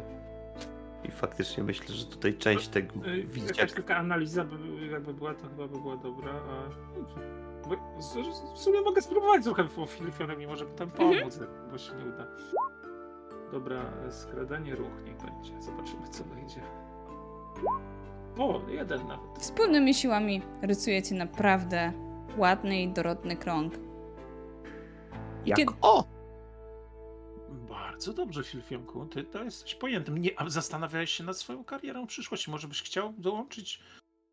I 1.04 1.12
faktycznie 1.12 1.64
myślę, 1.64 1.96
że 1.96 2.06
tutaj 2.06 2.34
część 2.34 2.68
tego 2.68 2.94
widzieć 3.26 3.58
Jakaś 3.58 3.58
jak 3.58 3.72
taka 3.72 3.96
analiza 3.96 4.44
by, 4.44 4.56
jakby 4.92 5.14
była, 5.14 5.34
to 5.34 5.48
chyba 5.48 5.68
by 5.68 5.80
była 5.82 5.98
dobra. 5.98 6.32
A... 6.32 6.70
Z- 8.00 8.54
W 8.54 8.58
sumie 8.58 8.82
mogę 8.82 9.02
spróbować 9.02 9.44
trochę 9.44 9.64
po 9.64 9.86
Filifionem, 9.86 10.40
mimo 10.40 10.56
żeby 10.56 10.72
tam 10.72 10.90
Mhm. 10.90 11.20
pomóc, 11.20 11.40
bo 11.72 11.78
się 11.78 11.94
nie 11.96 12.06
uda. 12.06 12.28
Dobra, 13.52 13.94
skradanie 14.12 14.76
ruch 14.76 15.04
niech 15.06 15.18
będzie. 15.18 15.62
Zobaczymy, 15.62 16.08
co 16.08 16.24
wyjdzie. 16.24 16.62
O, 18.38 18.62
jeden 18.70 19.08
nawet. 19.08 19.40
Wspólnymi 19.40 19.94
siłami 19.94 20.42
rysujecie 20.62 21.16
naprawdę 21.16 21.94
ładny 22.38 22.82
i 22.82 22.88
dorodny 22.94 23.36
krąg. 23.38 23.74
Jak 25.46 25.58
Kiedy- 25.58 25.72
o! 25.82 26.04
Bardzo 27.70 28.14
dobrze, 28.14 28.44
Filfionku. 28.44 29.06
Ty 29.06 29.24
to 29.24 29.44
jesteś 29.44 29.76
pojętym. 29.76 30.18
Nie, 30.18 30.40
a 30.40 30.50
zastanawiałeś 30.50 31.12
się 31.12 31.24
nad 31.24 31.38
swoją 31.38 31.64
karierą 31.64 32.06
w 32.06 32.10
przyszłości. 32.10 32.52
Może 32.52 32.68
byś 32.68 32.82
chciał 32.84 33.14
dołączyć 33.18 33.84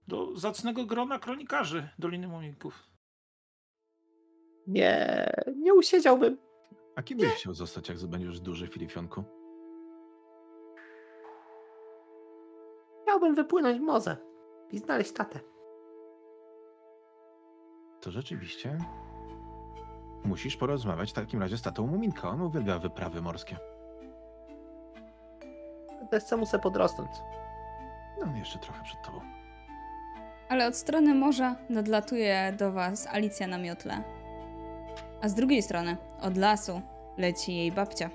do 0.09 0.37
zacnego 0.37 0.87
grona 0.87 1.19
kronikarzy 1.19 1.89
Doliny 1.99 2.29
Muminków. 2.29 2.83
Nie, 4.67 5.27
nie 5.57 5.75
usiedziałbym. 5.75 6.39
A 6.97 7.03
kim 7.03 7.19
byś 7.19 7.29
chciał 7.29 7.55
zostać, 7.55 7.89
jak 7.89 7.99
będziesz 7.99 8.41
duży, 8.41 8.67
Filifionku? 8.67 9.25
Chciałbym 13.03 13.35
wypłynąć 13.35 13.79
w 13.79 13.83
morze 13.83 14.17
i 14.71 14.79
znaleźć 14.79 15.13
tatę. 15.13 15.41
To 18.01 18.11
rzeczywiście 18.11 18.79
musisz 20.25 20.57
porozmawiać 20.57 21.11
w 21.11 21.15
takim 21.15 21.41
razie 21.41 21.57
z 21.59 21.63
tatą 21.63 21.87
Muminka. 21.87 22.29
On 22.29 22.41
uwielbia 22.41 22.79
wyprawy 22.79 23.23
morskie. 23.23 23.57
Jeszcze 26.13 26.37
muszę 26.37 26.59
podrosnąć. 26.59 27.11
No, 28.21 28.37
jeszcze 28.37 28.59
trochę 28.59 28.85
przed 28.85 29.03
tobą. 29.03 29.21
Ale 30.49 30.67
od 30.67 30.77
strony 30.77 31.15
morza 31.15 31.57
nadlatuje 31.69 32.55
do 32.59 32.73
was 32.73 33.07
Alicja 33.07 33.47
na 33.47 33.59
miotle. 33.59 34.22
A 35.23 35.29
z 35.29 35.35
drugiej 35.35 35.63
strony, 35.63 35.97
od 36.21 36.37
lasu, 36.37 36.81
leci 37.19 37.57
jej 37.57 37.73
babcia. 37.73 38.11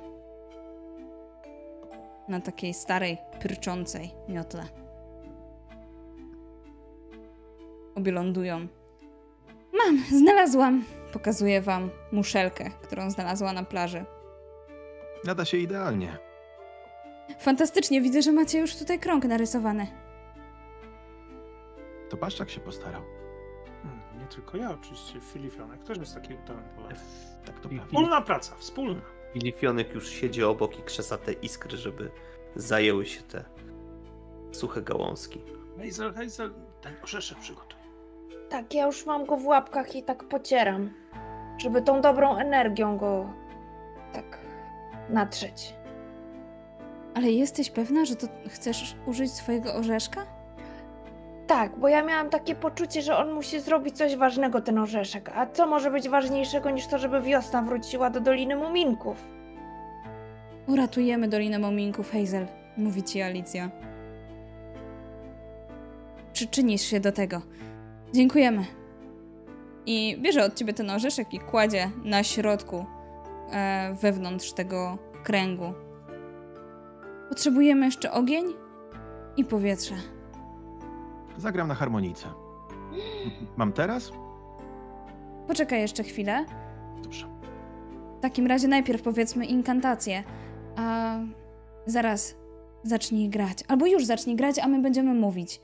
Na 2.28 2.42
takiej 2.42 2.74
starej, 2.74 3.18
pyrczącej 3.40 4.12
miotle. 4.30 4.64
Obie 7.96 8.12
lądują. 8.12 8.68
Mam, 9.74 10.04
znalazłam! 10.12 10.86
Pokazuję 11.14 11.62
wam 11.62 11.90
muszelkę, 12.12 12.70
którą 12.82 13.12
znalazła 13.12 13.54
na 13.54 13.64
plaży. 13.64 14.06
Nada 15.26 15.46
się 15.46 15.58
idealnie. 15.58 16.18
Fantastycznie, 17.40 18.02
widzę, 18.02 18.22
że 18.22 18.32
macie 18.32 18.60
już 18.60 18.76
tutaj 18.76 19.00
krąg 19.00 19.26
narysowany. 19.26 19.88
To 22.10 22.18
Paszczak 22.18 22.50
się 22.50 22.60
postarał. 22.60 23.17
Nie 24.28 24.34
tylko 24.34 24.58
ja, 24.58 24.72
oczywiście. 24.72 25.20
Filifionek 25.22 25.84
też 25.84 25.98
jest 25.98 26.16
taki 26.16 26.34
utalentowany. 26.34 26.96
Tak 27.46 27.60
to. 27.60 27.70
Wspólna 27.86 28.22
praca, 28.22 28.56
wspólna. 28.58 29.02
Filifionek 29.34 29.94
już 29.94 30.10
siedzi 30.10 30.44
obok 30.44 30.80
i 30.80 30.84
krzesa 30.84 31.18
te 31.18 31.34
iskry, 31.34 31.78
żeby 31.78 32.12
zajęły 32.56 33.06
się 33.06 33.22
te 33.22 33.44
suche 34.52 34.82
gałązki. 34.82 35.42
Hazel, 35.84 36.14
Hazel, 36.14 36.54
ten 36.82 36.94
orzeszek 37.04 37.38
przygotuj. 37.38 37.80
Tak, 38.50 38.74
ja 38.74 38.86
już 38.86 39.06
mam 39.06 39.26
go 39.26 39.38
w 39.38 39.46
łapkach 39.46 39.96
i 39.96 40.04
tak 40.04 40.24
pocieram, 40.24 40.94
żeby 41.58 41.82
tą 41.82 42.02
dobrą 42.02 42.38
energią 42.38 42.98
go 42.98 43.34
tak 44.14 44.40
natrzeć. 45.10 45.74
Ale 47.16 47.32
jesteś 47.32 47.72
pewna, 47.72 48.06
że 48.06 48.16
to 48.16 48.28
chcesz 48.50 48.96
użyć 49.06 49.32
swojego 49.32 49.76
orzeszka? 49.76 50.37
Tak, 51.48 51.80
bo 51.80 51.88
ja 51.88 52.04
miałam 52.04 52.30
takie 52.30 52.56
poczucie, 52.56 53.02
że 53.02 53.18
on 53.18 53.32
musi 53.32 53.60
zrobić 53.60 53.98
coś 53.98 54.16
ważnego, 54.16 54.62
ten 54.62 54.78
orzeszek. 54.78 55.30
A 55.36 55.46
co 55.46 55.68
może 55.68 55.92
być 55.92 56.10
ważniejszego 56.10 56.70
niż 56.70 56.88
to, 56.88 56.98
żeby 56.98 57.22
wiosna 57.22 57.62
wróciła 57.62 58.10
do 58.10 58.22
Doliny 58.22 58.56
Muminków? 58.56 59.18
Uratujemy 60.68 61.28
Dolinę 61.28 61.60
Mominków, 61.60 62.12
Hazel, 62.12 62.48
mówi 62.78 63.04
ci 63.04 63.22
Alicja. 63.22 63.70
Przyczynisz 66.34 66.82
się 66.82 67.00
do 67.00 67.12
tego. 67.12 67.42
Dziękujemy. 68.14 68.66
I 69.86 70.18
bierze 70.22 70.46
od 70.46 70.56
ciebie 70.56 70.74
ten 70.74 70.90
orzeszek 70.90 71.34
i 71.34 71.40
kładzie 71.40 71.90
na 72.04 72.24
środku, 72.24 72.86
e, 73.52 73.96
wewnątrz 74.02 74.54
tego 74.54 74.98
kręgu. 75.24 75.74
Potrzebujemy 77.30 77.86
jeszcze 77.86 78.12
ogień 78.12 78.46
i 79.38 79.46
powietrze. 79.46 79.96
Zagram 81.38 81.68
na 81.68 81.76
harmonijce. 81.76 82.28
Mam 83.58 83.74
teraz? 83.74 84.12
Poczekaj 85.48 85.82
jeszcze 85.82 86.04
chwilę. 86.04 86.46
Dobrze. 87.04 87.28
W 88.18 88.20
takim 88.22 88.48
razie 88.48 88.68
najpierw 88.68 89.02
powiedzmy 89.02 89.46
inkantację, 89.46 90.24
a 90.76 91.18
zaraz 91.86 92.36
zacznij 92.84 93.30
grać. 93.30 93.64
Albo 93.68 93.86
już 93.86 94.06
zacznij 94.06 94.36
grać, 94.36 94.60
a 94.60 94.68
my 94.68 94.82
będziemy 94.82 95.14
mówić. 95.14 95.62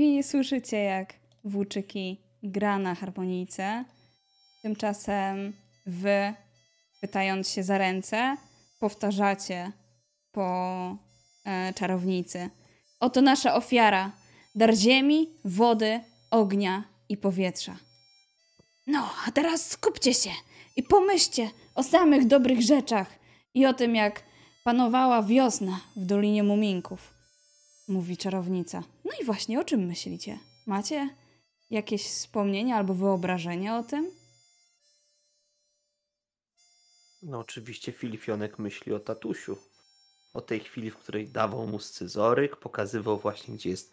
I 0.00 0.22
słyszycie, 0.22 0.76
jak 0.76 1.14
włóczyki 1.44 2.20
gra 2.42 2.78
na 2.78 2.94
harmonijce. 2.94 3.84
Tymczasem 4.62 5.52
wy, 5.86 6.34
pytając 7.00 7.50
się 7.50 7.62
za 7.62 7.78
ręce, 7.78 8.36
powtarzacie 8.80 9.72
po 10.32 10.96
e, 11.44 11.74
czarownicy. 11.74 12.50
Oto 13.00 13.20
nasza 13.22 13.54
ofiara. 13.54 14.12
Dar 14.54 14.74
ziemi, 14.74 15.28
wody, 15.44 16.00
ognia 16.30 16.84
i 17.08 17.16
powietrza. 17.16 17.76
No, 18.86 19.10
a 19.26 19.30
teraz 19.30 19.70
skupcie 19.70 20.14
się 20.14 20.30
i 20.76 20.82
pomyślcie 20.82 21.50
o 21.74 21.82
samych 21.82 22.26
dobrych 22.26 22.62
rzeczach 22.62 23.18
i 23.54 23.66
o 23.66 23.74
tym, 23.74 23.94
jak 23.94 24.22
panowała 24.64 25.22
wiosna 25.22 25.80
w 25.96 26.06
Dolinie 26.06 26.42
Muminków 26.42 27.18
mówi 27.88 28.16
czarownica. 28.16 28.82
No 29.08 29.14
i 29.22 29.24
właśnie, 29.24 29.60
o 29.60 29.64
czym 29.64 29.86
myślicie? 29.86 30.38
Macie 30.66 31.16
jakieś 31.70 32.04
wspomnienia 32.04 32.76
albo 32.76 32.94
wyobrażenia 32.94 33.78
o 33.78 33.82
tym? 33.82 34.10
No 37.22 37.38
oczywiście 37.38 37.92
Filifionek 37.92 38.58
myśli 38.58 38.92
o 38.92 39.00
tatusiu. 39.00 39.56
O 40.34 40.40
tej 40.40 40.60
chwili, 40.60 40.90
w 40.90 40.96
której 40.96 41.28
dawał 41.28 41.66
mu 41.66 41.78
scyzoryk, 41.78 42.56
pokazywał 42.56 43.18
właśnie, 43.18 43.54
gdzie 43.54 43.70
jest 43.70 43.92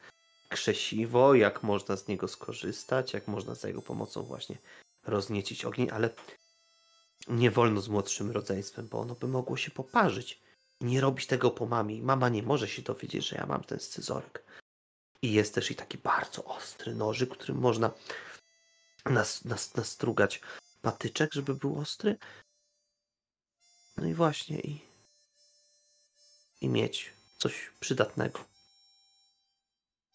krzesiwo, 0.50 1.36
jak 1.36 1.64
można 1.64 1.98
z 1.98 2.08
niego 2.08 2.28
skorzystać, 2.28 3.14
jak 3.14 3.28
można 3.28 3.56
za 3.56 3.68
jego 3.68 3.82
pomocą 3.82 4.24
właśnie 4.24 4.58
rozniecić 5.04 5.66
ogień, 5.66 5.88
ale 5.92 6.10
nie 7.28 7.52
wolno 7.52 7.82
z 7.82 7.90
młodszym 7.90 8.32
rodzeństwem, 8.32 8.88
bo 8.88 9.00
ono 9.00 9.16
by 9.16 9.28
mogło 9.28 9.58
się 9.58 9.72
poparzyć. 9.72 10.42
Nie 10.82 11.02
robić 11.02 11.28
tego 11.28 11.52
po 11.52 11.66
mamie. 11.66 12.02
Mama 12.02 12.30
nie 12.30 12.44
może 12.44 12.68
się 12.68 12.82
dowiedzieć, 12.82 13.28
że 13.28 13.36
ja 13.36 13.46
mam 13.46 13.64
ten 13.64 13.80
scyzoryk. 13.80 14.44
I 15.26 15.34
jest 15.34 15.56
też 15.56 15.72
i 15.72 15.76
taki 15.76 15.98
bardzo 15.98 16.46
ostry 16.46 16.96
nożyk, 16.96 17.30
którym 17.30 17.58
można 17.58 17.92
nas, 19.06 19.46
nas, 19.46 19.76
nastrugać 19.76 20.42
patyczek, 20.82 21.34
żeby 21.34 21.56
był 21.56 21.80
ostry. 21.80 22.18
No 23.98 24.08
i 24.08 24.14
właśnie, 24.14 24.60
i, 24.60 24.82
i 26.62 26.70
mieć 26.70 27.14
coś 27.38 27.72
przydatnego, 27.80 28.46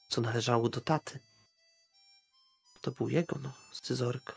co 0.08 0.20
należało 0.20 0.68
do 0.68 0.80
taty. 0.80 1.18
To 2.80 2.90
był 2.90 3.08
jego, 3.08 3.38
no, 3.42 3.52
scyzoryk. 3.72 4.36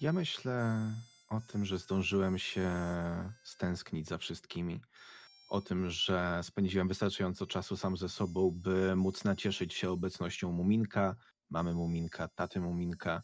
Ja 0.00 0.12
myślę 0.12 0.80
o 1.28 1.40
tym, 1.40 1.64
że 1.64 1.78
zdążyłem 1.78 2.38
się 2.38 2.70
stęsknić 3.44 4.08
za 4.08 4.18
wszystkimi. 4.18 4.80
O 5.52 5.60
tym, 5.60 5.90
że 5.90 6.40
spędziłem 6.42 6.88
wystarczająco 6.88 7.46
czasu 7.46 7.76
sam 7.76 7.96
ze 7.96 8.08
sobą, 8.08 8.50
by 8.50 8.96
móc 8.96 9.24
nacieszyć 9.24 9.74
się 9.74 9.90
obecnością 9.90 10.52
Muminka, 10.52 11.16
mamy 11.50 11.74
Muminka, 11.74 12.28
taty 12.28 12.60
Muminka. 12.60 13.22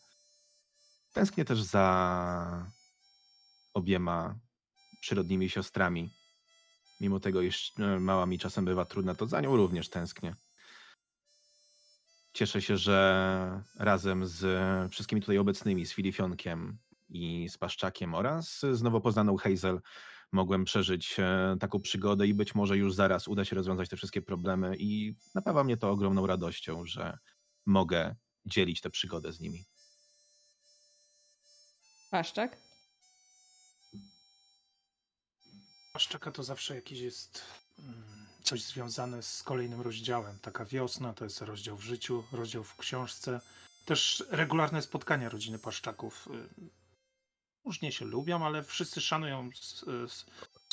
Tęsknię 1.12 1.44
też 1.44 1.62
za 1.62 2.72
obiema 3.74 4.38
przyrodnimi 5.00 5.50
siostrami. 5.50 6.10
Mimo 7.00 7.20
tego, 7.20 7.42
iż 7.42 7.72
e, 7.78 8.00
mała 8.00 8.26
mi 8.26 8.38
czasem 8.38 8.64
bywa 8.64 8.84
trudna, 8.84 9.14
to 9.14 9.26
za 9.26 9.40
nią 9.40 9.56
również 9.56 9.88
tęsknię. 9.88 10.34
Cieszę 12.32 12.62
się, 12.62 12.76
że 12.76 13.62
razem 13.78 14.26
z 14.26 14.42
wszystkimi 14.92 15.20
tutaj 15.20 15.38
obecnymi, 15.38 15.86
z 15.86 15.92
Filifionkiem 15.92 16.78
i 17.08 17.48
z 17.48 17.58
Paszczakiem 17.58 18.14
oraz 18.14 18.60
z 18.72 18.82
nowo 18.82 19.00
poznaną 19.00 19.36
Hazel 19.36 19.80
mogłem 20.32 20.64
przeżyć 20.64 21.16
e, 21.18 21.56
taką 21.60 21.80
przygodę 21.80 22.26
i 22.26 22.34
być 22.34 22.54
może 22.54 22.76
już 22.76 22.94
zaraz 22.94 23.28
uda 23.28 23.44
się 23.44 23.56
rozwiązać 23.56 23.88
te 23.88 23.96
wszystkie 23.96 24.22
problemy 24.22 24.76
i 24.78 25.14
napawa 25.34 25.64
mnie 25.64 25.76
to 25.76 25.90
ogromną 25.90 26.26
radością, 26.26 26.86
że 26.86 27.18
mogę 27.66 28.16
dzielić 28.46 28.80
tę 28.80 28.90
przygodę 28.90 29.32
z 29.32 29.40
nimi. 29.40 29.64
Paszczak? 32.10 32.56
Paszczaka 35.92 36.32
to 36.32 36.42
zawsze 36.42 36.74
jakiś 36.74 37.00
jest 37.00 37.42
mm, 37.78 38.26
coś 38.42 38.62
związane 38.62 39.22
z 39.22 39.42
kolejnym 39.42 39.80
rozdziałem. 39.80 40.38
Taka 40.38 40.64
wiosna 40.64 41.14
to 41.14 41.24
jest 41.24 41.40
rozdział 41.40 41.76
w 41.76 41.82
życiu, 41.82 42.24
rozdział 42.32 42.64
w 42.64 42.76
książce. 42.76 43.40
Też 43.84 44.24
regularne 44.30 44.82
spotkania 44.82 45.28
rodziny 45.28 45.58
Paszczaków. 45.58 46.28
Różnie 47.68 47.92
się 47.92 48.04
lubią, 48.04 48.44
ale 48.44 48.62
wszyscy 48.62 49.00
szanują 49.00 49.50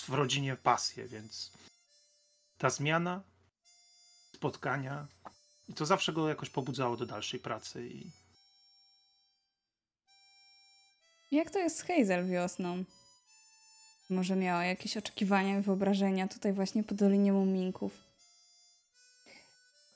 w 0.04 0.14
rodzinie 0.14 0.56
pasję, 0.56 1.08
więc 1.08 1.52
ta 2.58 2.70
zmiana, 2.70 3.24
spotkania, 4.36 5.08
i 5.70 5.74
to 5.74 5.86
zawsze 5.86 6.14
go 6.14 6.30
jakoś 6.30 6.50
pobudzało 6.50 6.98
do 6.98 7.06
dalszej 7.06 7.40
pracy. 7.40 7.88
I... 7.88 8.12
Jak 11.32 11.52
to 11.52 11.60
jest 11.60 11.78
z 11.78 11.82
Hazel 11.82 12.28
wiosną? 12.28 12.84
Może 14.10 14.36
miała 14.36 14.66
jakieś 14.66 14.98
oczekiwania 14.98 15.60
i 15.60 15.62
wyobrażenia 15.62 16.28
tutaj 16.28 16.54
właśnie 16.54 16.84
po 16.84 16.96
Dolinie 16.96 17.34
Muminków? 17.34 18.04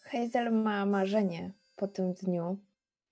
Hazel 0.04 0.54
ma 0.54 0.86
marzenie 0.86 1.52
po 1.76 1.88
tym 1.88 2.14
dniu 2.14 2.58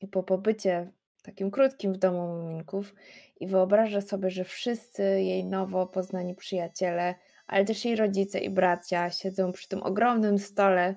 i 0.01 0.07
po 0.07 0.23
pobycie 0.23 0.91
takim 1.27 1.51
krótkim 1.51 1.93
w 1.93 1.97
domu 1.97 2.27
Muminków 2.27 2.95
i 3.39 3.47
wyobraża 3.47 4.01
sobie, 4.01 4.29
że 4.29 4.43
wszyscy 4.43 5.03
jej 5.03 5.45
nowo 5.45 5.87
poznani 5.87 6.35
przyjaciele, 6.35 7.15
ale 7.47 7.65
też 7.65 7.85
jej 7.85 7.95
rodzice 7.95 8.39
i 8.39 8.49
bracia 8.49 9.09
siedzą 9.09 9.51
przy 9.51 9.67
tym 9.67 9.83
ogromnym 9.83 10.39
stole 10.39 10.95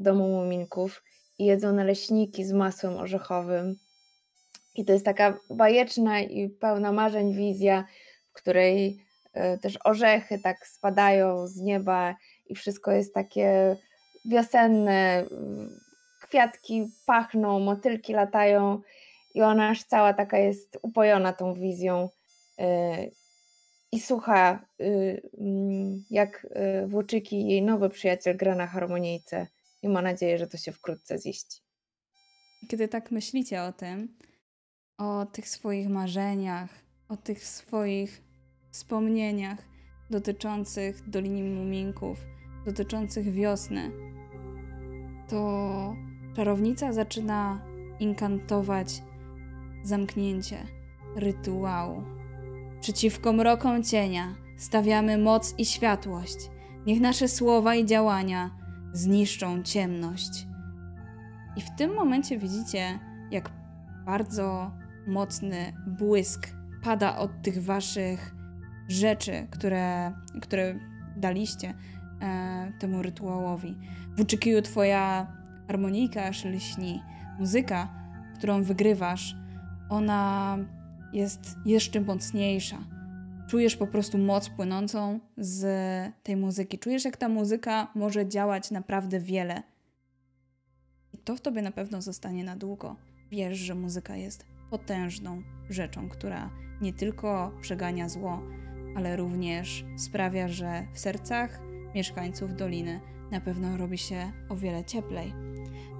w 0.00 0.02
domu 0.02 0.28
Muminków 0.28 1.02
i 1.38 1.44
jedzą 1.44 1.72
naleśniki 1.72 2.44
z 2.44 2.52
masłem 2.52 2.96
orzechowym. 2.96 3.76
I 4.74 4.84
to 4.84 4.92
jest 4.92 5.04
taka 5.04 5.38
bajeczna 5.50 6.20
i 6.20 6.48
pełna 6.48 6.92
marzeń 6.92 7.34
wizja, 7.34 7.84
w 8.30 8.32
której 8.32 9.04
e, 9.32 9.58
też 9.58 9.78
orzechy 9.84 10.38
tak 10.38 10.66
spadają 10.66 11.46
z 11.46 11.56
nieba 11.56 12.14
i 12.46 12.54
wszystko 12.54 12.92
jest 12.92 13.14
takie 13.14 13.76
wiosenne, 14.24 15.24
kwiatki 16.20 16.90
pachną, 17.06 17.60
motylki 17.60 18.12
latają 18.12 18.80
i 19.34 19.42
ona 19.42 19.68
aż 19.68 19.84
cała 19.84 20.14
taka 20.14 20.38
jest 20.38 20.78
upojona 20.82 21.32
tą 21.32 21.54
wizją 21.54 22.08
y, 22.60 22.64
i 23.92 24.00
słucha, 24.00 24.66
y, 24.80 25.22
mm, 25.40 26.04
jak 26.10 26.46
y, 26.84 26.86
Włóczyki, 26.86 27.48
jej 27.48 27.62
nowy 27.62 27.90
przyjaciel, 27.90 28.36
gra 28.36 28.54
na 28.54 28.66
harmonijce 28.66 29.46
i 29.82 29.88
ma 29.88 30.02
nadzieję, 30.02 30.38
że 30.38 30.46
to 30.46 30.56
się 30.56 30.72
wkrótce 30.72 31.18
ziści. 31.18 31.60
Kiedy 32.68 32.88
tak 32.88 33.10
myślicie 33.10 33.62
o 33.62 33.72
tym, 33.72 34.16
o 34.98 35.26
tych 35.26 35.48
swoich 35.48 35.88
marzeniach, 35.88 36.70
o 37.08 37.16
tych 37.16 37.44
swoich 37.44 38.22
wspomnieniach 38.70 39.58
dotyczących 40.10 41.10
Doliny 41.10 41.42
Muminków, 41.42 42.18
dotyczących 42.66 43.32
wiosny, 43.32 43.90
to 45.28 45.94
czarownica 46.36 46.92
zaczyna 46.92 47.66
inkantować 48.00 49.02
zamknięcie 49.82 50.56
rytuału. 51.16 52.02
Przeciwko 52.80 53.32
mrokom 53.32 53.82
cienia 53.82 54.34
stawiamy 54.56 55.18
moc 55.18 55.54
i 55.58 55.64
światłość. 55.64 56.50
Niech 56.86 57.00
nasze 57.00 57.28
słowa 57.28 57.74
i 57.74 57.86
działania 57.86 58.50
zniszczą 58.92 59.62
ciemność. 59.62 60.46
I 61.56 61.60
w 61.60 61.70
tym 61.76 61.94
momencie 61.94 62.38
widzicie, 62.38 62.98
jak 63.30 63.50
bardzo 64.06 64.70
mocny 65.06 65.72
błysk 65.86 66.48
pada 66.82 67.16
od 67.16 67.42
tych 67.42 67.64
waszych 67.64 68.34
rzeczy, 68.88 69.46
które, 69.50 70.12
które 70.42 70.78
daliście 71.16 71.74
e, 72.20 72.72
temu 72.78 73.02
rytuałowi. 73.02 73.78
W 74.16 74.20
uczykiju 74.20 74.62
twoja 74.62 75.26
harmonijka 75.66 76.24
aż 76.24 76.44
lśni. 76.44 77.02
Muzyka, 77.38 77.88
którą 78.38 78.62
wygrywasz, 78.62 79.36
ona 79.88 80.58
jest 81.12 81.56
jeszcze 81.64 82.00
mocniejsza. 82.00 82.78
Czujesz 83.48 83.76
po 83.76 83.86
prostu 83.86 84.18
moc 84.18 84.48
płynącą 84.48 85.20
z 85.36 85.64
tej 86.22 86.36
muzyki. 86.36 86.78
Czujesz, 86.78 87.04
jak 87.04 87.16
ta 87.16 87.28
muzyka 87.28 87.88
może 87.94 88.28
działać 88.28 88.70
naprawdę 88.70 89.20
wiele. 89.20 89.62
I 91.12 91.18
to 91.18 91.36
w 91.36 91.40
tobie 91.40 91.62
na 91.62 91.70
pewno 91.72 92.02
zostanie 92.02 92.44
na 92.44 92.56
długo. 92.56 92.96
Wiesz, 93.30 93.58
że 93.58 93.74
muzyka 93.74 94.16
jest 94.16 94.46
potężną 94.70 95.42
rzeczą, 95.70 96.08
która 96.08 96.50
nie 96.80 96.92
tylko 96.92 97.52
przegania 97.60 98.08
zło, 98.08 98.42
ale 98.96 99.16
również 99.16 99.84
sprawia, 99.96 100.48
że 100.48 100.86
w 100.94 100.98
sercach 100.98 101.60
mieszkańców 101.94 102.56
doliny 102.56 103.00
na 103.30 103.40
pewno 103.40 103.76
robi 103.76 103.98
się 103.98 104.32
o 104.48 104.56
wiele 104.56 104.84
cieplej. 104.84 105.34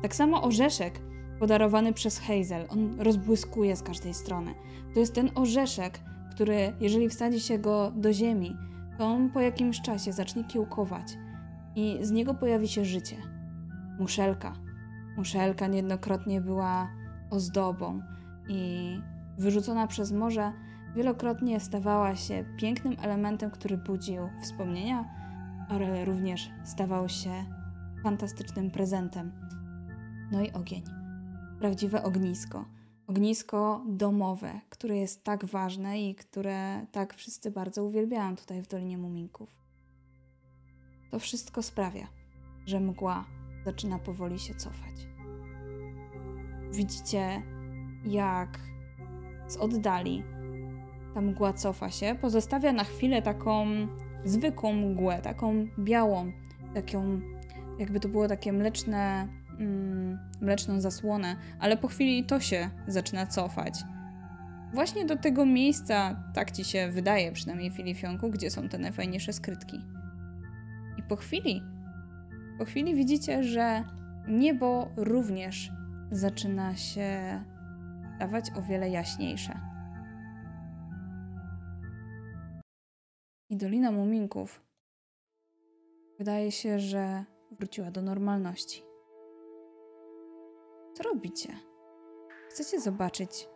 Tak 0.02 0.14
samo 0.14 0.42
orzeszek 0.42 1.00
podarowany 1.38 1.92
przez 1.92 2.18
Hazel. 2.18 2.66
On 2.68 3.00
rozbłyskuje 3.00 3.76
z 3.76 3.82
każdej 3.82 4.14
strony. 4.14 4.54
To 4.94 5.00
jest 5.00 5.14
ten 5.14 5.30
orzeszek, 5.34 6.00
który, 6.34 6.72
jeżeli 6.80 7.08
wsadzi 7.08 7.40
się 7.40 7.58
go 7.58 7.90
do 7.90 8.12
ziemi, 8.12 8.56
to 8.98 9.04
on 9.04 9.30
po 9.30 9.40
jakimś 9.40 9.80
czasie 9.80 10.12
zacznie 10.12 10.44
kiełkować 10.44 11.18
i 11.76 11.98
z 12.00 12.10
niego 12.10 12.34
pojawi 12.34 12.68
się 12.68 12.84
życie. 12.84 13.16
Muszelka. 13.98 14.52
Muszelka 15.16 15.66
niejednokrotnie 15.66 16.40
była 16.40 16.88
ozdobą 17.30 18.02
i 18.48 19.00
wyrzucona 19.38 19.86
przez 19.86 20.12
morze 20.12 20.52
wielokrotnie 20.96 21.60
stawała 21.60 22.16
się 22.16 22.44
pięknym 22.56 22.96
elementem, 23.02 23.50
który 23.50 23.76
budził 23.76 24.28
wspomnienia, 24.42 25.04
ale 25.68 26.04
również 26.04 26.50
stawał 26.64 27.08
się 27.08 27.30
fantastycznym 28.02 28.70
prezentem. 28.70 29.32
No 30.32 30.42
i 30.42 30.52
ogień 30.52 30.97
prawdziwe 31.58 32.02
ognisko. 32.02 32.64
Ognisko 33.06 33.84
domowe, 33.88 34.60
które 34.68 34.96
jest 34.96 35.24
tak 35.24 35.44
ważne 35.44 36.00
i 36.00 36.14
które 36.14 36.86
tak 36.92 37.14
wszyscy 37.14 37.50
bardzo 37.50 37.84
uwielbiają 37.84 38.36
tutaj 38.36 38.62
w 38.62 38.68
Dolinie 38.68 38.98
Muminków. 38.98 39.56
To 41.10 41.18
wszystko 41.18 41.62
sprawia, 41.62 42.08
że 42.66 42.80
mgła 42.80 43.24
zaczyna 43.64 43.98
powoli 43.98 44.38
się 44.38 44.54
cofać. 44.54 45.08
Widzicie, 46.72 47.42
jak 48.04 48.60
z 49.48 49.56
oddali 49.56 50.22
ta 51.14 51.20
mgła 51.20 51.52
cofa 51.52 51.90
się, 51.90 52.16
pozostawia 52.20 52.72
na 52.72 52.84
chwilę 52.84 53.22
taką 53.22 53.66
zwykłą 54.24 54.72
mgłę, 54.72 55.22
taką 55.22 55.66
białą, 55.78 56.32
taką, 56.74 57.20
jakby 57.78 58.00
to 58.00 58.08
było 58.08 58.28
takie 58.28 58.52
mleczne 58.52 59.28
mleczną 60.40 60.80
zasłonę, 60.80 61.36
ale 61.60 61.76
po 61.76 61.88
chwili 61.88 62.24
to 62.24 62.40
się 62.40 62.70
zaczyna 62.86 63.26
cofać. 63.26 63.74
Właśnie 64.72 65.04
do 65.04 65.16
tego 65.16 65.46
miejsca, 65.46 66.22
tak 66.34 66.50
ci 66.50 66.64
się 66.64 66.88
wydaje, 66.90 67.32
przynajmniej 67.32 67.70
Filifionku, 67.70 68.30
gdzie 68.30 68.50
są 68.50 68.68
te 68.68 68.78
najfajniejsze 68.78 69.32
skrytki. 69.32 69.80
I 70.98 71.02
po 71.02 71.16
chwili, 71.16 71.62
po 72.58 72.64
chwili 72.64 72.94
widzicie, 72.94 73.44
że 73.44 73.84
niebo 74.28 74.88
również 74.96 75.70
zaczyna 76.10 76.76
się 76.76 77.40
stawać 78.16 78.50
o 78.56 78.62
wiele 78.62 78.90
jaśniejsze. 78.90 79.60
I 83.50 83.56
Dolina 83.56 83.92
Muminków 83.92 84.62
wydaje 86.18 86.52
się, 86.52 86.80
że 86.80 87.24
wróciła 87.50 87.90
do 87.90 88.02
normalności. 88.02 88.87
Co 90.98 91.04
robicie? 91.04 91.48
Chcecie 92.50 92.80
zobaczyć 92.80 93.48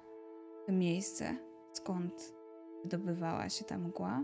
to 0.66 0.73
miejsce, 0.73 1.36
skąd 1.73 2.35
wydobywała 2.82 3.48
się 3.48 3.64
ta 3.64 3.78
mgła? 3.78 4.23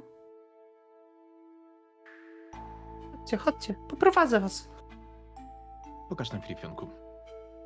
Chodźcie, 3.13 3.37
chodźcie, 3.37 3.75
poprowadzę 3.89 4.41
was. 4.41 4.69
Pokaż 6.09 6.33
nam 6.33 6.43
Filipionku. 6.43 6.87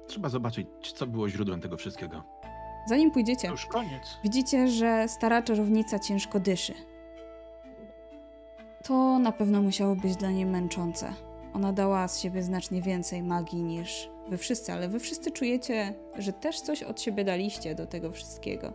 Trzeba 0.07 0.29
zobaczyć, 0.29 0.69
co 0.95 1.07
było 1.07 1.29
źródłem 1.29 1.61
tego 1.61 1.77
wszystkiego. 1.77 2.23
Zanim 2.87 3.11
pójdziecie, 3.11 3.49
już 3.49 3.67
koniec. 3.67 4.19
widzicie, 4.25 4.69
że 4.69 5.09
stara 5.09 5.43
czarownica 5.43 5.99
ciężko 5.99 6.41
dyszy. 6.41 6.75
To 8.85 9.19
na 9.19 9.33
pewno 9.33 9.63
musiało 9.63 9.97
być 9.97 10.17
dla 10.17 10.31
niej 10.31 10.47
męczące. 10.47 11.15
Ona 11.55 11.73
dała 11.73 12.09
z 12.09 12.21
siebie 12.21 12.43
znacznie 12.43 12.83
więcej 12.83 13.23
magii 13.23 13.63
niż 13.63 14.12
wy 14.29 14.39
wszyscy, 14.39 14.73
ale 14.73 14.89
wy 14.89 15.01
wszyscy 15.01 15.31
czujecie, 15.31 15.95
że 16.19 16.33
też 16.33 16.61
coś 16.61 16.83
od 16.83 17.01
siebie 17.01 17.25
daliście 17.25 17.75
do 17.75 17.87
tego 17.87 18.13
wszystkiego. 18.13 18.73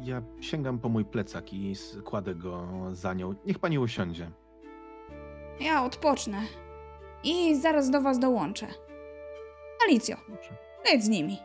Ja 0.00 0.22
sięgam 0.40 0.78
po 0.78 0.88
mój 0.88 1.04
plecak 1.04 1.52
i 1.52 1.74
kładę 2.04 2.34
go 2.34 2.68
za 2.92 3.14
nią. 3.14 3.34
Niech 3.46 3.58
pani 3.58 3.78
usiądzie. 3.78 4.30
Ja 5.60 5.84
odpocznę 5.84 6.38
i 7.24 7.56
zaraz 7.60 7.90
do 7.90 8.00
was 8.00 8.18
dołączę. 8.18 8.66
Alicjo, 9.86 10.16
leć 10.92 11.04
z 11.04 11.08
nimi. 11.08 11.38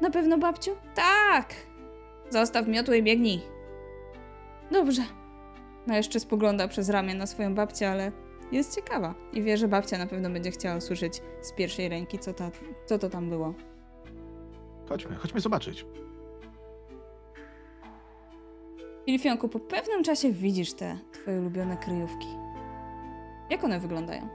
Na 0.00 0.10
pewno, 0.10 0.38
babciu? 0.38 0.70
Tak! 0.94 1.54
Zostaw 2.30 2.68
miotło 2.68 2.94
i 2.94 3.02
biegnij. 3.02 3.40
Dobrze. 4.70 5.02
No 5.86 5.96
jeszcze 5.96 6.20
spogląda 6.20 6.68
przez 6.68 6.88
ramię 6.88 7.14
na 7.14 7.26
swoją 7.26 7.54
babcię, 7.54 7.90
ale 7.90 8.12
jest 8.52 8.74
ciekawa. 8.74 9.14
I 9.32 9.42
wie, 9.42 9.56
że 9.56 9.68
babcia 9.68 9.98
na 9.98 10.06
pewno 10.06 10.30
będzie 10.30 10.50
chciała 10.50 10.76
usłyszeć 10.76 11.22
z 11.42 11.52
pierwszej 11.52 11.88
ręki, 11.88 12.18
co, 12.18 12.32
ta, 12.32 12.50
co 12.86 12.98
to 12.98 13.08
tam 13.08 13.28
było. 13.28 13.54
Chodźmy, 14.88 15.16
chodźmy 15.16 15.40
zobaczyć. 15.40 15.86
Filifionku, 19.06 19.48
po 19.48 19.60
pewnym 19.60 20.04
czasie 20.04 20.32
widzisz 20.32 20.74
te 20.74 20.98
twoje 21.12 21.40
ulubione 21.40 21.76
kryjówki. 21.76 22.26
Jak 23.50 23.64
one 23.64 23.80
wyglądają? 23.80 24.28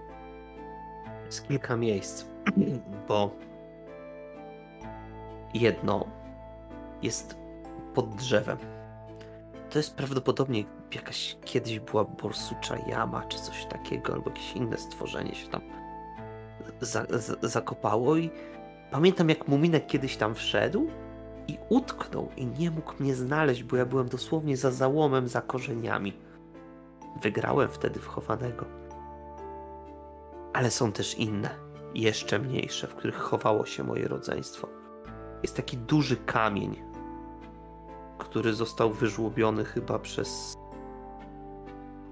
Jest 1.25 1.47
kilka 1.47 1.77
miejsc, 1.77 2.25
bo 3.07 3.31
jedno 5.53 6.07
jest 7.01 7.37
pod 7.93 8.15
drzewem. 8.15 8.57
To 9.69 9.79
jest 9.79 9.95
prawdopodobnie 9.95 10.63
jakaś 10.95 11.37
kiedyś 11.45 11.79
była 11.79 12.03
borsucza 12.03 12.77
jama, 12.87 13.23
czy 13.25 13.39
coś 13.39 13.65
takiego, 13.65 14.13
albo 14.13 14.29
jakieś 14.29 14.53
inne 14.53 14.77
stworzenie 14.77 15.35
się 15.35 15.47
tam 15.47 15.61
za, 16.81 17.05
za, 17.09 17.35
zakopało 17.41 18.17
i 18.17 18.29
pamiętam 18.91 19.29
jak 19.29 19.47
Muminek 19.47 19.87
kiedyś 19.87 20.17
tam 20.17 20.35
wszedł 20.35 20.87
i 21.47 21.57
utknął 21.69 22.29
i 22.37 22.45
nie 22.45 22.71
mógł 22.71 22.93
mnie 22.99 23.15
znaleźć, 23.15 23.63
bo 23.63 23.77
ja 23.77 23.85
byłem 23.85 24.09
dosłownie 24.09 24.57
za 24.57 24.71
załomem, 24.71 25.27
za 25.27 25.41
korzeniami. 25.41 26.13
Wygrałem 27.21 27.69
wtedy 27.69 27.99
w 27.99 28.07
chowanego. 28.07 28.65
Ale 30.53 30.71
są 30.71 30.91
też 30.91 31.15
inne, 31.15 31.49
jeszcze 31.95 32.39
mniejsze, 32.39 32.87
w 32.87 32.95
których 32.95 33.17
chowało 33.17 33.65
się 33.65 33.83
moje 33.83 34.07
rodzeństwo. 34.07 34.67
Jest 35.43 35.55
taki 35.55 35.77
duży 35.77 36.17
kamień, 36.17 36.83
który 38.17 38.53
został 38.53 38.93
wyżłobiony 38.93 39.65
chyba 39.65 39.99
przez. 39.99 40.53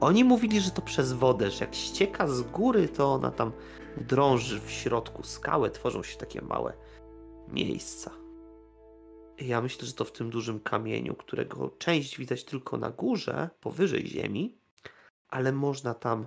Oni 0.01 0.23
mówili, 0.23 0.61
że 0.61 0.71
to 0.71 0.81
przez 0.81 1.13
wodę, 1.13 1.51
że 1.51 1.65
jak 1.65 1.75
ścieka 1.75 2.27
z 2.27 2.41
góry, 2.41 2.89
to 2.89 3.13
ona 3.13 3.31
tam 3.31 3.51
drąży 3.97 4.59
w 4.59 4.71
środku 4.71 5.23
skałę, 5.23 5.69
tworzą 5.69 6.03
się 6.03 6.17
takie 6.17 6.41
małe 6.41 6.73
miejsca. 7.47 8.11
Ja 9.37 9.61
myślę, 9.61 9.87
że 9.87 9.93
to 9.93 10.05
w 10.05 10.11
tym 10.11 10.29
dużym 10.29 10.59
kamieniu, 10.59 11.15
którego 11.15 11.69
część 11.69 12.17
widać 12.17 12.43
tylko 12.43 12.77
na 12.77 12.89
górze, 12.89 13.49
powyżej 13.59 14.07
ziemi, 14.07 14.57
ale 15.29 15.51
można 15.51 15.93
tam 15.93 16.25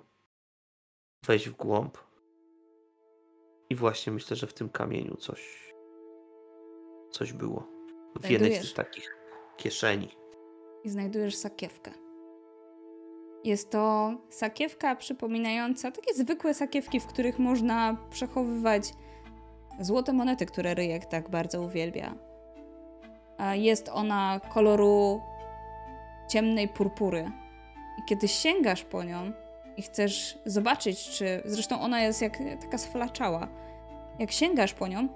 wejść 1.26 1.48
w 1.48 1.56
głąb. 1.56 1.98
I 3.70 3.74
właśnie 3.74 4.12
myślę, 4.12 4.36
że 4.36 4.46
w 4.46 4.54
tym 4.54 4.68
kamieniu 4.68 5.16
coś 5.16 5.72
coś 7.10 7.32
było. 7.32 7.68
W 8.20 8.30
jednej 8.30 8.56
z 8.56 8.60
tych 8.60 8.72
takich 8.72 9.16
kieszeni. 9.56 10.08
I 10.84 10.90
znajdujesz 10.90 11.36
sakiewkę. 11.36 12.03
Jest 13.44 13.70
to 13.70 14.14
sakiewka 14.30 14.96
przypominająca 14.96 15.90
takie 15.90 16.14
zwykłe 16.14 16.54
sakiewki, 16.54 17.00
w 17.00 17.06
których 17.06 17.38
można 17.38 17.96
przechowywać 18.10 18.92
złote 19.80 20.12
monety, 20.12 20.46
które 20.46 20.74
Ryjek 20.74 21.06
tak 21.06 21.30
bardzo 21.30 21.62
uwielbia. 21.62 22.14
Jest 23.52 23.88
ona 23.88 24.40
koloru 24.54 25.20
ciemnej 26.28 26.68
purpury. 26.68 27.30
I 27.98 28.02
kiedy 28.08 28.28
sięgasz 28.28 28.84
po 28.84 29.04
nią 29.04 29.32
i 29.76 29.82
chcesz 29.82 30.38
zobaczyć, 30.46 31.10
czy. 31.10 31.42
Zresztą 31.44 31.80
ona 31.80 32.00
jest 32.00 32.22
jak 32.22 32.38
taka 32.60 32.78
sflaczała. 32.78 33.48
Jak 34.18 34.32
sięgasz 34.32 34.74
po 34.74 34.88
nią, 34.88 35.08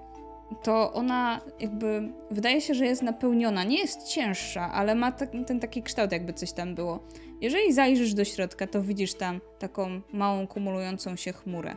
to 0.63 0.93
ona 0.93 1.41
jakby 1.59 2.09
wydaje 2.31 2.61
się, 2.61 2.73
że 2.73 2.85
jest 2.85 3.01
napełniona. 3.01 3.63
Nie 3.63 3.77
jest 3.77 4.07
cięższa, 4.07 4.71
ale 4.71 4.95
ma 4.95 5.11
ten 5.47 5.59
taki 5.59 5.83
kształt, 5.83 6.11
jakby 6.11 6.33
coś 6.33 6.51
tam 6.51 6.75
było. 6.75 6.99
Jeżeli 7.41 7.73
zajrzysz 7.73 8.13
do 8.13 8.25
środka, 8.25 8.67
to 8.67 8.81
widzisz 8.81 9.13
tam 9.13 9.41
taką 9.59 10.01
małą 10.13 10.47
kumulującą 10.47 11.15
się 11.15 11.33
chmurę. 11.33 11.75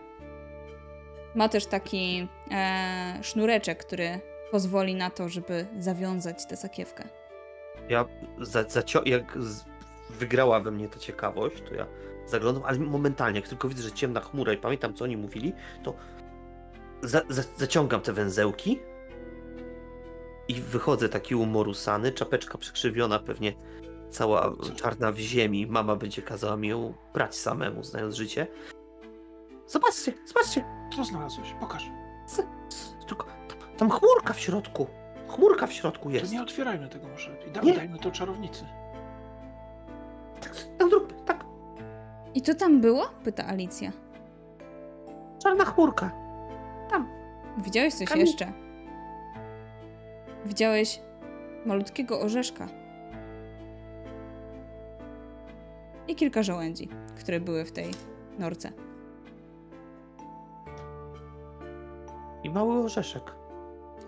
Ma 1.35 1.49
też 1.49 1.67
taki 1.67 2.29
e, 2.51 3.19
sznureczek, 3.23 3.87
który 3.87 4.21
pozwoli 4.51 4.95
na 4.95 5.11
to, 5.11 5.29
żeby 5.29 5.67
zawiązać 5.79 6.47
tę 6.47 6.57
sakiewkę. 6.57 7.09
Ja 7.89 8.05
za, 8.41 8.63
za, 8.63 8.83
jak 9.05 9.39
wygrała 10.11 10.61
we 10.61 10.71
mnie 10.71 10.89
ta 10.89 10.99
ciekawość, 10.99 11.63
to 11.69 11.75
ja 11.75 11.87
zaglądam, 12.27 12.65
ale 12.67 12.79
momentalnie, 12.79 13.41
jak 13.41 13.49
tylko 13.49 13.69
widzę, 13.69 13.83
że 13.83 13.93
ciemna 13.93 14.21
chmura 14.21 14.53
i 14.53 14.59
pamiętam, 14.59 14.95
co 14.95 15.05
oni 15.05 15.17
mówili, 15.17 15.53
to 15.83 15.95
za, 17.03 17.23
za, 17.29 17.43
zaciągam 17.57 18.01
te 18.01 18.13
węzełki 18.13 18.79
i 20.49 20.55
wychodzę 20.55 21.09
taki 21.09 21.35
umorusany, 21.35 22.13
czapeczka 22.13 22.59
przekrzywiona, 22.59 23.19
pewnie 23.19 23.53
cała 24.13 24.53
czarna 24.77 25.13
w 25.13 25.19
ziemi. 25.19 25.67
Mama 25.67 25.97
będzie 25.97 26.23
kazała 26.23 26.57
mi 26.57 26.69
ją 26.69 26.95
brać 27.15 27.37
samemu, 27.37 27.85
znając 27.85 28.15
życie. 28.15 28.47
Zobaczcie, 29.67 30.13
zobaczcie. 30.27 30.65
Co 30.97 31.05
znalazłeś? 31.05 31.55
Pokaż. 31.61 31.91
Tylko 33.09 33.25
tam, 33.25 33.77
tam 33.77 33.91
chmurka 33.91 34.33
w 34.33 34.41
środku. 34.41 34.87
Chmurka 35.29 35.67
w 35.67 35.73
środku 35.73 36.11
jest. 36.11 36.27
To 36.27 36.33
nie 36.33 36.43
otwierajmy 36.43 36.89
tego 36.89 37.09
może 37.09 37.31
lepiej. 37.31 37.53
Daj, 37.53 37.75
dajmy 37.75 37.99
to 37.99 38.11
czarownicy. 38.11 38.65
Tak, 40.41 40.55
tak, 40.79 40.89
tak. 41.27 41.45
I 42.35 42.43
co 42.43 42.55
tam 42.55 42.81
było? 42.81 43.09
Pyta 43.25 43.47
Alicja. 43.47 43.93
Czarna 45.43 45.65
chmurka. 45.65 46.11
Tam. 46.91 47.09
Widziałeś 47.59 47.95
coś 47.95 48.09
Kamil... 48.09 48.27
jeszcze? 48.27 48.53
Widziałeś 50.45 51.01
malutkiego 51.67 52.21
orzeszka. 52.21 52.82
I 56.09 56.15
kilka 56.15 56.43
żołędzi, 56.43 56.89
które 57.19 57.41
były 57.41 57.65
w 57.65 57.73
tej 57.73 57.91
norce. 58.39 58.73
I 62.45 62.51
mały 62.51 62.85
orzeszek. 62.85 63.35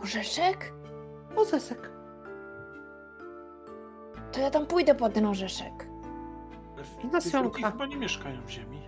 Orzeszek? 0.03 0.73
Orzeszek. 1.37 1.91
To 4.33 4.41
ja 4.41 4.51
tam 4.51 4.66
pójdę 4.66 4.95
po 4.95 5.09
ten 5.09 5.27
orzeszek. 5.27 5.89
I 7.05 7.07
nasionka. 7.07 7.71
chyba 7.71 7.87
nie 7.87 7.97
mieszkają 7.97 8.47
w 8.47 8.51
ziemi. 8.51 8.83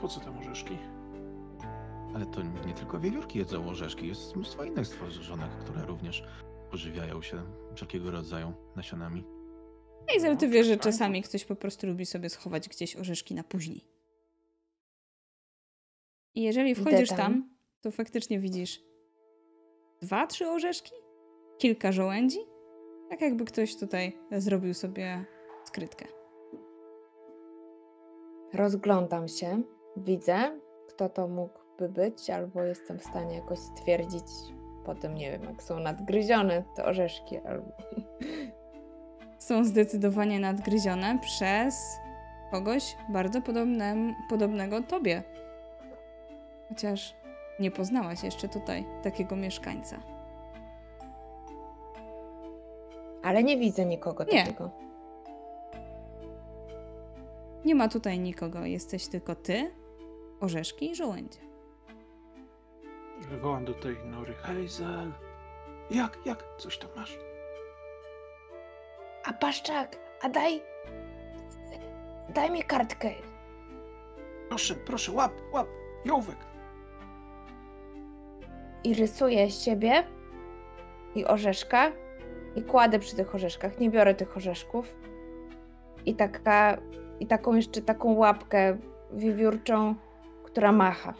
Po 0.00 0.08
co 0.08 0.20
tam 0.20 0.38
orzeszki? 0.38 0.78
Ale 2.14 2.26
to 2.26 2.42
nie 2.66 2.74
tylko 2.74 3.00
wiewiórki 3.00 3.38
jedzą 3.38 3.68
orzeszki, 3.68 4.08
jest 4.08 4.36
mnóstwo 4.36 4.64
innych 4.64 4.86
stworzonek, 4.86 5.50
które 5.50 5.86
również 5.86 6.24
pożywiają 6.70 7.22
się 7.22 7.42
wszelkiego 7.74 8.10
rodzaju 8.10 8.52
nasionami. 8.76 9.24
Hazel, 10.08 10.36
ty 10.36 10.48
wiesz, 10.48 10.66
że 10.66 10.76
czasami 10.76 11.22
ktoś 11.22 11.44
po 11.44 11.56
prostu 11.56 11.86
lubi 11.86 12.06
sobie 12.06 12.30
schować 12.30 12.68
gdzieś 12.68 12.96
orzeszki 12.96 13.34
na 13.34 13.44
później. 13.44 13.84
I 16.34 16.42
jeżeli 16.42 16.74
wchodzisz 16.74 17.08
tam. 17.08 17.16
tam, 17.16 17.50
to 17.80 17.90
faktycznie 17.90 18.40
widzisz 18.40 18.82
dwa, 20.02 20.26
trzy 20.26 20.48
orzeszki, 20.48 20.92
kilka 21.58 21.92
żołędzi, 21.92 22.38
tak 23.10 23.20
jakby 23.20 23.44
ktoś 23.44 23.76
tutaj 23.76 24.18
zrobił 24.30 24.74
sobie 24.74 25.24
skrytkę. 25.64 26.04
Rozglądam 28.52 29.28
się, 29.28 29.62
widzę, 29.96 30.60
kto 30.88 31.08
to 31.08 31.28
mógł 31.28 31.58
by 31.78 31.88
być, 31.88 32.30
albo 32.30 32.62
jestem 32.62 32.98
w 32.98 33.04
stanie 33.04 33.34
jakoś 33.36 33.58
stwierdzić 33.58 34.24
potem, 34.84 35.14
nie 35.14 35.30
wiem, 35.30 35.44
jak 35.44 35.62
są 35.62 35.78
nadgryzione 35.78 36.64
te 36.76 36.84
orzeszki, 36.84 37.38
albo... 37.38 37.72
Są 39.44 39.64
zdecydowanie 39.64 40.40
nadgryzione 40.40 41.18
przez 41.18 41.98
kogoś 42.50 42.96
bardzo 43.08 43.42
podobne, 43.42 44.14
podobnego 44.28 44.82
tobie. 44.82 45.22
Chociaż 46.68 47.14
nie 47.60 47.70
poznałaś 47.70 48.22
jeszcze 48.22 48.48
tutaj 48.48 48.86
takiego 49.02 49.36
mieszkańca. 49.36 50.00
Ale 53.22 53.42
nie 53.44 53.58
widzę 53.58 53.84
nikogo 53.84 54.24
nie. 54.24 54.44
takiego. 54.44 54.70
Nie 57.64 57.74
ma 57.74 57.88
tutaj 57.88 58.18
nikogo. 58.18 58.64
Jesteś 58.64 59.08
tylko 59.08 59.34
ty, 59.34 59.70
orzeszki 60.40 60.90
i 60.90 60.94
żołędzie. 60.94 61.38
Wywołam 63.20 63.64
do 63.64 63.74
tej 63.74 63.96
nory. 64.04 64.34
Hazel! 64.34 65.12
Jak, 65.90 66.18
jak? 66.24 66.44
Coś 66.58 66.78
tam 66.78 66.90
masz? 66.96 67.18
A 69.24 69.32
paszczak, 69.32 69.96
a 70.22 70.28
daj... 70.28 70.62
Daj 72.34 72.50
mi 72.50 72.62
kartkę. 72.62 73.10
Proszę, 74.48 74.74
proszę, 74.74 75.12
łap, 75.12 75.32
łap, 75.52 75.66
jąwek. 76.04 76.36
I 78.84 78.94
rysuję 78.94 79.50
siebie 79.50 80.04
i 81.14 81.24
orzeszka 81.24 81.92
i 82.56 82.62
kładę 82.62 82.98
przy 82.98 83.16
tych 83.16 83.34
orzeszkach. 83.34 83.78
Nie 83.78 83.90
biorę 83.90 84.14
tych 84.14 84.36
orzeszków. 84.36 84.96
I 86.06 86.14
taka... 86.14 86.76
I 87.20 87.26
taką 87.26 87.54
jeszcze 87.54 87.82
taką 87.82 88.12
łapkę 88.12 88.78
wiewiórczą, 89.12 89.94
która 90.44 90.72
macha. 90.72 91.14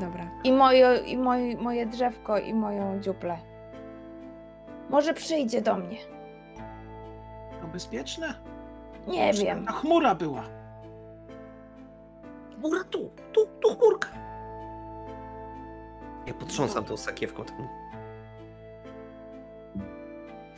Dobra. 0.00 0.30
I, 0.44 0.52
moje, 0.52 0.96
i 1.06 1.18
moje, 1.18 1.56
moje 1.56 1.86
drzewko, 1.86 2.38
i 2.38 2.54
moją 2.54 3.00
dziuplę. 3.00 3.51
Może 4.92 5.14
przyjdzie 5.14 5.62
do 5.62 5.76
mnie. 5.76 5.98
To 7.60 7.66
bezpieczne? 7.66 8.34
Nie 9.06 9.32
wiem. 9.32 9.64
A 9.68 9.72
chmura 9.72 10.14
była. 10.14 10.42
Chmura 12.58 12.84
tu, 12.84 13.10
tu, 13.32 13.46
tu 13.60 13.76
chmurka. 13.76 14.08
Ja 16.26 16.34
potrząsam 16.34 16.84
tą 16.84 16.96
sakiewką. 16.96 17.44
Tak. 17.44 17.56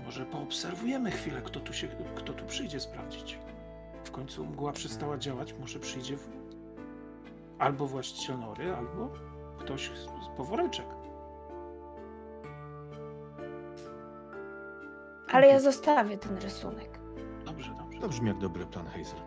Może 0.04 0.26
poobserwujemy 0.26 1.10
chwilę, 1.10 1.42
kto 1.42 1.60
tu, 1.60 1.72
się, 1.72 1.88
kto 2.14 2.32
tu 2.32 2.44
przyjdzie 2.44 2.80
sprawdzić. 2.80 3.38
W 4.04 4.10
końcu 4.10 4.44
mgła 4.44 4.72
przestała 4.72 5.18
działać, 5.18 5.52
może 5.52 5.78
przyjdzie 5.78 6.16
w... 6.16 6.28
albo 7.58 7.86
właściciel 7.86 8.38
nory, 8.38 8.74
albo 8.76 9.10
ktoś 9.58 9.90
z 9.90 10.04
z 10.04 10.36
poworeczek. 10.36 10.86
Ale 15.34 15.46
ja 15.46 15.60
zostawię 15.60 16.18
ten 16.18 16.36
rysunek. 16.36 16.98
Dobrze, 17.44 17.74
dobrze. 17.78 18.00
To 18.00 18.08
brzmi 18.08 18.28
jak 18.28 18.38
dobry 18.38 18.66
plan, 18.66 18.86
Hazel. 18.86 19.20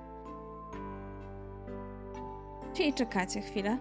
Czyli 2.73 2.93
czekacie 2.93 3.41
chwilę. 3.41 3.77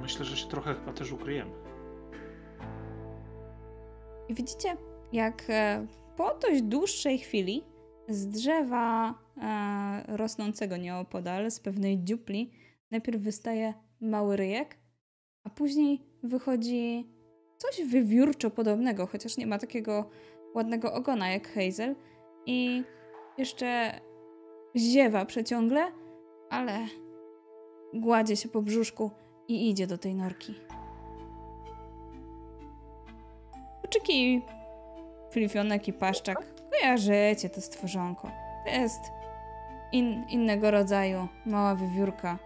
Myślę, 0.00 0.24
że 0.24 0.36
się 0.36 0.48
trochę 0.48 0.74
chyba 0.74 0.92
też 0.92 1.12
ukryjemy. 1.12 1.50
I 4.28 4.34
widzicie, 4.34 4.76
jak 5.12 5.44
e, 5.48 5.86
po 6.16 6.38
dość 6.42 6.62
dłuższej 6.62 7.18
chwili 7.18 7.64
z 8.08 8.26
drzewa 8.26 9.14
e, 9.42 10.16
rosnącego 10.16 10.76
nieopodal, 10.76 11.50
z 11.50 11.60
pewnej 11.60 12.04
dziupli, 12.04 12.52
najpierw 12.90 13.20
wystaje 13.20 13.74
mały 14.00 14.36
ryjek, 14.36 14.78
a 15.44 15.50
później 15.50 16.02
wychodzi 16.22 17.10
coś 17.58 17.82
wywiórczo 17.82 18.50
podobnego, 18.50 19.06
chociaż 19.06 19.36
nie 19.36 19.46
ma 19.46 19.58
takiego 19.58 20.10
ładnego 20.54 20.92
ogona 20.92 21.28
jak 21.28 21.48
Hazel. 21.48 21.96
I 22.46 22.84
jeszcze 23.38 24.00
ziewa 24.76 25.24
przeciągle, 25.24 25.92
ale 26.50 26.86
gładzie 27.94 28.36
się 28.36 28.48
po 28.48 28.62
brzuszku 28.62 29.10
i 29.48 29.70
idzie 29.70 29.86
do 29.86 29.98
tej 29.98 30.14
norki. 30.14 30.54
Kuczyki, 33.82 34.42
Filifionek 35.32 35.88
i 35.88 35.92
Paszczak, 35.92 36.38
kojarzycie 36.70 37.50
to 37.50 37.60
stworzonko. 37.60 38.30
To 38.64 38.70
jest 38.70 39.00
in, 39.92 40.24
innego 40.30 40.70
rodzaju 40.70 41.28
mała 41.46 41.74
wywiórka. 41.74 42.38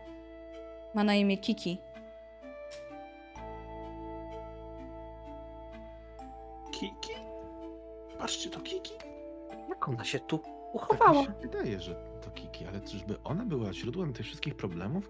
Ma 0.94 1.04
na 1.04 1.14
imię. 1.14 1.38
Kiki? 1.38 1.78
Patrzcie, 8.22 8.50
to 8.50 8.60
Kiki. 8.60 8.94
Jak 9.68 9.88
ona 9.88 10.04
się 10.04 10.20
tu 10.20 10.38
Tak 10.38 10.48
uchowała? 10.74 11.20
mi 11.20 11.26
się 11.26 11.32
wydaje, 11.42 11.80
że 11.80 11.94
to 12.24 12.30
Kiki, 12.30 12.66
ale 12.66 12.80
czyżby 12.80 13.16
ona 13.24 13.44
była 13.44 13.72
źródłem 13.72 14.12
tych 14.12 14.26
wszystkich 14.26 14.54
problemów? 14.54 15.08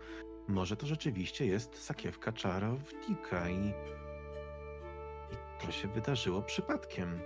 Może 0.48 0.76
to 0.76 0.86
rzeczywiście 0.86 1.46
jest 1.46 1.84
sakiewka 1.84 2.32
czarownika 2.32 3.48
i... 3.50 3.68
I 5.32 5.66
to 5.66 5.72
się 5.72 5.88
wydarzyło 5.88 6.42
przypadkiem. 6.42 7.20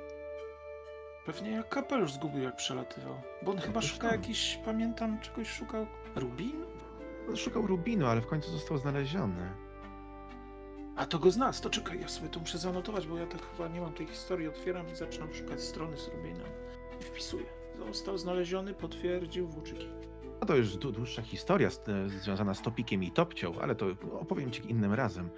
Pewnie 1.26 1.50
jak 1.50 1.68
kapelusz 1.68 2.12
zgubił, 2.12 2.42
jak 2.42 2.56
przelatywał. 2.56 3.14
Bo 3.42 3.52
on 3.52 3.58
chyba 3.58 3.80
też 3.80 3.92
szuka 3.92 4.08
tam. 4.08 4.20
jakiś, 4.20 4.58
pamiętam, 4.64 5.20
czegoś 5.20 5.48
szukał. 5.48 5.86
Rubin? 6.14 6.64
Szukał 7.36 7.66
Rubinu, 7.66 8.06
ale 8.06 8.20
w 8.20 8.26
końcu 8.26 8.50
został 8.50 8.78
znaleziony. 8.78 9.65
A 10.96 11.06
to 11.06 11.18
go 11.18 11.30
z 11.30 11.36
nas, 11.36 11.60
to 11.60 11.70
czekaj, 11.70 12.00
ja 12.00 12.08
sobie 12.08 12.28
to 12.28 12.40
muszę 12.40 12.58
zanotować, 12.58 13.06
bo 13.06 13.16
ja 13.18 13.26
tak 13.26 13.40
chyba 13.50 13.68
nie 13.68 13.80
mam 13.80 13.92
tej 13.92 14.06
historii. 14.06 14.48
Otwieram 14.48 14.88
i 14.92 14.96
zaczynam 14.96 15.34
szukać 15.34 15.60
strony 15.60 15.96
z 15.96 16.08
Rubinem. 16.08 16.46
I 17.00 17.04
wpisuję. 17.04 17.44
Został 17.78 18.18
znaleziony, 18.18 18.74
potwierdził 18.74 19.48
Włóczyki. 19.48 19.88
No 20.40 20.46
to 20.46 20.56
już 20.56 20.76
dłu- 20.76 20.92
dłuższa 20.92 21.22
historia 21.22 21.70
z, 21.70 21.88
e, 21.88 22.08
związana 22.08 22.54
z 22.54 22.62
Topikiem 22.62 23.02
i 23.02 23.10
Topcią, 23.10 23.52
ale 23.60 23.74
to 23.74 23.86
opowiem 24.20 24.50
ci 24.50 24.70
innym 24.70 24.94
razem. 24.94 25.30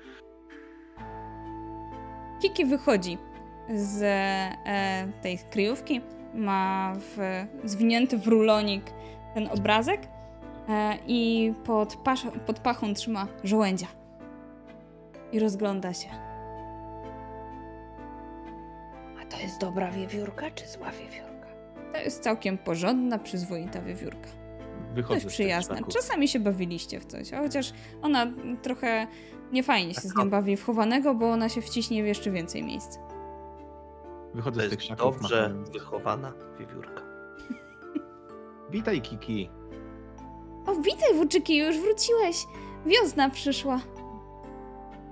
Kiki 2.43 2.65
wychodzi 2.67 3.19
z 3.75 4.03
e, 4.03 5.13
tej 5.23 5.39
kryjówki. 5.51 6.01
Ma 6.35 6.93
w, 6.97 7.47
zwinięty 7.65 8.19
w 8.19 8.27
rulonik 8.27 8.85
ten 9.35 9.49
obrazek 9.49 10.09
e, 10.69 10.99
i 11.07 11.53
pod, 11.65 11.97
pasz, 11.97 12.27
pod 12.47 12.61
pachą 12.61 12.95
trzyma 12.95 13.27
żołędzia. 13.45 13.87
I 15.33 15.39
rozgląda 15.39 15.95
się. 15.95 16.09
A 19.23 19.25
to 19.31 19.39
jest 19.41 19.61
dobra 19.61 19.91
wiewiórka, 19.91 20.51
czy 20.51 20.67
zła 20.69 20.91
wiewiórka? 20.91 21.49
To 21.93 21.99
jest 21.99 22.23
całkiem 22.23 22.59
porządna, 22.59 23.19
przyzwoita 23.19 23.83
wiewiórka. 23.83 24.29
Wychodzę 24.95 25.15
Dość 25.21 25.27
przyjazna. 25.35 25.77
Czasami 25.89 26.29
się 26.29 26.41
bawiliście 26.41 27.01
w 27.01 27.07
coś, 27.07 27.33
a 27.33 27.39
chociaż 27.39 27.73
ona 28.03 28.27
trochę 28.63 29.07
niefajnie 29.53 29.95
się 29.95 30.01
z 30.01 30.09
Taka- 30.09 30.25
nią 30.25 30.31
bawi 30.31 30.57
w 30.57 30.65
chowanego, 30.65 31.15
bo 31.15 31.31
ona 31.31 31.49
się 31.49 31.61
wciśnie 31.63 32.03
w 32.03 32.07
jeszcze 32.07 32.31
więcej 32.31 32.63
miejsc. 32.63 32.99
Wychodzę 34.35 34.61
To 34.61 34.67
z 34.67 34.71
tych 34.71 34.79
krzaków. 34.79 35.21
dobrze 35.21 35.43
machając. 35.43 35.71
wychowana 35.71 36.33
wiewiórka. 36.59 37.03
Witaj, 38.71 39.01
Kiki. 39.03 39.51
O, 40.67 40.75
witaj, 40.75 41.15
Włóczyki, 41.15 41.57
już 41.57 41.79
wróciłeś. 41.79 42.47
Wiosna 42.87 43.31
przyszła. 43.31 43.81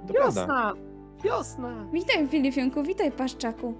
To 0.08 0.14
prawda. 0.14 0.40
Wiosna! 0.40 0.74
Wiosna! 1.24 1.88
Witaj, 1.92 2.28
Filifionku, 2.28 2.82
witaj, 2.82 3.12
Paszczaku. 3.12 3.74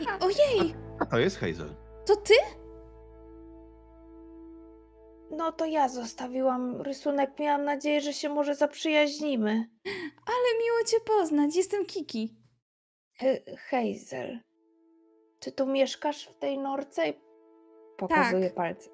I, 0.00 0.04
ojej, 0.24 0.74
A 1.00 1.06
to 1.06 1.18
jest 1.18 1.38
Hazel. 1.38 1.74
to 2.06 2.16
ty? 2.16 2.34
No 5.30 5.52
to 5.52 5.64
ja 5.66 5.88
zostawiłam 5.88 6.80
rysunek. 6.80 7.38
Miałam 7.38 7.64
nadzieję, 7.64 8.00
że 8.00 8.12
się 8.12 8.28
może 8.28 8.54
zaprzyjaźnimy. 8.54 9.50
Ale 10.26 10.58
miło 10.64 10.84
cię 10.86 10.96
poznać, 11.18 11.56
jestem 11.56 11.86
Kiki. 11.86 12.36
He- 13.18 13.42
Hazel, 13.70 14.40
czy 15.40 15.52
tu 15.52 15.66
mieszkasz 15.66 16.24
w 16.28 16.38
tej 16.38 16.58
norce? 16.58 17.08
I 17.08 17.14
pokazuję 17.98 18.44
Tak. 18.46 18.54
palce. 18.54 18.90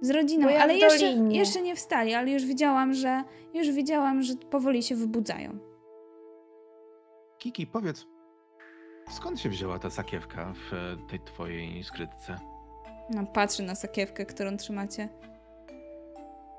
Z 0.00 0.10
rodziną, 0.10 0.48
ja 0.48 0.60
ale 0.62 0.74
jeszcze, 0.76 1.06
jeszcze 1.12 1.62
nie 1.62 1.76
wstali, 1.76 2.14
ale 2.14 2.30
już 2.30 2.44
widziałam, 2.44 2.94
że 2.94 3.24
już 3.54 3.70
widziałam, 3.70 4.22
że 4.22 4.34
powoli 4.50 4.82
się 4.82 4.94
wybudzają. 4.96 5.58
Kiki, 7.38 7.66
powiedz, 7.66 8.06
skąd 9.10 9.40
się 9.40 9.48
wzięła 9.48 9.78
ta 9.78 9.90
sakiewka 9.90 10.52
w 10.54 10.74
e, 10.74 11.08
tej 11.10 11.20
twojej 11.20 11.84
skrytce? 11.84 12.36
No, 13.10 13.26
patrzy 13.26 13.62
na 13.62 13.74
sakiewkę, 13.74 14.26
którą 14.26 14.56
trzymacie. 14.56 15.08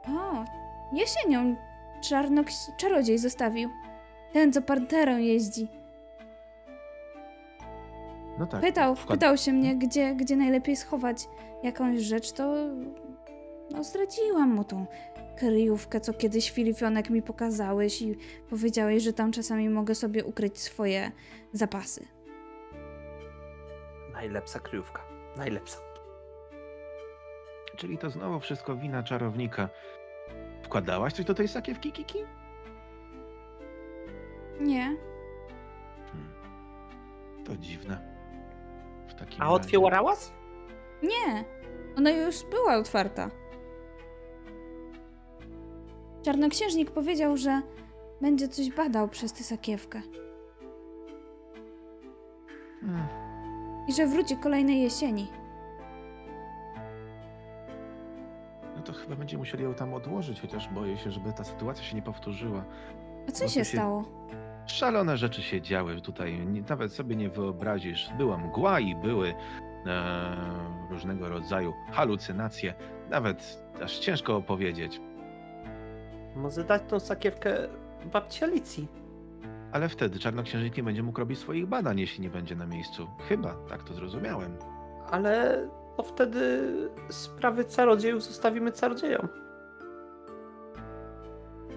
O, 0.07 0.45
jesienią 0.93 1.55
czarnok 2.09 2.47
czarodziej 2.77 3.17
zostawił. 3.17 3.69
Ten, 4.33 4.53
co 4.53 4.61
panterą 4.61 5.17
jeździ. 5.17 5.67
No 8.39 8.47
tak. 8.47 8.61
Pytał, 8.61 8.95
wkład- 8.95 9.07
pytał 9.11 9.37
się 9.37 9.53
mnie, 9.53 9.75
gdzie, 9.75 10.15
gdzie 10.15 10.35
najlepiej 10.35 10.75
schować 10.75 11.27
jakąś 11.63 11.99
rzecz, 11.99 12.31
to 12.31 12.53
no, 13.73 13.83
zdradziłam 13.83 14.49
mu 14.49 14.63
tą 14.63 14.85
kryjówkę, 15.37 16.01
co 16.01 16.13
kiedyś 16.13 16.51
Filifionek 16.51 17.09
mi 17.09 17.21
pokazałeś 17.21 18.01
i 18.01 18.15
powiedziałeś, 18.49 19.03
że 19.03 19.13
tam 19.13 19.31
czasami 19.31 19.69
mogę 19.69 19.95
sobie 19.95 20.25
ukryć 20.25 20.59
swoje 20.59 21.11
zapasy. 21.53 22.07
Najlepsza 24.13 24.59
kryjówka. 24.59 25.01
Najlepsza. 25.37 25.77
Czyli 27.75 27.97
to 27.97 28.09
znowu 28.09 28.39
wszystko 28.39 28.75
wina 28.75 29.03
czarownika. 29.03 29.69
Wkładałaś 30.63 31.13
coś 31.13 31.25
do 31.25 31.33
tej 31.33 31.47
sakiewki, 31.47 31.91
Kiki? 31.91 32.17
Nie. 34.59 34.83
Hmm. 36.11 36.33
To 37.45 37.57
dziwne. 37.57 38.11
W 39.07 39.13
takim 39.13 39.41
A 39.41 39.45
razie- 39.45 39.55
otwierałaś? 39.55 40.17
Nie, 41.03 41.45
ona 41.97 42.11
już 42.11 42.43
była 42.45 42.75
otwarta. 42.75 43.29
Czarnoksiężnik 46.23 46.91
powiedział, 46.91 47.37
że 47.37 47.61
będzie 48.21 48.47
coś 48.47 48.69
badał 48.71 49.07
przez 49.09 49.33
tę 49.33 49.43
sakiewkę 49.43 50.01
Hmm. 52.81 53.07
i 53.87 53.93
że 53.93 54.07
wróci 54.07 54.37
kolejnej 54.37 54.81
jesieni. 54.81 55.27
No 58.75 58.81
to 58.83 58.93
chyba 58.93 59.15
będziemy 59.15 59.39
musieli 59.39 59.63
ją 59.63 59.73
tam 59.73 59.93
odłożyć, 59.93 60.41
chociaż 60.41 60.67
boję 60.69 60.97
się, 60.97 61.11
żeby 61.11 61.33
ta 61.33 61.43
sytuacja 61.43 61.83
się 61.83 61.95
nie 61.95 62.01
powtórzyła. 62.01 62.65
A 63.29 63.31
co 63.31 63.43
się 63.43 63.49
się- 63.49 63.65
stało? 63.65 64.03
Szalone 64.65 65.17
rzeczy 65.17 65.41
się 65.41 65.61
działy 65.61 66.01
tutaj, 66.01 66.39
nie, 66.47 66.61
nawet 66.69 66.93
sobie 66.93 67.15
nie 67.15 67.29
wyobrazisz. 67.29 68.09
Była 68.17 68.37
mgła 68.37 68.79
i 68.79 68.95
były 68.95 69.33
e, 69.85 70.35
różnego 70.89 71.29
rodzaju 71.29 71.73
halucynacje, 71.91 72.73
nawet 73.09 73.63
aż 73.83 73.99
ciężko 73.99 74.35
opowiedzieć. 74.35 75.01
Może 76.35 76.63
dać 76.63 76.81
tą 76.87 76.99
sakiewkę 76.99 77.57
babci 78.13 78.43
Alicji. 78.43 78.87
Ale 79.71 79.89
wtedy 79.89 80.19
czarnoksiężnik 80.19 80.77
nie 80.77 80.83
będzie 80.83 81.03
mógł 81.03 81.19
robić 81.19 81.39
swoich 81.39 81.67
badań, 81.67 81.99
jeśli 81.99 82.21
nie 82.21 82.29
będzie 82.29 82.55
na 82.55 82.65
miejscu. 82.65 83.07
Chyba, 83.29 83.53
tak 83.69 83.83
to 83.83 83.93
zrozumiałem. 83.93 84.57
Ale 85.11 85.65
to 85.97 86.03
wtedy 86.03 86.61
sprawy 87.09 87.65
czarodziejów 87.65 88.23
zostawimy 88.23 88.71
czarodziejom. 88.71 89.27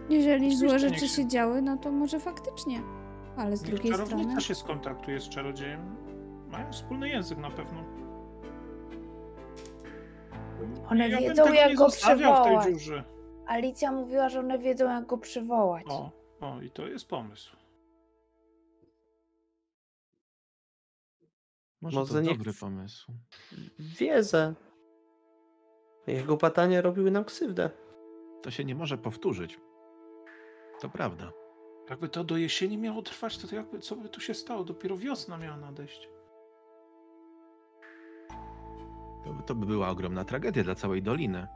Jeżeli 0.08 0.46
Oczywiście 0.46 0.68
złe 0.68 0.78
rzeczy 0.78 1.00
się- 1.00 1.08
się 1.08 1.28
działy, 1.28 1.62
no 1.62 1.76
to 1.76 1.90
może 1.92 2.20
faktycznie. 2.20 2.80
Ale 3.36 3.56
z 3.56 3.62
Niech 3.62 3.70
drugiej 3.74 3.94
strony... 3.94 4.40
się 4.40 4.54
skontaktuje 4.54 5.20
z 5.20 5.28
czarodziejem. 5.28 5.80
Mają 6.50 6.72
wspólny 6.72 7.08
język 7.08 7.38
na 7.38 7.50
pewno. 7.50 7.84
One 10.90 11.08
Ja 11.08 11.20
wiedzą, 11.20 11.52
jak 11.52 11.74
go 11.74 11.88
Alicja 13.46 13.92
mówiła, 13.92 14.28
że 14.28 14.40
one 14.40 14.58
wiedzą, 14.58 14.84
jak 14.84 15.06
go 15.06 15.18
przywołać. 15.18 15.84
O, 15.88 16.10
o, 16.40 16.60
i 16.60 16.70
to 16.70 16.86
jest 16.86 17.08
pomysł. 17.08 17.56
Może, 21.80 21.98
Może 21.98 22.14
to 22.14 22.20
niech- 22.20 22.36
dobry 22.38 22.52
pomysł. 22.60 23.12
Wiedzę. 23.78 24.54
Jego 26.06 26.36
badania 26.36 26.80
robiły 26.80 27.10
nam 27.10 27.24
krzywdę. 27.24 27.70
To 28.42 28.50
się 28.50 28.64
nie 28.64 28.74
może 28.74 28.98
powtórzyć. 28.98 29.60
To 30.80 30.88
prawda. 30.88 31.32
Jakby 31.90 32.08
to 32.08 32.24
do 32.24 32.36
jesieni 32.36 32.78
miało 32.78 33.02
trwać, 33.02 33.38
to 33.38 33.54
jakby 33.56 33.78
co 33.78 33.96
by 33.96 34.08
tu 34.08 34.20
się 34.20 34.34
stało? 34.34 34.64
Dopiero 34.64 34.96
wiosna 34.96 35.38
miała 35.38 35.56
nadejść. 35.56 36.08
To, 39.24 39.42
to 39.46 39.54
by 39.54 39.66
była 39.66 39.88
ogromna 39.88 40.24
tragedia 40.24 40.64
dla 40.64 40.74
całej 40.74 41.02
doliny. 41.02 41.46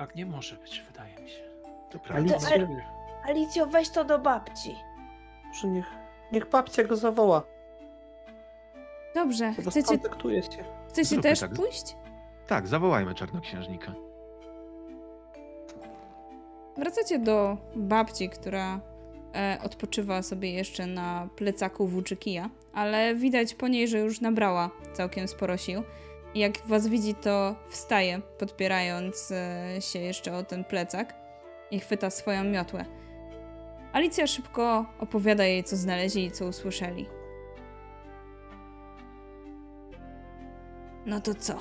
Tak 0.00 0.14
nie 0.14 0.26
może 0.26 0.56
być, 0.56 0.84
wydaje 0.86 1.16
mi 1.22 1.30
się. 1.30 1.42
To 1.90 1.98
prawda. 1.98 2.38
Ciebie. 2.38 2.86
Alicjo, 3.24 3.66
weź 3.66 3.90
to 3.90 4.04
do 4.04 4.18
babci. 4.18 4.76
może 5.52 5.66
niech, 5.66 5.86
niech 6.32 6.50
babcia 6.50 6.84
go 6.84 6.96
zawoła. 6.96 7.42
Dobrze, 9.14 9.52
Chyba 9.52 9.70
chcecie, 9.70 9.98
się. 9.98 10.64
chcecie 10.88 11.04
Zróbmy 11.04 11.22
też 11.22 11.40
tak. 11.40 11.52
pójść? 11.54 11.96
Tak, 12.46 12.66
zawołajmy 12.68 13.14
czarnoksiężnika. 13.14 13.92
Wracacie 16.76 17.18
do 17.18 17.56
babci, 17.76 18.28
która 18.28 18.80
e, 19.34 19.58
odpoczywa 19.64 20.22
sobie 20.22 20.52
jeszcze 20.52 20.86
na 20.86 21.28
plecaku 21.36 21.86
włóczykija, 21.86 22.50
ale 22.72 23.14
widać 23.14 23.54
po 23.54 23.68
niej, 23.68 23.88
że 23.88 23.98
już 23.98 24.20
nabrała 24.20 24.70
całkiem 24.92 25.28
sporo 25.28 25.56
sił. 25.56 25.82
Jak 26.34 26.66
was 26.66 26.88
widzi, 26.88 27.14
to 27.14 27.54
wstaje, 27.68 28.20
podpierając 28.38 29.32
e, 29.32 29.76
się 29.80 29.98
jeszcze 29.98 30.36
o 30.36 30.42
ten 30.42 30.64
plecak 30.64 31.14
i 31.70 31.80
chwyta 31.80 32.10
swoją 32.10 32.44
miotłę. 32.44 32.84
Alicja 33.92 34.26
szybko 34.26 34.86
opowiada 34.98 35.44
jej, 35.44 35.64
co 35.64 35.76
znaleźli 35.76 36.24
i 36.24 36.30
co 36.30 36.46
usłyszeli. 36.46 37.06
No 41.06 41.20
to 41.20 41.34
co? 41.34 41.54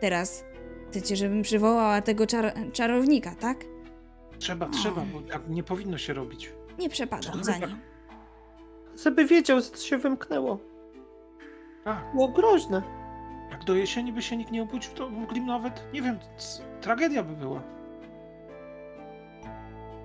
Teraz 0.00 0.44
chcecie, 0.90 1.16
żebym 1.16 1.42
przywołała 1.42 2.02
tego 2.02 2.26
czar- 2.26 2.72
czarownika, 2.72 3.34
tak? 3.34 3.64
Trzeba, 4.38 4.68
trzeba, 4.68 5.00
bo 5.12 5.20
tak 5.20 5.48
nie 5.48 5.62
powinno 5.62 5.98
się 5.98 6.12
robić. 6.12 6.52
Nie 6.78 6.88
przepadam 6.88 7.44
za 7.44 7.58
nim. 7.58 7.78
Żeby 9.04 9.24
wiedział, 9.26 9.60
co 9.60 9.76
się 9.86 9.98
wymknęło. 9.98 10.58
Tak, 11.84 12.04
Było 12.14 12.28
groźne. 12.28 13.03
Do 13.64 13.74
jesieni 13.74 14.12
by 14.12 14.22
się 14.22 14.36
nikt 14.36 14.50
nie 14.50 14.62
obudził, 14.62 14.92
to 14.94 15.10
mogli 15.10 15.40
nawet, 15.40 15.84
nie 15.92 16.02
wiem, 16.02 16.18
tragedia 16.80 17.22
by 17.22 17.36
była. 17.36 17.60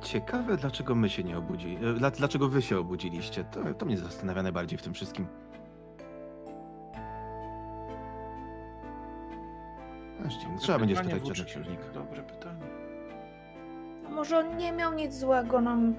Ciekawe, 0.02 0.58
dlaczego 0.58 0.96
my 0.96 1.10
się 1.10 1.24
nie 1.24 1.38
obudzili. 1.38 1.78
e, 1.86 1.94
Dla, 1.94 2.12
dlaczego 2.12 2.50
wy 2.50 2.62
się 2.62 2.80
obudziliście? 2.80 3.44
To, 3.44 3.74
to 3.74 3.86
mnie 3.86 3.98
zastanawia 3.98 4.44
najbardziej 4.44 4.80
w 4.80 4.82
tym 4.82 4.94
wszystkim. 4.94 5.28
Dziwne. 10.28 10.44
Dobre 10.46 10.60
Trzeba 10.60 10.80
będzie 10.80 10.96
spytać 10.96 11.20
Włóczek. 11.22 11.36
czarnoksiężnika. 11.48 11.84
Dobre 11.94 12.24
pytanie. 12.24 12.62
A 14.08 14.10
może 14.10 14.38
on 14.40 14.58
nie 14.58 14.72
miał 14.72 14.94
nic 14.94 15.14
złego 15.16 15.62
nam... 15.62 15.96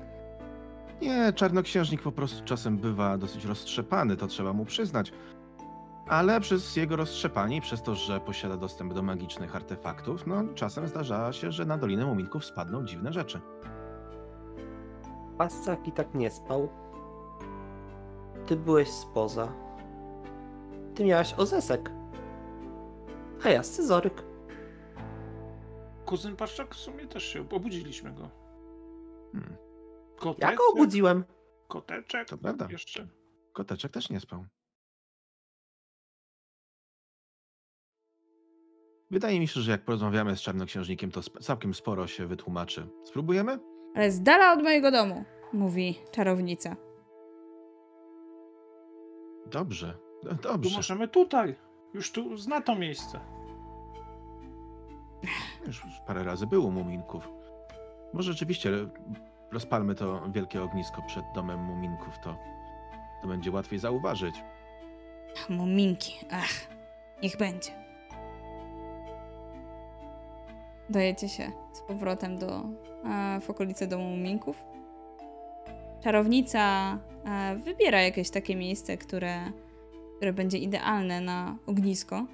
Nie, 1.02 1.32
czarnoksiężnik 1.32 2.02
po 2.02 2.12
prostu 2.12 2.44
czasem 2.44 2.76
bywa 2.78 3.18
dosyć 3.18 3.44
roztrzepany, 3.44 4.16
to 4.16 4.26
trzeba 4.26 4.52
mu 4.52 4.64
przyznać. 4.64 5.12
Ale 6.10 6.40
przez 6.40 6.76
jego 6.76 6.96
roztrzepanie 6.96 7.56
i 7.56 7.60
przez 7.60 7.82
to, 7.82 7.94
że 7.94 8.20
posiada 8.20 8.56
dostęp 8.56 8.94
do 8.94 9.02
magicznych 9.02 9.56
artefaktów, 9.56 10.26
no 10.26 10.42
czasem 10.54 10.88
zdarza 10.88 11.32
się, 11.32 11.52
że 11.52 11.64
na 11.66 11.78
Dolinę 11.78 12.06
Muminków 12.06 12.44
spadną 12.44 12.84
dziwne 12.84 13.12
rzeczy. 13.12 13.40
Pascak 15.38 15.88
i 15.88 15.92
tak 15.92 16.14
nie 16.14 16.30
spał. 16.30 16.68
Ty 18.46 18.56
byłeś 18.56 18.88
spoza. 18.88 19.52
Ty 20.94 21.04
miałaś 21.04 21.34
ozesek. 21.36 21.90
A 23.44 23.48
ja 23.48 23.62
scyzoryk. 23.62 24.22
Kuzyn 26.06 26.36
Paszczak 26.36 26.74
w 26.74 26.78
sumie 26.78 27.06
też 27.06 27.24
się, 27.24 27.40
obudziliśmy 27.50 28.12
go. 28.12 28.28
Hmm, 29.32 29.56
Koteczek, 30.18 30.50
Ja 30.50 30.56
go 30.56 30.62
obudziłem. 30.72 31.24
Koteczek, 31.68 32.28
to 32.28 32.38
prawda. 32.38 32.66
jeszcze. 32.70 33.08
Koteczek 33.52 33.92
też 33.92 34.10
nie 34.10 34.20
spał. 34.20 34.44
Wydaje 39.10 39.40
mi 39.40 39.48
się, 39.48 39.60
że 39.60 39.70
jak 39.70 39.84
porozmawiamy 39.84 40.36
z 40.36 40.40
czarnoksiężnikiem, 40.40 41.10
to 41.10 41.20
całkiem 41.22 41.74
sporo 41.74 42.06
się 42.06 42.26
wytłumaczy. 42.26 42.86
Spróbujemy? 43.04 43.58
Ale 43.94 44.10
z 44.10 44.22
dala 44.22 44.52
od 44.52 44.62
mojego 44.62 44.90
domu, 44.90 45.24
mówi 45.52 45.98
czarownica. 46.10 46.76
Dobrze. 49.46 49.94
No, 50.24 50.30
Tu 50.34 50.42
Dobrze. 50.42 50.76
możemy 50.76 51.08
tutaj. 51.08 51.54
Już 51.94 52.12
tu 52.12 52.36
zna 52.36 52.60
to 52.60 52.74
miejsce. 52.76 53.20
Już 55.66 55.84
już 55.84 55.94
parę 56.06 56.24
razy 56.24 56.46
było 56.46 56.70
muminków. 56.70 57.28
Może 58.12 58.32
rzeczywiście 58.32 58.70
rozpalmy 59.52 59.94
to 59.94 60.22
wielkie 60.32 60.62
ognisko 60.62 61.02
przed 61.06 61.24
domem 61.34 61.60
muminków, 61.60 62.18
to, 62.24 62.36
to 63.22 63.28
będzie 63.28 63.50
łatwiej 63.50 63.78
zauważyć. 63.78 64.34
Muminki, 65.48 66.14
ach, 66.30 66.50
niech 67.22 67.36
będzie. 67.36 67.70
Dajecie 70.90 71.28
się 71.28 71.52
z 71.72 71.80
powrotem 71.80 72.38
do, 72.38 72.62
e, 73.04 73.40
w 73.40 73.50
okolice 73.50 73.86
domu 73.86 74.04
muminków. 74.04 74.64
Czarownica 76.04 76.98
e, 77.24 77.56
wybiera 77.56 78.02
jakieś 78.02 78.30
takie 78.30 78.56
miejsce, 78.56 78.96
które, 78.96 79.52
które 80.16 80.32
będzie 80.32 80.58
idealne 80.58 81.20
na 81.20 81.56
ognisko. 81.66 82.26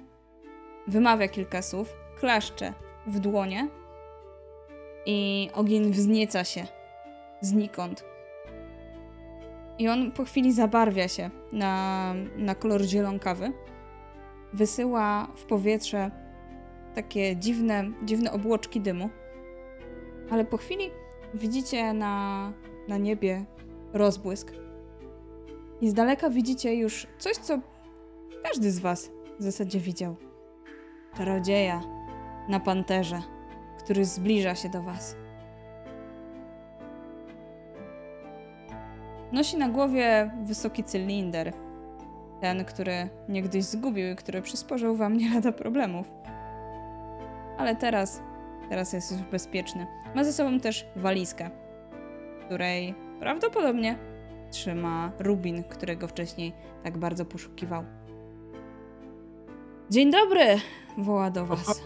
Wymawia 0.87 1.27
kilka 1.27 1.61
słów, 1.61 1.93
klaszcze 2.19 2.73
w 3.07 3.19
dłonie 3.19 3.67
i 5.05 5.49
ogień 5.53 5.91
wznieca 5.91 6.43
się 6.43 6.67
znikąd. 7.41 8.03
I 9.79 9.87
on 9.87 10.11
po 10.11 10.25
chwili 10.25 10.53
zabarwia 10.53 11.07
się 11.07 11.29
na, 11.51 12.13
na 12.37 12.55
kolor 12.55 12.81
zielonkawy. 12.81 13.51
Wysyła 14.53 15.27
w 15.35 15.43
powietrze 15.43 16.26
takie 16.97 17.35
dziwne, 17.35 17.83
dziwne 18.03 18.31
obłoczki 18.31 18.81
dymu. 18.81 19.09
Ale 20.29 20.45
po 20.45 20.57
chwili 20.57 20.91
widzicie 21.33 21.93
na, 21.93 22.53
na 22.87 22.97
niebie 22.97 23.45
rozbłysk. 23.93 24.51
I 25.81 25.89
z 25.89 25.93
daleka 25.93 26.29
widzicie 26.29 26.75
już 26.75 27.07
coś, 27.17 27.37
co 27.37 27.59
każdy 28.43 28.71
z 28.71 28.79
was 28.79 29.11
w 29.39 29.43
zasadzie 29.43 29.79
widział. 29.79 30.15
Czarodzieja 31.17 31.81
na 32.49 32.59
panterze, 32.59 33.21
który 33.79 34.05
zbliża 34.05 34.55
się 34.55 34.69
do 34.69 34.81
was. 34.81 35.15
Nosi 39.31 39.57
na 39.57 39.69
głowie 39.69 40.31
wysoki 40.43 40.83
cylinder. 40.83 41.53
Ten, 42.41 42.65
który 42.65 43.09
niegdyś 43.29 43.63
zgubił 43.63 44.11
i 44.11 44.15
który 44.15 44.41
przysporzył 44.41 44.95
wam 44.95 45.17
nie 45.17 45.33
lada 45.33 45.51
problemów. 45.51 46.16
Ale 47.57 47.75
teraz, 47.75 48.21
teraz 48.69 48.93
jest 48.93 49.11
już 49.11 49.21
bezpieczny. 49.21 49.87
Ma 50.15 50.23
ze 50.23 50.33
sobą 50.33 50.59
też 50.59 50.85
walizkę, 50.95 51.49
w 52.41 52.45
której 52.45 52.95
prawdopodobnie 53.19 53.97
trzyma 54.51 55.11
rubin, 55.19 55.63
którego 55.63 56.07
wcześniej 56.07 56.53
tak 56.83 56.97
bardzo 56.97 57.25
poszukiwał. 57.25 57.83
Dzień 59.89 60.11
dobry! 60.11 60.45
woła 60.97 61.29
do 61.31 61.45
was. 61.45 61.81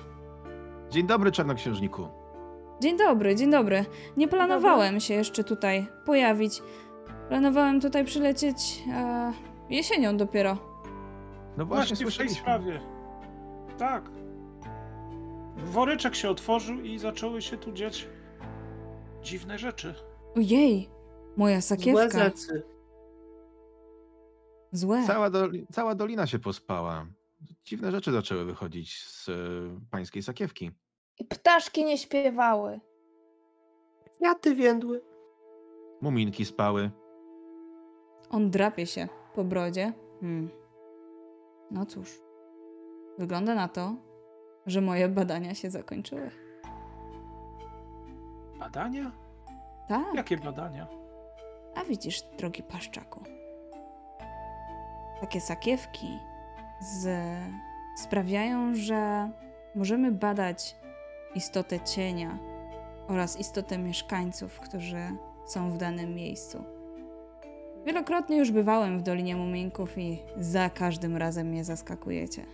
Dzień 0.90 1.08
dobry, 1.08 1.32
czarnoksiężniku. 1.32 2.08
Dzień 2.82 2.98
dobry, 2.98 3.36
dzień 3.36 3.52
dobry. 3.52 3.86
Nie 4.18 4.28
planowałem 4.28 5.00
się 5.00 5.14
jeszcze 5.14 5.44
tutaj 5.44 5.88
pojawić. 6.06 6.62
Planowałem 7.30 7.82
tutaj 7.82 8.06
przylecieć 8.06 8.84
e, 8.94 9.34
jesienią 9.70 10.18
dopiero. 10.18 10.58
No 11.58 11.66
właśnie, 11.66 11.96
Właśnie 11.96 12.12
w 12.12 12.18
tej 12.18 12.30
sprawie. 12.30 12.80
Tak. 13.78 14.04
Woreczek 15.66 16.16
się 16.16 16.30
otworzył 16.30 16.82
i 16.82 17.00
zaczęły 17.00 17.42
się 17.42 17.58
tu 17.58 17.72
dziać 17.72 18.08
dziwne 19.22 19.58
rzeczy. 19.60 19.94
Ojej, 20.36 20.90
moja 21.38 21.56
Złe 21.56 21.62
sakiewka. 21.62 22.10
zecy. 22.10 22.64
Złe. 24.72 25.04
Cała, 25.08 25.30
doli, 25.30 25.68
cała 25.72 25.96
dolina 25.96 26.28
się 26.28 26.40
pospała. 26.40 27.06
Dziwne 27.64 27.92
rzeczy 27.92 28.12
zaczęły 28.12 28.46
wychodzić 28.46 29.04
z 29.04 29.30
e, 29.30 29.34
pańskiej 29.92 30.24
sakiewki. 30.24 30.72
I 31.20 31.26
ptaszki 31.26 31.86
nie 31.86 31.98
śpiewały. 31.98 32.80
Kwiaty 34.18 34.56
więdły. 34.56 35.02
Muminki 36.02 36.46
spały. 36.46 36.92
On 38.30 38.50
drapie 38.52 38.86
się 38.86 39.08
po 39.36 39.44
brodzie. 39.44 39.94
Hmm. 40.22 40.50
No 41.72 41.86
cóż. 41.86 42.22
Wygląda 43.18 43.56
na 43.56 43.68
to, 43.68 43.96
że 44.68 44.82
moje 44.82 45.10
badania 45.10 45.56
się 45.56 45.72
zakończyły. 45.72 46.32
Badania? 48.60 49.12
Tak. 49.88 50.16
Jakie 50.16 50.38
badania? 50.38 50.88
A 51.76 51.84
widzisz, 51.84 52.22
drogi 52.38 52.64
paszczaku. 52.64 53.24
Takie 55.22 55.42
sakiewki 55.42 56.20
z... 56.82 57.10
sprawiają, 57.98 58.76
że 58.76 59.30
możemy 59.76 60.12
badać 60.12 60.76
istotę 61.36 61.80
cienia 61.80 62.38
oraz 63.08 63.40
istotę 63.40 63.78
mieszkańców, 63.78 64.60
którzy 64.60 65.16
są 65.46 65.72
w 65.72 65.78
danym 65.78 66.16
miejscu. 66.16 66.64
Wielokrotnie 67.86 68.38
już 68.38 68.52
bywałem 68.52 69.00
w 69.00 69.02
Dolinie 69.02 69.36
Muminków 69.36 69.98
i 69.98 70.20
za 70.38 70.70
każdym 70.70 71.18
razem 71.18 71.48
mnie 71.48 71.64
zaskakujecie. 71.64 72.46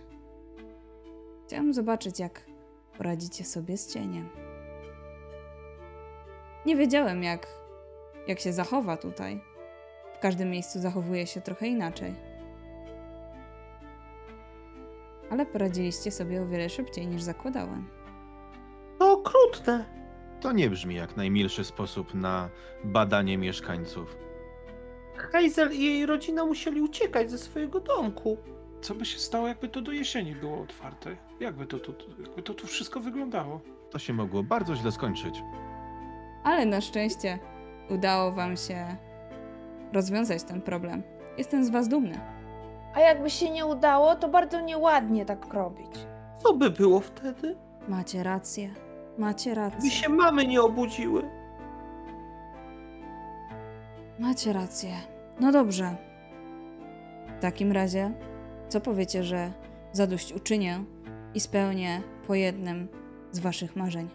Chciałam 1.48 1.74
zobaczyć, 1.74 2.18
jak 2.18 2.42
poradzicie 2.96 3.44
sobie 3.44 3.76
z 3.76 3.94
cieniem. 3.94 4.28
Nie 6.66 6.76
wiedziałem, 6.76 7.22
jak 7.22 7.46
jak 8.26 8.40
się 8.40 8.52
zachowa 8.52 8.96
tutaj. 8.96 9.40
W 10.16 10.18
każdym 10.18 10.50
miejscu 10.50 10.80
zachowuje 10.80 11.26
się 11.26 11.40
trochę 11.40 11.66
inaczej. 11.66 12.14
Ale 15.30 15.46
poradziliście 15.46 16.10
sobie 16.10 16.42
o 16.42 16.46
wiele 16.46 16.68
szybciej 16.68 17.06
niż 17.06 17.22
zakładałem. 17.22 17.88
To 18.98 19.12
okrutne. 19.12 19.84
To 20.40 20.52
nie 20.52 20.70
brzmi 20.70 20.94
jak 20.94 21.16
najmilszy 21.16 21.64
sposób 21.64 22.14
na 22.14 22.50
badanie 22.84 23.38
mieszkańców. 23.38 24.16
Hazel 25.16 25.72
i 25.72 25.84
jej 25.84 26.06
rodzina 26.06 26.44
musieli 26.44 26.80
uciekać 26.80 27.30
ze 27.30 27.38
swojego 27.38 27.80
domku. 27.80 28.38
Co 28.80 28.94
by 28.94 29.04
się 29.04 29.18
stało, 29.18 29.48
jakby 29.48 29.68
to 29.68 29.80
do 29.82 29.92
jesieni 29.92 30.34
było 30.34 30.60
otwarte? 30.60 31.16
Jakby 31.40 31.66
to 31.66 31.78
tu, 31.78 31.94
jakby 32.22 32.42
to 32.42 32.54
tu 32.54 32.66
wszystko 32.66 33.00
wyglądało? 33.00 33.60
To 33.90 33.98
się 33.98 34.12
mogło 34.12 34.42
bardzo 34.42 34.76
źle 34.76 34.92
skończyć. 34.92 35.42
Ale 36.44 36.66
na 36.66 36.80
szczęście 36.80 37.38
udało 37.90 38.32
Wam 38.32 38.56
się 38.56 38.96
rozwiązać 39.92 40.42
ten 40.44 40.62
problem. 40.62 41.02
Jestem 41.38 41.64
z 41.64 41.70
Was 41.70 41.88
dumny. 41.88 42.20
A 42.94 43.00
jakby 43.00 43.30
się 43.30 43.50
nie 43.50 43.66
udało, 43.66 44.14
to 44.16 44.28
bardzo 44.28 44.60
nieładnie 44.60 45.24
tak 45.24 45.54
robić. 45.54 45.92
Co 46.42 46.54
by 46.54 46.70
było 46.70 47.00
wtedy? 47.00 47.56
Macie 47.88 48.22
rację. 48.22 48.70
Macie 49.18 49.50
By 49.50 49.56
rację. 49.56 49.90
się 49.90 50.08
mamy 50.08 50.46
nie 50.46 50.62
obudziły. 50.62 51.22
Macie 54.18 54.52
rację. 54.52 54.90
No 55.40 55.52
dobrze. 55.52 55.96
W 57.38 57.40
takim 57.42 57.72
razie, 57.72 58.10
co 58.68 58.80
powiecie, 58.80 59.24
że 59.24 59.52
zadośćuczynię 59.92 60.84
i 61.34 61.40
spełnię 61.40 62.02
po 62.26 62.34
jednym 62.34 62.88
z 63.32 63.38
Waszych 63.38 63.76
marzeń? 63.76 64.08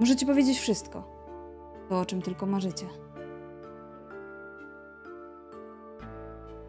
Możecie 0.00 0.26
powiedzieć 0.26 0.58
wszystko. 0.58 1.20
To, 1.88 2.00
o 2.00 2.06
czym 2.06 2.22
tylko 2.22 2.46
marzycie. 2.46 2.86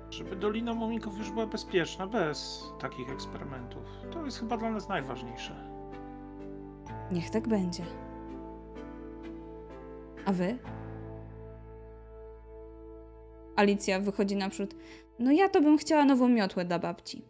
Żeby 0.10 0.36
Dolina 0.36 0.74
Muminków 0.74 1.18
już 1.18 1.32
była 1.32 1.46
bezpieczna, 1.48 2.08
bez 2.08 2.64
takich 2.80 3.10
eksperymentów. 3.10 3.84
To 4.12 4.26
jest 4.26 4.40
chyba 4.40 4.58
dla 4.58 4.72
nas 4.72 4.90
najważniejsze. 4.90 5.56
Niech 7.12 7.30
tak 7.30 7.48
będzie. 7.48 7.84
A 10.26 10.34
wy? 10.34 10.58
Alicja 13.62 14.00
wychodzi 14.00 14.36
naprzód. 14.36 14.76
No 15.20 15.32
ja 15.32 15.50
to 15.50 15.62
bym 15.62 15.78
chciała 15.78 16.06
nową 16.06 16.30
miotłę 16.30 16.66
dla 16.66 16.80
babci. 16.80 17.26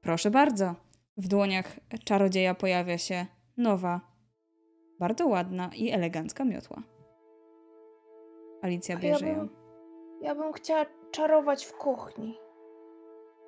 Proszę 0.00 0.30
bardzo. 0.30 0.74
W 1.16 1.28
dłoniach 1.28 1.80
czarodzieja 2.04 2.54
pojawia 2.54 2.98
się 2.98 3.26
nowa, 3.56 4.00
bardzo 4.98 5.26
ładna 5.26 5.70
i 5.76 5.90
elegancka 5.90 6.44
miotła. 6.44 6.82
Alicja 8.62 8.96
A 8.96 8.98
ja 8.98 9.02
bierze 9.02 9.28
ją. 9.28 9.34
bym, 9.34 9.48
ja 10.20 10.34
bym 10.34 10.52
chciała 10.52 10.86
czarować 11.10 11.64
w 11.64 11.72
kuchni. 11.72 12.38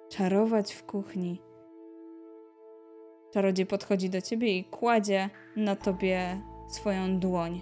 Czarować 0.09 0.73
w 0.75 0.85
kuchni. 0.87 1.43
Czarodziej 3.33 3.67
podchodzi 3.67 4.11
do 4.11 4.21
ciebie 4.21 4.59
i 4.59 4.65
kładzie 4.65 5.31
na 5.57 5.77
tobie 5.77 6.41
swoją 6.69 7.19
dłoń. 7.19 7.61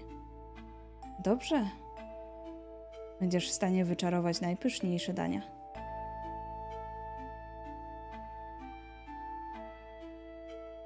Dobrze. 1.24 1.85
Będziesz 3.20 3.48
w 3.48 3.52
stanie 3.52 3.84
wyczarować 3.84 4.40
najpyszniejsze 4.40 5.12
dania. 5.14 5.40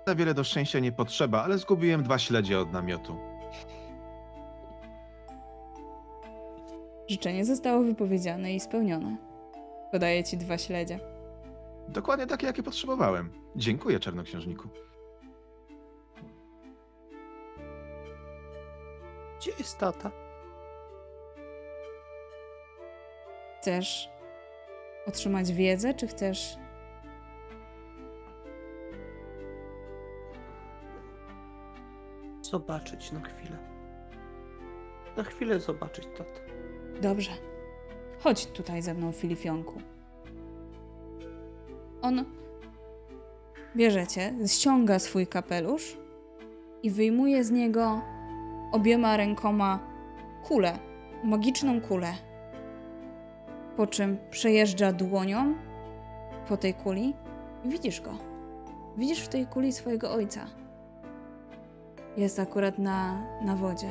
Za 0.06 0.14
wiele 0.14 0.34
do 0.34 0.44
szczęścia 0.44 0.78
nie 0.78 0.92
potrzeba, 0.92 1.42
ale 1.42 1.58
zgubiłem 1.58 2.02
dwa 2.02 2.18
śledzie 2.18 2.58
od 2.58 2.72
namiotu. 2.72 3.16
Życzenie 7.08 7.44
zostało 7.44 7.82
wypowiedziane 7.82 8.54
i 8.54 8.60
spełnione. 8.60 9.16
Podaję 9.92 10.24
ci 10.24 10.36
dwa 10.36 10.58
śledzie. 10.58 11.00
Dokładnie 11.88 12.26
takie, 12.26 12.46
jakie 12.46 12.62
potrzebowałem. 12.62 13.30
Dziękuję, 13.56 14.00
czarnoksiężniku. 14.00 14.68
Gdzie 19.38 19.50
jest 19.58 19.78
tata? 19.78 20.10
Chcesz 23.60 24.10
otrzymać 25.06 25.52
wiedzę, 25.52 25.94
czy 25.94 26.06
chcesz 26.06 26.58
Zobaczyć 32.42 33.12
na 33.12 33.20
chwilę. 33.20 33.56
Na 35.16 35.22
chwilę 35.22 35.60
zobaczyć 35.60 36.06
tatę. 36.18 36.40
Dobrze. 37.00 37.30
Chodź 38.18 38.46
tutaj 38.46 38.82
ze 38.82 38.94
mną, 38.94 39.12
Filifionku. 39.12 39.80
On 42.02 42.24
bierze 43.76 44.06
cię, 44.06 44.34
ściąga 44.46 44.98
swój 44.98 45.26
kapelusz 45.26 45.96
i 46.82 46.90
wyjmuje 46.90 47.44
z 47.44 47.50
niego 47.50 48.00
obiema 48.72 49.16
rękoma 49.16 49.78
kulę, 50.44 50.78
magiczną 51.24 51.80
kulę. 51.80 52.29
Po 53.80 53.86
czym 53.86 54.18
przejeżdża 54.30 54.92
dłonią 54.92 55.54
po 56.48 56.56
tej 56.56 56.74
kuli 56.74 57.14
i 57.64 57.68
widzisz 57.68 58.00
go. 58.00 58.10
Widzisz 58.96 59.20
w 59.20 59.28
tej 59.28 59.46
kuli 59.46 59.72
swojego 59.72 60.12
ojca. 60.12 60.46
Jest 62.16 62.38
akurat 62.38 62.78
na, 62.78 63.22
na 63.42 63.56
wodzie. 63.56 63.88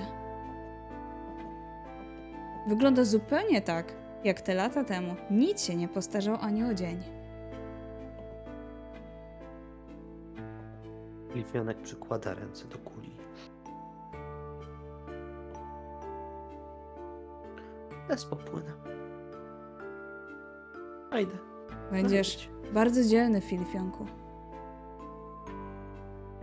Wygląda 2.68 3.04
zupełnie 3.04 3.62
tak, 3.62 3.94
jak 4.24 4.42
te 4.42 4.54
lata 4.54 4.84
temu. 4.84 5.16
Nic 5.32 5.64
się 5.64 5.76
nie 5.76 5.88
postarzał 5.88 6.38
ani 6.42 6.64
o 6.64 6.74
dzień. 6.74 7.04
Liwianek 11.36 11.82
przykłada 11.82 12.34
ręce 12.34 12.68
do 12.68 12.78
kuli. 12.78 13.18
Bez 18.08 18.26
popłynę. 18.26 18.99
A 21.12 21.20
idę. 21.20 21.38
Będziesz 21.92 22.50
bardzo 22.74 23.04
dzielny, 23.04 23.42
Filifionku. 23.42 24.06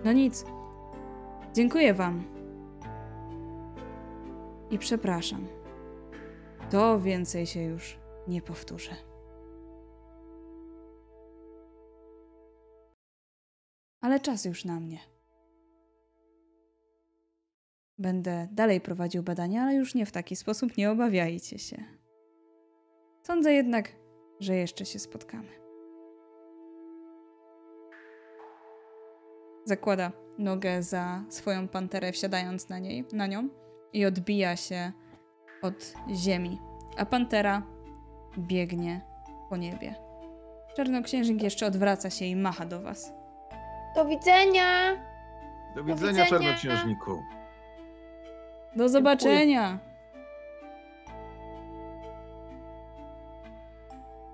No 0.05 0.12
nic. 0.12 0.44
Dziękuję 1.55 1.94
wam. 1.94 2.24
I 4.70 4.78
przepraszam. 4.78 5.47
To 6.70 7.01
więcej 7.01 7.47
się 7.47 7.62
już 7.62 7.98
nie 8.28 8.43
powtórzy. 8.43 8.90
Ale 14.01 14.20
czas 14.20 14.44
już 14.44 14.64
na 14.64 14.80
mnie. 14.80 14.98
Będę 17.98 18.48
dalej 18.52 18.80
prowadził 18.80 19.22
badania, 19.22 19.62
ale 19.62 19.74
już 19.74 19.94
nie 19.94 20.06
w 20.06 20.12
taki 20.12 20.36
sposób, 20.36 20.76
nie 20.76 20.90
obawiajcie 20.90 21.59
się. 21.59 21.84
Sądzę 23.22 23.52
jednak, 23.52 23.93
że 24.40 24.54
jeszcze 24.54 24.86
się 24.86 24.98
spotkamy. 24.98 25.66
zakłada 29.66 30.12
nogę 30.38 30.82
za 30.82 31.24
swoją 31.28 31.68
panterę, 31.68 32.12
wsiadając 32.12 32.68
na, 32.68 32.78
niej, 32.78 33.04
na 33.12 33.26
nią 33.26 33.48
i 33.92 34.06
odbija 34.06 34.56
się 34.56 34.92
od 35.62 35.94
ziemi, 36.14 36.58
a 36.96 37.06
pantera 37.06 37.62
biegnie 38.38 39.00
po 39.48 39.56
niebie. 39.56 39.94
Czarnoksiężnik 40.76 41.42
jeszcze 41.42 41.66
odwraca 41.66 42.10
się 42.10 42.24
i 42.24 42.36
macha 42.36 42.66
do 42.66 42.82
was. 42.82 43.12
Do 43.94 44.04
widzenia! 44.04 44.96
Do 45.74 45.84
widzenia. 45.84 46.10
widzenia, 46.12 46.26
czarnoksiężniku. 46.26 47.22
Do 48.76 48.88
zobaczenia! 48.88 49.78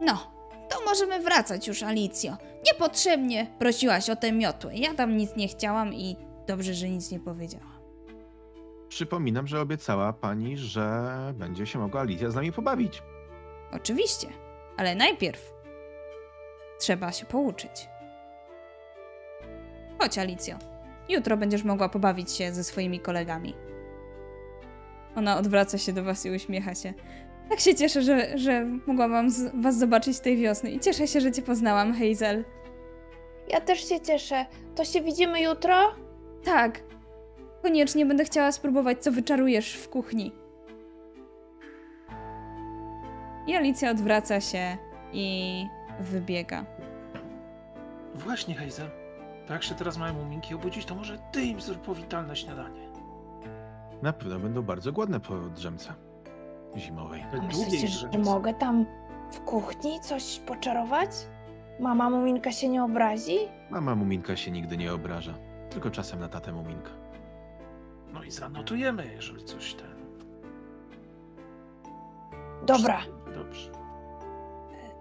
No, 0.03 0.33
to 0.69 0.85
możemy 0.85 1.21
wracać 1.21 1.69
już, 1.69 1.83
Alicjo. 1.83 2.37
Niepotrzebnie 2.67 3.47
prosiłaś 3.59 4.11
o 4.11 4.17
tę 4.17 4.33
miotłę. 4.33 4.75
Ja 4.75 4.95
tam 4.95 5.17
nic 5.17 5.37
nie 5.37 5.49
chciałam 5.49 5.95
i 5.95 6.17
dobrze, 6.47 6.75
że 6.75 6.89
nic 6.89 7.11
nie 7.11 7.21
powiedziałam. 7.21 7.73
Przypominam, 8.89 9.47
że 9.47 9.61
obiecała 9.61 10.13
pani, 10.13 10.57
że 10.57 11.11
będzie 11.35 11.67
się 11.67 11.79
mogła 11.79 12.01
Alicja 12.01 12.31
z 12.31 12.35
nami 12.35 12.53
pobawić. 12.53 13.03
Oczywiście, 13.73 14.29
ale 14.77 14.95
najpierw 14.95 15.53
trzeba 16.81 17.13
się 17.13 17.27
pouczyć. 17.27 17.89
Chodź, 19.99 20.19
Alicjo. 20.19 20.57
Jutro 21.09 21.37
będziesz 21.37 21.65
mogła 21.65 21.89
pobawić 21.89 22.33
się 22.33 22.53
ze 22.53 22.65
swoimi 22.65 23.01
kolegami. 23.01 23.55
Ona 25.17 25.39
odwraca 25.39 25.79
się 25.79 25.93
do 25.93 26.05
was 26.05 26.27
i 26.27 26.31
uśmiecha 26.31 26.75
się. 26.75 26.95
Tak 27.53 27.61
się 27.61 27.75
cieszę, 27.75 28.03
że, 28.03 28.39
że 28.39 28.65
mogłam 28.87 29.29
was 29.55 29.79
zobaczyć 29.79 30.21
tej 30.21 30.37
wiosny 30.37 30.71
i 30.71 30.81
cieszę 30.81 31.07
się, 31.07 31.21
że 31.21 31.33
cię 31.33 31.43
poznałam, 31.43 31.93
Hazel. 31.95 32.45
Ja 33.49 33.61
też 33.61 33.89
się 33.89 34.01
cieszę. 34.01 34.47
To 34.75 34.85
się 34.85 35.03
widzimy 35.03 35.43
jutro? 35.43 35.75
Tak. 36.45 36.81
Koniecznie 37.63 38.07
będę 38.07 38.25
chciała 38.25 38.53
spróbować, 38.53 39.03
co 39.03 39.13
wyczarujesz 39.13 39.75
w 39.75 39.89
kuchni. 39.89 40.33
I 43.47 43.57
Alicja 43.57 43.91
odwraca 43.91 44.41
się 44.41 44.77
i 45.13 45.67
wybiega. 46.01 46.67
Właśnie, 48.15 48.55
Hazel. 48.55 48.91
To 49.47 49.53
jak 49.53 49.63
się 49.63 49.75
teraz 49.75 49.99
mają 49.99 50.15
muminki 50.15 50.55
obudzić, 50.55 50.85
to 50.85 50.95
może 50.95 51.19
ty 51.33 51.43
im 51.43 51.61
zrób 51.61 51.83
powitalne 51.83 52.37
śniadanie. 52.37 52.89
Na 54.03 54.13
pewno 54.13 54.39
będą 54.39 54.63
bardzo 54.63 54.93
głodne 54.93 55.21
po 55.21 55.37
drzemce 55.39 56.12
zimowej. 56.77 57.25
Myślicie, 57.47 57.89
że 57.89 58.09
mogę 58.19 58.55
tam 58.55 58.87
w 59.31 59.41
kuchni 59.41 60.01
coś 60.01 60.39
poczarować? 60.47 61.11
Mama 61.81 62.11
Muminka 62.11 62.53
się 62.53 62.69
nie 62.69 62.85
obrazi? 62.85 63.37
Mama 63.71 63.95
Muminka 63.95 64.37
się 64.37 64.51
nigdy 64.51 64.77
nie 64.77 64.93
obraża. 64.93 65.35
Tylko 65.71 65.91
czasem 65.91 66.21
na 66.21 66.29
tatę 66.29 66.53
Muminka. 66.53 66.91
No 68.13 68.23
i 68.23 68.31
zanotujemy, 68.31 69.07
jeżeli 69.15 69.45
coś 69.45 69.75
ten. 69.75 69.93
Dobra, 72.67 72.99
Dobrze. 73.35 73.71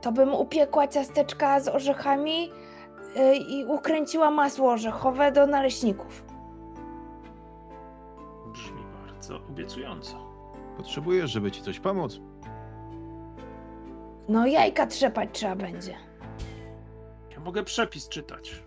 to 0.01 0.11
bym 0.11 0.33
upiekła 0.33 0.87
ciasteczka 0.87 1.59
z 1.59 1.67
orzechami 1.67 2.49
y, 3.17 3.35
i 3.35 3.65
ukręciła 3.65 4.31
masło 4.31 4.71
orzechowe 4.71 5.31
do 5.31 5.47
naleśników. 5.47 6.23
Brzmi 8.53 8.81
bardzo 9.05 9.35
obiecująco. 9.49 10.30
Potrzebujesz, 10.77 11.31
żeby 11.31 11.51
ci 11.51 11.61
coś 11.61 11.79
pomóc? 11.79 12.19
No 14.29 14.47
jajka 14.47 14.87
trzepać 14.87 15.29
trzeba 15.33 15.55
będzie. 15.55 15.97
Ja 17.31 17.39
mogę 17.39 17.63
przepis 17.63 18.09
czytać. 18.09 18.63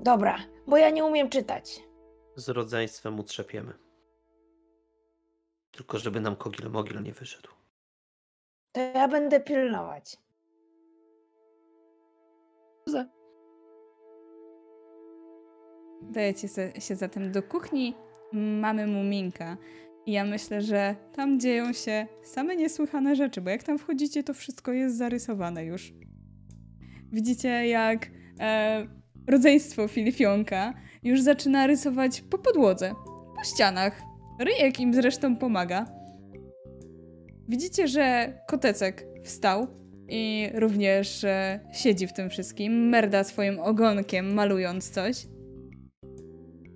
Dobra, 0.00 0.36
bo 0.66 0.76
ja 0.76 0.90
nie 0.90 1.04
umiem 1.04 1.28
czytać. 1.30 1.82
Z 2.36 2.48
rodzeństwem 2.48 3.20
utrzepiemy. 3.20 3.72
Tylko 5.70 5.98
żeby 5.98 6.20
nam 6.20 6.36
kogil 6.36 6.70
mogil 6.70 7.02
nie 7.02 7.12
wyszedł. 7.12 7.48
To 8.72 8.80
ja 8.80 9.08
będę 9.08 9.40
pilnować. 9.40 10.16
Dajecie 16.02 16.48
se- 16.48 16.80
się 16.80 16.96
zatem 16.96 17.32
do 17.32 17.42
kuchni 17.42 17.94
mamy 18.32 18.86
Muminka. 18.86 19.56
I 20.06 20.12
ja 20.12 20.24
myślę, 20.24 20.62
że 20.62 20.96
tam 21.12 21.40
dzieją 21.40 21.72
się 21.72 22.06
same 22.22 22.56
niesłychane 22.56 23.16
rzeczy, 23.16 23.40
bo 23.40 23.50
jak 23.50 23.62
tam 23.62 23.78
wchodzicie, 23.78 24.22
to 24.22 24.34
wszystko 24.34 24.72
jest 24.72 24.96
zarysowane 24.96 25.64
już. 25.64 25.92
Widzicie, 27.12 27.48
jak 27.68 28.10
e, 28.40 28.86
rodzeństwo 29.26 29.88
Filifionka 29.88 30.74
już 31.02 31.20
zaczyna 31.20 31.66
rysować 31.66 32.20
po 32.20 32.38
podłodze, 32.38 32.94
po 33.36 33.44
ścianach. 33.44 34.02
Ryjek 34.40 34.80
im 34.80 34.94
zresztą 34.94 35.36
pomaga. 35.36 35.86
Widzicie, 37.48 37.88
że 37.88 38.34
kotecek 38.48 39.06
wstał 39.24 39.66
i 40.08 40.50
również 40.54 41.24
e, 41.24 41.60
siedzi 41.72 42.06
w 42.06 42.12
tym 42.12 42.30
wszystkim, 42.30 42.88
merda 42.88 43.24
swoim 43.24 43.60
ogonkiem, 43.60 44.34
malując 44.34 44.90
coś. 44.90 45.26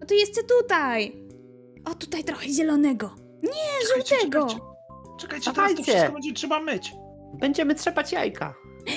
No 0.00 0.06
to 0.06 0.14
jeszcze 0.14 0.40
tutaj! 0.42 1.27
O, 1.90 1.94
tutaj 1.94 2.24
trochę 2.24 2.48
zielonego. 2.48 3.14
Nie, 3.42 3.86
Czekajcie, 3.88 4.16
żółtego! 4.20 4.46
czekajcie. 4.46 4.68
Czekajcie, 5.18 5.52
teraz 5.52 5.74
to 5.74 5.82
wszystko 5.82 6.12
będzie 6.12 6.32
trzeba 6.32 6.60
myć. 6.60 6.92
Będziemy 7.34 7.74
trzepać 7.74 8.12
jajka. 8.12 8.54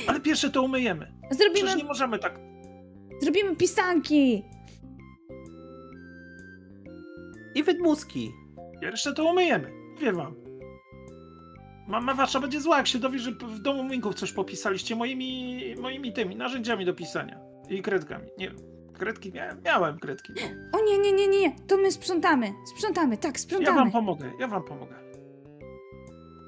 Ale 0.07 0.19
pierwsze 0.19 0.49
to 0.49 0.61
umyjemy. 0.61 1.13
Przecież 1.29 1.37
Zrobimy, 1.53 1.75
nie 1.75 1.83
możemy 1.83 2.19
tak. 2.19 2.39
zrobimy 3.21 3.55
pisanki. 3.55 4.43
I 7.55 7.63
wydmuski. 7.63 8.31
Pierwsze 8.81 9.13
to 9.13 9.25
umyjemy. 9.25 9.71
Mówię 9.93 10.13
wam. 10.13 10.35
Mama 11.87 12.13
wasza 12.13 12.39
będzie 12.39 12.61
zła, 12.61 12.77
jak 12.77 12.87
się 12.87 12.99
dowie, 12.99 13.19
że 13.19 13.31
w 13.31 13.59
domu 13.59 13.83
Minków 13.83 14.15
coś 14.15 14.31
popisaliście 14.31 14.95
moimi, 14.95 15.59
moimi 15.81 16.13
tymi 16.13 16.35
narzędziami 16.35 16.85
do 16.85 16.93
pisania. 16.93 17.39
I 17.69 17.81
kredkami. 17.81 18.27
Nie 18.37 18.49
wiem. 18.49 18.70
Kredki 19.01 19.31
miałem? 19.33 19.61
Miałem 19.65 19.99
kredki. 19.99 20.33
No. 20.35 20.79
O 20.79 20.85
nie, 20.85 20.97
nie, 20.97 21.11
nie, 21.11 21.27
nie, 21.27 21.55
to 21.67 21.77
my 21.77 21.91
sprzątamy. 21.91 22.53
Sprzątamy, 22.75 23.17
tak, 23.17 23.33
Ja 23.33 23.39
sprzątamy. 23.39 23.77
wam 23.77 23.91
pomogę, 23.91 24.31
ja 24.39 24.47
wam 24.47 24.63
pomogę. 24.63 24.95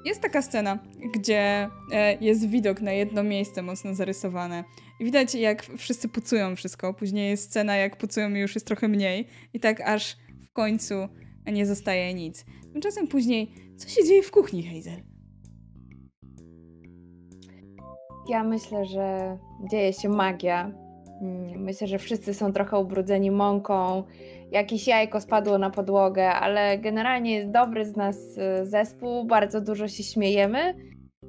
Jest 0.04 0.20
taka 0.20 0.42
scena, 0.42 0.78
gdzie 1.14 1.68
e, 1.92 2.14
jest 2.20 2.48
widok 2.48 2.80
na 2.80 2.92
jedno 2.92 3.22
miejsce 3.22 3.62
mocno 3.62 3.94
zarysowane. 3.94 4.64
I 5.00 5.04
widać, 5.04 5.34
jak 5.34 5.62
wszyscy 5.62 6.08
pucują 6.08 6.56
wszystko. 6.56 6.94
Później 6.94 7.30
jest 7.30 7.44
scena, 7.50 7.76
jak 7.76 7.96
pucują 7.96 8.34
i 8.34 8.38
już 8.38 8.54
jest 8.54 8.66
trochę 8.66 8.88
mniej. 8.88 9.26
I 9.52 9.60
tak 9.60 9.80
aż 9.80 10.16
w 10.42 10.52
końcu 10.52 10.94
nie 11.46 11.66
zostaje 11.66 12.14
nic. 12.14 12.44
Tymczasem 12.72 13.08
później, 13.08 13.54
co 13.76 13.88
się 13.88 14.04
dzieje 14.04 14.22
w 14.22 14.30
kuchni, 14.30 14.62
Hazel? 14.62 15.02
Ja 18.28 18.44
myślę, 18.44 18.84
że 18.86 19.38
dzieje 19.70 19.92
się 19.92 20.08
magia. 20.08 20.83
Mm, 21.22 21.62
Myślę, 21.62 21.86
że 21.86 21.98
wszyscy 21.98 22.34
są 22.34 22.52
trochę 22.52 22.78
ubrudzeni 22.78 23.30
mąką. 23.30 24.02
Jakieś 24.50 24.86
jajko 24.86 25.20
spadło 25.20 25.58
na 25.58 25.70
podłogę, 25.70 26.28
ale 26.30 26.78
generalnie 26.78 27.34
jest 27.34 27.50
dobry 27.50 27.84
z 27.84 27.96
nas 27.96 28.16
y, 28.62 28.66
zespół, 28.66 29.24
bardzo 29.24 29.60
dużo 29.60 29.88
się 29.88 30.02
śmiejemy. 30.02 30.74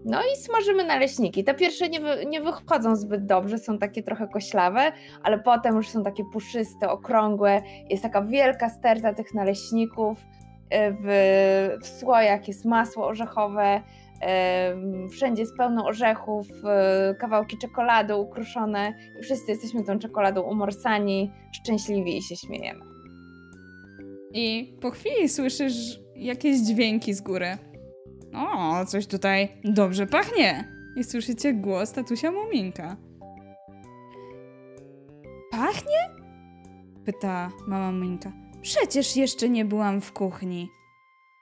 No 0.05 0.19
i 0.21 0.35
smażymy 0.37 0.83
naleśniki. 0.83 1.43
Te 1.43 1.53
pierwsze 1.53 1.89
nie, 1.89 1.99
wy, 1.99 2.25
nie 2.25 2.41
wychodzą 2.41 2.95
zbyt 2.95 3.25
dobrze, 3.25 3.57
są 3.57 3.77
takie 3.77 4.03
trochę 4.03 4.27
koślawe, 4.27 4.91
ale 5.23 5.39
potem 5.39 5.75
już 5.75 5.89
są 5.89 6.03
takie 6.03 6.23
puszyste, 6.33 6.89
okrągłe. 6.89 7.61
Jest 7.89 8.03
taka 8.03 8.21
wielka 8.21 8.69
sterta 8.69 9.13
tych 9.13 9.33
naleśników. 9.33 10.17
Y, 10.19 10.95
W, 11.01 11.07
w 11.81 11.87
słojach 11.87 12.47
jest 12.47 12.65
masło 12.65 13.07
orzechowe, 13.07 13.81
Wszędzie 15.11 15.41
jest 15.41 15.57
pełno 15.57 15.85
orzechów, 15.85 16.47
e, 16.63 17.15
kawałki 17.19 17.57
czekolady 17.57 18.15
ukruszone 18.15 18.93
i 19.19 19.23
wszyscy 19.23 19.51
jesteśmy 19.51 19.83
tą 19.83 19.99
czekoladą 19.99 20.41
umorsani, 20.41 21.31
szczęśliwi 21.51 22.17
i 22.17 22.21
się 22.21 22.35
śmiejemy. 22.35 22.85
I 24.33 24.77
po 24.81 24.91
chwili 24.91 25.29
słyszysz 25.29 25.99
jakieś 26.15 26.57
dźwięki 26.57 27.13
z 27.13 27.21
góry. 27.21 27.57
O, 28.33 28.85
coś 28.85 29.07
tutaj 29.07 29.47
dobrze 29.63 30.07
pachnie. 30.07 30.75
I 30.95 31.03
słyszycie 31.03 31.53
głos 31.53 31.91
tatusia 31.91 32.31
Muminka. 32.31 32.97
Pachnie? 35.51 36.09
Pyta 37.05 37.51
mama 37.67 37.91
Muminka. 37.91 38.31
Przecież 38.61 39.15
jeszcze 39.15 39.49
nie 39.49 39.65
byłam 39.65 40.01
w 40.01 40.13
kuchni. 40.13 40.69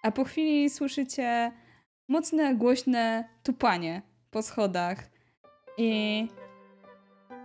A 0.03 0.11
po 0.11 0.23
chwili 0.23 0.69
słyszycie 0.69 1.51
mocne, 2.07 2.55
głośne 2.55 3.29
tupanie 3.43 4.01
po 4.31 4.41
schodach 4.41 5.09
i 5.77 6.27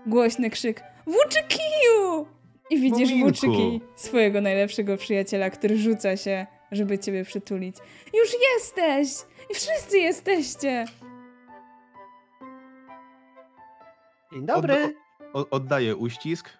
głośny 0.06 0.50
krzyk 0.50 0.82
Włóczykiju! 1.08 2.26
I 2.70 2.80
widzisz. 2.80 3.20
Włóczyki, 3.20 3.80
swojego 3.96 4.40
najlepszego 4.40 4.96
przyjaciela, 4.96 5.50
który 5.50 5.78
rzuca 5.78 6.16
się, 6.16 6.46
żeby 6.72 6.98
ciebie 6.98 7.24
przytulić. 7.24 7.76
Już 8.14 8.28
jesteś! 8.54 9.26
I 9.50 9.54
wszyscy 9.54 9.98
jesteście! 9.98 10.84
Dzień 14.32 14.46
dobry. 14.46 14.94
O, 15.32 15.50
oddaję 15.50 15.96
uścisk, 15.96 16.50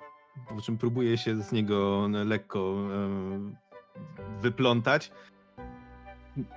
po 0.48 0.62
czym 0.62 0.78
próbuje 0.78 1.18
się 1.18 1.42
z 1.42 1.52
niego 1.52 2.08
lekko 2.24 2.58
e, 2.58 4.40
wyplątać. 4.40 5.10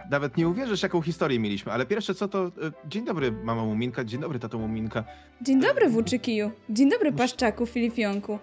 Nawet 0.09 0.37
nie 0.37 0.47
uwierzysz, 0.47 0.83
jaką 0.83 1.01
historię 1.01 1.39
mieliśmy, 1.39 1.71
ale 1.71 1.85
pierwsze 1.85 2.15
co 2.15 2.27
to... 2.27 2.45
e, 2.45 2.49
Dzień 2.89 3.05
dobry, 3.05 3.31
mama 3.31 3.65
Muminka, 3.65 4.03
dzień 4.03 4.21
dobry, 4.21 4.39
tato 4.39 4.57
Muminka. 4.57 5.03
Dzień 5.41 5.61
dobry, 5.61 5.89
Włóczykiju. 5.89 6.51
Dzień 6.69 6.89
dobry, 6.89 7.11
Paszczaku, 7.11 7.65
Filipionku. 7.65 8.39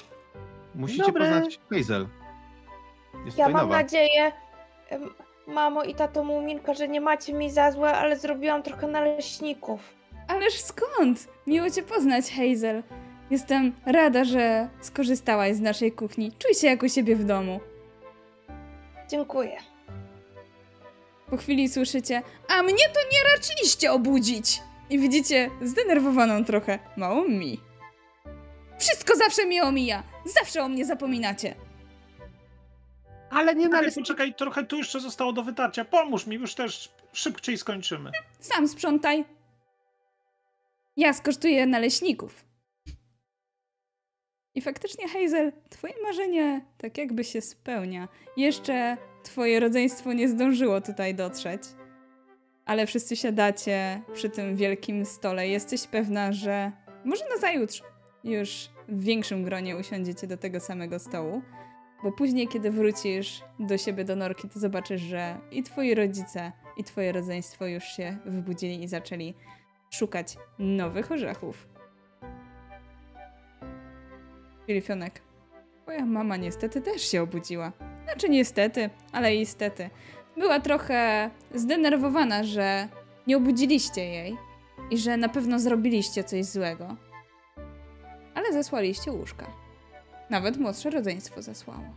Musicie 0.74 1.02
Dobry. 1.02 1.20
poznać 1.24 1.60
Hazel. 1.70 2.06
Jest 3.26 3.38
Ja 3.38 3.48
mam 3.48 3.62
nowa. 3.62 3.76
nadzieję, 3.82 4.32
mamo 5.46 5.84
i 5.84 5.94
tato 5.94 6.24
Muminka, 6.24 6.74
że 6.74 6.88
nie 6.88 7.00
macie 7.00 7.32
mi 7.32 7.50
za 7.50 7.72
złe, 7.72 7.92
ale 7.92 8.18
zrobiłam 8.18 8.62
trochę 8.62 8.86
naleśników. 8.86 9.94
Ależ 10.28 10.60
skąd? 10.60 11.28
Miło 11.46 11.70
cię 11.70 11.82
poznać, 11.82 12.24
Hazel. 12.30 12.82
Jestem 13.30 13.72
rada, 13.86 14.24
że 14.24 14.68
skorzystałaś 14.80 15.54
z 15.54 15.60
naszej 15.60 15.92
kuchni. 15.92 16.32
Czuj 16.38 16.54
się 16.54 16.66
jak 16.66 16.82
u 16.82 16.88
siebie 16.88 17.16
w 17.16 17.24
domu. 17.24 17.60
Dziękuję. 19.10 19.56
Po 21.30 21.36
chwili 21.36 21.68
słyszycie, 21.68 22.22
a 22.48 22.62
mnie 22.62 22.88
to 22.94 23.00
nie 23.12 23.34
raczyliście 23.36 23.92
obudzić. 23.92 24.62
I 24.90 24.98
widzicie 24.98 25.50
zdenerwowaną 25.62 26.44
trochę 26.44 26.78
małą 26.96 27.28
mi. 27.28 27.60
Wszystko 28.78 29.16
zawsze 29.16 29.46
mnie 29.46 29.62
omija. 29.62 30.02
Zawsze 30.24 30.62
o 30.62 30.68
mnie 30.68 30.84
zapominacie. 30.86 31.54
Ale 33.30 33.54
nie 33.54 33.60
Poczekaj, 33.66 33.80
należy... 33.80 34.00
poczekaj, 34.00 34.34
trochę 34.34 34.64
tu 34.64 34.76
jeszcze 34.76 35.00
zostało 35.00 35.32
do 35.32 35.42
wytarcia. 35.42 35.84
Pomóż 35.84 36.26
mi, 36.26 36.36
już 36.36 36.54
też 36.54 36.92
szybciej 37.12 37.58
skończymy. 37.58 38.10
Sam 38.40 38.68
sprzątaj. 38.68 39.24
Ja 40.96 41.12
skosztuję 41.12 41.66
naleśników. 41.66 42.44
I 44.54 44.60
faktycznie, 44.62 45.08
Hazel, 45.08 45.52
twoje 45.70 45.94
marzenie 46.02 46.64
tak 46.78 46.98
jakby 46.98 47.24
się 47.24 47.40
spełnia. 47.40 48.08
Jeszcze 48.36 48.96
twoje 49.28 49.60
rodzeństwo 49.60 50.12
nie 50.12 50.28
zdążyło 50.28 50.80
tutaj 50.80 51.14
dotrzeć. 51.14 51.62
Ale 52.66 52.86
wszyscy 52.86 53.16
siadacie 53.16 54.02
przy 54.14 54.30
tym 54.30 54.56
wielkim 54.56 55.04
stole. 55.04 55.48
Jesteś 55.48 55.86
pewna, 55.86 56.32
że 56.32 56.72
może 57.04 57.24
nazajutrz 57.34 57.82
już 58.24 58.68
w 58.88 59.04
większym 59.04 59.44
gronie 59.44 59.76
usiądziecie 59.76 60.26
do 60.26 60.36
tego 60.36 60.60
samego 60.60 60.98
stołu. 60.98 61.42
Bo 62.02 62.12
później, 62.12 62.48
kiedy 62.48 62.70
wrócisz 62.70 63.42
do 63.58 63.78
siebie 63.78 64.04
do 64.04 64.16
norki, 64.16 64.48
to 64.48 64.58
zobaczysz, 64.58 65.00
że 65.00 65.38
i 65.50 65.62
twoi 65.62 65.94
rodzice, 65.94 66.52
i 66.76 66.84
twoje 66.84 67.12
rodzeństwo 67.12 67.66
już 67.66 67.84
się 67.84 68.18
wybudzili 68.24 68.82
i 68.84 68.88
zaczęli 68.88 69.34
szukać 69.90 70.36
nowych 70.58 71.12
orzechów. 71.12 71.68
Filifionek, 74.66 75.22
twoja 75.82 76.06
mama 76.06 76.36
niestety 76.36 76.80
też 76.80 77.02
się 77.02 77.22
obudziła. 77.22 77.72
Znaczy 78.08 78.28
niestety, 78.28 78.90
ale 79.12 79.34
istety. 79.34 79.90
Była 80.36 80.60
trochę 80.60 81.30
zdenerwowana, 81.54 82.44
że 82.44 82.88
nie 83.26 83.36
obudziliście 83.36 84.04
jej 84.04 84.36
i 84.90 84.98
że 84.98 85.16
na 85.16 85.28
pewno 85.28 85.58
zrobiliście 85.58 86.24
coś 86.24 86.44
złego. 86.44 86.96
Ale 88.34 88.52
zesłaliście 88.52 89.12
łóżka. 89.12 89.46
Nawet 90.30 90.56
młodsze 90.56 90.90
rodzeństwo 90.90 91.42
zesłało. 91.42 91.94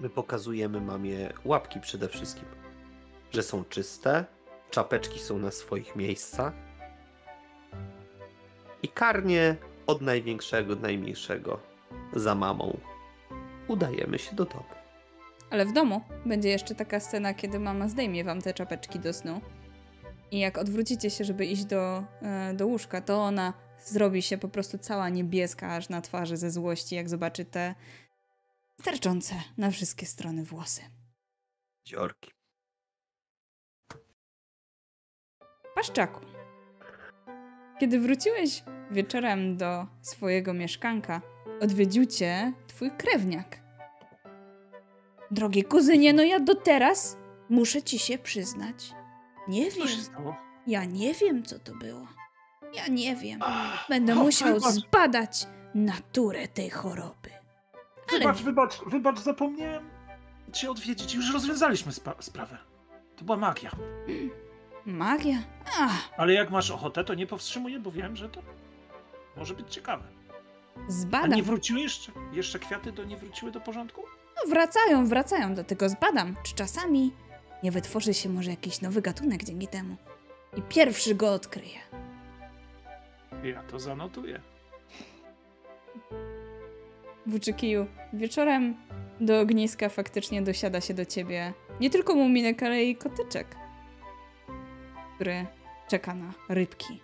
My 0.00 0.08
pokazujemy 0.08 0.80
mamie 0.80 1.32
łapki 1.44 1.80
przede 1.80 2.08
wszystkim. 2.08 2.48
Że 3.30 3.42
są 3.42 3.64
czyste, 3.64 4.24
czapeczki 4.70 5.18
są 5.18 5.38
na 5.38 5.50
swoich 5.50 5.96
miejscach. 5.96 6.52
I 8.82 8.88
karnie 8.88 9.56
od 9.86 10.00
największego 10.00 10.76
do 10.76 10.82
najmniejszego 10.82 11.60
za 12.12 12.34
mamą 12.34 12.78
udajemy 13.68 14.18
się 14.18 14.36
do 14.36 14.44
domu. 14.44 14.64
Ale 15.50 15.66
w 15.66 15.72
domu 15.72 16.00
będzie 16.26 16.48
jeszcze 16.48 16.74
taka 16.74 17.00
scena, 17.00 17.34
kiedy 17.34 17.60
mama 17.60 17.88
zdejmie 17.88 18.24
wam 18.24 18.42
te 18.42 18.54
czapeczki 18.54 18.98
do 19.00 19.12
snu. 19.12 19.40
I 20.30 20.38
jak 20.38 20.58
odwrócicie 20.58 21.10
się, 21.10 21.24
żeby 21.24 21.46
iść 21.46 21.64
do, 21.64 22.04
e, 22.22 22.54
do 22.54 22.66
łóżka, 22.66 23.00
to 23.00 23.22
ona 23.22 23.52
zrobi 23.84 24.22
się 24.22 24.38
po 24.38 24.48
prostu 24.48 24.78
cała 24.78 25.08
niebieska 25.08 25.74
aż 25.74 25.88
na 25.88 26.00
twarzy 26.00 26.36
ze 26.36 26.50
złości, 26.50 26.94
jak 26.94 27.08
zobaczy 27.08 27.44
te 27.44 27.74
sterczące 28.80 29.34
na 29.56 29.70
wszystkie 29.70 30.06
strony 30.06 30.44
włosy. 30.44 30.82
Dziorki. 31.84 32.30
Paszczaku, 35.74 36.20
kiedy 37.80 38.00
wróciłeś 38.00 38.62
wieczorem 38.90 39.56
do 39.56 39.86
swojego 40.02 40.54
mieszkanka, 40.54 41.22
odwiedził 41.60 42.06
cię 42.06 42.52
twój 42.66 42.90
krewniak. 42.90 43.60
Drogie 45.30 45.64
kuzynie, 45.64 46.12
no 46.12 46.22
ja 46.22 46.40
do 46.40 46.54
teraz 46.54 47.16
muszę 47.48 47.82
ci 47.82 47.98
się 47.98 48.18
przyznać. 48.18 48.92
Nie 49.48 49.70
wiem. 49.70 49.86
Ja 50.66 50.84
nie 50.84 51.14
wiem, 51.14 51.42
co 51.42 51.58
to 51.58 51.74
było. 51.74 52.06
Ja 52.74 52.86
nie 52.88 53.16
wiem. 53.16 53.40
Ach, 53.42 53.86
Będę 53.88 54.12
o, 54.12 54.16
musiał 54.16 54.54
wybacz, 54.54 54.72
zbadać 54.72 55.46
naturę 55.74 56.48
tej 56.48 56.70
choroby. 56.70 57.30
Ale 58.10 58.18
Wybacz, 58.18 58.42
wybacz, 58.42 58.80
wybacz, 58.86 59.18
zapomniałem 59.18 59.90
cię 60.52 60.70
odwiedzić. 60.70 61.14
Już 61.14 61.32
rozwiązaliśmy 61.32 61.92
sprawę. 62.20 62.58
To 63.16 63.24
była 63.24 63.36
magia. 63.36 63.70
Magia? 64.86 65.38
ach, 65.80 66.10
Ale 66.16 66.32
jak 66.32 66.50
masz 66.50 66.70
ochotę, 66.70 67.04
to 67.04 67.14
nie 67.14 67.26
powstrzymuję, 67.26 67.78
bo 67.78 67.90
wiem, 67.90 68.16
że 68.16 68.28
to 68.28 68.42
może 69.36 69.54
być 69.54 69.74
ciekawe. 69.74 70.04
A 70.88 70.90
Zbadam. 70.92 71.30
nie 71.30 71.42
wróciły 71.42 71.80
jeszcze? 71.80 72.12
Jeszcze 72.32 72.58
kwiaty 72.58 72.92
do 72.92 73.04
nie 73.04 73.16
wróciły 73.16 73.52
do 73.52 73.60
porządku? 73.60 74.02
No, 74.36 74.50
wracają, 74.50 75.06
wracają, 75.06 75.54
dlatego 75.54 75.88
zbadam, 75.88 76.36
czy 76.42 76.54
czasami 76.54 77.12
nie 77.62 77.70
wytworzy 77.72 78.14
się 78.14 78.28
może 78.28 78.50
jakiś 78.50 78.80
nowy 78.80 79.02
gatunek 79.02 79.44
dzięki 79.44 79.68
temu. 79.68 79.96
I 80.56 80.62
pierwszy 80.62 81.14
go 81.14 81.32
odkryje. 81.32 81.78
Ja 83.44 83.62
to 83.62 83.78
zanotuję. 83.78 84.40
Włóczykiju, 87.26 87.86
wieczorem 88.12 88.76
do 89.20 89.40
ogniska 89.40 89.88
faktycznie 89.88 90.42
dosiada 90.42 90.80
się 90.80 90.94
do 90.94 91.04
ciebie 91.04 91.52
nie 91.80 91.90
tylko 91.90 92.14
muminek, 92.14 92.62
ale 92.62 92.84
i 92.84 92.96
kotyczek, 92.96 93.56
który 95.14 95.46
czeka 95.88 96.14
na 96.14 96.32
rybki. 96.48 97.00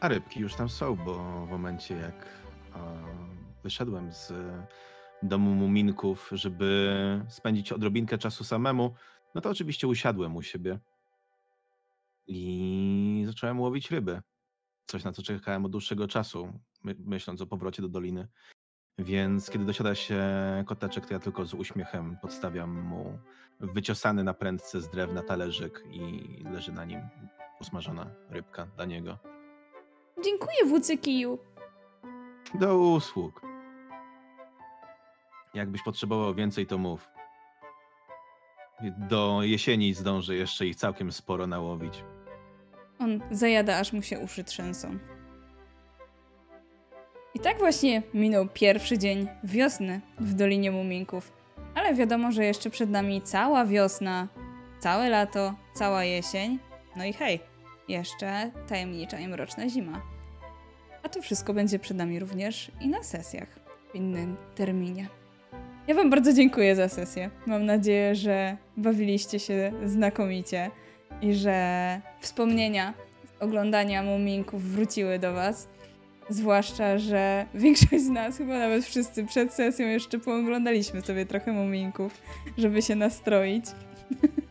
A 0.00 0.08
rybki 0.08 0.40
już 0.40 0.54
tam 0.54 0.68
są, 0.68 0.96
bo 0.96 1.14
w 1.46 1.50
momencie 1.50 1.94
jak 1.94 2.14
wyszedłem 3.62 4.12
z 4.12 4.32
domu 5.22 5.54
muminków, 5.54 6.30
żeby 6.32 6.90
spędzić 7.28 7.72
odrobinkę 7.72 8.18
czasu 8.18 8.44
samemu, 8.44 8.94
no 9.34 9.40
to 9.40 9.50
oczywiście 9.50 9.88
usiadłem 9.88 10.36
u 10.36 10.42
siebie 10.42 10.78
i 12.26 13.24
zacząłem 13.26 13.60
łowić 13.60 13.90
ryby. 13.90 14.20
Coś, 14.86 15.04
na 15.04 15.12
co 15.12 15.22
czekałem 15.22 15.64
od 15.64 15.72
dłuższego 15.72 16.08
czasu, 16.08 16.52
my, 16.82 16.94
myśląc 16.98 17.40
o 17.40 17.46
powrocie 17.46 17.82
do 17.82 17.88
doliny. 17.88 18.28
Więc 18.98 19.50
kiedy 19.50 19.64
dosiada 19.64 19.94
się 19.94 20.24
koteczek, 20.66 21.06
to 21.06 21.14
ja 21.14 21.20
tylko 21.20 21.44
z 21.46 21.54
uśmiechem 21.54 22.16
podstawiam 22.22 22.82
mu 22.82 23.18
wyciosany 23.60 24.24
na 24.24 24.34
prędce 24.34 24.80
z 24.80 24.88
drewna 24.88 25.22
talerzyk 25.22 25.84
i 25.90 26.44
leży 26.44 26.72
na 26.72 26.84
nim 26.84 27.00
usmażona 27.60 28.10
rybka 28.30 28.66
dla 28.66 28.84
niego. 28.84 29.18
Dziękuję, 30.24 30.64
Włócykiju. 30.66 31.38
Do 32.54 32.78
usług. 32.78 33.42
Jakbyś 35.54 35.82
potrzebował 35.82 36.34
więcej, 36.34 36.66
to 36.66 36.78
mów. 36.78 37.08
Do 38.98 39.42
jesieni 39.42 39.94
zdążę 39.94 40.34
jeszcze 40.34 40.66
ich 40.66 40.76
całkiem 40.76 41.12
sporo 41.12 41.46
nałowić. 41.46 42.04
On 42.98 43.20
zajada, 43.30 43.78
aż 43.78 43.92
mu 43.92 44.02
się 44.02 44.18
uszy 44.18 44.44
trzęsą. 44.44 44.98
I 47.34 47.40
tak 47.40 47.58
właśnie 47.58 48.02
minął 48.14 48.48
pierwszy 48.48 48.98
dzień 48.98 49.28
wiosny 49.44 50.00
w 50.20 50.34
Dolinie 50.34 50.70
Muminków. 50.70 51.32
Ale 51.74 51.94
wiadomo, 51.94 52.32
że 52.32 52.44
jeszcze 52.44 52.70
przed 52.70 52.90
nami 52.90 53.22
cała 53.22 53.64
wiosna, 53.64 54.28
całe 54.78 55.08
lato, 55.08 55.54
cała 55.74 56.04
jesień. 56.04 56.58
No 56.96 57.04
i 57.04 57.12
hej, 57.12 57.40
jeszcze 57.88 58.50
tajemnicza 58.68 59.18
i 59.18 59.28
mroczna 59.28 59.68
zima. 59.68 60.11
A 61.02 61.08
to 61.08 61.22
wszystko 61.22 61.54
będzie 61.54 61.78
przed 61.78 61.96
nami 61.96 62.18
również 62.18 62.70
i 62.80 62.88
na 62.88 63.02
sesjach 63.02 63.48
w 63.92 63.94
innym 63.94 64.36
terminie. 64.54 65.08
Ja 65.86 65.94
Wam 65.94 66.10
bardzo 66.10 66.32
dziękuję 66.32 66.76
za 66.76 66.88
sesję. 66.88 67.30
Mam 67.46 67.66
nadzieję, 67.66 68.14
że 68.14 68.56
bawiliście 68.76 69.38
się 69.38 69.72
znakomicie 69.84 70.70
i 71.22 71.34
że 71.34 72.00
wspomnienia 72.20 72.94
z 73.24 73.42
oglądania 73.42 74.02
Muminków 74.02 74.62
wróciły 74.62 75.18
do 75.18 75.32
Was. 75.32 75.68
Zwłaszcza, 76.28 76.98
że 76.98 77.46
większość 77.54 78.02
z 78.02 78.08
nas, 78.08 78.38
chyba 78.38 78.58
nawet 78.58 78.84
wszyscy 78.84 79.24
przed 79.24 79.54
sesją 79.54 79.86
jeszcze 79.86 80.18
pooglądaliśmy 80.18 81.02
sobie 81.02 81.26
trochę 81.26 81.52
Muminków, 81.52 82.22
żeby 82.58 82.82
się 82.82 82.94
nastroić. 82.94 83.64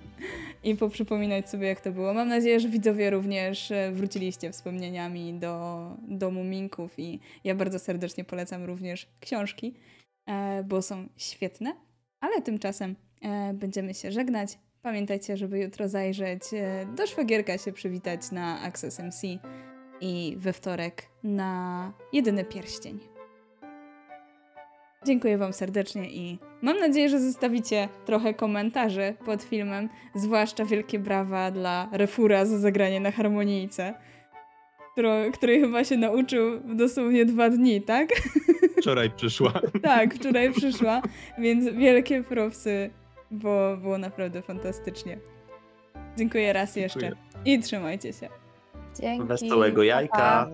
i 0.63 0.75
poprzypominać 0.75 1.49
sobie, 1.49 1.67
jak 1.67 1.81
to 1.81 1.91
było. 1.91 2.13
Mam 2.13 2.27
nadzieję, 2.27 2.59
że 2.59 2.69
widzowie 2.69 3.09
również 3.09 3.71
e, 3.71 3.91
wróciliście 3.91 4.51
wspomnieniami 4.51 5.33
do, 5.33 5.87
do 6.07 6.31
Muminków 6.31 6.99
i 6.99 7.19
ja 7.43 7.55
bardzo 7.55 7.79
serdecznie 7.79 8.23
polecam 8.23 8.63
również 8.63 9.07
książki, 9.19 9.73
e, 10.25 10.63
bo 10.63 10.81
są 10.81 11.07
świetne. 11.17 11.75
Ale 12.19 12.41
tymczasem 12.41 12.95
e, 13.21 13.53
będziemy 13.53 13.93
się 13.93 14.11
żegnać. 14.11 14.57
Pamiętajcie, 14.81 15.37
żeby 15.37 15.59
jutro 15.59 15.89
zajrzeć 15.89 16.43
do 16.95 17.07
szwagierka 17.07 17.57
się 17.57 17.71
przywitać 17.71 18.31
na 18.31 18.61
Access 18.61 18.99
MC 18.99 19.21
i 20.01 20.35
we 20.37 20.53
wtorek 20.53 21.07
na 21.23 21.93
jedyny 22.13 22.45
pierścień. 22.45 23.10
Dziękuję 25.05 25.37
Wam 25.37 25.53
serdecznie 25.53 26.09
i 26.09 26.37
mam 26.61 26.79
nadzieję, 26.79 27.09
że 27.09 27.19
zostawicie 27.19 27.89
trochę 28.05 28.33
komentarzy 28.33 29.13
pod 29.25 29.43
filmem, 29.43 29.89
zwłaszcza 30.15 30.65
wielkie 30.65 30.99
brawa 30.99 31.51
dla 31.51 31.89
Refura 31.91 32.45
za 32.45 32.59
zagranie 32.59 32.99
na 32.99 33.11
harmonijce, 33.11 33.93
którą, 34.91 35.31
której 35.31 35.61
chyba 35.61 35.83
się 35.83 35.97
nauczył 35.97 36.59
w 36.59 36.75
dosłownie 36.75 37.25
dwa 37.25 37.49
dni, 37.49 37.81
tak? 37.81 38.09
Wczoraj 38.81 39.11
przyszła. 39.11 39.53
tak, 39.83 40.13
wczoraj 40.15 40.51
przyszła, 40.51 41.01
więc 41.39 41.65
wielkie 41.65 42.23
propsy, 42.23 42.89
bo 43.31 43.77
było 43.77 43.97
naprawdę 43.97 44.41
fantastycznie. 44.41 45.17
Dziękuję 46.17 46.53
raz 46.53 46.75
jeszcze 46.75 46.99
Dziękuję. 46.99 47.21
i 47.45 47.59
trzymajcie 47.59 48.13
się. 48.13 48.29
Dzięki. 49.01 49.27
Wesołego 49.27 49.83
jajka. 49.83 50.17
pa. 50.17 50.47